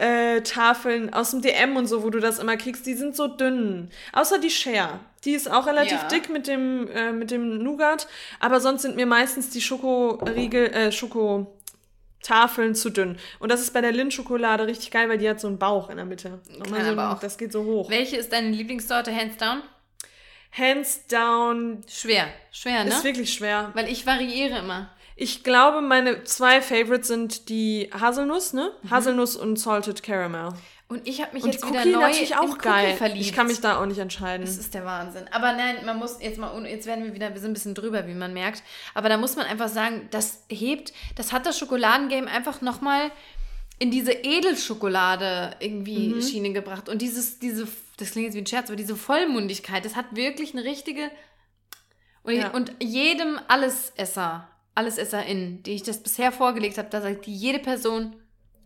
Schokotafeln 0.00 1.12
aus 1.12 1.30
dem 1.32 1.42
DM 1.42 1.76
und 1.76 1.86
so, 1.86 2.02
wo 2.02 2.10
du 2.10 2.20
das 2.20 2.38
immer 2.38 2.56
kriegst, 2.56 2.86
die 2.86 2.94
sind 2.94 3.14
so 3.14 3.28
dünn. 3.28 3.90
Außer 4.12 4.38
die 4.38 4.50
Share. 4.50 5.00
Die 5.24 5.32
ist 5.32 5.50
auch 5.50 5.66
relativ 5.66 6.00
Ja. 6.02 6.08
dick 6.08 6.30
mit 6.30 6.46
dem, 6.46 6.88
äh, 6.88 7.12
mit 7.12 7.30
dem 7.30 7.62
Nougat, 7.62 8.06
aber 8.40 8.60
sonst 8.60 8.82
sind 8.82 8.96
mir 8.96 9.04
meistens 9.06 9.50
die 9.50 9.60
Schokoriegel, 9.60 10.68
äh, 10.72 10.92
Schokotafeln 10.92 12.74
zu 12.74 12.88
dünn. 12.90 13.18
Und 13.38 13.50
das 13.52 13.60
ist 13.60 13.72
bei 13.74 13.82
der 13.82 13.92
Lindt-Schokolade 13.92 14.66
richtig 14.66 14.90
geil, 14.90 15.08
weil 15.10 15.18
die 15.18 15.28
hat 15.28 15.38
so 15.40 15.48
einen 15.48 15.58
Bauch 15.58 15.90
in 15.90 15.96
der 15.96 16.06
Mitte. 16.06 16.40
Nochmal 16.58 16.84
so, 16.84 16.90
aber 16.92 17.08
ein- 17.10 17.16
auch. 17.16 17.20
Das 17.20 17.36
geht 17.36 17.52
so 17.52 17.64
hoch. 17.64 17.90
Welche 17.90 18.16
ist 18.16 18.32
deine 18.32 18.48
Lieblingssorte, 18.48 19.14
hands 19.14 19.36
down? 19.36 19.62
Hands 20.52 21.06
down 21.06 21.84
Schwer. 21.88 22.26
Schwer, 22.50 22.84
ne? 22.84 22.90
ist 22.90 23.04
wirklich 23.04 23.32
schwer. 23.32 23.70
Weil 23.74 23.88
ich 23.88 24.04
variiere 24.06 24.58
immer. 24.58 24.90
Ich 25.22 25.44
glaube, 25.44 25.82
meine 25.82 26.24
zwei 26.24 26.62
Favorites 26.62 27.08
sind 27.08 27.50
die 27.50 27.90
Haselnuss, 27.92 28.54
ne? 28.54 28.72
Mhm. 28.82 28.90
Haselnuss 28.90 29.36
und 29.36 29.58
Salted 29.58 30.02
Caramel. 30.02 30.54
Und 30.88 31.06
ich 31.06 31.20
habe 31.20 31.34
mich 31.34 31.44
Und 31.44 31.52
jetzt 31.52 31.62
Cookie 31.62 31.74
wieder 31.74 31.98
neu 31.98 32.00
natürlich 32.08 32.36
auch 32.36 32.56
geil. 32.56 32.96
verliebt. 32.96 33.20
Ich 33.20 33.32
kann 33.34 33.46
mich 33.46 33.60
da 33.60 33.78
auch 33.80 33.84
nicht 33.86 33.98
entscheiden. 33.98 34.46
Das 34.46 34.56
ist 34.56 34.72
der 34.72 34.86
Wahnsinn. 34.86 35.24
Aber 35.30 35.52
nein, 35.52 35.84
man 35.84 35.98
muss 35.98 36.22
jetzt 36.22 36.38
mal, 36.38 36.66
jetzt 36.66 36.86
werden 36.86 37.04
wir 37.04 37.12
wieder, 37.14 37.32
wir 37.34 37.40
sind 37.40 37.50
ein 37.50 37.54
bisschen 37.54 37.74
drüber, 37.74 38.08
wie 38.08 38.14
man 38.14 38.32
merkt. 38.32 38.62
Aber 38.94 39.10
da 39.10 39.18
muss 39.18 39.36
man 39.36 39.44
einfach 39.44 39.68
sagen, 39.68 40.08
das 40.10 40.42
hebt, 40.48 40.94
das 41.16 41.32
hat 41.32 41.44
das 41.44 41.58
Schokoladengame 41.58 42.26
einfach 42.28 42.62
nochmal 42.62 43.12
in 43.78 43.90
diese 43.90 44.12
Edelschokolade 44.12 45.54
irgendwie 45.60 46.08
Mhm. 46.14 46.22
Schiene 46.22 46.52
gebracht. 46.54 46.88
Und 46.88 47.02
dieses, 47.02 47.38
diese, 47.38 47.68
das 47.98 48.10
klingt 48.12 48.24
jetzt 48.28 48.34
wie 48.36 48.40
ein 48.40 48.46
Scherz, 48.46 48.68
aber 48.70 48.76
diese 48.76 48.96
Vollmundigkeit, 48.96 49.84
das 49.84 49.96
hat 49.96 50.06
wirklich 50.16 50.54
eine 50.54 50.64
richtige. 50.64 51.10
Und, 52.22 52.34
Ja. 52.34 52.50
und 52.50 52.72
jedem 52.82 53.38
Allesesser, 53.48 54.48
Allesesserin, 54.74 55.62
die 55.64 55.72
ich 55.72 55.82
das 55.82 56.02
bisher 56.02 56.32
vorgelegt 56.32 56.78
habe, 56.78 56.88
da 56.90 57.00
sagt 57.00 57.26
jede 57.26 57.58
Person, 57.58 58.14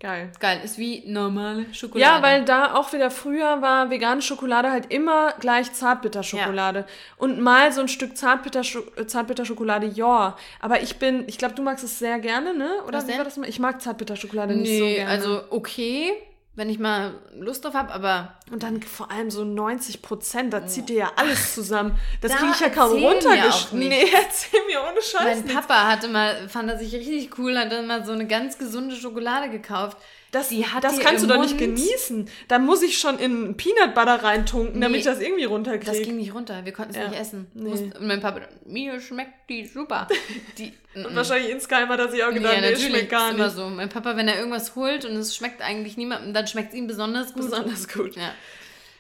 Geil. 0.01 0.31
Geil, 0.39 0.61
ist 0.63 0.77
wie 0.77 1.03
normale 1.07 1.73
Schokolade. 1.73 2.01
Ja, 2.17 2.21
weil 2.21 2.45
da 2.45 2.75
auch 2.75 2.93
wieder 2.93 3.11
früher 3.11 3.63
war 3.63 3.89
vegane 3.89 4.21
Schokolade 4.21 4.71
halt 4.71 4.93
immer 4.93 5.33
gleich 5.41 5.73
Zartbitterschokolade. 5.73 6.85
Und 7.17 7.41
mal 7.41 7.73
so 7.73 7.81
ein 7.81 7.89
Stück 7.89 8.13
Zartbitterscho- 8.13 9.07
Zartbitterschokolade, 9.07 9.87
ja. 9.87 10.37
Aber 10.61 10.83
ich 10.83 10.99
bin, 10.99 11.25
ich 11.27 11.39
glaube, 11.39 11.55
du 11.55 11.63
magst 11.63 11.85
es 11.85 11.99
sehr 11.99 12.19
gerne, 12.19 12.53
ne? 12.55 12.83
Oder 12.87 12.99
Was 12.99 13.05
wie 13.07 13.11
denn? 13.13 13.19
war 13.19 13.25
das 13.25 13.37
mal? 13.39 13.49
Ich 13.49 13.61
mag 13.61 13.81
Zartbitterschokolade 13.81 14.55
nicht 14.55 14.77
so 14.79 14.85
Nee, 14.85 14.95
gerne. 14.97 15.11
also 15.11 15.43
okay, 15.49 16.13
wenn 16.57 16.71
ich 16.71 16.79
mal 16.79 17.15
Lust 17.37 17.65
drauf 17.65 17.75
habe, 17.75 17.93
aber 17.93 18.35
Und 18.53 18.63
dann 18.63 18.81
vor 18.83 19.11
allem 19.11 19.31
so 19.31 19.45
90 19.45 20.03
Prozent, 20.03 20.53
da 20.53 20.67
zieht 20.67 20.89
dir 20.89 20.97
ja 20.97 21.13
alles 21.17 21.55
zusammen. 21.55 21.99
Das 22.21 22.33
Da 22.33 22.39
kriege 22.39 22.53
ich 22.53 22.61
ja 22.61 22.69
kaum 22.69 22.93
nichts. 23.01 23.73
Nee, 23.73 24.05
erzähl 24.15 24.61
mir 24.67 24.81
ohne 24.81 25.03
Scheiß 25.03 25.25
mein 25.25 25.39
nichts. 25.43 25.53
Papa 25.55 25.89
hatte 25.89 26.09
mal, 26.09 26.49
fand 26.49 26.71
er 26.71 26.79
sich 26.79 26.95
richtig 26.95 27.39
cool, 27.39 27.59
hat 27.59 27.73
dann 27.73 27.87
mal 27.87 28.05
so 28.05 28.13
eine 28.13 28.27
ganz 28.27 28.57
gesunde 28.57 28.95
Schokolade 28.95 29.51
gekauft. 29.51 29.99
Das, 30.35 30.51
das 30.83 30.99
kannst 31.01 31.23
du 31.23 31.29
doch 31.29 31.41
nicht 31.41 31.57
genießen. 31.59 32.29
Da 32.49 32.59
muss 32.59 32.83
ich 32.83 32.99
schon 32.99 33.19
in 33.19 33.57
Peanut 33.57 33.95
Butter 33.95 34.23
reintunken, 34.23 34.81
damit 34.81 34.91
Nee, 34.93 34.99
ich 34.99 35.05
das 35.05 35.21
irgendwie 35.21 35.43
Das 35.45 35.51
runterkriege. 35.53 36.03
ging 36.03 36.17
nicht 36.17 36.35
runter, 36.35 36.65
wir 36.65 36.73
konnten 36.73 36.91
es 36.93 36.97
Ja. 36.99 37.09
nicht 37.09 37.21
essen. 37.21 37.47
Nee. 37.55 37.71
Musst- 37.71 37.83
Und 37.99 38.07
mein 38.07 38.21
Papa, 38.21 38.41
mir 38.67 39.01
schmeckt 39.01 39.49
die 39.49 39.67
super. 39.67 40.09
Die, 40.59 40.73
Und 40.95 41.15
wahrscheinlich 41.15 41.51
insgeheim 41.51 41.89
hat 41.89 41.99
er 42.01 42.09
sich 42.11 42.23
auch 42.23 42.29
ja, 42.29 42.35
gedacht, 42.35 42.55
nee, 42.57 42.61
natürlich, 42.71 42.87
schmeckt 42.87 43.11
gar 43.11 43.29
ist 43.31 43.35
immer 43.37 43.45
nicht. 43.47 43.57
so. 43.57 43.69
Mein 43.69 43.89
Papa, 43.89 44.17
wenn 44.17 44.29
er 44.29 44.39
irgendwas 44.39 44.75
holt 44.77 45.05
und 45.05 45.17
es 45.17 45.35
schmeckt 45.37 45.63
eigentlich 45.63 45.97
niemandem, 45.97 46.33
dann 46.35 46.47
schmeckt 46.47 46.71
es 46.73 46.75
ihm 46.79 46.87
besonders 46.87 47.33
gut. 47.35 47.43
Besonders 47.43 47.89
gut. 47.89 48.17
Ja. 48.17 48.33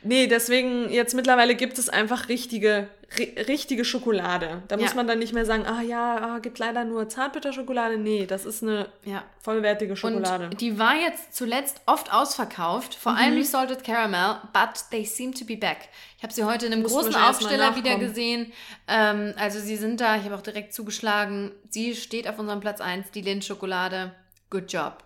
Nee, 0.05 0.27
deswegen, 0.27 0.91
jetzt 0.91 1.15
mittlerweile 1.15 1.55
gibt 1.55 1.79
es 1.79 1.89
einfach 1.89 2.29
richtige, 2.29 2.89
ri 3.19 3.35
richtige 3.49 3.85
Schokolade. 3.85 4.63
Da 4.69 4.77
muss 4.77 4.91
Ja. 4.91 4.97
man 4.97 5.07
dann 5.07 5.19
nicht 5.19 5.33
mehr 5.33 5.47
sagen, 5.47 5.65
ah 5.67 5.81
ja, 5.83 6.17
ah, 6.21 6.39
gibt 6.41 6.59
leider 6.59 6.85
nur 6.85 7.09
Zartbitterschokolade. 7.09 7.97
Nee, 7.97 8.27
das 8.27 8.45
ist 8.45 8.63
eine 8.63 8.89
ja. 9.05 9.23
vollwertige 9.41 9.97
Schokolade. 9.97 10.45
Und 10.51 10.61
die 10.61 10.79
war 10.79 10.95
jetzt 10.95 11.35
zuletzt 11.35 11.81
oft 11.87 12.13
ausverkauft, 12.13 12.95
vor 12.95 13.13
Mhm. 13.13 13.19
allem 13.19 13.37
die 13.37 13.45
Salted 13.45 13.83
Caramel, 13.85 14.37
but 14.53 14.85
they 14.91 15.05
seem 15.05 15.35
to 15.35 15.45
be 15.45 15.57
back. 15.57 15.89
Ich 16.19 16.23
habe 16.23 16.33
sie 16.33 16.45
heute 16.45 16.67
in 16.67 16.73
einem 16.73 16.83
Mussten 16.83 16.99
großen 17.11 17.15
Aufsteller 17.15 17.77
wieder 17.77 17.97
gesehen. 17.99 18.53
Ähm, 18.89 19.33
also 19.39 19.59
sie 19.61 19.77
sind 19.77 20.01
da, 20.01 20.17
ich 20.17 20.25
habe 20.25 20.35
auch 20.37 20.43
direkt 20.43 20.75
zugeschlagen. 20.75 21.53
Sie 21.71 21.95
steht 21.95 22.29
auf 22.29 22.39
unserem 22.39 22.61
Platz 22.61 22.81
1, 22.81 23.11
die 23.13 23.21
Lindt-Schokolade. 23.23 24.13
Good 24.51 24.73
job. 24.73 25.04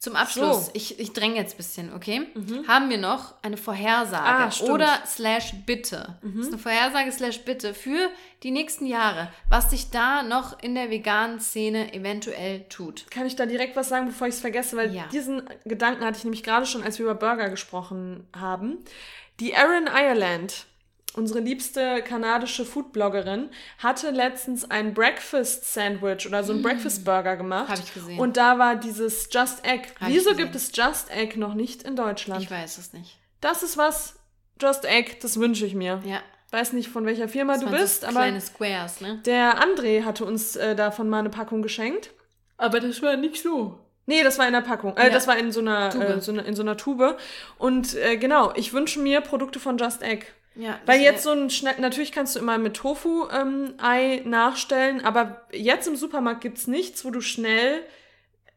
Zum 0.00 0.16
Abschluss, 0.16 0.56
So. 0.56 0.70
Mhm. 0.70 0.70
ich, 0.72 0.98
ich 0.98 1.12
dränge 1.12 1.34
jetzt 1.36 1.54
ein 1.54 1.56
bisschen, 1.58 1.92
okay? 1.92 2.26
Haben 2.66 2.88
wir 2.88 2.96
noch 2.96 3.34
eine 3.42 3.58
Vorhersage 3.58 4.24
Ah. 4.26 4.64
Mhm. 4.64 4.70
oder 4.72 4.98
slash 5.06 5.52
Bitte. 5.66 6.18
Das 6.22 6.34
ist 6.46 6.48
eine 6.48 6.56
Vorhersage 6.58 7.12
slash 7.12 7.40
Bitte 7.40 7.74
für 7.74 8.08
die 8.42 8.50
nächsten 8.50 8.86
Jahre, 8.86 9.30
was 9.50 9.68
sich 9.70 9.90
da 9.90 10.22
noch 10.22 10.58
in 10.62 10.74
der 10.74 10.88
veganen 10.88 11.38
Szene 11.38 11.92
eventuell 11.92 12.64
tut. 12.70 13.10
Kann 13.10 13.26
ich 13.26 13.36
da 13.36 13.44
direkt 13.44 13.76
was 13.76 13.90
sagen, 13.90 14.06
bevor 14.06 14.26
ich 14.26 14.34
es 14.36 14.40
vergesse? 14.40 14.74
Weil 14.78 14.94
Ja. 14.94 15.04
diesen 15.12 15.42
Gedanken 15.66 16.02
hatte 16.02 16.16
ich 16.16 16.24
nämlich 16.24 16.42
gerade 16.42 16.64
schon, 16.64 16.82
als 16.82 16.98
wir 16.98 17.04
über 17.04 17.14
Burger 17.14 17.50
gesprochen 17.50 18.26
haben. 18.34 18.78
Die 19.38 19.52
Erin 19.52 19.86
Ireland, 19.86 20.64
unsere 21.14 21.40
liebste 21.40 22.02
kanadische 22.02 22.64
Foodbloggerin, 22.64 23.50
hatte 23.78 24.10
letztens 24.10 24.70
ein 24.70 24.94
Breakfast 24.94 25.72
Sandwich 25.72 26.26
oder 26.26 26.44
so 26.44 26.52
ein 26.52 26.62
Breakfast 26.62 27.04
Burger 27.04 27.36
gemacht. 27.36 27.68
Mm. 27.68 27.72
Hab 27.72 27.78
ich 27.78 27.94
gesehen. 27.94 28.18
Und 28.18 28.36
da 28.36 28.58
war 28.58 28.76
dieses 28.76 29.28
Just 29.32 29.64
Egg. 29.64 29.88
Hab 30.00 30.08
Wieso 30.08 30.34
gibt 30.34 30.54
es 30.54 30.70
Just 30.74 31.10
Egg 31.10 31.38
noch 31.38 31.54
nicht 31.54 31.82
in 31.82 31.96
Deutschland? 31.96 32.42
Ich 32.42 32.50
weiß 32.50 32.78
es 32.78 32.92
nicht. 32.92 33.18
Das 33.40 33.62
ist 33.62 33.76
was, 33.76 34.16
Just 34.60 34.84
Egg, 34.84 35.16
das 35.22 35.38
wünsche 35.40 35.66
ich 35.66 35.74
mir. 35.74 36.00
Ja. 36.04 36.20
Weiß 36.50 36.72
nicht, 36.72 36.88
von 36.88 37.06
welcher 37.06 37.28
Firma 37.28 37.54
Das 37.54 37.62
du 37.62 37.70
bist, 37.70 38.04
aber 38.04 38.20
kleine 38.20 38.40
Squares, 38.40 39.00
ne? 39.00 39.20
der 39.24 39.62
André 39.62 40.04
hatte 40.04 40.24
uns 40.24 40.56
äh, 40.56 40.74
davon 40.74 41.08
mal 41.08 41.20
eine 41.20 41.30
Packung 41.30 41.62
geschenkt. 41.62 42.10
Aber 42.56 42.80
das 42.80 43.00
war 43.02 43.16
nicht 43.16 43.40
so. 43.40 43.78
Nee, 44.06 44.24
das 44.24 44.38
war 44.38 44.46
in 44.46 44.52
der 44.52 44.60
Packung. 44.60 44.96
Äh, 44.96 45.04
Ja. 45.04 45.10
Das 45.10 45.28
war 45.28 45.38
in 45.38 45.52
so 45.52 45.60
einer 45.60 45.90
Tube. 45.90 46.02
Äh, 46.02 46.20
so 46.20 46.32
eine, 46.32 46.42
in 46.42 46.56
so 46.56 46.62
einer 46.62 46.76
Tube. 46.76 47.16
Und 47.58 47.94
äh, 47.94 48.16
genau, 48.16 48.52
ich 48.56 48.72
wünsche 48.72 48.98
mir 48.98 49.20
Produkte 49.20 49.60
von 49.60 49.78
Just 49.78 50.02
Egg. 50.02 50.26
Ja. 50.60 50.78
Weil 50.86 51.00
jetzt 51.00 51.22
so 51.22 51.30
ein 51.30 51.50
schnell, 51.50 51.74
natürlich 51.80 52.12
kannst 52.12 52.36
du 52.36 52.40
immer 52.40 52.58
mit 52.58 52.74
Tofu-Ei 52.76 54.22
nachstellen, 54.24 55.04
aber 55.04 55.42
jetzt 55.52 55.88
im 55.88 55.96
Supermarkt 55.96 56.40
gibt's 56.42 56.66
nichts, 56.66 57.04
wo 57.04 57.10
du 57.10 57.20
schnell, 57.20 57.82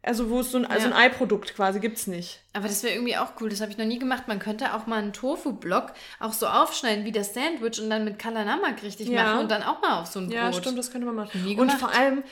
also 0.02 0.30
wo 0.30 0.42
es 0.42 0.52
so 0.52 0.58
ein, 0.58 0.66
also 0.66 0.88
ein 0.88 0.92
Ja. 0.92 0.98
Eiprodukt 0.98 1.56
quasi 1.56 1.80
gibt's 1.80 2.08
nicht. 2.08 2.42
Aber 2.52 2.68
das 2.68 2.84
wäre 2.84 2.94
irgendwie 2.94 3.16
auch 3.18 3.30
cool. 3.40 3.50
Das 3.50 3.62
habe 3.62 3.72
ich 3.72 3.78
noch 3.78 3.86
nie 3.86 4.00
gemacht. 4.00 4.28
Man 4.28 4.38
könnte 4.40 4.74
auch 4.76 4.86
mal 4.86 4.98
einen 4.98 5.14
Tofu-Block 5.14 5.94
auch 6.20 6.34
so 6.34 6.46
aufschneiden 6.48 7.06
wie 7.06 7.12
das 7.12 7.34
Sandwich 7.34 7.80
und 7.82 7.90
dann 7.90 8.04
mit 8.04 8.20
Kalanamak 8.20 8.84
richtig 8.84 9.08
Ja. 9.08 9.24
machen 9.24 9.40
und 9.40 9.52
dann 9.52 9.64
auch 9.64 9.82
mal 9.82 10.02
auf 10.02 10.08
so 10.08 10.20
ein 10.20 10.26
Brot. 10.28 10.36
Ja, 10.36 10.52
stimmt, 10.54 10.78
das 10.78 10.92
könnte 10.92 11.08
man 11.08 11.16
machen. 11.16 11.44
Nie 11.44 11.52
Und 11.52 11.68
gemacht. 11.68 11.80
vor 11.80 11.90
allem, 11.94 12.24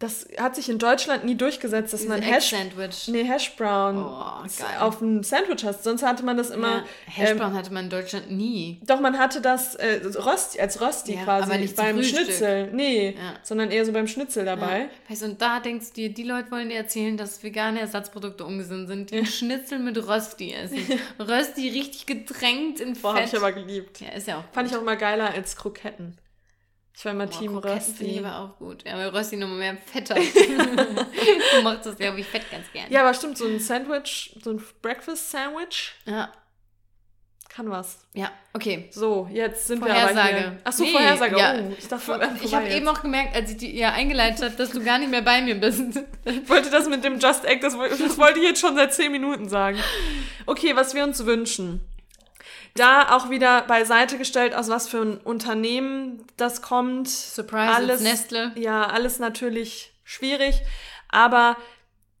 das 0.00 0.26
hat 0.38 0.56
sich 0.56 0.68
in 0.68 0.78
Deutschland 0.78 1.24
nie 1.24 1.36
durchgesetzt, 1.36 1.92
dass 1.92 2.00
Diese 2.00 2.12
man 2.12 2.22
Hash, 2.22 2.52
Egg-Sandwich. 2.52 3.06
nee, 3.08 3.22
Hash 3.24 3.54
Brown 3.54 3.98
Oh, 3.98 4.42
geil. 4.58 4.78
auf 4.80 5.00
einem 5.00 5.22
Sandwich 5.22 5.62
hast. 5.64 5.84
Sonst 5.84 6.02
hatte 6.02 6.24
man 6.24 6.36
das 6.36 6.50
immer. 6.50 6.76
ja. 6.78 6.84
Hashbrown 7.06 7.54
hatte 7.54 7.72
man 7.72 7.84
in 7.84 7.90
Deutschland 7.90 8.30
nie. 8.30 8.80
Doch, 8.86 8.98
man 9.00 9.18
hatte 9.18 9.40
das 9.40 9.74
äh, 9.76 10.00
Rösti, 10.16 10.58
als 10.58 10.80
Rösti 10.80 11.14
Ja, 11.14 11.22
quasi 11.24 11.50
aber 11.50 11.58
nicht 11.60 11.76
beim. 11.76 12.02
Schnitzel. 12.02 12.72
Nee, 12.72 13.10
Ja. 13.10 13.34
sondern 13.42 13.70
eher 13.70 13.84
so 13.84 13.92
beim 13.92 14.06
Schnitzel 14.08 14.44
dabei. 14.44 14.88
Weißt 15.08 15.22
du, 15.22 15.26
und 15.26 15.40
da 15.42 15.60
denkst 15.60 15.88
du 15.88 15.92
dir, 15.94 16.08
die 16.14 16.24
Leute 16.24 16.50
wollen 16.50 16.70
dir 16.70 16.76
erzählen, 16.78 17.16
dass 17.16 17.42
vegane 17.42 17.80
Ersatzprodukte 17.80 18.44
ungesund 18.44 18.88
sind, 18.88 19.10
die 19.10 19.24
Schnitzel 19.26 19.78
mit 19.80 19.98
Rösti 20.08 20.54
essen. 20.54 20.78
Rösti 21.20 21.68
richtig 21.68 22.06
getränkt 22.06 22.80
in 22.80 22.94
Boah, 22.94 23.12
hab 23.12 23.18
Fett. 23.20 23.28
ich 23.34 23.36
aber 23.38 23.52
geliebt. 23.52 24.00
ja, 24.00 24.08
ist 24.12 24.26
ja 24.26 24.38
auch 24.38 24.44
Fand 24.52 24.70
ich 24.70 24.76
auch 24.76 24.80
immer 24.80 24.96
geiler 24.96 25.30
als 25.34 25.56
Kroketten. 25.56 26.16
Ich 27.00 27.04
war 27.06 27.12
immer 27.12 27.26
Boah, 27.28 27.38
Team 27.38 27.56
ich 27.56 27.64
Rösti. 27.64 28.18
aber 28.22 28.38
auch 28.40 28.58
gut. 28.58 28.84
Ja, 28.86 28.98
weil 28.98 29.08
Rösti 29.08 29.36
nochmal 29.38 29.56
mehr 29.56 29.78
fetter. 29.90 30.16
du 31.56 31.62
machst 31.62 31.86
das, 31.86 31.96
glaube 31.96 32.20
ich, 32.20 32.26
fett 32.26 32.50
ganz 32.50 32.70
gerne. 32.74 32.92
Ja, 32.92 33.00
aber 33.00 33.14
stimmt, 33.14 33.38
so 33.38 33.46
ein 33.46 33.58
Sandwich, 33.58 34.36
so 34.44 34.50
ein 34.50 34.62
Breakfast 34.82 35.30
Sandwich 35.30 35.94
Ja, 36.04 36.30
kann 37.48 37.70
was. 37.70 38.00
ja, 38.12 38.30
okay. 38.52 38.90
So, 38.90 39.30
jetzt 39.32 39.66
sind 39.66 39.82
wir 39.82 39.90
aber 39.90 40.08
Vorhersage. 40.08 40.36
hier. 40.36 40.58
Achso, 40.62 40.82
Nee, 40.82 40.92
Vorhersage. 40.92 41.38
ja. 41.38 41.54
Oh, 41.58 41.72
ich 41.78 41.88
dachte, 41.88 42.30
Ich 42.44 42.54
habe 42.54 42.68
eben 42.68 42.86
auch 42.86 43.00
gemerkt, 43.00 43.34
als 43.34 43.50
ich 43.50 43.56
die 43.56 43.78
ja 43.78 43.92
eingeleitet 43.92 44.44
habe, 44.44 44.56
dass 44.56 44.68
du 44.68 44.84
gar 44.84 44.98
nicht 44.98 45.10
mehr 45.10 45.22
bei 45.22 45.40
mir 45.40 45.54
bist. 45.54 45.80
Ich 46.26 46.48
wollte 46.50 46.68
das 46.68 46.86
mit 46.86 47.02
dem 47.02 47.18
Just 47.18 47.46
Egg, 47.46 47.60
das, 47.62 47.78
das 47.78 48.18
wollte 48.18 48.40
ich 48.40 48.44
jetzt 48.44 48.60
schon 48.60 48.76
seit 48.76 48.92
10 48.92 49.10
Minuten 49.10 49.48
sagen. 49.48 49.78
Okay, 50.44 50.76
was 50.76 50.94
wir 50.94 51.02
uns 51.02 51.24
wünschen. 51.24 51.80
Da 52.74 53.16
auch 53.16 53.30
wieder 53.30 53.62
beiseite 53.62 54.18
gestellt, 54.18 54.54
aus 54.54 54.68
was 54.68 54.88
für 54.88 55.00
ein 55.00 55.18
Unternehmen 55.18 56.24
das 56.36 56.62
kommt. 56.62 57.08
Surprise, 57.08 57.74
alles, 57.74 58.00
Nestle. 58.00 58.52
Ja, 58.56 58.86
alles 58.86 59.18
natürlich 59.18 59.92
schwierig, 60.04 60.62
aber 61.08 61.56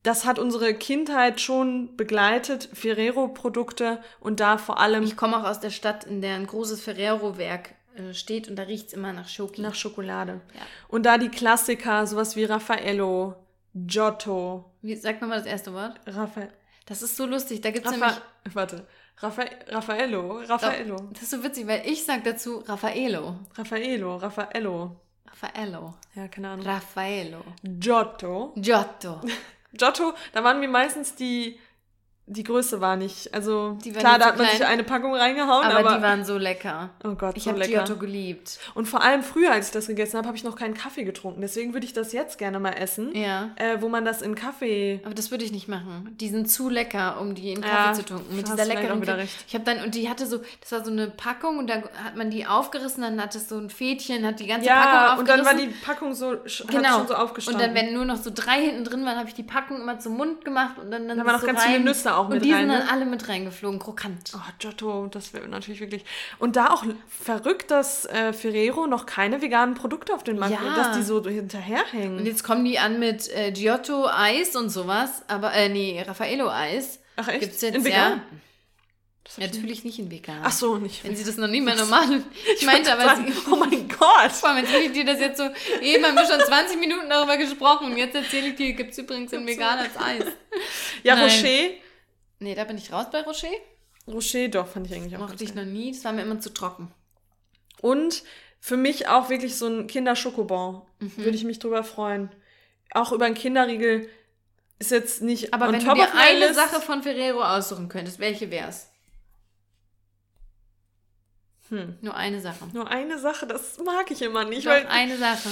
das 0.02 0.24
hat 0.24 0.38
unsere 0.38 0.74
Kindheit 0.74 1.40
schon 1.40 1.96
begleitet, 1.96 2.68
Ferrero-Produkte 2.72 4.02
und 4.18 4.40
da 4.40 4.56
vor 4.56 4.78
allem 4.80 5.02
Ich 5.02 5.16
komme 5.16 5.36
auch 5.36 5.44
aus 5.44 5.60
der 5.60 5.70
Stadt, 5.70 6.04
in 6.04 6.22
der 6.22 6.34
ein 6.36 6.46
großes 6.46 6.80
Ferrero-Werk 6.82 7.74
äh, 7.96 8.14
steht 8.14 8.48
und 8.48 8.56
da 8.56 8.62
riecht 8.62 8.88
es 8.88 8.92
immer 8.94 9.12
nach 9.12 9.28
Schoki. 9.28 9.60
nach 9.60 9.74
Schokolade. 9.74 10.40
Ja. 10.54 10.60
Und 10.88 11.04
da 11.04 11.18
die 11.18 11.28
Klassiker, 11.28 12.06
sowas 12.06 12.34
wie 12.36 12.44
Raffaello, 12.44 13.34
Giotto, 13.74 14.72
Wie, 14.82 14.96
sag 14.96 15.20
nochmal 15.20 15.38
das 15.38 15.46
erste 15.46 15.72
Wort. 15.74 16.00
Raffa 16.06 16.48
Das 16.86 17.02
ist 17.02 17.16
so 17.16 17.26
lustig. 17.26 17.60
Da 17.60 17.70
gibt 17.70 17.86
es 17.86 17.92
Raffa 17.92 18.06
nämlich. 18.06 18.54
warte, 18.54 18.86
Raffa 19.22 19.44
Raffaello, 19.68 20.40
Raffaello, 20.48 20.96
Das 21.12 21.22
ist 21.22 21.30
so 21.30 21.44
witzig, 21.44 21.66
weil 21.66 21.82
ich 21.86 22.04
sag 22.04 22.24
dazu 22.24 22.58
Raffaello. 22.66 23.36
Raffaello, 23.54 24.16
Raffaello. 24.16 24.96
Raffaello. 25.28 25.94
Ja, 26.14 26.28
keine 26.28 26.48
Ahnung. 26.48 26.66
Raffaello. 26.66 27.42
Giotto. 27.62 28.54
Giotto. 28.56 29.20
Giotto, 29.72 30.14
da 30.32 30.42
waren 30.42 30.58
mir 30.58 30.68
meistens 30.68 31.14
die 31.14 31.58
die 32.26 32.44
Größe 32.44 32.80
war 32.80 32.94
nicht, 32.94 33.34
also 33.34 33.76
klar, 33.82 34.16
da 34.18 34.24
so 34.26 34.30
hat 34.30 34.38
man 34.38 34.46
sich 34.46 34.56
klein. 34.58 34.70
eine 34.70 34.84
Packung 34.84 35.14
reingehauen, 35.16 35.64
Aber, 35.66 35.78
aber, 35.80 35.96
die 35.96 36.02
waren 36.02 36.24
so 36.24 36.38
lecker. 36.38 36.90
oh 37.02 37.16
Gott, 37.16 37.36
Ich 37.36 37.42
so 37.42 37.50
habe 37.50 37.58
lecker. 37.58 37.82
Giotto 37.84 37.96
geliebt. 37.98 38.60
Und 38.74 38.86
vor 38.86 39.02
allem 39.02 39.24
früher, 39.24 39.50
als 39.50 39.66
ich 39.66 39.72
das 39.72 39.88
gegessen 39.88 40.16
habe, 40.16 40.28
habe 40.28 40.36
ich 40.36 40.44
noch 40.44 40.54
keinen 40.54 40.74
Kaffee 40.74 41.02
getrunken. 41.02 41.40
Deswegen 41.40 41.72
würde 41.72 41.86
ich 41.86 41.92
das 41.92 42.12
jetzt 42.12 42.38
gerne 42.38 42.60
mal 42.60 42.70
essen, 42.74 43.12
Ja. 43.16 43.50
äh, 43.56 43.78
wo 43.82 43.88
man 43.88 44.04
das 44.04 44.22
in 44.22 44.36
Kaffee. 44.36 45.00
Aber 45.04 45.14
das 45.14 45.32
würde 45.32 45.44
ich 45.44 45.50
nicht 45.50 45.66
machen. 45.66 46.14
Die 46.20 46.28
sind 46.28 46.48
zu 46.48 46.68
lecker, 46.68 47.20
um 47.20 47.34
die 47.34 47.50
in 47.50 47.62
Kaffee 47.62 47.88
Ja, 47.88 47.92
zu 47.94 48.04
tunken. 48.04 48.36
Mit 48.36 48.46
dieser 48.46 48.64
leckeren 48.64 49.02
wieder 49.02 49.18
recht. 49.18 49.34
Ich 49.48 49.54
habe 49.54 49.64
dann 49.64 49.82
und 49.82 49.96
die 49.96 50.08
hatte 50.08 50.24
so, 50.26 50.40
das 50.60 50.70
war 50.70 50.84
so 50.84 50.92
eine 50.92 51.08
Packung 51.10 51.58
und 51.58 51.68
dann 51.68 51.82
hat 52.04 52.14
man 52.16 52.30
die 52.30 52.46
aufgerissen, 52.46 53.02
dann 53.02 53.20
hat 53.20 53.34
es 53.34 53.48
so 53.48 53.58
ein 53.58 53.70
Fädchen, 53.70 54.24
hat 54.24 54.38
die 54.38 54.46
ganze 54.46 54.66
Ja, 54.68 54.82
Packung 55.08 55.18
und 55.20 55.28
dann 55.28 55.40
aufgerissen. 55.40 55.46
war 55.46 55.66
die 55.74 55.84
Packung 55.84 56.14
so 56.14 56.36
genau 56.68 56.98
schon 56.98 57.08
so 57.08 57.14
aufgestanden. 57.14 57.60
Und 57.70 57.74
dann, 57.76 57.86
wenn 57.86 57.92
nur 57.92 58.04
noch 58.04 58.18
so 58.18 58.30
drei 58.32 58.60
hinten 58.62 58.84
drin 58.84 59.04
waren, 59.04 59.18
habe 59.18 59.28
ich 59.28 59.34
die 59.34 59.42
Packung 59.42 59.80
immer 59.80 59.98
zum 59.98 60.16
Mund 60.16 60.44
gemacht 60.44 60.78
und 60.78 60.92
dann 60.92 61.08
dann 61.08 61.18
Da 61.18 61.24
waren 61.24 61.32
noch 61.34 61.40
so 61.40 61.46
ganz 61.48 61.58
rein. 61.60 61.68
viele 61.72 61.80
Nüsse 61.84 62.14
auch 62.20 62.28
mit 62.28 62.38
Und 62.38 62.44
die 62.44 62.52
rein, 62.52 62.60
sind 62.62 62.68
dann 62.70 62.86
ne? 62.86 62.90
alle 62.92 63.04
mit 63.06 63.28
reingeflogen, 63.28 63.78
krokant. 63.80 64.32
Oh, 64.34 64.38
Giotto, 64.58 65.08
das 65.10 65.32
wäre 65.34 65.48
natürlich 65.48 65.80
wirklich. 65.80 66.04
Und 66.38 66.56
da 66.56 66.68
auch 66.70 66.84
verrückt, 67.08 67.70
dass 67.70 68.06
äh, 68.06 68.32
Ferrero 68.32 68.86
noch 68.86 69.06
keine 69.06 69.42
veganen 69.42 69.74
Produkte 69.74 70.14
auf 70.14 70.22
den 70.22 70.38
Markt 70.38 70.54
Ja. 70.54 70.60
bringt, 70.60 70.76
dass 70.76 70.96
die 70.96 71.02
so 71.02 71.16
Und 71.16 71.28
hinterherhängen. 71.28 72.24
jetzt 72.24 72.44
kommen 72.44 72.64
die 72.64 72.78
an 72.78 72.98
mit 72.98 73.28
äh, 73.34 73.50
Giotto 73.52 74.06
Eis 74.08 74.54
und 74.56 74.68
sowas, 74.70 75.22
aber 75.28 75.52
äh, 75.54 75.68
nee, 75.68 76.00
Raffaello 76.06 76.48
Eis. 76.50 77.00
Ach 77.16 77.28
echt? 77.28 77.40
Gibt's 77.40 77.60
jetzt 77.62 77.74
in 77.76 77.84
vegan? 77.84 78.22
Ich 79.28 79.38
nicht- 79.38 79.54
Natürlich 79.54 79.84
nicht 79.84 79.98
in 80.00 80.10
vegan. 80.10 80.40
Ach 80.42 80.50
so, 80.50 80.76
nicht. 80.78 81.04
Wenn 81.04 81.14
sie 81.14 81.22
das 81.22 81.36
noch 81.36 81.46
nie 81.46 81.60
mal 81.60 81.76
normal. 81.76 82.22
Ich 82.58 82.66
meinte 82.66 82.92
aber, 82.92 83.04
sagen, 83.04 83.30
sie, 83.30 83.38
oh 83.52 83.54
mein 83.56 83.86
Gott. 83.88 84.32
vor 84.32 84.48
allem 84.48 84.66
will 84.66 84.80
ich 84.86 84.92
dir 84.92 85.04
das 85.04 85.20
jetzt 85.20 85.36
so, 85.38 85.44
eben 85.80 86.04
haben 86.04 86.16
wir 86.16 86.26
schon 86.26 86.40
20 86.40 86.80
Minuten 86.80 87.08
darüber 87.08 87.36
gesprochen 87.36 87.92
und 87.92 87.96
jetzt 87.96 88.14
erzähle 88.16 88.48
ich 88.48 88.56
dir, 88.56 88.72
gibt 88.72 88.90
es 88.92 88.98
übrigens 88.98 89.32
in 89.32 89.46
vegan 89.46 89.78
als 89.78 89.96
Eis. 89.96 90.24
Ja, 91.04 91.14
Nein. 91.14 91.24
Rocher. 91.24 91.70
Nee, 92.40 92.54
da 92.54 92.64
bin 92.64 92.76
ich 92.78 92.92
raus 92.92 93.06
bei 93.12 93.22
Rocher. 93.22 93.48
Rocher, 94.08 94.48
doch, 94.48 94.66
fand 94.66 94.86
ich 94.86 94.94
eigentlich 94.94 95.14
auch 95.14 95.20
Mochte 95.20 95.44
ich 95.44 95.54
noch 95.54 95.64
nie, 95.64 95.92
das 95.92 96.04
war 96.04 96.12
mir 96.12 96.22
immer 96.22 96.40
zu 96.40 96.52
trocken. 96.52 96.92
Und 97.80 98.22
für 98.58 98.76
mich 98.76 99.08
auch 99.08 99.30
wirklich 99.30 99.56
so 99.56 99.66
ein 99.66 99.86
Kinderschokobon. 99.86 100.82
Mhm. 100.98 101.16
Würde 101.16 101.36
ich 101.36 101.44
mich 101.44 101.58
drüber 101.58 101.84
freuen. 101.84 102.30
Auch 102.92 103.12
über 103.12 103.26
einen 103.26 103.34
Kinderriegel 103.34 104.08
ist 104.78 104.90
jetzt 104.90 105.22
nicht 105.22 105.54
Aber 105.54 105.70
wenn 105.72 105.84
du 105.84 105.94
dir 105.94 106.14
eine 106.14 106.38
list. 106.38 106.54
Sache 106.54 106.80
von 106.80 107.02
Ferrero 107.02 107.42
aussuchen 107.42 107.88
könntest, 107.88 108.18
welche 108.18 108.50
wär's? 108.50 108.90
Hm. 111.68 111.98
Nur 112.00 112.16
eine 112.16 112.40
Sache. 112.40 112.66
Nur 112.72 112.88
eine 112.90 113.18
Sache, 113.18 113.46
das 113.46 113.78
mag 113.84 114.10
ich 114.10 114.22
immer 114.22 114.44
nicht. 114.44 114.66
Doch, 114.66 114.72
Weil 114.72 114.86
eine 114.88 115.16
Sache. 115.16 115.48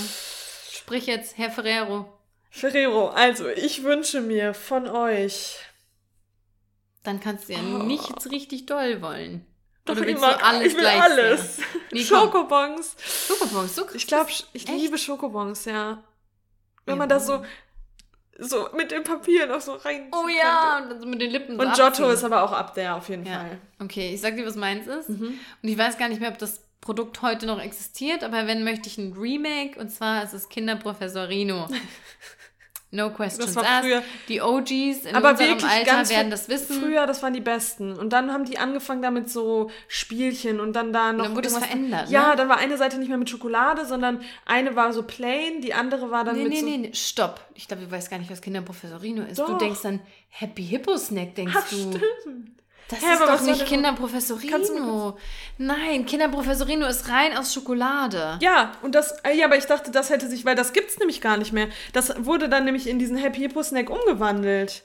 Sprich 0.71 1.07
jetzt, 1.07 1.39
Herr 1.39 1.51
Ferrero. 1.51 2.13
Ferrero, 2.51 3.09
also 3.09 3.49
ich 3.49 3.85
wünsche 3.85 4.21
mir 4.21 4.55
von 4.55 4.89
euch. 4.89 5.59
Dann 7.09 7.21
kannst 7.21 7.49
du 7.49 7.55
ja 7.55 7.61
Oh. 7.61 7.79
nichts 7.85 8.31
richtig 8.31 8.67
doll 8.67 9.01
wollen. 9.01 9.47
Doch, 9.87 9.97
Oder 9.97 10.07
willst 10.07 10.23
du 10.23 10.27
alles 10.45 10.67
ich 10.67 10.75
will 10.75 10.81
gleich 10.83 11.01
alles. 11.03 11.59
Nee. 11.93 12.05
Schokobons. 12.05 12.97
Schokobons, 13.27 13.75
so 13.77 13.87
Ich 13.95 14.07
glaube, 14.07 14.29
ich 14.31 14.45
Echt? 14.53 14.69
liebe 14.69 14.99
Schokobons, 14.99 15.65
ja. 15.65 16.05
Wenn 16.85 16.97
Ja. 16.97 16.99
man 16.99 17.09
das 17.09 17.27
so, 17.27 17.43
so 18.39 18.69
mit 18.77 18.91
dem 18.91 19.05
Papier 19.05 19.47
noch 19.47 19.63
so 19.63 19.73
rein. 19.73 20.13
Oh 20.13 20.29
ja, 20.29 20.81
und 20.83 20.91
dann 20.91 21.01
so 21.01 21.07
mit 21.07 21.23
den 21.23 21.31
Lippen 21.31 21.57
so 21.57 21.63
Und 21.63 21.69
Giotto 21.75 21.87
abziehen. 21.87 22.11
ist 22.11 22.25
aber 22.25 22.43
auch 22.43 22.53
ab 22.53 22.75
der 22.75 22.95
auf 22.97 23.09
jeden 23.09 23.25
Ja. 23.25 23.39
Fall. 23.39 23.59
Okay, 23.79 24.13
ich 24.13 24.21
sag 24.21 24.37
dir, 24.37 24.45
was 24.45 24.57
meins 24.57 24.87
ist. 24.87 25.09
Mhm. 25.09 25.41
Und 25.63 25.69
ich 25.69 25.79
weiß 25.79 25.97
gar 25.97 26.11
nicht 26.11 26.21
mehr, 26.21 26.31
ob 26.31 26.37
das 26.37 26.61
Produkt 26.83 27.23
heute 27.23 27.47
noch 27.47 27.59
existiert, 27.59 28.23
aber 28.23 28.47
wenn, 28.47 28.65
möchte 28.65 28.87
ich 28.91 28.99
ein 28.99 29.15
Remake. 29.15 29.81
Und 29.81 29.89
zwar 29.89 30.23
ist 30.25 30.35
es 30.35 30.51
Kinderprofessor 30.51 31.29
Rino. 31.29 31.69
No 32.91 33.11
questions 33.11 33.53
Das 33.53 33.57
war 33.57 33.65
asked. 33.65 33.85
früher- 33.85 34.03
Die 34.29 34.41
OGs 34.41 35.05
in 35.05 35.15
Aber 35.15 35.31
unserem 35.33 35.51
wirklich 35.51 35.71
Alter 35.71 35.85
ganz 35.93 36.09
werden 36.11 36.31
das 36.31 36.49
wissen. 36.49 36.81
Früher, 36.81 37.07
das 37.07 37.23
waren 37.23 37.35
die 37.35 37.41
besten. 37.43 37.93
Und 37.93 38.15
dann 38.15 38.33
haben 38.33 38.47
die 38.47 38.57
angefangen 38.59 39.03
damit 39.03 39.29
so 39.29 39.71
Spielchen 39.89 40.59
und 40.59 40.73
dann 40.75 40.93
da 40.95 41.13
noch. 41.13 41.25
dann 41.27 41.37
wurde 41.37 41.49
es 41.49 41.59
verändert, 41.59 42.09
Ja, 42.09 42.31
ne? 42.31 42.37
dann 42.37 42.49
war 42.49 42.57
eine 42.57 42.79
Seite 42.79 42.99
nicht 42.99 43.09
mehr 43.09 43.19
mit 43.19 43.29
Schokolade, 43.29 43.85
sondern 43.85 44.23
eine 44.47 44.75
war 44.75 44.93
so 44.95 45.03
plain, 45.03 45.61
die 45.61 45.75
andere 45.75 46.11
war 46.11 46.25
dann 46.25 46.37
Nee, 46.37 46.45
mit 46.45 46.53
nee, 46.53 46.61
so. 46.61 46.67
nee, 46.67 46.77
nee, 46.79 46.91
stopp. 46.95 47.41
Ich 47.55 47.69
glaube, 47.69 47.85
du 47.85 47.91
weißt 47.91 48.11
gar 48.11 48.19
nicht, 48.19 48.31
was 48.31 48.41
Kinderprofessor 48.41 49.03
Rino 49.03 49.23
ist. 49.23 49.39
Du 49.39 49.47
Doch. 49.47 49.59
denkst 49.59 49.81
dann 49.83 50.01
Happy 50.31 50.65
Hippo 50.65 50.97
Snack, 50.97 51.35
denkst 51.35 51.55
Ach, 51.59 51.69
du. 51.69 51.77
stimmt. 51.77 52.53
Das 52.89 53.01
Hä, 53.03 53.13
ist 53.13 53.21
doch 53.21 53.41
nicht 53.43 53.61
denn- 53.61 53.67
Kinderprofessor 53.69 54.39
Kannst 54.51 54.71
du 54.71 54.75
mir 54.75 54.81
Rino. 54.81 55.19
Nein, 55.59 56.07
Kinderprofessor 56.07 56.67
Rino 56.67 56.87
ist 56.87 57.09
rein 57.11 57.37
aus 57.37 57.53
Schokolade. 57.53 58.39
Ja, 58.41 58.73
und 58.83 58.95
das, 58.95 59.13
äh, 59.25 59.35
ja, 59.37 59.45
aber 59.45 59.59
ich 59.59 59.67
dachte, 59.67 59.91
das 59.91 60.09
hätte 60.09 60.27
sich, 60.27 60.45
weil 60.47 60.55
das 60.55 60.73
gibt's 60.73 60.99
nämlich 60.99 61.21
gar 61.21 61.37
nicht 61.37 61.53
mehr. 61.53 61.69
Das 61.93 62.25
wurde 62.25 62.49
dann 62.49 62.65
nämlich 62.65 62.87
in 62.87 62.99
diesen 62.99 63.19
Happy 63.19 63.41
Hippo 63.41 63.63
Snack 63.63 63.91
umgewandelt. 63.91 64.85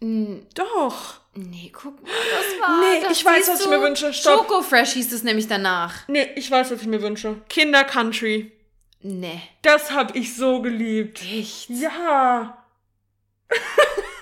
Mm, 0.00 0.38
Doch. 0.54 1.20
Nee, 1.34 1.70
guck 1.72 2.02
mal, 2.02 2.10
das 2.10 2.60
war. 2.68 2.80
Nee, 2.80 3.00
das 3.02 3.12
ich 3.12 3.24
weiß, 3.24 3.48
was 3.48 3.60
ich 3.60 3.68
mir 3.68 3.80
wünsche. 3.80 4.12
Stopp. 4.12 4.38
Schoko 4.48 4.62
Fresh 4.62 4.94
hieß 4.94 5.12
es 5.12 5.22
nämlich 5.22 5.46
danach. 5.46 6.08
Nee, 6.08 6.28
ich 6.34 6.50
weiß, 6.50 6.72
was 6.72 6.80
ich 6.82 6.88
mir 6.88 7.00
wünsche. 7.02 7.36
Kinder 7.48 7.84
Country. 7.84 8.50
Nee. 9.02 9.40
Das 9.62 9.92
hab 9.92 10.16
ich 10.16 10.34
so 10.34 10.60
geliebt. 10.60 11.22
Echt? 11.22 11.70
Ja. 11.70 12.58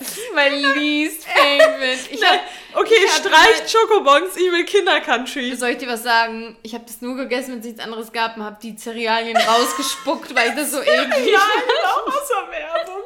Mein 0.34 0.54
least 0.74 1.24
favorite. 1.26 1.98
Ich 2.10 2.22
hab, 2.24 2.40
Okay, 2.72 2.94
ich 3.04 3.10
streicht 3.12 3.68
Schokobons, 3.70 4.36
ich 4.36 4.50
will 4.52 4.64
Kinder 4.64 5.00
Country. 5.00 5.54
soll 5.56 5.70
ich 5.70 5.78
dir 5.78 5.88
was 5.88 6.02
sagen? 6.04 6.56
Ich 6.62 6.72
habe 6.74 6.84
das 6.86 7.00
nur 7.00 7.16
gegessen, 7.16 7.52
wenn 7.52 7.58
es 7.58 7.64
nichts 7.64 7.80
anderes 7.80 8.12
gab 8.12 8.36
und 8.36 8.44
habe 8.44 8.58
die 8.62 8.76
Cerealien 8.76 9.36
rausgespuckt, 9.36 10.32
weil 10.34 10.50
ich 10.50 10.54
das 10.54 10.70
so 10.70 10.80
eklig 10.82 11.32
Ja, 11.32 11.40
genau, 11.66 12.06
außer 12.06 12.50
Werbung. 12.50 13.02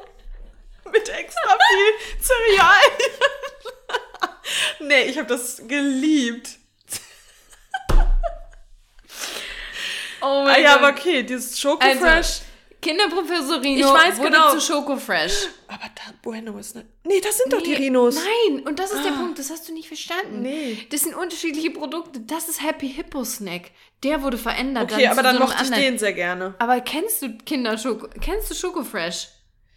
Mit 0.92 1.08
extra 1.08 1.56
viel 1.68 2.22
Cerealien. 2.22 3.20
nee, 4.80 5.02
ich 5.04 5.16
habe 5.18 5.26
das 5.28 5.62
geliebt. 5.66 6.50
Oh 10.20 10.26
Ah 10.26 10.44
mein 10.44 10.62
ja, 10.62 10.74
Gott. 10.74 10.82
aber 10.82 10.88
okay, 10.98 11.22
dieses 11.22 11.58
Schoko 11.58 11.84
Also, 11.86 12.00
Fresh. 12.00 12.40
Kinderprofessor 12.80 13.60
Rino 13.62 13.88
Ich 13.88 13.94
weiß 13.94 14.18
wurde 14.18 14.30
genau. 14.30 14.50
zu 14.52 14.60
Schoko 14.60 14.96
Fresh. 14.96 15.48
Aber 15.68 15.93
Bueno 16.22 16.56
ist 16.58 16.74
nicht. 16.76 16.86
Nee, 17.04 17.20
das 17.20 17.38
sind 17.38 17.52
doch 17.52 17.62
die 17.62 17.70
Nee, 17.70 17.76
Rinos. 17.76 18.16
Nein, 18.16 18.66
und 18.66 18.78
das 18.78 18.92
ist 18.92 19.04
der 19.04 19.12
Ah. 19.12 19.16
Punkt, 19.18 19.38
das 19.38 19.50
hast 19.50 19.68
du 19.68 19.72
nicht 19.72 19.88
verstanden. 19.88 20.42
Nee. 20.42 20.78
Das 20.90 21.02
sind 21.02 21.14
unterschiedliche 21.14 21.70
Produkte. 21.70 22.20
Das 22.20 22.48
ist 22.48 22.62
Happy 22.62 22.88
Hippo 22.88 23.24
Snack. 23.24 23.70
Der 24.02 24.22
wurde 24.22 24.38
verändert. 24.38 24.92
Okay, 24.92 25.06
aber 25.06 25.16
zu 25.18 25.22
dann 25.22 25.34
so 25.36 25.40
mochte 25.42 25.54
ich 25.62 25.66
anderen. 25.66 25.82
den 25.82 25.98
sehr 25.98 26.12
gerne. 26.12 26.54
Aber 26.58 26.80
kennst 26.80 27.22
du 27.22 27.36
Kinderschoko? 27.38 28.08
Kennst 28.20 28.50
du 28.50 28.54
Schoko 28.54 28.84
Fresh? 28.84 29.28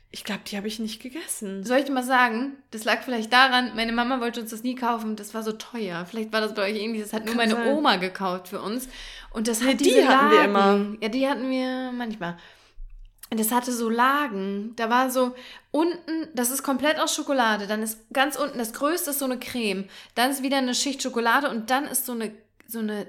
Ich 0.10 0.24
glaube, 0.24 0.41
die 0.48 0.56
habe 0.56 0.68
ich 0.70 0.80
nicht 0.80 1.02
gegessen. 1.02 1.66
Soll 1.66 1.80
ich 1.80 1.86
dir 1.86 1.91
mal 1.91 2.02
sagen, 2.04 2.54
das 2.72 2.86
lag 2.86 3.04
vielleicht 3.04 3.32
daran, 3.34 3.74
meine 3.76 3.91
Mama 3.91 4.22
wollte 4.22 4.40
uns 4.40 4.52
das 4.52 4.64
nie 4.64 4.74
kaufen, 4.74 5.18
das 5.18 5.34
war 5.34 5.44
so 5.44 5.52
teuer. 5.52 6.06
Vielleicht 6.10 6.32
war 6.32 6.40
das 6.40 6.54
bei 6.54 6.64
euch 6.64 6.78
ähnlich, 6.82 7.02
das 7.04 7.12
hat 7.12 7.26
nur 7.26 7.36
Kann 7.36 7.49
meine 7.49 7.56
sein. 7.56 7.76
Oma 7.76 7.98
gekauft 7.98 8.48
für 8.48 8.62
uns. 8.62 8.88
Und 9.32 9.49
das 9.49 9.60
Nee, 9.60 9.74
hat 9.74 9.82
die 9.82 10.08
hatten 10.08 10.32
wir 10.32 10.38
Lagen. 10.38 10.49
immer. 10.49 10.98
Ja, 11.02 11.10
die 11.10 11.28
hatten 11.28 11.49
wir 11.52 11.91
manchmal. 11.91 12.38
Das 13.30 13.52
hatte 13.52 13.72
so 13.74 13.90
Lagen. 13.90 14.74
Da 14.78 14.90
war 14.90 15.10
so 15.12 15.36
unten, 15.72 16.28
das 16.34 16.49
ist 16.49 16.64
komplett 16.64 16.99
aus 16.99 17.14
Schokolade. 17.14 17.68
Dann 17.68 17.84
ist 17.84 17.99
ganz 18.14 18.36
unten, 18.38 18.58
das 18.58 18.72
größte 18.74 19.10
ist 19.10 19.20
so 19.20 19.26
eine 19.26 19.38
Creme. 19.38 19.86
Dann 20.16 20.32
ist 20.32 20.44
wieder 20.44 20.58
eine 20.58 20.74
Schicht 20.74 21.02
Schokolade 21.04 21.49
und 21.49 21.70
dann 21.70 21.86
ist 21.86 22.06
so 22.06 22.14
eine, 22.14 22.32
so 22.68 22.80
eine 22.80 23.06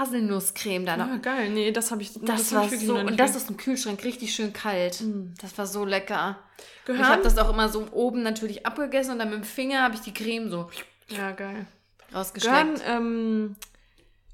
Haselnusscreme 0.00 0.86
da 0.86 0.96
noch. 0.96 1.08
Ah, 1.08 1.16
geil. 1.16 1.50
Nee, 1.50 1.72
das 1.72 1.90
habe 1.90 2.02
ich 2.02 2.12
Das, 2.14 2.52
hab 2.52 2.62
war 2.64 2.72
ich 2.72 2.80
so, 2.86 2.96
und 2.96 3.18
das 3.18 3.34
ist 3.34 3.50
im 3.50 3.56
Kühlschrank 3.56 4.04
richtig 4.04 4.34
schön 4.34 4.52
kalt. 4.52 5.02
Das 5.42 5.58
war 5.58 5.66
so 5.66 5.84
lecker. 5.84 6.38
Und 6.38 6.62
Ich 6.62 6.84
Gehören? 7.00 7.06
habe 7.08 7.22
das 7.22 7.36
auch 7.38 7.50
immer 7.50 7.68
so 7.68 7.86
oben 7.92 8.22
natürlich 8.22 8.66
abgegessen 8.66 9.12
und 9.12 9.18
dann 9.18 9.30
mit 9.30 9.38
dem 9.40 9.44
Finger 9.44 9.82
habe 9.82 9.94
ich 9.96 10.00
die 10.00 10.14
Creme 10.14 10.48
so 10.48 10.70
Ja, 11.08 11.32
geil. 11.32 11.66
Gehören 12.08 12.14
rausgeschleckt. 12.14 12.82
ähm, 12.86 13.56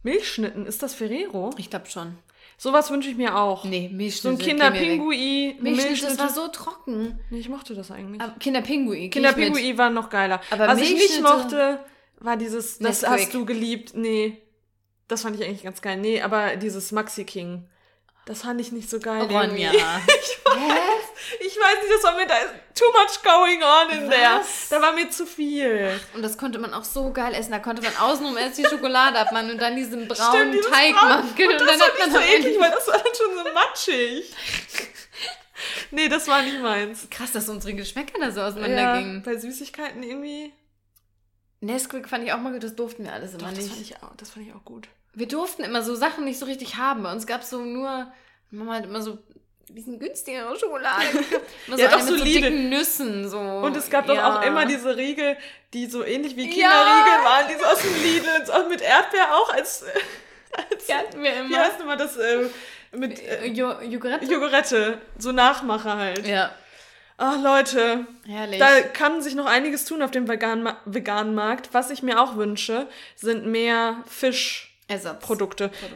Milchschnitten, 0.02 0.66
ist 0.66 0.82
das 0.82 0.94
Ferrero? 0.94 1.50
Ich 1.56 1.70
glaube 1.70 1.86
schon. 1.88 2.18
Sowas 2.62 2.92
wünsche 2.92 3.08
ich 3.10 3.16
mir 3.16 3.36
auch. 3.36 3.64
Nee, 3.64 3.86
So 3.88 3.88
ein 3.88 3.96
Milchschnitte. 3.96 4.44
Kinderpingui, 4.44 5.56
eine 5.58 5.62
Milchschnitte, 5.62 5.72
das 5.72 5.84
Milchschnitte. 5.88 6.18
war 6.20 6.28
so 6.28 6.46
trocken. 6.46 7.18
nee, 7.30 7.38
ich 7.40 7.48
mochte 7.48 7.74
das 7.74 7.90
eigentlich. 7.90 8.20
Aber 8.22 8.34
Kinderpingui. 8.38 9.10
Kinderpingui 9.10 9.76
war 9.78 9.90
noch 9.90 10.08
geiler. 10.10 10.40
Aber 10.48 10.68
Was 10.68 10.78
ich 10.80 10.90
nicht 10.94 11.20
Milchschnitte- 11.20 11.22
mochte, 11.22 11.80
war 12.20 12.36
dieses, 12.36 12.78
das 12.78 13.02
Nesquik. 13.02 13.10
hast 13.10 13.34
du 13.34 13.44
geliebt. 13.46 13.96
Nee, 13.96 14.38
das 15.08 15.22
fand 15.22 15.34
ich 15.34 15.44
eigentlich 15.44 15.64
ganz 15.64 15.82
geil. 15.82 15.96
Nee, 15.96 16.20
aber 16.22 16.54
dieses 16.54 16.92
Maxi 16.92 17.24
King, 17.24 17.66
das 18.26 18.42
fand 18.42 18.60
ich 18.60 18.70
nicht 18.72 18.88
so 18.88 18.98
geil. 19.00 19.22
Ronja. 19.22 19.72
irgendwie. 19.72 19.82
Ich 21.40 21.56
weiß 21.56 21.82
nicht, 21.82 21.92
das 21.94 22.02
war 22.04 22.16
mir 22.16 22.26
da 22.26 22.34
too 22.74 22.84
much 22.92 23.22
going 23.22 23.62
on 23.62 23.90
in 23.90 24.10
there. 24.10 24.38
Was? 24.40 24.68
Da 24.68 24.80
war 24.82 24.92
mir 24.92 25.08
zu 25.10 25.24
viel. 25.26 25.98
Und 26.14 26.22
das 26.22 26.36
konnte 26.36 26.58
man 26.58 26.74
auch 26.74 26.84
so 26.84 27.12
geil 27.12 27.34
essen. 27.34 27.52
Da 27.52 27.58
konnte 27.58 27.82
man 27.82 27.96
außenrum 27.96 28.36
erst 28.36 28.58
die 28.58 28.64
Schokolade 28.64 29.18
abmachen 29.18 29.50
und 29.50 29.58
dann 29.60 29.76
diesen 29.76 30.08
braunen 30.08 30.52
dieses 30.52 30.70
Teig 30.70 30.94
Braun- 30.94 31.08
machen. 31.08 31.28
Und 31.30 31.46
Und 31.48 31.60
das 31.60 31.66
dann 31.66 31.80
war 31.80 31.86
hat 31.86 31.98
man 31.98 32.08
nicht 32.10 32.16
so 32.20 32.36
eklig, 32.36 32.60
weil 32.60 32.70
das 32.70 32.86
war 32.88 32.98
dann 32.98 33.14
schon 33.14 33.36
so 33.44 33.52
matschig. 33.52 34.34
nee, 35.90 36.08
das 36.08 36.28
war 36.28 36.42
nicht 36.42 36.60
meins. 36.60 37.06
Krass, 37.10 37.32
dass 37.32 37.48
unsere 37.48 37.74
Geschmäcker 37.74 38.18
da 38.20 38.30
so 38.30 38.40
Ja, 38.40 38.48
auseinandergingen. 38.48 39.22
bei 39.22 39.36
Süßigkeiten 39.36 40.02
irgendwie. 40.02 40.52
Nesquik 41.60 42.08
fand 42.08 42.24
ich 42.24 42.32
auch 42.32 42.38
mal 42.38 42.52
gut, 42.52 42.64
das 42.64 42.74
durften 42.74 43.04
wir 43.04 43.12
alles 43.12 43.30
immer 43.34 43.42
Doch, 43.44 43.48
das, 43.50 43.58
nicht. 43.58 43.68
fand 43.68 43.80
ich 43.82 43.96
auch, 44.02 44.16
das 44.16 44.30
fand 44.30 44.46
ich 44.48 44.52
auch 44.54 44.64
gut. 44.64 44.88
Wir 45.14 45.28
durften 45.28 45.62
immer 45.62 45.82
so 45.82 45.94
Sachen 45.94 46.24
nicht 46.24 46.38
so 46.38 46.46
richtig 46.46 46.76
haben. 46.76 47.02
Bei 47.02 47.12
uns 47.12 47.26
gab 47.26 47.42
es 47.42 47.50
so 47.50 47.58
nur, 47.60 48.10
Mama 48.50 48.74
hat 48.74 48.84
immer 48.86 49.02
so 49.02 49.18
diesen 49.68 49.98
günstigeren 49.98 50.54
Schokolade. 50.58 51.04
Immer 51.66 51.76
so 51.78 51.82
Ja, 51.82 51.88
doch, 51.90 51.98
mit 52.00 52.06
so 52.08 52.16
solide. 52.18 52.50
dicken 52.50 52.68
Nüssen. 52.68 53.28
So. 53.30 53.38
Und 53.38 53.74
es 53.74 53.88
gab 53.88 54.06
doch 54.06 54.14
ja. 54.16 54.38
auch 54.40 54.42
immer 54.46 54.66
diese 54.66 54.96
Riegel, 54.98 55.36
die 55.72 55.86
so 55.86 56.04
ähnlich 56.04 56.36
wie 56.36 56.42
Ja. 56.42 56.50
Kinderriegel 56.70 57.24
waren, 57.24 57.46
die 57.48 57.54
so 57.58 57.64
aus 57.64 57.80
dem 57.80 57.94
Lidl 58.02 58.52
und 58.60 58.68
mit 58.68 58.82
Erdbeer 58.82 59.34
auch 59.34 59.48
als, 59.54 59.84
als 60.70 60.84
Die 60.86 60.94
hatten 60.94 61.22
wir 61.22 61.32
wie 61.32 61.38
immer. 61.38 61.58
heißt 61.58 61.80
immer 61.80 61.96
das, 61.96 62.18
äh, 62.18 62.48
mit 62.92 63.18
Äh, 63.20 63.46
Jo-? 63.46 63.80
Jogurette, 63.80 64.98
so 65.18 65.32
Nachmacher 65.32 65.96
halt. 65.96 66.26
Ja, 66.26 66.50
Ach 67.16 67.40
Leute, 67.40 68.06
herrlich. 68.26 68.58
da 68.58 68.80
kann 68.82 69.22
sich 69.22 69.34
noch 69.34 69.46
einiges 69.46 69.86
tun 69.86 70.02
auf 70.02 70.10
dem 70.10 70.28
veganen, 70.28 70.70
veganen 70.84 71.34
Markt. 71.34 71.70
Was 71.72 71.88
ich 71.90 72.02
mir 72.02 72.20
auch 72.20 72.36
wünsche, 72.36 72.88
sind 73.16 73.46
mehr 73.46 74.02
Fischprodukte. 74.06 74.71
Ersatz. 74.92 75.24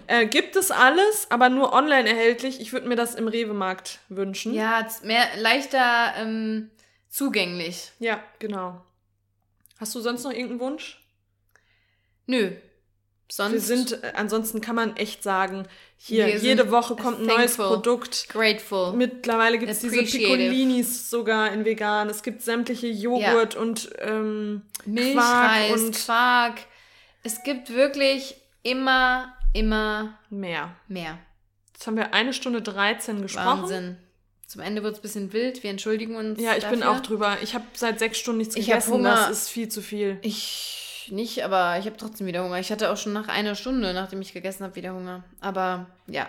Äh, 0.06 0.26
gibt 0.26 0.56
es 0.56 0.70
alles, 0.70 1.26
aber 1.30 1.48
nur 1.48 1.72
online 1.72 2.08
erhältlich. 2.08 2.60
Ich 2.60 2.72
würde 2.72 2.88
mir 2.88 2.96
das 2.96 3.14
im 3.14 3.28
Rewe-Markt 3.28 4.00
wünschen. 4.08 4.54
Ja, 4.54 4.84
es 4.86 4.96
ist 4.96 5.04
mehr, 5.04 5.26
leichter 5.36 6.14
ähm, 6.18 6.70
zugänglich. 7.08 7.92
ja, 7.98 8.22
genau. 8.38 8.82
Hast 9.78 9.94
du 9.94 10.00
sonst 10.00 10.24
noch 10.24 10.30
irgendeinen 10.30 10.60
Wunsch? 10.60 11.02
Nö. 12.26 12.52
Sonst 13.28 13.52
Wir 13.52 13.60
sind, 13.60 14.04
äh, 14.04 14.12
ansonsten 14.14 14.60
kann 14.60 14.76
man 14.76 14.96
echt 14.96 15.22
sagen, 15.22 15.66
hier, 15.96 16.36
jede 16.36 16.70
Woche 16.70 16.94
kommt 16.94 17.20
ein 17.20 17.26
neues. 17.26 17.56
Produkt. 17.56 18.28
grateful. 18.28 18.92
Mittlerweile 18.92 19.58
gibt 19.58 19.70
es 19.70 19.80
diese. 19.80 19.96
Piccolinis 19.96 21.10
sogar 21.10 21.52
in 21.52 21.64
vegan. 21.64 22.08
Es 22.08 22.22
gibt 22.22 22.42
sämtliche 22.42 22.86
Joghurt 22.86 23.56
und 23.56 23.90
ähm, 23.98 24.62
Milchreis, 24.84 25.14
Quark 25.14 25.70
und 25.72 25.96
Quark. 25.96 26.54
Es 27.24 27.42
gibt 27.42 27.74
wirklich 27.74 28.36
immer, 28.66 29.32
immer 29.52 30.18
mehr. 30.28 30.74
mehr. 30.88 31.18
Jetzt 31.72 31.86
haben 31.86 31.96
wir 31.96 32.12
eine 32.14 32.32
Stunde 32.32 32.62
13 32.62 33.22
gesprochen. 33.22 33.62
Wahnsinn. 33.62 33.96
Zum 34.46 34.60
Ende 34.60 34.82
wird 34.82 34.94
es 34.94 34.98
ein 35.00 35.02
bisschen 35.02 35.32
wild. 35.32 35.62
Wir 35.62 35.70
entschuldigen 35.70 36.16
uns. 36.16 36.40
Ja, 36.40 36.56
ich 36.56 36.66
bin 36.66 36.80
dafür. 36.80 36.96
auch 36.96 37.00
drüber. 37.00 37.36
Ich 37.42 37.54
habe 37.54 37.64
seit 37.74 37.98
sechs 37.98 38.18
Stunden 38.18 38.38
nichts 38.38 38.56
Ich 38.56 38.66
gegessen. 38.66 38.92
Hunger. 38.92 39.10
Das 39.10 39.30
ist 39.30 39.48
viel 39.48 39.68
zu 39.68 39.82
viel. 39.82 40.18
Ich 40.22 41.08
nicht, 41.12 41.44
aber 41.44 41.78
ich 41.78 41.86
habe 41.86 41.96
trotzdem 41.96 42.26
wieder 42.26 42.42
Hunger. 42.44 42.58
Ich 42.58 42.72
hatte 42.72 42.90
auch 42.90 42.96
schon 42.96 43.12
nach 43.12 43.28
einer 43.28 43.54
Stunde, 43.54 43.92
nachdem 43.94 44.20
ich 44.20 44.32
gegessen 44.32 44.64
habe, 44.64 44.74
wieder 44.76 44.92
Hunger. 44.92 45.24
Aber 45.40 45.86
ja, 46.06 46.28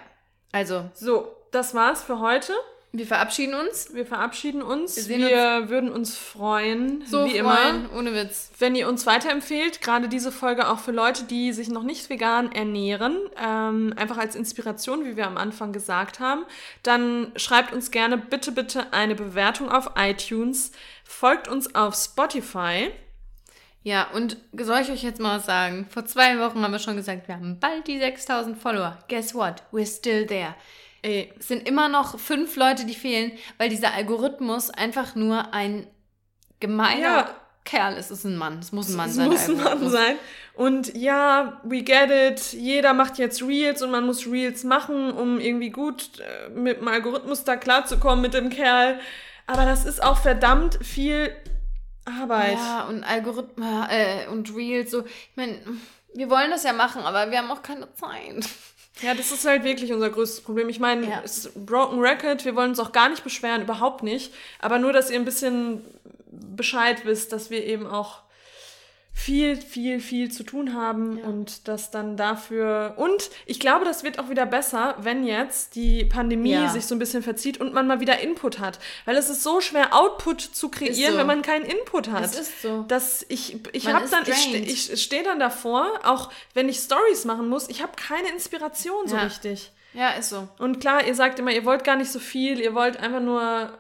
also, 0.52 0.90
So, 0.94 1.36
das 1.52 1.74
war's 1.74 2.04
für 2.04 2.20
heute. 2.20 2.54
Wir 2.98 3.06
verabschieden 3.08 3.54
uns. 3.54 3.94
Wir 3.94 4.06
verabschieden 4.06 4.62
uns. 4.62 5.08
Wir 5.08 5.18
Wir, 5.18 5.28
sehen 5.28 5.70
würden 5.70 5.92
uns 5.92 6.18
freuen, 6.18 7.04
So 7.06 7.26
wie 7.26 7.40
freuen, 7.40 7.86
immer, 7.86 7.98
ohne 7.98 8.14
Witz. 8.14 8.52
wenn 8.60 8.76
ihr 8.76 8.88
uns 8.88 9.06
weiterempfehlt. 9.06 9.82
Gerade 9.82 10.10
diese 10.10 10.32
Folge 10.32 10.68
auch 10.70 10.80
für 10.80 10.92
Leute, 10.92 11.24
die 11.24 11.54
sich 11.54 11.70
noch 11.70 11.84
nicht 11.84 12.10
vegan 12.10 12.52
ernähren. 12.52 13.18
Ähm, 13.42 13.94
einfach 13.96 14.18
als 14.18 14.36
Inspiration, 14.36 15.06
wie 15.06 15.16
wir 15.16 15.28
am 15.28 15.38
Anfang 15.38 15.74
gesagt 15.74 16.20
haben. 16.20 16.44
Dann 16.84 17.32
schreibt 17.36 17.74
uns 17.74 17.92
gerne 17.92 18.18
bitte, 18.18 18.52
bitte 18.52 18.92
eine 18.94 19.16
Bewertung 19.16 19.70
auf 19.70 19.92
iTunes. 19.98 20.72
Folgt 21.04 21.48
uns 21.48 21.76
auf 21.76 21.96
Spotify. 21.96 22.92
Ja, 23.84 24.08
und 24.12 24.36
soll 24.60 24.82
ich 24.82 24.92
euch 24.92 25.04
jetzt 25.04 25.22
mal 25.22 25.38
was 25.38 25.46
sagen? 25.46 25.88
Vor 25.90 26.06
zwei 26.06 26.38
Wochen 26.40 26.62
haben 26.62 26.72
wir 26.74 26.80
schon 26.80 26.98
gesagt, 26.98 27.28
wir 27.30 27.36
haben 27.36 27.58
bald 27.60 27.88
die 27.88 28.00
6000 28.00 28.58
Follower. 28.62 28.98
Guess 29.08 29.34
what? 29.34 29.64
We're 29.72 29.86
still 29.86 30.26
there. 30.28 30.56
Ey, 31.08 31.34
Es 31.40 31.48
sind 31.48 31.68
immer 31.68 31.88
noch 31.88 32.20
fünf 32.20 32.56
Leute, 32.58 32.86
die 32.86 32.94
fehlen, 32.96 33.32
weil 33.58 33.70
dieser 33.70 33.94
Algorithmus 33.94 34.70
einfach 34.70 35.16
nur 35.16 35.54
ein 35.54 35.88
gemeiner 36.60 37.02
Ja. 37.02 37.36
Kerl 37.64 37.94
ist. 37.98 38.12
Es 38.12 38.20
ist 38.20 38.24
ein 38.26 38.38
Mann. 38.38 38.60
Es 38.60 38.72
muss 38.72 38.90
ein 38.90 38.96
Mann 38.96 39.10
Es 39.10 39.16
sein. 39.16 39.28
muss 39.30 39.48
ein 39.50 39.58
Mann 39.58 39.90
sein. 39.90 40.16
Und 40.54 40.96
ja, 40.96 41.62
we 41.64 41.82
get 41.82 42.10
it. 42.10 42.54
Jeder 42.54 42.94
macht 42.94 43.18
jetzt 43.18 43.42
Reels 43.42 43.82
und 43.82 43.92
man 43.92 44.06
muss 44.06 44.26
Reels 44.26 44.64
machen, 44.64 45.12
um 45.12 45.40
irgendwie 45.40 45.70
gut 45.70 46.20
äh, 46.20 46.50
mit 46.50 46.80
dem 46.80 46.88
Algorithmus 46.88 47.44
da 47.44 47.56
klarzukommen 47.58 48.22
mit 48.22 48.34
dem 48.34 48.50
Kerl. 48.50 49.00
Aber 49.48 49.66
das 49.66 49.86
ist 49.86 50.02
auch 50.04 50.18
verdammt 50.18 50.80
viel 50.82 51.30
Arbeit. 52.06 52.54
Ja, 52.58 52.84
und 52.86 53.04
Algorithmen 53.04 53.86
äh, 53.90 54.28
und 54.30 54.54
Reels, 54.56 54.92
so. 54.92 55.06
Ich 55.06 55.36
meine, 55.36 55.58
wir 56.16 56.30
wollen 56.30 56.50
das 56.52 56.64
ja 56.64 56.74
machen, 56.74 57.02
aber 57.04 57.32
wir 57.32 57.38
haben 57.38 57.52
auch 57.52 57.62
keine 57.62 57.94
Zeit. 57.94 58.48
Ja, 59.02 59.14
das 59.14 59.32
ist 59.32 59.46
halt 59.46 59.64
wirklich 59.64 59.94
unser 59.94 60.10
größtes 60.10 60.42
Problem. 60.42 60.70
Ich 60.70 60.80
meine, 60.80 61.08
Ja. 61.08 61.22
es 61.24 61.38
ist 61.46 61.66
Broken 61.66 62.00
Record, 62.00 62.44
wir 62.46 62.56
wollen 62.56 62.70
uns 62.72 62.80
auch 62.80 62.92
gar 62.92 63.10
nicht 63.10 63.24
beschweren, 63.24 63.62
überhaupt 63.62 64.04
nicht. 64.04 64.34
Aber 64.60 64.80
nur, 64.80 64.92
dass 64.94 65.10
ihr 65.10 65.18
ein 65.20 65.26
bisschen 65.26 65.84
Bescheid 66.56 67.06
wisst, 67.06 67.32
dass 67.32 67.50
wir 67.50 67.64
eben 67.66 67.86
auch 67.88 68.20
viel, 69.20 69.58
viel, 69.60 70.00
viel 70.00 70.32
zu 70.32 70.44
tun 70.44 70.76
haben 70.76 71.18
Ja. 71.18 71.26
und 71.26 71.68
das 71.68 71.90
dann 71.90 72.18
dafür. 72.18 72.94
Und 72.98 73.32
ich 73.48 73.60
glaube, 73.60 73.84
das 73.84 74.04
wird 74.04 74.20
auch 74.20 74.30
wieder 74.30 74.46
besser, 74.46 74.96
wenn 75.00 75.26
jetzt 75.26 75.74
die 75.76 76.06
Pandemie 76.06 76.52
Ja. 76.52 76.70
sich 76.70 76.86
so 76.86 76.94
ein 76.94 77.00
bisschen 77.00 77.24
verzieht 77.24 77.60
und 77.60 77.74
man 77.74 77.88
mal 77.88 78.00
wieder 78.00 78.20
Input 78.20 78.60
hat. 78.60 78.78
Weil 79.06 79.18
es 79.18 79.28
ist 79.30 79.42
so 79.42 79.60
schwer, 79.60 79.96
Output 79.96 80.40
zu 80.42 80.70
kreieren, 80.70 81.14
so. 81.14 81.18
wenn 81.18 81.26
man 81.26 81.42
keinen 81.42 81.66
Input 81.66 82.10
hat. 82.12 82.24
Es 82.24 82.38
ist 82.40 82.62
so. 82.62 82.84
dass 82.88 83.26
ich 83.28 83.58
ich 83.74 83.88
habe 83.92 84.06
dann 84.08 84.24
ich, 84.28 84.92
ich 84.92 85.02
stehe 85.02 85.24
dann 85.24 85.40
davor, 85.40 85.88
auch 86.04 86.32
wenn 86.54 86.70
ich 86.70 86.78
Stories 86.78 87.26
machen 87.26 87.50
muss, 87.50 87.70
ich 87.70 87.82
habe 87.82 87.94
keine 87.96 88.30
Inspiration 88.30 89.08
so 89.08 89.16
Ja. 89.16 89.24
richtig. 89.24 89.72
Ja, 89.94 90.12
ist 90.12 90.30
so. 90.30 90.48
Und 90.60 90.80
klar, 90.80 91.08
ihr 91.08 91.16
sagt 91.16 91.40
immer, 91.40 91.52
ihr 91.52 91.66
wollt 91.66 91.84
gar 91.84 91.96
nicht 91.96 92.12
so 92.12 92.20
viel, 92.20 92.60
ihr 92.60 92.76
wollt 92.76 92.98
einfach 92.98 93.22
nur 93.22 93.72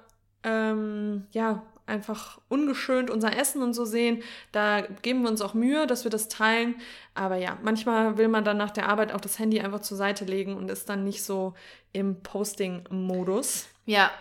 ähm, 0.44 1.28
ja 1.32 1.62
einfach 1.88 2.40
ungeschönt 2.50 3.10
unser 3.10 3.36
Essen 3.38 3.62
und 3.64 3.74
so 3.74 3.86
sehen. 3.86 4.22
Da 4.52 4.82
geben 5.02 5.24
wir 5.24 5.30
uns 5.30 5.42
auch 5.42 5.54
Mühe, 5.54 5.88
dass 5.88 6.04
wir 6.04 6.12
das 6.12 6.28
teilen. 6.28 6.76
Aber 7.16 7.38
ja, 7.38 7.58
manchmal 7.64 8.18
will 8.18 8.28
man 8.28 8.44
dann 8.44 8.58
nach 8.58 8.72
der 8.72 8.88
Arbeit 8.90 9.14
auch 9.14 9.22
das 9.22 9.40
Handy 9.40 9.60
einfach 9.60 9.80
zur 9.80 9.98
Seite 9.98 10.26
legen 10.26 10.56
und 10.56 10.70
ist 10.70 10.90
dann 10.90 11.04
nicht 11.04 11.24
so 11.24 11.54
im 11.94 12.22
Posting-Modus. 12.22 13.68
Ja. 13.86 14.12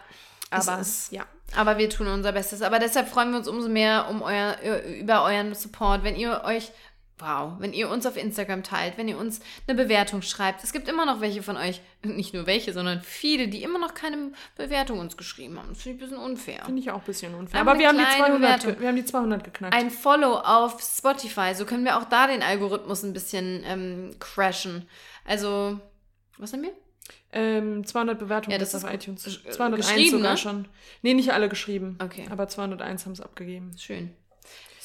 Aber 0.51 0.81
ja. 1.11 1.27
Aber 1.55 1.79
wir 1.79 1.91
tun 1.91 2.07
unser 2.07 2.33
Bestes. 2.33 2.63
Aber 2.63 2.79
deshalb 2.79 3.09
freuen 3.09 3.31
wir 3.31 3.39
uns 3.39 3.49
umso 3.49 3.69
mehr 3.69 4.09
um 4.09 4.23
euer, 4.23 4.57
über 4.99 5.25
euren 5.25 5.55
Support, 5.55 6.03
wenn 6.03 6.17
ihr 6.17 6.43
euch, 6.45 6.73
wow, 7.19 7.55
wenn 7.59 7.73
ihr 7.73 7.89
uns 7.89 8.05
auf 8.07 8.17
Instagram 8.17 8.63
teilt, 8.63 8.99
wenn 8.99 9.09
ihr 9.09 9.17
uns 9.17 9.41
eine 9.67 9.77
Bewertung 9.81 10.21
schreibt. 10.23 10.63
Es 10.63 10.73
gibt 10.73 10.87
immer 10.89 11.07
noch 11.07 11.21
welche 11.21 11.43
von 11.43 11.57
euch, 11.57 11.81
nicht 12.03 12.35
nur 12.35 12.47
welche, 12.47 12.73
sondern 12.73 13.01
viele, 13.03 13.49
die 13.49 13.63
immer 13.63 13.79
noch 13.79 13.95
keine 13.95 14.33
Bewertung 14.57 14.99
uns 14.99 15.17
geschrieben 15.17 15.59
haben. 15.59 15.71
Das 15.71 15.83
finde 15.83 15.97
ich 15.97 16.03
ein 16.05 16.11
bisschen 16.11 16.23
unfair. 16.25 16.65
Finde 16.65 16.81
ich 16.83 16.91
auch 16.91 16.99
ein 17.01 17.05
bisschen 17.07 17.35
unfair. 17.35 17.61
Aber 17.61 17.71
Aber 17.73 17.81
wir 17.81 17.89
haben, 17.89 17.97
die 17.99 18.05
kleine 18.05 18.19
200, 18.25 18.41
Bewertung. 18.41 18.73
ge- 18.73 18.81
wir 18.81 18.89
haben 18.89 18.97
die 18.97 19.05
200 19.05 19.45
geknackt. 19.45 19.75
Ein 19.75 19.91
Follow 19.91 20.35
auf 20.39 20.81
Spotify, 20.81 21.55
so 21.55 21.65
können 21.65 21.85
wir 21.85 21.97
auch 21.99 22.05
da 22.05 22.27
den 22.27 22.43
Algorithmus 22.43 23.03
ein 23.03 23.13
bisschen 23.13 23.63
ähm, 23.67 24.11
crashen. 24.19 24.87
Also, 25.25 25.81
was 26.39 26.53
haben 26.53 26.63
wir? 26.63 26.73
Ähm, 27.33 27.85
200 27.85 28.19
Bewertungen 28.19 28.53
Ja, 28.53 28.59
das 28.59 28.73
ist 28.75 28.85
auf 28.85 28.93
iTunes. 28.93 29.27
Gesch- 29.27 29.49
201 29.51 29.87
geschrieben, 29.89 30.17
sogar 30.19 30.33
ne? 30.33 30.37
schon. 30.39 30.69
Nee, 31.03 31.15
nicht 31.15 31.33
alle 31.33 31.49
geschrieben. 31.49 31.99
Okay. 32.03 32.27
Aber 32.31 32.47
201 32.49 33.05
haben 33.05 33.13
es 33.13 33.21
abgegeben. 33.21 33.73
Schön. 33.79 34.15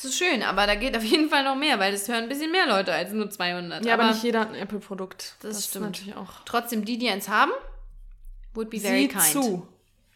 Das 0.02 0.10
ist 0.10 0.18
schön, 0.18 0.42
aber 0.42 0.66
da 0.66 0.74
geht 0.74 0.98
auf 0.98 1.04
jeden 1.04 1.30
Fall 1.30 1.44
noch 1.44 1.56
mehr, 1.56 1.78
weil 1.78 1.92
das 1.92 2.08
hören 2.08 2.24
ein 2.24 2.30
bisschen 2.30 2.52
mehr 2.52 2.66
Leute 2.66 2.92
als 2.92 3.12
nur 3.12 3.30
200. 3.30 3.86
Ja, 3.86 3.94
aber, 3.94 4.08
nicht 4.08 4.24
jeder 4.24 4.40
hat 4.40 4.50
ein 4.50 4.56
Apple-Produkt. 4.56 5.36
Das 5.42 5.64
stimmt. 5.64 5.98
Ist 5.98 6.06
natürlich 6.08 6.16
auch. 6.16 6.44
Trotzdem, 6.46 6.86
die, 6.86 6.98
die 6.98 7.08
eins 7.08 7.30
haben, 7.30 7.52
would 8.56 8.72
be 8.72 8.80
very 8.80 9.02
Sieh 9.02 9.08
kind. 9.10 9.24
zu. 9.24 9.68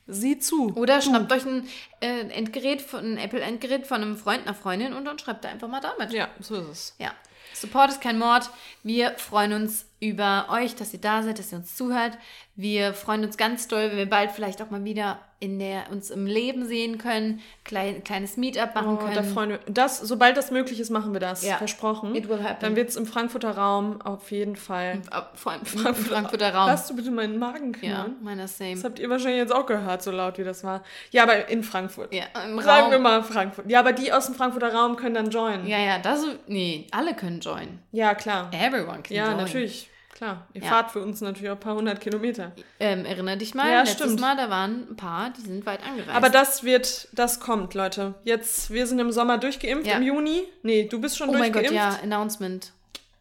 Sieh 0.08 0.40
zu. 0.40 0.74
Oder 0.76 1.02
schnappt 1.02 1.32
euch 1.32 1.46
ein 1.46 1.68
äh, 2.00 2.22
Endgerät, 2.30 2.82
von, 2.82 3.14
ein 3.14 3.18
Apple-Endgerät 3.20 3.86
von 3.86 4.02
einem 4.02 4.18
Freund, 4.18 4.48
einer 4.48 4.56
Freundin 4.56 4.94
und 4.94 5.06
dann 5.06 5.20
schreibt 5.20 5.46
da 5.46 5.50
einfach 5.50 5.68
mal 5.68 5.82
damit. 5.82 6.12
Ja, 6.12 6.30
so 6.40 6.56
ist 6.56 6.68
es. 6.68 6.96
Ja. 6.98 7.12
Support 7.54 7.92
ist 7.92 8.02
kein 8.02 8.18
Mord. 8.18 8.50
Wir 8.82 9.12
freuen 9.18 9.54
uns 9.54 9.86
über 10.00 10.48
euch, 10.50 10.76
dass 10.76 10.94
ihr 10.94 11.00
da 11.00 11.22
seid, 11.22 11.38
dass 11.38 11.52
ihr 11.52 11.60
uns 11.60 11.76
zuhört. 11.76 12.18
Wir 12.58 12.94
freuen 12.94 13.26
uns 13.26 13.36
ganz 13.36 13.68
doll, 13.68 13.90
wenn 13.92 13.98
wir 13.98 14.10
bald 14.10 14.32
vielleicht 14.32 14.62
auch 14.62 14.70
mal 14.70 14.84
wieder 14.86 15.20
in 15.42 15.60
der 15.60 15.92
uns 15.92 16.10
im 16.10 16.26
Leben 16.26 16.66
sehen 16.66 16.98
können, 16.98 17.42
klein, 17.66 18.02
kleines 18.06 18.38
Meetup 18.38 18.74
machen 18.74 18.94
Oh, 18.96 18.98
können. 19.04 19.14
da 19.14 19.24
freuen 19.24 19.50
wir 19.50 19.60
das, 19.68 20.00
sobald 20.00 20.38
das 20.38 20.50
möglich 20.52 20.80
ist, 20.80 20.90
machen 20.90 21.12
wir 21.12 21.20
das. 21.20 21.44
Ja. 21.46 21.58
Versprochen. 21.58 22.16
It 22.16 22.30
will 22.30 22.42
happen. 22.42 22.60
Dann 22.62 22.78
wird 22.78 22.88
es 22.90 22.96
im 22.96 23.06
Frankfurter 23.06 23.52
Raum 23.58 24.02
auf 24.02 24.32
jeden 24.32 24.56
Fall. 24.56 25.02
Vor 25.36 25.52
allem 25.52 25.62
im 25.64 25.96
Frankfurter 25.96 26.54
Raum. 26.56 26.68
Lass 26.68 26.88
du 26.88 26.96
bitte 26.96 27.12
meinen 27.12 27.38
Magen 27.38 27.74
Ja, 27.82 28.04
knurren? 28.04 28.16
meiner 28.22 28.48
same. 28.48 28.76
Das 28.76 28.86
habt 28.86 29.00
ihr 29.00 29.10
wahrscheinlich 29.10 29.40
jetzt 29.40 29.54
auch 29.54 29.66
gehört, 29.66 30.02
so 30.02 30.12
laut 30.12 30.38
wie 30.38 30.46
das 30.46 30.64
war. 30.64 30.82
Ja, 31.12 31.24
aber 31.24 31.50
in 31.50 31.62
Frankfurt. 31.62 32.14
Ja, 32.14 32.24
im 32.46 32.60
Sagen 32.62 32.84
Raum. 32.84 32.92
wir 32.92 33.00
mal 33.00 33.22
Frankfurt. 33.22 33.70
Ja, 33.70 33.80
aber 33.82 33.92
die 33.92 34.14
aus 34.14 34.28
dem 34.28 34.36
Frankfurter 34.36 34.74
Raum 34.74 34.96
können 34.96 35.16
dann 35.16 35.30
joinen. 35.30 35.68
Ja, 35.68 35.80
ja, 35.80 36.00
das, 36.00 36.26
nee, 36.48 36.88
alle 36.92 37.14
können 37.14 37.42
joinen. 37.42 37.80
Ja, 37.92 38.16
klar. 38.16 38.50
Everyone 38.54 39.02
can 39.04 39.16
Ja, 39.18 39.28
join. 39.28 39.38
natürlich. 39.38 39.90
Klar. 40.16 40.48
Ihr 40.54 40.62
Ja. 40.64 40.70
fahrt 40.70 40.92
für 40.92 41.02
uns 41.02 41.20
natürlich 41.20 41.50
auch 41.50 41.56
ein 41.56 41.60
paar 41.60 41.76
hundert 41.76 42.00
Kilometer. 42.00 42.54
Ähm, 42.80 43.04
erinnere 43.06 43.36
dich 43.38 43.54
mal, 43.54 43.70
Ja, 43.70 43.80
letztes 43.82 43.98
stimmt. 44.06 44.22
Mal, 44.22 44.38
da 44.38 44.50
waren 44.50 44.88
ein 44.90 44.96
paar, 44.96 45.30
die 45.32 45.42
sind 45.42 45.66
weit 45.66 45.84
angereist. 45.86 46.16
Aber 46.16 46.30
das 46.30 46.64
wird, 46.64 47.10
das 47.12 47.42
kommt, 47.42 47.74
Leute. 47.74 48.16
Jetzt, 48.24 48.72
wir 48.72 48.88
sind 48.88 49.00
im 49.00 49.12
Sommer 49.12 49.38
durchgeimpft, 49.38 49.86
Ja. 49.88 49.98
im 49.98 50.04
Juni. 50.04 50.44
Nee, 50.64 50.86
du 50.86 51.02
bist 51.02 51.18
schon 51.18 51.30
oh 51.30 51.34
mein 51.34 51.52
durchgeimpft. 51.52 51.72
Gott, 51.72 51.78
ja, 51.78 52.00
Announcement. 52.02 52.72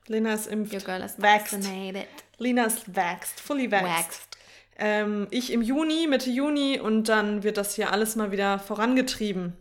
Lena 0.06 0.34
ist 0.34 0.46
impft. 0.46 0.72
Your 0.72 0.80
girl 0.82 1.02
is 1.02 1.14
Waxed. 1.18 1.52
vaccinated. 1.52 2.06
Lena 2.38 2.64
ist 2.64 2.94
waxed, 2.94 3.40
fully 3.40 3.70
waxed. 3.72 3.88
Waxed. 3.88 4.28
Ähm, 4.78 5.26
ich 5.30 5.52
im 5.52 5.62
Juni, 5.62 6.06
Mitte 6.08 6.30
Juni 6.30 6.78
und 6.78 7.08
dann 7.08 7.42
wird 7.42 7.56
das 7.56 7.74
hier 7.74 7.90
alles 7.92 8.14
mal 8.16 8.30
wieder 8.32 8.58
vorangetrieben. 8.60 9.54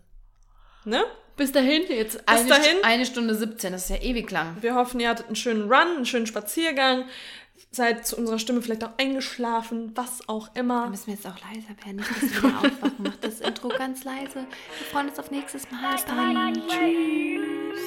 Ne? 0.86 1.04
Bis 1.36 1.52
dahin, 1.52 1.84
jetzt 1.90 2.28
eine, 2.28 2.48
dahin. 2.48 2.78
Eine 2.84 3.06
Stunde 3.06 3.34
17, 3.36 3.72
das 3.72 3.84
ist 3.86 3.90
ja 3.90 4.02
ewig 4.04 4.30
lang. 4.30 4.58
Wir 4.62 4.76
hoffen, 4.76 5.00
ihr 5.00 5.10
hattet 5.10 5.28
einen 5.28 5.36
schönen 5.36 5.64
Run, 5.64 5.96
einen 5.98 6.06
schönen 6.06 6.28
Spaziergang. 6.28 7.06
Seid 7.72 8.06
zu 8.06 8.18
unserer 8.18 8.38
Stimme 8.38 8.62
vielleicht 8.62 8.84
auch 8.84 8.98
eingeschlafen, 9.00 9.92
was 9.96 10.28
auch 10.30 10.48
Da 10.50 10.60
immer. 10.60 10.90
müssen 10.90 11.08
wir 11.08 11.16
jetzt 11.16 11.26
auch 11.26 11.38
leiser 11.40 11.70
werden, 11.84 11.96
nicht, 11.98 12.10
dass 12.12 12.22
wir 12.22 12.44
wieder 12.44 12.58
aufwachen. 12.60 12.96
Macht 13.04 13.24
das 13.24 13.40
Intro 13.42 13.70
ganz 13.70 14.04
leise. 14.04 14.36
Wir 14.36 14.88
freuen 14.92 15.10
uns 15.10 15.18
auf 15.18 15.32
nächstes 15.32 15.70
Mal. 15.72 15.94
Bis 15.94 16.06
dann. 16.06 16.54
Tschüss. 16.68 17.80